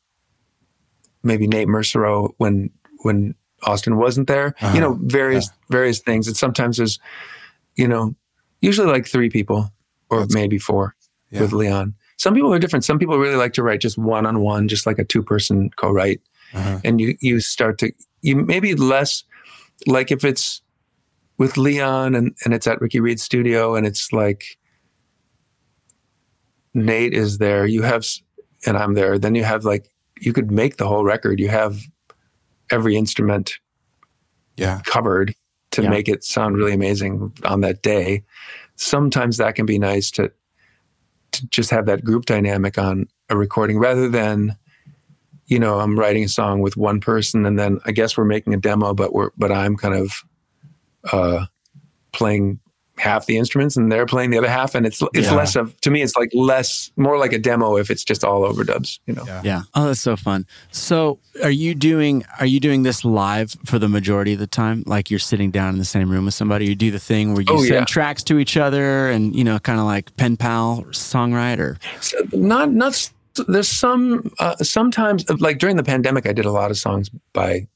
maybe 1.24 1.48
Nate 1.48 1.68
Mercereau 1.68 2.34
when 2.38 2.70
when 3.00 3.36
Austin 3.64 3.98
wasn't 3.98 4.28
there. 4.28 4.54
Uh-huh. 4.62 4.74
You 4.76 4.82
know, 4.82 4.98
various 5.02 5.50
various 5.70 6.00
things. 6.00 6.28
And 6.28 6.38
sometimes 6.38 6.78
there's, 6.78 7.00
you 7.76 7.88
know, 7.88 8.16
usually 8.62 8.88
like 8.88 9.08
three 9.08 9.30
people 9.30 9.72
or 10.10 10.20
That's- 10.20 10.34
maybe 10.36 10.58
four 10.60 10.96
Yeah. 11.32 11.42
with 11.42 11.54
Leon. 11.54 11.96
Some 12.18 12.34
people 12.34 12.54
are 12.54 12.60
different. 12.60 12.86
Some 12.86 13.00
people 13.00 13.18
really 13.18 13.36
like 13.36 13.54
to 13.54 13.64
write 13.64 13.82
just 13.82 13.98
one 13.98 14.26
on 14.26 14.40
one, 14.40 14.68
just 14.68 14.86
like 14.86 15.00
a 15.00 15.04
two 15.04 15.22
person 15.22 15.70
co 15.78 15.92
write 15.92 16.22
uh-huh. 16.54 16.80
and 16.84 17.02
you 17.02 17.16
you 17.20 17.40
start 17.40 17.78
to 17.80 17.92
you 18.22 18.36
maybe 18.36 18.76
less 18.76 19.24
like 19.88 20.12
if 20.12 20.24
it's 20.24 20.62
with 21.38 21.58
Leon 21.58 22.16
and 22.16 22.36
and 22.44 22.54
it's 22.54 22.68
at 22.68 22.80
Ricky 22.82 23.00
Reed's 23.00 23.24
studio 23.24 23.76
and 23.76 23.86
it's 23.86 24.12
like 24.12 24.58
Nate 26.74 27.14
is 27.14 27.38
there 27.38 27.66
you 27.66 27.82
have 27.82 28.06
and 28.66 28.78
I'm 28.78 28.94
there 28.94 29.20
then 29.20 29.36
you 29.36 29.44
have 29.44 29.66
like 29.66 29.90
you 30.20 30.34
could 30.34 30.52
make 30.52 30.78
the 30.78 30.88
whole 30.88 31.04
record 31.04 31.40
you 31.40 31.50
have 31.50 31.80
every 32.72 32.96
instrument 32.96 33.60
yeah. 34.58 34.82
covered 34.86 35.36
to 35.72 35.84
Yeah. 35.84 35.90
make 35.90 36.08
it 36.08 36.24
sound 36.24 36.56
really 36.56 36.74
amazing 36.74 37.34
on 37.44 37.62
that 37.62 37.82
day 37.82 38.24
sometimes 38.78 39.38
that 39.38 39.56
can 39.56 39.66
be 39.66 39.78
nice 39.78 40.10
to 40.12 40.32
to 41.36 41.48
just 41.48 41.70
have 41.70 41.86
that 41.86 42.04
group 42.04 42.26
dynamic 42.26 42.78
on 42.78 43.08
a 43.30 43.38
recording 43.38 43.80
rather 43.80 44.10
than 44.10 44.56
you 45.48 45.60
know 45.60 45.80
i'm 45.80 45.98
writing 46.00 46.24
a 46.24 46.30
song 46.30 46.62
with 46.62 46.78
one 46.78 47.00
person 47.00 47.46
and 47.46 47.58
then 47.60 47.80
i 47.86 47.92
guess 47.92 48.18
we're 48.18 48.26
making 48.26 48.54
a 48.54 48.58
demo 48.58 48.94
but 48.94 49.14
we're 49.14 49.30
but 49.38 49.52
i'm 49.52 49.76
kind 49.76 49.96
of 49.96 50.24
uh 51.12 51.46
playing 52.12 52.60
half 52.98 53.26
the 53.26 53.38
instruments 53.38 53.76
and 53.76 53.92
they're 53.92 54.06
playing 54.06 54.30
the 54.32 54.38
other 54.38 54.50
half 54.50 54.74
and 54.74 54.86
it's 54.86 55.02
it's 55.14 55.28
Yeah. 55.28 55.34
less 55.36 55.56
of 55.58 55.76
to 55.82 55.92
me 55.92 56.02
it's 56.02 56.16
like 56.16 56.30
less 56.34 56.92
more 56.96 57.18
like 57.18 57.34
a 57.34 57.38
demo 57.40 57.76
if 57.76 57.92
it's 57.92 58.04
just 58.06 58.24
all 58.24 58.42
overdubs 58.44 59.00
you 59.06 59.14
know 59.14 59.24
Yeah. 59.28 59.42
Yeah. 59.44 59.62
Oh, 59.74 59.88
that's 59.88 60.00
so 60.00 60.16
fun. 60.16 60.46
So, 60.72 61.20
are 61.44 61.52
you 61.52 61.76
doing 61.76 62.24
are 62.40 62.46
you 62.46 62.62
doing 62.62 62.84
this 62.84 63.04
live 63.04 63.54
for 63.66 63.80
the 63.80 63.90
majority 63.90 64.32
of 64.34 64.40
the 64.40 64.48
time? 64.48 64.84
Like 64.86 65.10
you're 65.12 65.20
sitting 65.20 65.52
down 65.52 65.74
in 65.74 65.80
the 65.80 65.84
same 65.86 66.10
room 66.10 66.24
with 66.26 66.34
somebody. 66.34 66.68
You 66.68 66.76
do 66.76 66.90
the 66.90 67.00
thing 67.00 67.34
where 67.34 67.42
you 67.42 67.48
Oh, 67.50 67.58
send 67.58 67.70
yeah. 67.74 67.86
tracks 67.86 68.24
to 68.24 68.40
each 68.40 68.56
other, 68.56 69.10
and 69.10 69.36
you 69.36 69.44
know, 69.44 69.60
kind 69.60 69.80
of 69.80 69.86
like 69.86 70.16
pen 70.16 70.38
pal 70.38 70.86
songwriter. 70.92 71.78
So 72.02 72.18
not 72.32 72.72
not 72.72 73.12
there's 73.50 73.68
some 73.68 74.32
uh, 74.40 74.56
sometimes 74.58 75.30
like 75.42 75.58
during 75.60 75.76
the 75.76 75.84
pandemic 75.84 76.26
I 76.26 76.32
did 76.32 76.46
a 76.46 76.52
lot 76.52 76.72
of 76.72 76.78
songs 76.78 77.10
by 77.34 77.68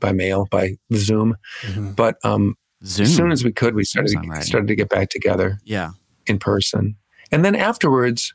by 0.00 0.10
mail 0.12 0.48
by 0.50 0.76
Zoom 0.94 1.36
Mhm. 1.62 1.94
but 1.94 2.16
um 2.24 2.56
Zoom. 2.84 3.04
as 3.04 3.14
soon 3.14 3.32
as 3.32 3.44
we 3.44 3.52
could 3.52 3.74
we 3.74 3.84
started 3.84 4.12
started 4.42 4.68
to 4.68 4.74
get 4.74 4.88
back 4.88 5.10
together 5.10 5.58
yeah. 5.64 5.90
in 6.26 6.38
person 6.38 6.96
and 7.30 7.44
then 7.44 7.54
afterwards 7.54 8.34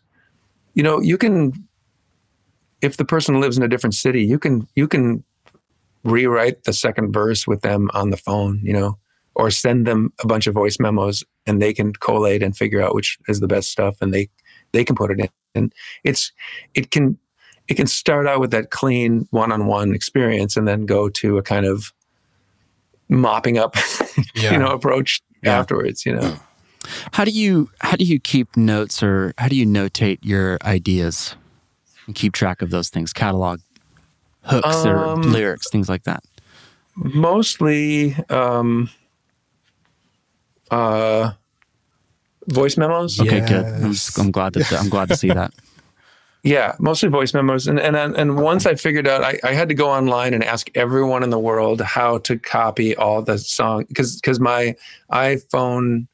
you 0.73 0.83
know 0.83 0.99
you 0.99 1.17
can 1.17 1.53
if 2.81 2.97
the 2.97 3.05
person 3.05 3.39
lives 3.39 3.57
in 3.57 3.63
a 3.63 3.67
different 3.67 3.95
city 3.95 4.23
you 4.23 4.37
can 4.37 4.67
you 4.75 4.87
can 4.87 5.23
rewrite 6.03 6.63
the 6.65 6.73
second 6.73 7.11
verse 7.11 7.47
with 7.47 7.61
them 7.61 7.89
on 7.93 8.11
the 8.11 8.17
phone 8.17 8.61
you 8.63 8.73
know 8.73 8.97
or 9.33 9.51
send 9.51 9.85
them 9.85 10.13
a 10.21 10.27
bunch 10.27 10.47
of 10.47 10.53
voice 10.53 10.79
memos 10.79 11.23
and 11.45 11.61
they 11.61 11.73
can 11.73 11.91
collate 11.93 12.43
and 12.43 12.55
figure 12.55 12.81
out 12.81 12.93
which 12.93 13.17
is 13.27 13.39
the 13.39 13.47
best 13.47 13.71
stuff 13.71 13.97
and 14.01 14.13
they 14.13 14.29
they 14.71 14.83
can 14.83 14.95
put 14.95 15.11
it 15.11 15.19
in 15.19 15.29
and 15.55 15.73
it's 16.03 16.31
it 16.75 16.91
can 16.91 17.17
it 17.67 17.75
can 17.75 17.87
start 17.87 18.27
out 18.27 18.39
with 18.39 18.51
that 18.51 18.69
clean 18.69 19.27
one-on-one 19.31 19.95
experience 19.95 20.55
and 20.55 20.67
then 20.67 20.85
go 20.85 21.09
to 21.09 21.37
a 21.37 21.41
kind 21.41 21.65
of 21.65 21.91
mopping 23.09 23.57
up 23.57 23.75
Yeah. 24.35 24.51
you 24.53 24.57
know 24.57 24.67
approach 24.71 25.21
Yeah. 25.43 25.59
afterwards 25.59 26.05
you 26.05 26.13
know 26.15 26.39
How 27.13 27.25
do 27.25 27.31
you 27.31 27.69
how 27.81 27.95
do 27.97 28.03
you 28.05 28.19
keep 28.19 28.55
notes 28.55 29.01
or 29.03 29.33
how 29.37 29.47
do 29.47 29.55
you 29.55 29.65
notate 29.65 30.19
your 30.21 30.57
ideas 30.63 31.35
and 32.07 32.15
keep 32.15 32.33
track 32.33 32.61
of 32.61 32.69
those 32.69 32.89
things? 32.89 33.11
Catalog 33.13 33.59
hooks 34.43 34.85
or 34.85 35.05
Um, 35.07 35.21
lyrics, 35.23 35.69
things 35.71 35.89
like 35.89 36.03
that. 36.03 36.23
mostly 36.95 38.15
um 38.29 38.89
uh 40.71 41.31
voice 42.47 42.77
memos 42.77 43.19
Okay, 43.19 43.41
good. 43.41 43.65
I'm, 43.83 43.93
I'm 44.19 44.31
glad 44.31 44.53
that 44.53 44.71
I'm 44.73 44.89
glad 44.89 45.09
to 45.09 45.15
see 45.15 45.29
that. 45.29 45.51
yeah 46.45 46.75
mostly 46.79 47.09
voice 47.09 47.33
memos 47.33 47.67
and 47.67 47.79
and 47.79 47.95
and 47.97 48.37
once 48.41 48.65
i 48.65 48.75
figured 48.75 49.07
out 49.07 49.23
I, 49.23 49.39
I 49.43 49.51
had 49.53 49.67
to 49.69 49.75
go 49.75 49.89
online 49.89 50.33
and 50.33 50.43
ask 50.43 50.69
everyone 50.75 51.23
in 51.23 51.29
the 51.31 51.39
world 51.39 51.81
how 51.81 52.19
to 52.19 52.37
copy 52.37 52.95
all 52.95 53.21
the 53.21 53.37
song 53.37 53.83
because 53.89 54.15
because 54.21 54.39
my 54.39 54.75
iphone 55.11 56.07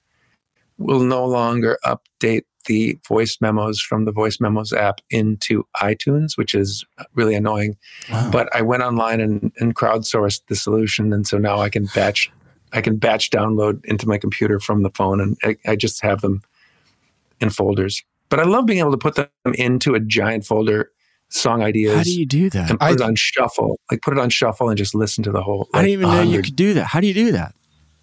will 0.77 1.01
no 1.01 1.25
longer 1.25 1.77
update 1.85 2.43
the 2.65 2.97
voice 3.07 3.37
memos 3.41 3.81
from 3.81 4.05
the 4.05 4.11
voice 4.11 4.39
memos 4.39 4.71
app 4.71 5.01
into 5.09 5.65
itunes 5.81 6.37
which 6.37 6.55
is 6.55 6.85
really 7.13 7.35
annoying 7.35 7.75
Wow. 8.09 8.29
but 8.31 8.55
I 8.55 8.61
went 8.61 8.83
online 8.83 9.19
and, 9.21 9.51
and 9.59 9.75
crowdsourced 9.75 10.41
the 10.47 10.55
solution, 10.55 11.13
and 11.13 11.25
so 11.27 11.37
now 11.37 11.59
I 11.61 11.69
can 11.69 11.85
batch, 11.95 12.31
I 12.73 12.81
can 12.81 12.97
batch 12.97 13.29
download 13.29 13.83
into 13.85 14.07
my 14.07 14.17
computer 14.17 14.59
from 14.59 14.83
the 14.83 14.89
phone, 14.91 15.21
and 15.21 15.37
I, 15.43 15.55
I 15.65 15.75
just 15.75 16.01
have 16.03 16.21
them 16.21 16.41
in 17.39 17.49
folders. 17.49 18.03
But 18.31 18.39
I 18.39 18.43
love 18.43 18.65
being 18.65 18.79
able 18.79 18.91
to 18.91 18.97
put 18.97 19.13
them 19.15 19.27
into 19.55 19.93
a 19.93 19.99
giant 19.99 20.45
folder, 20.45 20.89
song 21.29 21.61
ideas, 21.61 21.95
How 21.97 22.03
do 22.03 22.17
you 22.19 22.25
do 22.25 22.49
that? 22.49 22.69
and 22.71 22.79
put 22.79 22.85
I- 22.89 22.93
it 22.93 23.01
on 23.01 23.13
shuffle, 23.15 23.79
like 23.91 24.01
put 24.01 24.13
it 24.17 24.19
on 24.19 24.29
shuffle 24.31 24.69
and 24.69 24.77
just 24.77 24.95
listen 24.95 25.23
to 25.25 25.31
the 25.31 25.43
whole. 25.43 25.67
I 25.73 25.77
like, 25.77 25.85
didn't 25.87 26.01
even 26.01 26.09
know 26.15 26.21
you 26.23 26.41
could 26.41 26.55
do 26.55 26.73
that. 26.73 26.85
How 26.85 26.99
do 27.01 27.07
you 27.07 27.13
do 27.13 27.31
that? 27.33 27.53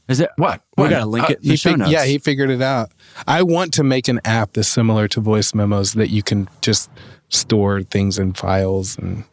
Is 0.08 0.20
it 0.20 0.30
What? 0.36 0.62
we 0.76 0.84
What? 0.84 0.90
gotta 0.90 1.04
link 1.06 1.24
Uh, 1.28 1.32
it 1.32 1.38
in 1.38 1.42
the 1.44 1.50
He 1.50 1.56
show 1.56 1.70
fig- 1.70 1.78
notes? 1.80 1.90
yeah, 1.90 2.04
he 2.04 2.18
figured 2.18 2.48
it 2.50 2.62
out. 2.62 2.90
I 3.26 3.42
want 3.42 3.74
to 3.74 3.82
make 3.84 4.06
an 4.08 4.20
app 4.24 4.52
that's 4.54 4.68
similar 4.68 5.08
to 5.08 5.20
voice 5.20 5.54
memos 5.54 5.92
that 5.94 6.08
you 6.10 6.22
can 6.22 6.48
just 6.62 6.88
store 7.30 7.82
things 7.82 8.18
in 8.18 8.32
files 8.34 8.96
and 8.96 9.24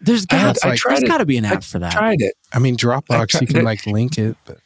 There's 0.00 0.26
got 0.26 0.56
I 0.64 0.74
tried 0.76 0.92
there's 0.94 1.02
it. 1.04 1.08
got 1.08 1.18
to 1.18 1.26
be 1.26 1.36
an 1.38 1.44
I 1.44 1.50
app 1.54 1.62
for 1.62 1.78
that. 1.78 1.92
tried 1.92 2.20
it. 2.22 2.34
I 2.52 2.58
mean 2.58 2.76
Dropbox 2.76 3.28
tried 3.28 3.40
you 3.42 3.46
can 3.46 3.64
like 3.64 3.86
link 3.86 4.18
it, 4.18 4.36
but 4.46 4.58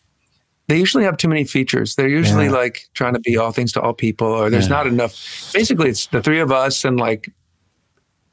They 0.68 0.78
usually 0.78 1.04
have 1.04 1.16
too 1.18 1.28
many 1.28 1.44
features. 1.44 1.94
They're 1.94 2.08
usually 2.08 2.46
Yeah. 2.46 2.52
like 2.52 2.88
trying 2.94 3.12
to 3.14 3.20
be 3.20 3.36
all 3.36 3.52
things 3.52 3.72
to 3.72 3.80
all 3.82 3.92
people, 3.92 4.26
or 4.28 4.48
there's 4.48 4.64
Yeah. 4.64 4.76
not 4.76 4.86
enough. 4.86 5.14
Basically, 5.52 5.90
it's 5.90 6.06
the 6.06 6.22
three 6.22 6.40
of 6.40 6.50
us 6.50 6.84
and 6.84 6.98
like 6.98 7.28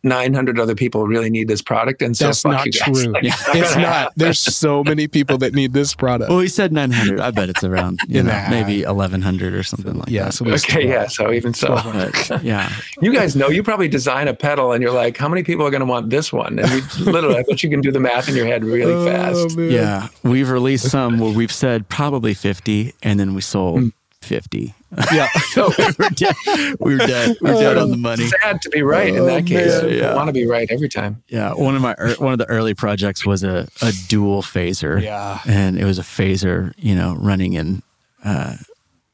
900 0.03 0.59
other 0.59 0.73
people 0.75 1.05
really 1.07 1.29
need 1.29 1.47
this 1.47 1.61
product, 1.61 2.01
and 2.01 2.17
so 2.17 2.25
that's 2.25 2.41
fuck 2.41 2.51
not 2.53 2.65
you 2.65 2.71
guys. 2.71 3.03
true. 3.03 3.11
Like, 3.13 3.23
Yeah. 3.23 3.35
It's 3.53 3.75
not. 3.75 4.13
There's 4.15 4.39
so 4.39 4.83
many 4.83 5.07
people 5.07 5.37
that 5.39 5.53
need 5.53 5.73
this 5.73 5.93
product. 5.93 6.29
Well, 6.29 6.39
he 6.39 6.47
said 6.47 6.71
900. 6.73 7.19
I 7.19 7.31
bet 7.31 7.49
it's 7.49 7.63
around, 7.63 7.99
you 8.07 8.23
know, 8.23 8.45
maybe 8.49 8.83
1100 8.83 9.53
or 9.53 9.63
something 9.63 9.93
like 9.99 10.09
yeah, 10.09 10.25
that. 10.25 10.33
so 10.33 10.43
there's 10.45 10.63
Okay, 10.65 10.87
yeah. 10.87 11.07
So 11.07 11.31
even 11.31 11.53
so, 11.53 11.75
But, 11.75 12.43
yeah. 12.43 12.71
you 13.01 13.13
guys 13.13 13.35
know 13.35 13.49
you 13.49 13.61
probably 13.63 13.87
design 13.87 14.27
a 14.27 14.33
pedal, 14.33 14.71
and 14.71 14.81
you're 14.81 14.91
like, 14.93 15.17
how 15.17 15.29
many 15.29 15.43
people 15.43 15.65
are 15.67 15.71
going 15.71 15.81
to 15.81 15.85
want 15.85 16.09
this 16.09 16.33
one? 16.33 16.57
And 16.59 16.69
you 16.71 16.81
literally, 17.11 17.37
I 17.37 17.43
bet 17.43 17.61
you 17.63 17.69
can 17.69 17.81
do 17.81 17.91
the 17.91 17.99
math 17.99 18.27
in 18.27 18.35
your 18.35 18.45
head 18.47 18.63
really 18.63 18.93
Oh, 18.93 19.05
fast. 19.05 19.57
man. 19.57 19.69
Yeah. 19.71 20.07
We've 20.23 20.49
released 20.49 20.89
some 20.89 21.19
where 21.19 21.31
we've 21.33 21.51
said 21.51 21.87
probably 21.89 22.33
50 22.33 22.93
and 23.03 23.19
then 23.19 23.33
we 23.35 23.41
sold 23.41 23.79
hmm. 23.81 23.87
50. 24.21 24.73
Yeah. 25.13 25.27
we 25.55 25.63
were 25.97 26.09
dead. 26.13 26.35
We 26.79 26.93
were 26.93 26.97
dead. 26.99 27.37
We 27.41 27.49
were 27.51 27.57
dead 27.59 27.77
on 27.77 27.89
the 27.91 27.97
money. 27.97 28.27
Sad 28.27 28.61
to 28.61 28.69
be 28.69 28.81
right 28.83 29.09
in 29.09 29.19
Oh, 29.19 29.25
that 29.25 29.45
case. 29.45 29.81
man. 29.81 29.89
You 29.91 29.97
Yeah. 29.97 30.15
want 30.15 30.27
to 30.27 30.33
be 30.33 30.45
right 30.45 30.67
every 30.69 30.89
time. 30.89 31.23
Yeah, 31.27 31.53
one 31.53 31.75
of 31.75 31.81
my 31.81 31.95
ear- 31.99 32.15
one 32.19 32.33
of 32.33 32.39
the 32.39 32.47
early 32.49 32.73
projects 32.73 33.25
was 33.25 33.43
a, 33.43 33.67
a 33.81 33.91
dual 34.07 34.41
phaser. 34.41 35.01
Yeah. 35.01 35.39
and 35.47 35.77
it 35.77 35.85
was 35.85 35.97
a 35.99 36.03
phaser, 36.03 36.73
you 36.77 36.95
know, 36.95 37.15
running 37.15 37.53
in 37.53 37.81
uh, 38.23 38.55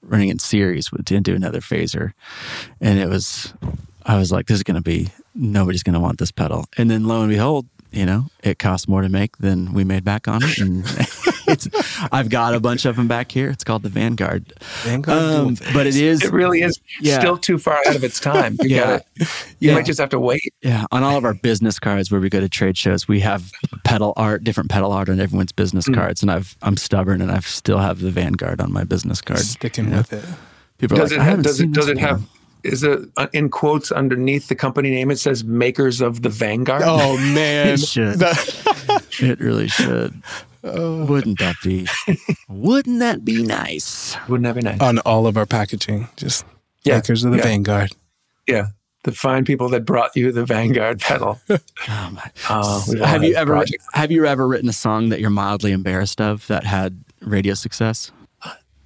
running 0.02 0.30
in 0.30 0.40
series 0.40 0.92
with 0.92 1.12
into 1.12 1.34
another 1.34 1.60
phaser, 1.62 2.12
and 2.82 3.00
it 3.00 3.08
was 3.08 3.54
I 4.06 4.18
was 4.18 4.32
like, 4.32 4.48
this 4.48 4.58
is 4.58 4.64
going 4.64 4.76
to 4.76 4.82
be 4.82 5.10
nobody's 5.36 5.84
going 5.84 5.94
to 5.94 6.00
want 6.00 6.18
this 6.20 6.32
pedal, 6.32 6.66
and 6.78 6.90
then 6.92 7.06
lo 7.08 7.22
and 7.22 7.30
behold, 7.30 7.66
you 7.92 8.06
know, 8.06 8.26
it 8.44 8.60
costs 8.60 8.88
more 8.88 9.02
to 9.02 9.10
make 9.10 9.38
than 9.38 9.74
we 9.74 9.84
made 9.84 10.04
back 10.04 10.28
on 10.28 10.42
it, 10.44 10.58
and 10.60 10.84
it's 11.48 11.68
I've 12.12 12.30
got 12.30 12.54
a 12.54 12.60
bunch 12.60 12.86
of 12.86 12.96
them 12.96 13.08
back 13.08 13.32
here. 13.32 13.50
It's 13.50 13.64
called 13.64 13.84
the 13.84 13.90
Vanguard, 13.90 14.54
Vanguard 14.84 15.18
um, 15.22 15.58
but 15.74 15.88
it 15.88 15.96
is 15.96 16.24
It 16.24 16.32
really 16.32 16.62
is 16.62 16.80
Yeah. 17.02 17.20
still 17.20 17.38
too 17.38 17.58
far 17.58 17.80
out 17.88 17.96
of 17.96 18.04
its 18.04 18.20
time. 18.20 18.58
You 18.62 18.70
Yeah. 18.76 18.82
gotta, 18.84 19.04
you 19.20 19.70
Yeah. 19.70 19.74
might 19.76 19.86
just 19.86 20.00
have 20.00 20.10
to 20.10 20.20
wait. 20.20 20.54
Yeah, 20.62 20.86
on 20.92 21.04
all 21.04 21.18
of 21.18 21.26
our 21.26 21.34
business 21.34 21.80
cards 21.80 22.12
where 22.12 22.20
we 22.22 22.30
go 22.30 22.40
to 22.40 22.50
trade 22.50 22.78
shows, 22.78 23.08
we 23.08 23.22
have 23.22 23.52
pedal 23.84 24.14
art, 24.18 24.44
different 24.44 24.70
pedal 24.70 24.92
art 24.92 25.10
on 25.10 25.20
everyone's 25.20 25.52
business 25.52 25.88
cards, 25.88 26.22
and 26.22 26.30
I've 26.32 26.56
I'm 26.62 26.78
stubborn 26.78 27.22
and 27.22 27.32
I 27.32 27.40
still 27.40 27.80
have 27.80 28.00
the 28.02 28.12
Vanguard 28.12 28.62
on 28.62 28.72
my 28.74 28.84
business 28.84 29.22
card. 29.22 29.40
Sticking 29.40 29.90
Yeah. 29.90 29.98
with 29.98 30.14
it. 30.14 30.26
People 30.78 30.98
Does 30.98 31.12
like, 31.12 31.20
it 31.22 31.24
have, 31.24 31.42
does 31.42 31.60
it 31.60 31.72
does 31.72 31.88
it 31.88 31.98
have 31.98 32.20
one." 32.20 32.28
Is 32.64 32.84
it 32.84 33.00
uh, 33.18 33.28
in 33.34 33.50
quotes 33.50 33.92
underneath 33.92 34.48
the 34.48 34.56
company 34.56 34.90
name 34.92 35.12
it 35.12 35.18
says 35.20 35.44
makers 35.44 36.02
of 36.02 36.22
the 36.22 36.30
Vanguard? 36.30 36.82
Oh 36.86 37.18
man. 37.18 37.70
It 37.70 37.80
should. 37.80 38.22
It 39.20 39.40
really 39.40 39.68
should. 39.68 40.22
Wouldn't 40.64 41.40
that 41.40 41.56
be? 41.64 41.88
Wouldn't 42.50 43.00
that 43.00 43.24
be 43.24 43.44
nice? 43.44 44.16
Wouldn't 44.28 44.44
that 44.44 44.56
be 44.56 44.62
nice? 44.62 44.82
On 44.82 45.00
all 45.00 45.28
of 45.28 45.38
our 45.38 45.46
packaging. 45.46 46.08
Just 46.18 46.46
Yeah, 46.84 46.96
makers 46.96 47.24
of 47.24 47.32
the 47.32 47.38
yeah. 47.38 47.44
Vanguard. 47.44 47.92
yeah. 48.48 48.68
The 49.04 49.12
fine 49.14 49.46
people 49.46 49.70
that 49.70 49.86
brought 49.86 50.14
you 50.18 50.34
the 50.34 50.44
Vanguard 50.46 51.00
pedal. 51.00 51.40
Oh 51.90 52.10
my. 52.12 52.32
Uh, 52.50 52.84
we've 52.90 53.24
you 53.24 53.36
ever 53.36 53.54
projects. 53.54 53.88
have 53.94 54.12
you 54.12 54.26
ever 54.26 54.46
written 54.48 54.68
a 54.68 54.74
song 54.74 55.08
that 55.10 55.22
you're 55.22 55.30
mildly 55.30 55.72
embarrassed 55.72 56.20
of 56.20 56.46
that 56.48 56.66
had 56.66 57.02
radio 57.22 57.54
success? 57.54 58.12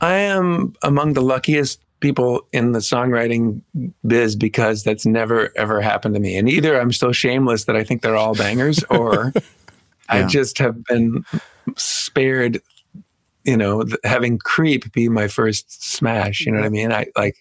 I 0.02 0.14
am 0.16 0.76
among 0.84 1.14
the 1.14 1.22
luckiest 1.22 1.80
people 2.02 2.46
in 2.52 2.74
the 2.74 2.80
songwriting 2.80 3.62
biz 4.06 4.36
because 4.36 4.84
that's 4.84 5.06
never 5.06 5.52
ever 5.56 5.80
happened 5.82 6.14
to 6.16 6.20
me. 6.20 6.36
And 6.36 6.50
either 6.50 6.80
I'm 6.80 6.92
so 6.92 7.12
shameless 7.14 7.66
that 7.66 7.76
I 7.78 7.84
think 7.84 8.02
they're 8.02 8.18
all 8.18 8.36
bangers, 8.36 8.84
or 8.90 9.32
I 10.10 10.24
just 10.24 10.58
have 10.58 10.84
been 10.86 11.24
spared. 11.78 12.62
You 13.44 13.58
know, 13.58 13.84
having 14.04 14.38
"Creep" 14.38 14.92
be 14.94 15.10
my 15.10 15.28
first 15.28 15.84
smash. 15.84 16.42
You 16.42 16.52
know 16.52 16.60
what 16.60 16.66
I 16.68 16.70
mean? 16.70 16.92
I 16.92 17.08
like 17.16 17.38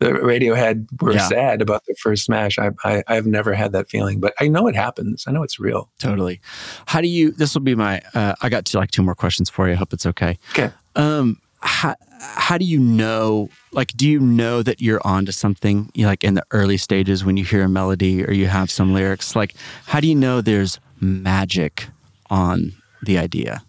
the 0.00 0.06
Radiohead 0.10 0.86
were 1.00 1.12
Yeah. 1.12 1.28
sad 1.28 1.62
about 1.62 1.84
their 1.86 1.94
first 1.96 2.24
smash. 2.24 2.58
I, 2.58 2.70
I 2.84 3.04
I've 3.06 3.26
never 3.26 3.52
had 3.54 3.70
that 3.72 3.88
feeling, 3.88 4.18
but 4.18 4.34
I 4.40 4.48
know 4.48 4.66
it 4.66 4.74
happens. 4.74 5.24
I 5.28 5.30
know 5.32 5.44
it's 5.44 5.60
real. 5.60 5.90
Totally. 6.00 6.40
How 6.86 7.00
do 7.00 7.06
you? 7.06 7.30
This 7.30 7.54
will 7.54 7.60
be 7.62 7.76
my. 7.76 8.00
Uh, 8.14 8.34
I 8.42 8.48
got 8.48 8.64
two, 8.64 8.78
like 8.78 8.90
two 8.90 9.02
more 9.02 9.14
questions 9.14 9.48
for 9.48 9.68
you. 9.68 9.74
I 9.74 9.76
hope 9.76 9.92
it's 9.92 10.06
okay. 10.06 10.38
Okay. 10.50 10.70
Um, 10.96 11.40
how, 11.60 11.94
how 12.20 12.58
do 12.58 12.64
you 12.64 12.78
know? 12.78 13.48
Like, 13.72 13.92
do 13.96 14.08
you 14.08 14.20
know 14.20 14.62
that 14.62 14.80
you're 14.80 15.00
onto 15.06 15.32
something? 15.32 15.90
You 15.94 16.02
know, 16.02 16.08
like 16.08 16.24
in 16.24 16.34
the 16.34 16.44
early 16.50 16.76
stages 16.76 17.24
when 17.24 17.36
you 17.36 17.44
hear 17.44 17.62
a 17.62 17.68
melody 17.68 18.24
or 18.24 18.32
you 18.32 18.46
have 18.46 18.70
some 18.70 18.92
lyrics. 18.92 19.36
Like, 19.36 19.54
how 19.86 20.00
do 20.00 20.08
you 20.08 20.14
know 20.14 20.40
there's 20.40 20.78
magic 21.00 21.88
on 22.30 22.72
the 23.02 23.18
idea? 23.18 23.62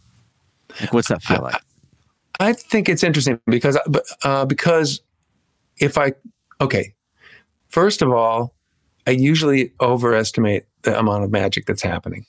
Like, 0.81 0.93
what's 0.93 1.09
that 1.09 1.21
feel 1.21 1.41
like? 1.41 1.61
I 2.39 2.53
think 2.53 2.87
it's 2.87 3.03
interesting 3.03 3.39
because 3.47 3.77
uh, 4.23 4.45
because 4.45 5.01
if 5.77 5.97
I 5.97 6.13
okay, 6.61 6.93
first 7.69 8.01
of 8.01 8.11
all, 8.11 8.53
I 9.07 9.11
usually 9.11 9.73
overestimate 9.81 10.65
the 10.83 10.97
amount 10.97 11.23
of 11.23 11.31
magic 11.31 11.65
that's 11.65 11.81
happening, 11.81 12.25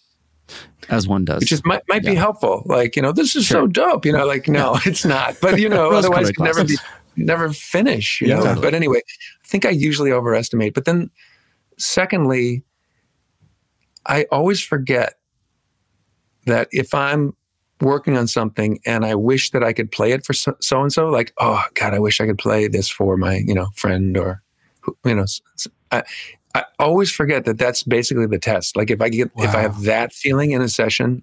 As 0.89 1.07
one 1.07 1.25
does. 1.25 1.41
which 1.41 1.53
is 1.53 1.65
might, 1.65 1.83
might 1.89 2.03
be 2.05 2.15
helpful. 2.15 2.63
Like 2.67 2.97
you 2.97 3.03
know, 3.03 3.13
this 3.13 3.37
is 3.37 3.47
so 3.47 3.67
dope. 3.67 4.05
You 4.05 4.13
know, 4.13 4.27
like 4.27 4.49
no, 4.49 4.79
it's 4.87 5.05
not. 5.05 5.37
But 5.41 5.61
you 5.61 5.69
know, 5.75 5.91
otherwise 5.93 6.31
never 6.39 6.65
be 6.65 6.77
never 7.17 7.53
finish. 7.53 8.21
You 8.21 8.29
Yeah. 8.29 8.35
know. 8.37 8.45
Totally. 8.45 8.67
But 8.67 8.75
anyway, 8.75 8.99
I 8.99 9.47
think 9.47 9.67
I 9.67 9.71
usually 9.71 10.11
overestimate. 10.13 10.75
But 10.75 10.85
then, 10.85 11.11
secondly, 11.79 12.65
I 14.07 14.27
always 14.33 14.61
forget 14.61 15.15
that 16.47 16.69
if 16.73 16.95
I'm 16.95 17.35
working 17.81 18.17
on 18.17 18.27
something 18.27 18.79
and 18.87 19.05
I 19.05 19.15
wish 19.15 19.51
that 19.51 19.63
I 19.63 19.73
could 19.73 19.91
play 19.93 20.13
it 20.13 20.25
for 20.27 20.33
so 20.33 20.55
and 20.71 20.93
so, 20.93 21.09
like, 21.09 21.33
oh 21.39 21.63
God, 21.75 21.95
I 21.95 21.99
wish 21.99 22.21
I 22.21 22.27
could 22.27 22.39
play 22.39 22.69
this 22.69 22.89
for 22.89 23.17
my, 23.17 23.37
you 23.47 23.55
know, 23.55 23.69
friend 23.75 24.17
or, 24.17 24.43
you 25.05 25.15
know, 25.15 25.25
I, 25.93 26.03
I 26.55 26.65
always 26.79 27.11
forget 27.13 27.45
that 27.45 27.59
that's 27.59 27.83
basically 27.83 28.27
the 28.27 28.39
test. 28.39 28.77
Like 28.77 28.91
if 28.91 29.01
I 29.01 29.09
get, 29.09 29.31
if 29.37 29.55
I 29.55 29.61
have 29.61 29.83
that 29.83 30.13
feeling 30.13 30.51
in 30.51 30.61
a 30.63 30.69
session, 30.69 31.23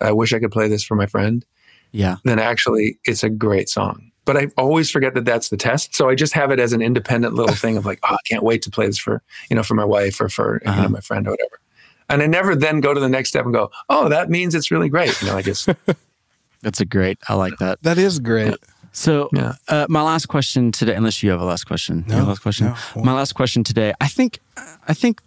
I 0.00 0.10
wish 0.12 0.32
I 0.32 0.40
could 0.40 0.50
play 0.50 0.68
this 0.68 0.82
for 0.82 0.94
my 0.96 1.06
friend, 1.06 1.44
yeah. 1.92 2.16
then 2.24 2.38
actually 2.38 2.98
it's 3.04 3.22
a 3.22 3.30
great 3.30 3.68
song. 3.68 4.10
But 4.24 4.36
I 4.36 4.48
always 4.56 4.90
forget 4.90 5.14
that 5.14 5.24
that's 5.26 5.50
the 5.50 5.56
test. 5.56 5.94
So 5.94 6.08
I 6.08 6.14
just 6.14 6.32
have 6.32 6.50
it 6.50 6.58
as 6.58 6.72
an 6.72 6.80
independent 6.82 7.34
little 7.34 7.54
thing 7.54 7.76
of 7.76 7.84
like, 7.86 8.00
oh, 8.04 8.14
I 8.14 8.18
can't 8.28 8.42
wait 8.42 8.62
to 8.62 8.70
play 8.70 8.86
this 8.86 8.98
for, 8.98 9.22
you 9.50 9.56
know, 9.56 9.62
for 9.62 9.74
my 9.74 9.84
wife 9.84 10.20
or 10.20 10.28
for, 10.28 10.60
you 10.64 10.70
Uh-huh. 10.70 10.82
know, 10.82 10.88
my 10.88 11.00
friend 11.00 11.26
or 11.28 11.32
whatever. 11.32 11.60
And 12.08 12.22
I 12.22 12.26
never 12.26 12.56
then 12.56 12.80
go 12.80 12.92
to 12.94 13.00
the 13.00 13.08
next 13.08 13.28
step 13.30 13.44
and 13.44 13.54
go, 13.54 13.70
oh, 13.90 14.08
that 14.08 14.30
means 14.30 14.54
it's 14.54 14.70
really 14.70 14.88
great. 14.88 15.20
You 15.22 15.28
know, 15.28 15.36
I 15.36 15.42
just, 15.42 15.68
That's 16.62 16.80
a 16.80 16.86
great. 16.86 17.18
I 17.28 17.34
like 17.34 17.58
that. 17.58 17.82
That 17.82 17.98
is 17.98 18.18
great. 18.18 18.54
So, 18.96 19.28
Yeah. 19.32 19.54
uh, 19.68 19.86
my 19.88 20.02
last 20.02 20.26
question 20.26 20.70
today, 20.70 20.94
unless 20.94 21.20
you 21.22 21.30
have 21.30 21.40
a 21.40 21.44
last 21.44 21.64
question, 21.64 22.04
a 22.08 22.22
last 22.24 22.38
question. 22.42 22.66
no. 22.68 23.02
My 23.02 23.12
last 23.12 23.34
question 23.34 23.64
today, 23.64 23.92
I 24.00 24.06
think, 24.06 24.38
I 24.86 24.94
think, 24.94 25.20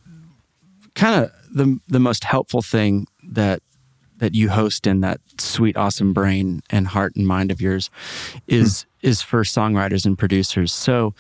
kind 0.96 1.24
of 1.26 1.32
the 1.54 1.78
the 1.88 2.00
most 2.00 2.24
helpful 2.24 2.62
thing 2.62 3.08
that 3.34 3.62
that 4.20 4.34
you 4.34 4.50
host 4.50 4.88
in 4.88 5.02
that 5.02 5.20
sweet, 5.38 5.76
awesome 5.78 6.14
brain 6.14 6.62
and 6.70 6.88
heart 6.88 7.16
and 7.18 7.28
mind 7.28 7.52
of 7.52 7.60
yours 7.62 7.90
is 8.48 8.86
is 9.02 9.22
for 9.22 9.44
songwriters 9.44 10.06
and 10.06 10.18
producers. 10.18 10.72
So, 10.72 11.14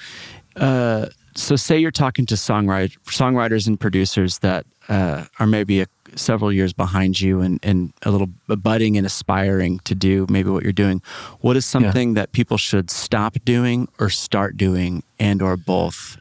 uh, 0.56 1.07
so 1.36 1.56
say 1.57 1.78
you're 1.78 1.91
talking 1.91 2.26
to 2.28 2.36
songwriter, 2.36 2.98
songwriters 3.07 3.68
and 3.68 3.78
producers 3.80 4.40
that 4.40 4.65
uh, 4.90 5.26
are 5.38 5.45
maybe 5.48 5.82
a, 5.82 5.88
several 6.18 6.52
years 6.52 6.73
behind 6.73 7.22
you 7.22 7.41
and, 7.41 7.60
and 7.64 7.94
a 8.03 8.11
little 8.11 8.30
budding 8.48 8.98
and 8.98 9.06
aspiring 9.06 9.80
to 9.85 9.95
do 9.95 10.26
maybe 10.30 10.49
what 10.49 10.64
you're 10.64 10.72
doing. 10.72 11.02
What 11.41 11.56
is 11.56 11.65
something 11.65 12.15
that 12.15 12.31
people 12.31 12.57
should 12.57 12.89
stop 12.89 13.38
doing 13.45 13.88
or 13.99 14.10
start 14.10 14.57
doing, 14.57 15.03
and 15.19 15.41
or 15.41 15.56
both, 15.57 16.18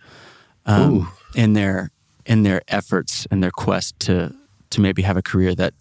um, 0.66 1.10
in 1.35 1.55
their 1.55 1.90
in 2.24 2.43
their 2.43 2.62
efforts 2.68 3.27
and 3.31 3.43
their 3.43 3.51
quest 3.51 3.98
to 4.01 4.35
to 4.70 4.81
maybe 4.81 5.02
have 5.02 5.16
a 5.16 5.23
career 5.23 5.55
that 5.55 5.74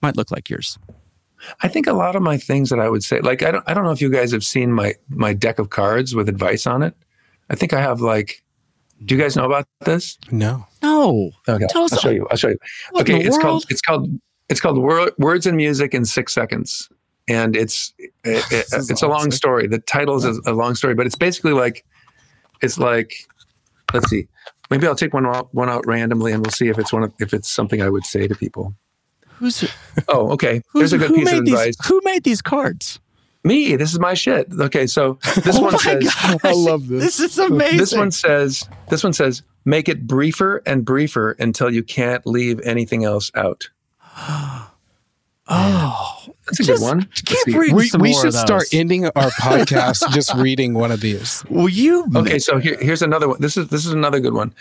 might 0.00 0.16
look 0.16 0.30
like 0.30 0.50
yours? 0.50 0.78
I 1.62 1.68
think 1.68 1.86
a 1.86 1.92
lot 1.92 2.14
of 2.14 2.22
my 2.22 2.38
things 2.38 2.70
that 2.70 2.78
I 2.78 2.88
would 2.88 3.02
say, 3.02 3.20
like 3.20 3.42
I 3.42 3.50
don't, 3.50 3.64
I 3.66 3.74
don't 3.74 3.84
know 3.84 3.90
if 3.90 4.00
you 4.00 4.10
guys 4.10 4.30
have 4.32 4.44
seen 4.44 4.72
my 4.72 4.94
my 5.08 5.32
deck 5.32 5.58
of 5.58 5.70
cards 5.70 6.14
with 6.14 6.28
advice 6.28 6.66
on 6.66 6.82
it. 6.82 6.94
I 7.50 7.56
think 7.56 7.72
I 7.72 7.80
have 7.80 8.00
like, 8.00 8.42
do 9.04 9.14
you 9.14 9.20
guys 9.20 9.36
know 9.36 9.44
about 9.44 9.66
this? 9.84 10.18
No. 10.30 10.66
No. 10.82 11.30
Okay, 11.48 11.66
Tell 11.70 11.84
us 11.84 11.92
I'll 11.92 11.98
show 12.00 12.10
you. 12.10 12.26
I'll 12.30 12.36
show 12.36 12.48
you. 12.48 12.58
What 12.90 13.02
okay, 13.02 13.18
it's 13.20 13.30
world? 13.30 13.42
called 13.42 13.64
it's 13.70 13.80
called 13.80 14.08
it's 14.48 14.60
called 14.60 14.78
Wor- 14.78 15.12
Words 15.18 15.46
and 15.46 15.56
Music 15.56 15.94
in 15.94 16.04
Six 16.04 16.32
Seconds, 16.34 16.88
and 17.28 17.56
it's 17.56 17.92
it, 17.98 18.10
it, 18.24 18.44
This 18.50 18.72
is 18.74 18.90
it's 18.90 19.02
a 19.02 19.08
long 19.08 19.30
story. 19.30 19.66
The 19.66 19.78
title 19.80 20.16
is 20.16 20.24
a, 20.24 20.34
a 20.46 20.52
long 20.52 20.74
story, 20.74 20.94
but 20.94 21.06
it's 21.06 21.16
basically 21.16 21.52
like 21.52 21.84
it's 22.62 22.78
like 22.78 23.14
let's 23.92 24.08
see. 24.10 24.28
Maybe 24.70 24.86
I'll 24.86 24.94
take 24.94 25.12
one 25.12 25.26
out, 25.26 25.52
one 25.54 25.68
out 25.68 25.86
randomly, 25.86 26.32
and 26.32 26.42
we'll 26.44 26.50
see 26.52 26.68
if 26.68 26.78
it's 26.78 26.92
one 26.94 27.02
of, 27.02 27.12
if 27.20 27.34
it's 27.34 27.48
something 27.50 27.82
I 27.82 27.90
would 27.90 28.04
say 28.06 28.26
to 28.26 28.34
people. 28.34 28.74
Who's, 29.38 29.68
Oh, 30.08 30.30
okay. 30.32 30.62
who's 30.72 30.90
There's 30.90 30.92
a 30.94 30.98
good 30.98 31.08
who 31.10 31.16
piece 31.16 31.28
of 31.32 31.34
made 31.40 31.44
these? 31.46 31.54
advice. 31.60 31.86
Who 31.88 32.00
made 32.04 32.24
these 32.24 32.40
cards? 32.40 32.98
Me, 33.44 33.74
this 33.76 33.92
is 33.92 33.98
my 33.98 34.14
shit. 34.14 34.48
Okay, 34.52 34.86
so 34.86 35.18
this 35.42 35.56
oh 35.58 35.62
one 35.62 35.72
my 35.72 35.78
says 35.78 36.04
gosh, 36.04 36.44
I 36.44 36.52
love 36.52 36.88
this. 36.88 37.18
This 37.18 37.20
is 37.20 37.38
amazing. 37.38 37.78
this 37.78 37.94
one 37.94 38.10
says 38.10 38.68
this 38.88 39.02
one 39.02 39.12
says 39.12 39.42
make 39.64 39.88
it 39.88 40.06
briefer 40.06 40.62
and 40.66 40.84
briefer 40.84 41.32
until 41.32 41.72
you 41.72 41.82
can't 41.82 42.24
leave 42.26 42.60
anything 42.60 43.04
else 43.04 43.30
out. 43.34 43.68
Oh, 45.48 46.22
That's 46.46 46.60
a 46.60 46.62
Just 46.62 46.80
good 46.80 46.86
one. 46.86 46.98
Let's 47.00 47.20
keep 47.22 47.38
see. 47.38 47.58
reading 47.58 47.76
We, 47.76 47.88
some 47.88 48.00
we 48.00 48.12
more 48.12 48.20
should 48.20 48.28
of 48.28 48.34
start 48.34 48.64
ending 48.72 49.06
our 49.06 49.30
podcast 49.40 50.08
just 50.12 50.32
reading 50.34 50.72
one 50.72 50.92
of 50.92 51.00
these. 51.00 51.44
Will 51.50 51.68
you? 51.68 52.06
Okay, 52.14 52.38
so 52.38 52.58
here, 52.58 52.78
here's 52.80 53.02
another 53.02 53.28
one. 53.28 53.40
This 53.40 53.56
is 53.56 53.68
this 53.68 53.84
is 53.84 53.92
another 53.92 54.20
good 54.20 54.34
one. 54.34 54.54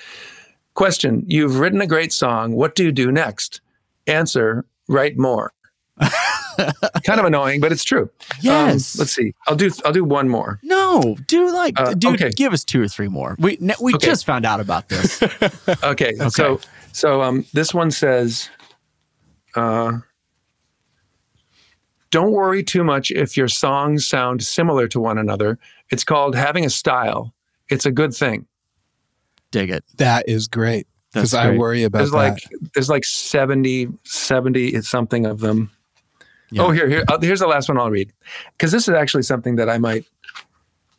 Question: 0.73 1.23
You've 1.27 1.59
written 1.59 1.81
a 1.81 1.87
great 1.87 2.11
song. 2.11 2.53
What 2.53 2.75
do 2.75 2.83
you 2.83 2.91
do 2.91 3.11
next? 3.11 3.61
Answer: 4.07 4.65
Write 4.89 5.17
more. 5.17 5.53
kind 7.05 7.19
of 7.19 7.25
annoying, 7.25 7.59
but 7.59 7.71
it's 7.71 7.83
true. 7.83 8.03
Um, 8.03 8.37
Yes. 8.41 8.97
let's 8.97 9.13
see. 9.13 9.33
I'll 9.47 9.55
do 9.55 9.69
I'll 9.85 9.91
do 9.93 10.03
one 10.03 10.27
more. 10.29 10.59
No, 10.63 11.15
do 11.27 11.51
like, 11.51 11.79
Uh, 11.79 11.93
dude, 11.93 12.15
okay. 12.21 12.29
give 12.31 12.53
us 12.53 12.63
two 12.63 12.81
or 12.81 12.87
three 12.87 13.07
more. 13.07 13.35
We 13.39 13.57
we 13.81 13.93
Okay. 13.95 14.05
just 14.07 14.25
found 14.25 14.45
out 14.45 14.59
about 14.59 14.89
this. 14.89 15.21
Okay. 15.83 16.13
okay. 16.19 16.29
So 16.29 16.59
so 16.93 17.21
um 17.21 17.45
this 17.53 17.73
one 17.73 17.91
says 17.91 18.49
uh 19.55 19.99
don't 22.11 22.31
worry 22.31 22.61
too 22.63 22.83
much 22.83 23.09
if 23.11 23.37
your 23.37 23.47
songs 23.47 24.05
sound 24.05 24.43
similar 24.43 24.87
to 24.89 24.99
one 24.99 25.17
another. 25.17 25.57
It's 25.91 26.03
called 26.03 26.35
having 26.35 26.65
a 26.65 26.69
style. 26.69 27.33
It's 27.69 27.85
a 27.85 27.91
good 27.91 28.13
thing. 28.13 28.47
Dig 29.51 29.69
it. 29.69 29.83
That 29.97 30.27
is 30.27 30.47
great 30.47 30.87
because 31.13 31.33
I 31.33 31.55
worry 31.57 31.83
about 31.83 31.99
There's 31.99 32.11
that. 32.11 32.17
like 32.17 32.43
there's 32.73 32.89
like 32.89 33.05
70 33.05 33.87
70 34.03 34.81
something 34.81 35.25
of 35.25 35.39
them. 35.39 35.71
Yeah. 36.51 36.63
Oh, 36.63 36.71
here 36.71 36.89
here 36.89 37.03
uh, 37.07 37.19
here's 37.19 37.39
the 37.39 37.47
last 37.47 37.69
one 37.69 37.77
I'll 37.77 37.89
read. 37.89 38.11
Cuz 38.59 38.71
this 38.71 38.87
is 38.87 38.93
actually 38.93 39.23
something 39.23 39.55
that 39.55 39.69
I 39.69 39.77
might 39.77 40.05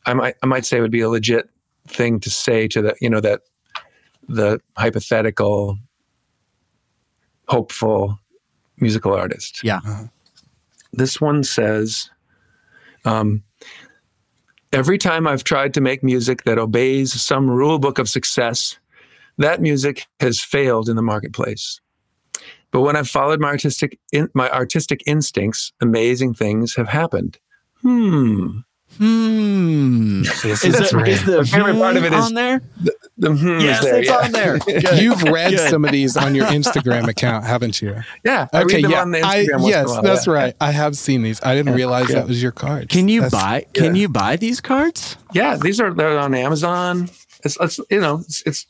I 0.06 0.14
might 0.14 0.36
I 0.42 0.46
might 0.46 0.64
say 0.64 0.80
would 0.80 0.90
be 0.90 1.00
a 1.00 1.08
legit 1.08 1.48
thing 1.86 2.20
to 2.20 2.30
say 2.30 2.68
to 2.68 2.82
the, 2.82 2.96
you 3.00 3.10
know, 3.10 3.20
that 3.20 3.42
the 4.28 4.60
hypothetical 4.76 5.78
hopeful 7.48 8.18
musical 8.78 9.14
artist. 9.14 9.62
Yeah. 9.62 9.80
This 10.92 11.20
one 11.20 11.44
says, 11.44 12.10
um, 13.04 13.42
every 14.72 14.98
time 14.98 15.26
I've 15.26 15.44
tried 15.44 15.74
to 15.74 15.80
make 15.80 16.02
music 16.02 16.44
that 16.44 16.58
obeys 16.58 17.12
some 17.20 17.50
rule 17.50 17.78
book 17.78 17.98
of 17.98 18.08
success, 18.08 18.78
that 19.38 19.60
music 19.60 20.06
has 20.20 20.40
failed 20.40 20.88
in 20.88 20.96
the 20.96 21.02
marketplace. 21.02 21.80
But 22.72 22.80
when 22.80 22.96
I've 22.96 23.08
followed 23.08 23.38
my 23.40 23.48
artistic 23.50 23.98
in, 24.12 24.28
my 24.34 24.50
artistic 24.50 25.02
instincts, 25.06 25.72
amazing 25.80 26.34
things 26.34 26.74
have 26.74 26.88
happened. 26.88 27.38
Hmm. 27.82 28.58
Hmm. 28.98 30.22
This 30.42 30.64
Is, 30.64 30.64
is 30.64 30.90
the, 30.90 30.96
great. 30.98 31.08
is 31.12 31.24
the 31.24 31.38
My 31.38 31.44
favorite 31.44 31.74
part 31.76 31.96
of 31.96 32.04
it 32.04 32.12
hmm 32.12 32.18
is- 32.18 32.24
on 32.26 32.34
there? 32.34 32.62
The 33.18 33.30
hmm 33.34 33.48
is 33.58 33.64
Yes, 33.64 33.84
there, 33.84 33.98
it's 34.00 34.08
yeah. 34.08 34.16
on 34.16 34.32
there. 34.32 34.58
Good. 34.66 34.98
You've 35.02 35.22
read 35.22 35.50
Good. 35.52 35.70
some 35.70 35.84
of 35.84 35.92
these 35.92 36.16
on 36.16 36.34
your 36.34 36.46
Instagram 36.58 37.08
account, 37.08 37.44
haven't 37.44 37.80
you? 37.80 38.02
Yeah. 38.24 38.48
I 38.52 38.62
Okay, 38.62 38.76
read 38.76 38.84
them 38.84 38.90
yeah. 38.90 39.00
on 39.02 39.10
the 39.12 39.22
I, 39.22 39.44
Instagram 39.44 39.52
once 39.60 39.66
yes, 39.68 40.00
that's 40.02 40.26
yeah. 40.26 40.32
right. 40.32 40.56
I 40.60 40.70
have 40.72 40.96
seen 40.96 41.22
these. 41.22 41.40
I 41.42 41.54
didn't 41.54 41.74
realize 41.74 42.08
Yeah. 42.10 42.16
that 42.16 42.28
was 42.28 42.42
your 42.42 42.52
card. 42.52 42.88
Can 42.88 43.08
you 43.08 43.20
That's- 43.22 43.40
buy? 43.42 43.66
Can 43.74 43.94
yeah. 43.96 44.02
you 44.02 44.08
buy 44.08 44.36
these 44.36 44.60
cards? 44.60 45.16
Yeah, 45.32 45.56
these 45.56 45.80
are 45.80 45.92
they're 45.94 46.18
on 46.18 46.34
Amazon. 46.34 47.08
It's, 47.44 47.56
it's 47.60 47.80
you 47.90 48.00
know 48.00 48.18
it's, 48.26 48.42
it's 48.46 48.66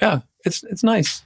yeah 0.00 0.20
it's 0.44 0.62
it's 0.64 0.82
nice. 0.84 1.22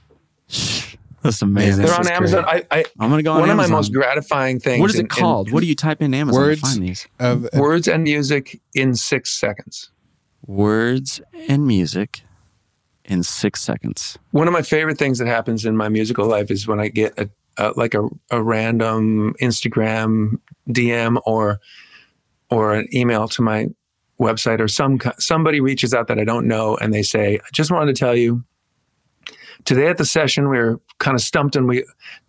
That's 1.27 1.41
amazing. 1.41 1.85
They're 1.85 1.93
on 1.93 2.07
Amazon. 2.07 2.45
I, 2.47 2.63
I 2.71 2.85
I'm 2.99 3.09
gonna 3.09 3.21
go 3.21 3.33
on 3.33 3.41
one 3.41 3.49
Amazon. 3.49 3.65
of 3.65 3.71
my 3.71 3.75
most 3.77 3.91
gratifying 3.93 4.59
things. 4.59 4.79
what 4.79 4.89
is 4.89 4.95
in- 4.97 5.05
it 5.05 5.09
called? 5.09 5.47
in- 5.49 5.53
what 5.53 5.59
do 5.59 5.67
you 5.67 5.75
type 5.75 6.01
in 6.01 6.13
Amazon 6.13 6.41
Words. 6.41 6.61
to 6.61 6.67
find 6.67 6.83
these? 6.83 7.07
Of, 7.19 7.47
words 7.53 7.87
and 7.87 8.03
music 8.03 8.61
in 8.73 8.95
six 8.95 9.31
seconds. 9.31 9.91
Words 10.45 11.19
and 11.49 11.67
music 11.67 12.21
in 13.05 13.23
six 13.23 13.61
seconds. 13.61 14.17
One 14.31 14.47
of 14.47 14.53
my 14.53 14.61
favorite 14.61 14.97
things 14.97 15.19
that 15.19 15.27
happens 15.27 15.65
in 15.65 15.75
my 15.75 15.89
musical 15.89 16.25
life 16.27 16.49
is 16.49 16.67
when 16.67 16.79
I 16.79 16.87
get 16.87 17.17
a, 17.19 17.29
a 17.57 17.73
like 17.75 17.93
a, 17.93 18.07
a 18.31 18.41
random 18.41 19.33
Instagram 19.41 20.39
DM 20.69 21.19
or 21.25 21.59
or 22.49 22.73
an 22.73 22.87
email 22.93 23.27
to 23.27 23.41
my 23.41 23.67
website 24.21 24.59
or 24.61 24.67
some 24.69 24.97
co- 24.97 25.11
somebody 25.19 25.59
reaches 25.59 25.93
out 25.93 26.07
that 26.07 26.17
I 26.17 26.23
don't 26.23 26.47
know 26.47 26.77
and 26.77 26.93
they 26.93 27.03
say, 27.03 27.35
"I 27.37 27.47
just 27.51 27.69
wanted 27.69 27.93
to 27.93 27.99
tell 27.99 28.15
you 28.15 28.43
today 29.65 29.87
at 29.87 29.97
the 29.97 30.05
session 30.05 30.49
we 30.49 30.57
were 30.57 30.79
kind 30.99 31.15
of 31.15 31.21
stumped 31.21 31.55
and 31.55 31.67
we 31.67 31.83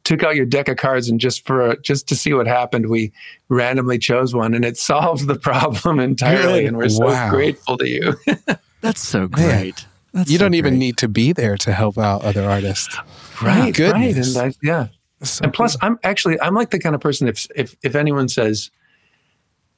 took 0.04 0.22
out 0.22 0.36
your 0.36 0.44
deck 0.46 0.68
of 0.68 0.76
cards 0.76 1.08
and 1.08 1.18
just 1.20 1.46
for 1.46 1.76
just 1.76 2.06
to 2.08 2.14
see 2.14 2.32
what 2.34 2.46
happened 2.46 2.88
we 2.88 3.10
randomly 3.48 3.98
chose 3.98 4.34
one 4.34 4.52
and 4.54 4.64
it 4.64 4.76
solved 4.90 5.26
the 5.26 5.36
problem 5.36 5.98
entirely 6.00 6.60
Good. 6.60 6.68
and 6.68 6.76
we're 6.76 6.88
so 6.88 7.06
Wow. 7.06 7.30
grateful 7.30 7.78
to 7.78 7.88
you." 7.88 8.14
That's 8.80 9.00
so 9.00 9.26
great. 9.26 9.86
That's 10.12 10.30
you 10.30 10.38
so 10.38 10.44
don't 10.44 10.54
even 10.54 10.78
need 10.78 10.96
to 10.98 11.08
be 11.08 11.32
there 11.32 11.56
to 11.58 11.72
help 11.72 11.98
out 11.98 12.22
other 12.24 12.44
artists. 12.44 12.96
right, 13.42 13.64
right. 13.64 13.74
goodness. 13.74 14.36
And 14.36 14.52
I, 14.52 14.54
yeah. 14.62 14.88
So 15.22 15.42
And 15.44 15.52
plus, 15.52 15.76
I'm 15.80 15.98
actually 16.04 16.40
I'm 16.40 16.54
like 16.54 16.70
the 16.70 16.78
kind 16.78 16.94
of 16.94 17.00
person 17.00 17.26
if 17.26 17.46
if 17.56 17.74
if 17.82 17.94
anyone 17.96 18.28
says, 18.28 18.70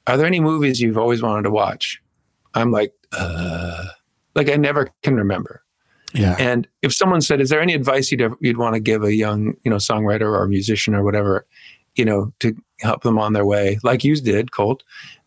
"Are 0.07 0.17
there 0.17 0.27
any 0.27 0.39
movies 0.39 0.79
you've 0.79 0.97
always 0.99 1.21
wanted 1.23 1.43
to 1.43 1.49
watch?" 1.51 1.99
I'm 2.53 2.71
like, 2.71 2.93
uh, 3.17 3.85
like 4.35 4.49
I 4.49 4.55
never 4.57 4.89
can 5.01 5.15
remember. 5.15 5.63
Yeah. 6.13 6.35
And 6.39 6.67
if 6.81 6.93
someone 6.93 7.21
said, 7.21 7.41
"Is 7.41 7.49
there 7.49 7.61
any 7.61 7.73
advice 7.73 8.11
you'd 8.11 8.21
ever, 8.21 8.35
you'd 8.39 8.57
want 8.57 8.75
to 8.75 8.79
give 8.79 9.03
a 9.03 9.13
young 9.13 9.55
you 9.63 9.71
know 9.71 9.77
songwriter 9.77 10.33
or 10.33 10.47
musician 10.47 10.93
or 10.93 11.03
whatever, 11.03 11.45
you 11.95 12.05
know, 12.05 12.33
to 12.39 12.55
help 12.79 13.03
them 13.03 13.17
on 13.17 13.33
their 13.33 13.45
way, 13.45 13.79
like 13.83 14.03
you 14.03 14.15
did, 14.15 14.51
Colt?" 14.51 14.83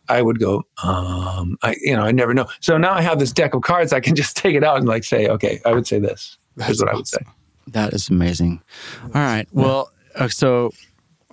I 0.07 0.21
would 0.21 0.39
go, 0.39 0.63
um, 0.83 1.57
I 1.63 1.75
you 1.81 1.95
know 1.95 2.03
I 2.03 2.11
never 2.11 2.33
know. 2.33 2.47
So 2.59 2.77
now 2.77 2.93
I 2.93 3.01
have 3.01 3.19
this 3.19 3.31
deck 3.31 3.53
of 3.53 3.63
cards. 3.63 3.93
I 3.93 3.99
can 3.99 4.15
just 4.15 4.37
take 4.43 4.55
it 4.55 4.63
out 4.63 4.77
and 4.77 4.87
like 4.87 5.03
say, 5.03 5.27
okay, 5.27 5.61
I 5.65 5.73
would 5.73 5.87
say 5.87 5.99
this. 5.99 6.37
Here's 6.57 6.67
That's 6.67 6.81
what 6.81 6.89
I 6.91 6.95
would 6.95 7.07
say. 7.07 7.19
That 7.67 7.93
is 7.93 8.09
amazing. 8.09 8.61
All 9.03 9.09
right. 9.13 9.47
Well, 9.51 9.91
uh, 10.15 10.27
so 10.27 10.71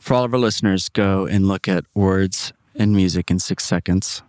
for 0.00 0.14
all 0.14 0.24
of 0.24 0.32
our 0.32 0.40
listeners, 0.40 0.88
go 0.88 1.26
and 1.26 1.46
look 1.46 1.68
at 1.68 1.84
Words 1.94 2.52
and 2.74 2.92
Music 2.92 3.30
in 3.30 3.38
Six 3.38 3.64
Seconds 3.64 4.22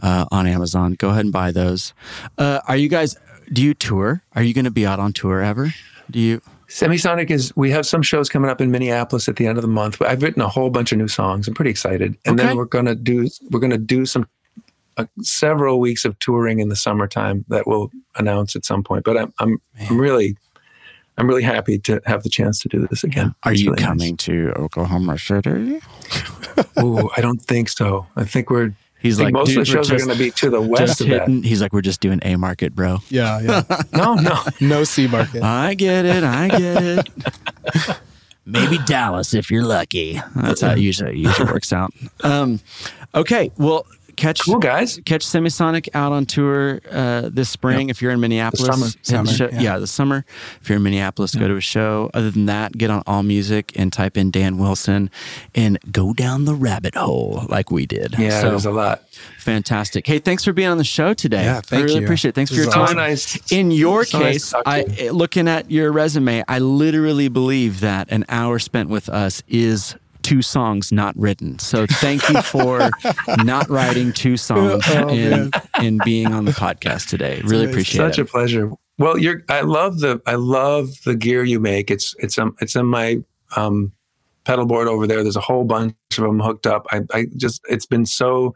uh, 0.00 0.26
on 0.30 0.46
Amazon. 0.46 0.92
Go 0.92 1.08
ahead 1.10 1.24
and 1.24 1.32
buy 1.32 1.50
those. 1.50 1.94
Uh, 2.36 2.60
are 2.68 2.76
you 2.76 2.88
guys, 2.88 3.16
do 3.52 3.62
you 3.62 3.74
tour? 3.74 4.22
Are 4.34 4.42
you 4.42 4.54
going 4.54 4.64
to 4.66 4.70
be 4.70 4.86
out 4.86 4.98
on 5.00 5.12
tour 5.12 5.40
ever? 5.42 5.72
Do 6.10 6.18
you? 6.18 6.40
Semisonic 6.68 7.30
is 7.30 7.52
we 7.56 7.70
have 7.70 7.86
some 7.86 8.02
shows 8.02 8.28
coming 8.28 8.50
up 8.50 8.60
in 8.60 8.70
Minneapolis 8.70 9.28
at 9.28 9.36
the 9.36 9.46
end 9.46 9.56
of 9.56 9.62
the 9.62 9.68
month. 9.68 10.00
I've 10.02 10.22
written 10.22 10.42
a 10.42 10.48
whole 10.48 10.68
bunch 10.70 10.92
of 10.92 10.98
new 10.98 11.08
songs. 11.08 11.48
I'm 11.48 11.54
pretty 11.54 11.70
excited. 11.70 12.16
And 12.26 12.38
Okay. 12.38 12.48
then 12.48 12.56
we're 12.58 12.66
gonna 12.66 12.94
do 12.94 13.28
we're 13.50 13.60
gonna 13.60 13.78
do 13.78 14.04
some 14.04 14.28
uh, 14.98 15.06
several 15.22 15.80
weeks 15.80 16.04
of 16.04 16.18
touring 16.18 16.58
in 16.58 16.68
the 16.68 16.76
summertime 16.76 17.44
that 17.48 17.66
we'll 17.66 17.90
announce 18.16 18.54
at 18.54 18.66
some 18.66 18.82
point. 18.84 19.04
But 19.04 19.16
I'm 19.16 19.32
I'm, 19.38 19.58
I'm 19.88 19.98
really 19.98 20.36
I'm 21.16 21.26
really 21.26 21.42
happy 21.42 21.78
to 21.78 22.02
have 22.04 22.22
the 22.22 22.28
chance 22.28 22.60
to 22.60 22.68
do 22.68 22.86
this 22.90 23.02
again. 23.02 23.34
Are 23.44 23.52
It's 23.52 23.62
you 23.62 23.70
really 23.70 23.80
nice. 23.82 23.88
coming 23.88 24.16
to 24.18 24.52
Oklahoma 24.56 25.18
City? 25.18 25.80
Ooh, 26.80 27.08
I 27.16 27.20
don't 27.22 27.40
think 27.40 27.70
so. 27.70 28.06
I 28.14 28.24
think 28.24 28.50
we're 28.50 28.74
He's 29.00 29.20
like, 29.20 29.32
most 29.32 29.50
of 29.50 29.56
the 29.56 29.64
shows 29.64 29.88
just, 29.88 30.02
are 30.02 30.06
going 30.06 30.18
to 30.18 30.24
be 30.24 30.30
to 30.32 30.50
the 30.50 30.60
west 30.60 30.98
just 30.98 31.00
of 31.02 31.08
that. 31.08 31.28
He's 31.44 31.62
like, 31.62 31.72
we're 31.72 31.82
just 31.82 32.00
doing 32.00 32.18
A 32.22 32.36
market, 32.36 32.74
bro. 32.74 32.98
yeah, 33.08 33.40
yeah. 33.40 33.62
No, 33.92 34.14
no. 34.14 34.42
No 34.60 34.84
C 34.84 35.06
market. 35.06 35.42
I 35.42 35.74
get 35.74 36.04
it. 36.04 36.24
I 36.24 36.48
get 36.48 36.82
it. 36.82 38.00
Maybe 38.46 38.78
Dallas 38.86 39.34
if 39.34 39.50
you're 39.50 39.64
lucky. 39.64 40.20
That's 40.34 40.62
how 40.62 40.72
it 40.72 40.78
usually, 40.78 41.18
usually 41.18 41.52
works 41.52 41.72
out. 41.72 41.92
Um, 42.24 42.60
okay. 43.14 43.52
Well, 43.58 43.86
catch 44.18 44.44
Cool 44.44 44.58
guys. 44.58 45.00
catch 45.06 45.24
Semisonic 45.24 45.88
out 45.94 46.12
on 46.12 46.26
tour 46.26 46.80
uh, 46.90 47.30
this 47.32 47.48
spring 47.48 47.88
if 47.88 48.02
you're 48.02 48.12
in 48.12 48.20
Minneapolis. 48.20 48.66
summer. 48.66 48.86
The 48.86 48.98
Summer, 49.02 49.32
show- 49.32 49.48
yeah. 49.52 49.60
yeah. 49.60 49.78
the 49.78 49.86
summer. 49.86 50.24
If 50.60 50.68
you're 50.68 50.76
in 50.76 50.82
Minneapolis, 50.82 51.34
go 51.34 51.48
to 51.48 51.56
a 51.56 51.60
show. 51.60 52.10
Other 52.12 52.30
than 52.30 52.46
that, 52.46 52.72
get 52.76 52.90
on 52.90 53.02
AllMusic 53.04 53.72
and 53.76 53.92
type 53.92 54.16
in 54.16 54.30
Dan 54.30 54.58
Wilson 54.58 55.10
and 55.54 55.78
go 55.90 56.12
down 56.12 56.44
the 56.44 56.54
rabbit 56.54 56.94
hole 56.94 57.44
like 57.48 57.70
we 57.70 57.86
did. 57.86 58.14
Yeah, 58.18 58.40
so 58.40 58.50
there's 58.50 58.66
a 58.66 58.70
lot. 58.70 59.02
fantastic. 59.38 60.06
Hey, 60.06 60.18
thanks 60.18 60.44
for 60.44 60.52
being 60.52 60.68
on 60.68 60.78
the 60.78 60.84
show 60.84 61.14
today. 61.14 61.44
Yeah, 61.44 61.60
thank 61.60 61.80
I 61.80 61.84
really 61.84 62.00
you. 62.00 62.04
appreciate 62.04 62.30
it. 62.30 62.34
Thanks 62.34 62.50
for 62.50 62.56
your 62.60 62.70
time. 62.70 62.88
So 62.88 62.94
nice. 62.94 63.52
In 63.52 63.70
your 63.70 64.04
So 64.04 64.18
nice 64.18 64.34
case, 64.34 64.50
talk 64.50 64.62
I 64.66 65.08
looking 65.10 65.48
at 65.48 65.70
your 65.70 65.92
resume, 65.92 66.44
I 66.48 66.58
literally 66.58 67.28
believe 67.28 67.80
that 67.80 68.10
an 68.10 68.24
hour 68.28 68.58
spent 68.58 68.88
with 68.88 69.08
us 69.08 69.42
is 69.48 69.94
two 70.22 70.42
songs 70.42 70.92
not 70.92 71.16
written. 71.18 71.58
So 71.58 71.86
thank 71.86 72.28
you 72.28 72.42
for 72.42 72.90
not 73.44 73.68
writing 73.68 74.12
two 74.12 74.36
songs 74.48 74.82
Oh, 74.88 75.08
and, 75.08 75.54
and 75.74 76.00
being 76.04 76.32
on 76.32 76.44
the 76.44 76.52
podcast 76.52 77.08
today. 77.08 77.40
Really 77.44 77.64
amazing. 77.64 77.70
appreciate 77.70 77.96
Such 77.98 78.08
it. 78.08 78.14
Such 78.14 78.18
a 78.18 78.24
pleasure. 78.24 78.70
Well, 78.98 79.16
you're. 79.18 79.42
I 79.48 79.60
love 79.60 80.00
the. 80.00 80.20
I 80.26 80.34
love 80.34 80.88
the 81.04 81.14
gear 81.14 81.44
you 81.44 81.60
make. 81.60 81.90
It's. 81.90 82.14
It's. 82.18 82.36
Um. 82.38 82.56
It's 82.60 82.74
in 82.74 82.86
my 82.86 83.18
um, 83.56 83.92
pedal 84.44 84.66
board 84.66 84.88
over 84.88 85.06
there. 85.06 85.22
There's 85.22 85.36
a 85.36 85.40
whole 85.40 85.64
bunch 85.64 85.94
of 86.16 86.24
them 86.24 86.40
hooked 86.40 86.66
up. 86.66 86.86
I. 86.90 87.02
I 87.12 87.26
just. 87.36 87.60
It's 87.68 87.86
been 87.86 88.06
so 88.06 88.54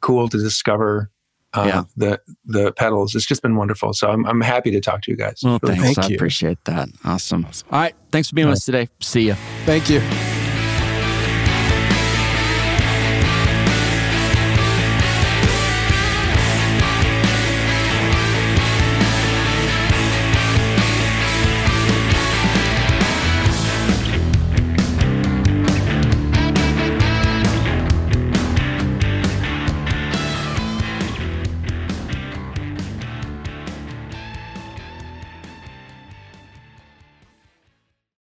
cool 0.00 0.28
to 0.28 0.38
discover. 0.38 1.10
Uh, 1.52 1.64
Yeah. 1.66 1.82
The 1.96 2.20
the 2.44 2.70
pedals. 2.70 3.16
It's 3.16 3.26
just 3.26 3.42
been 3.42 3.56
wonderful. 3.56 3.92
So 3.92 4.08
I'm. 4.08 4.24
I'm 4.26 4.40
happy 4.40 4.70
to 4.70 4.80
talk 4.80 5.02
to 5.02 5.10
you 5.10 5.16
guys. 5.16 5.40
well, 5.42 5.58
Really 5.60 5.74
thanks. 5.78 5.94
Thank 5.96 6.06
I 6.06 6.08
you. 6.10 6.14
appreciate 6.14 6.64
that. 6.66 6.88
Awesome. 7.04 7.44
All 7.44 7.52
right. 7.72 7.94
Thanks 8.12 8.28
for 8.28 8.36
being 8.36 8.46
with 8.46 8.58
us 8.58 8.64
today. 8.64 8.88
See 9.00 9.22
ya. 9.22 9.34
Thank 9.66 9.90
you. 9.90 10.00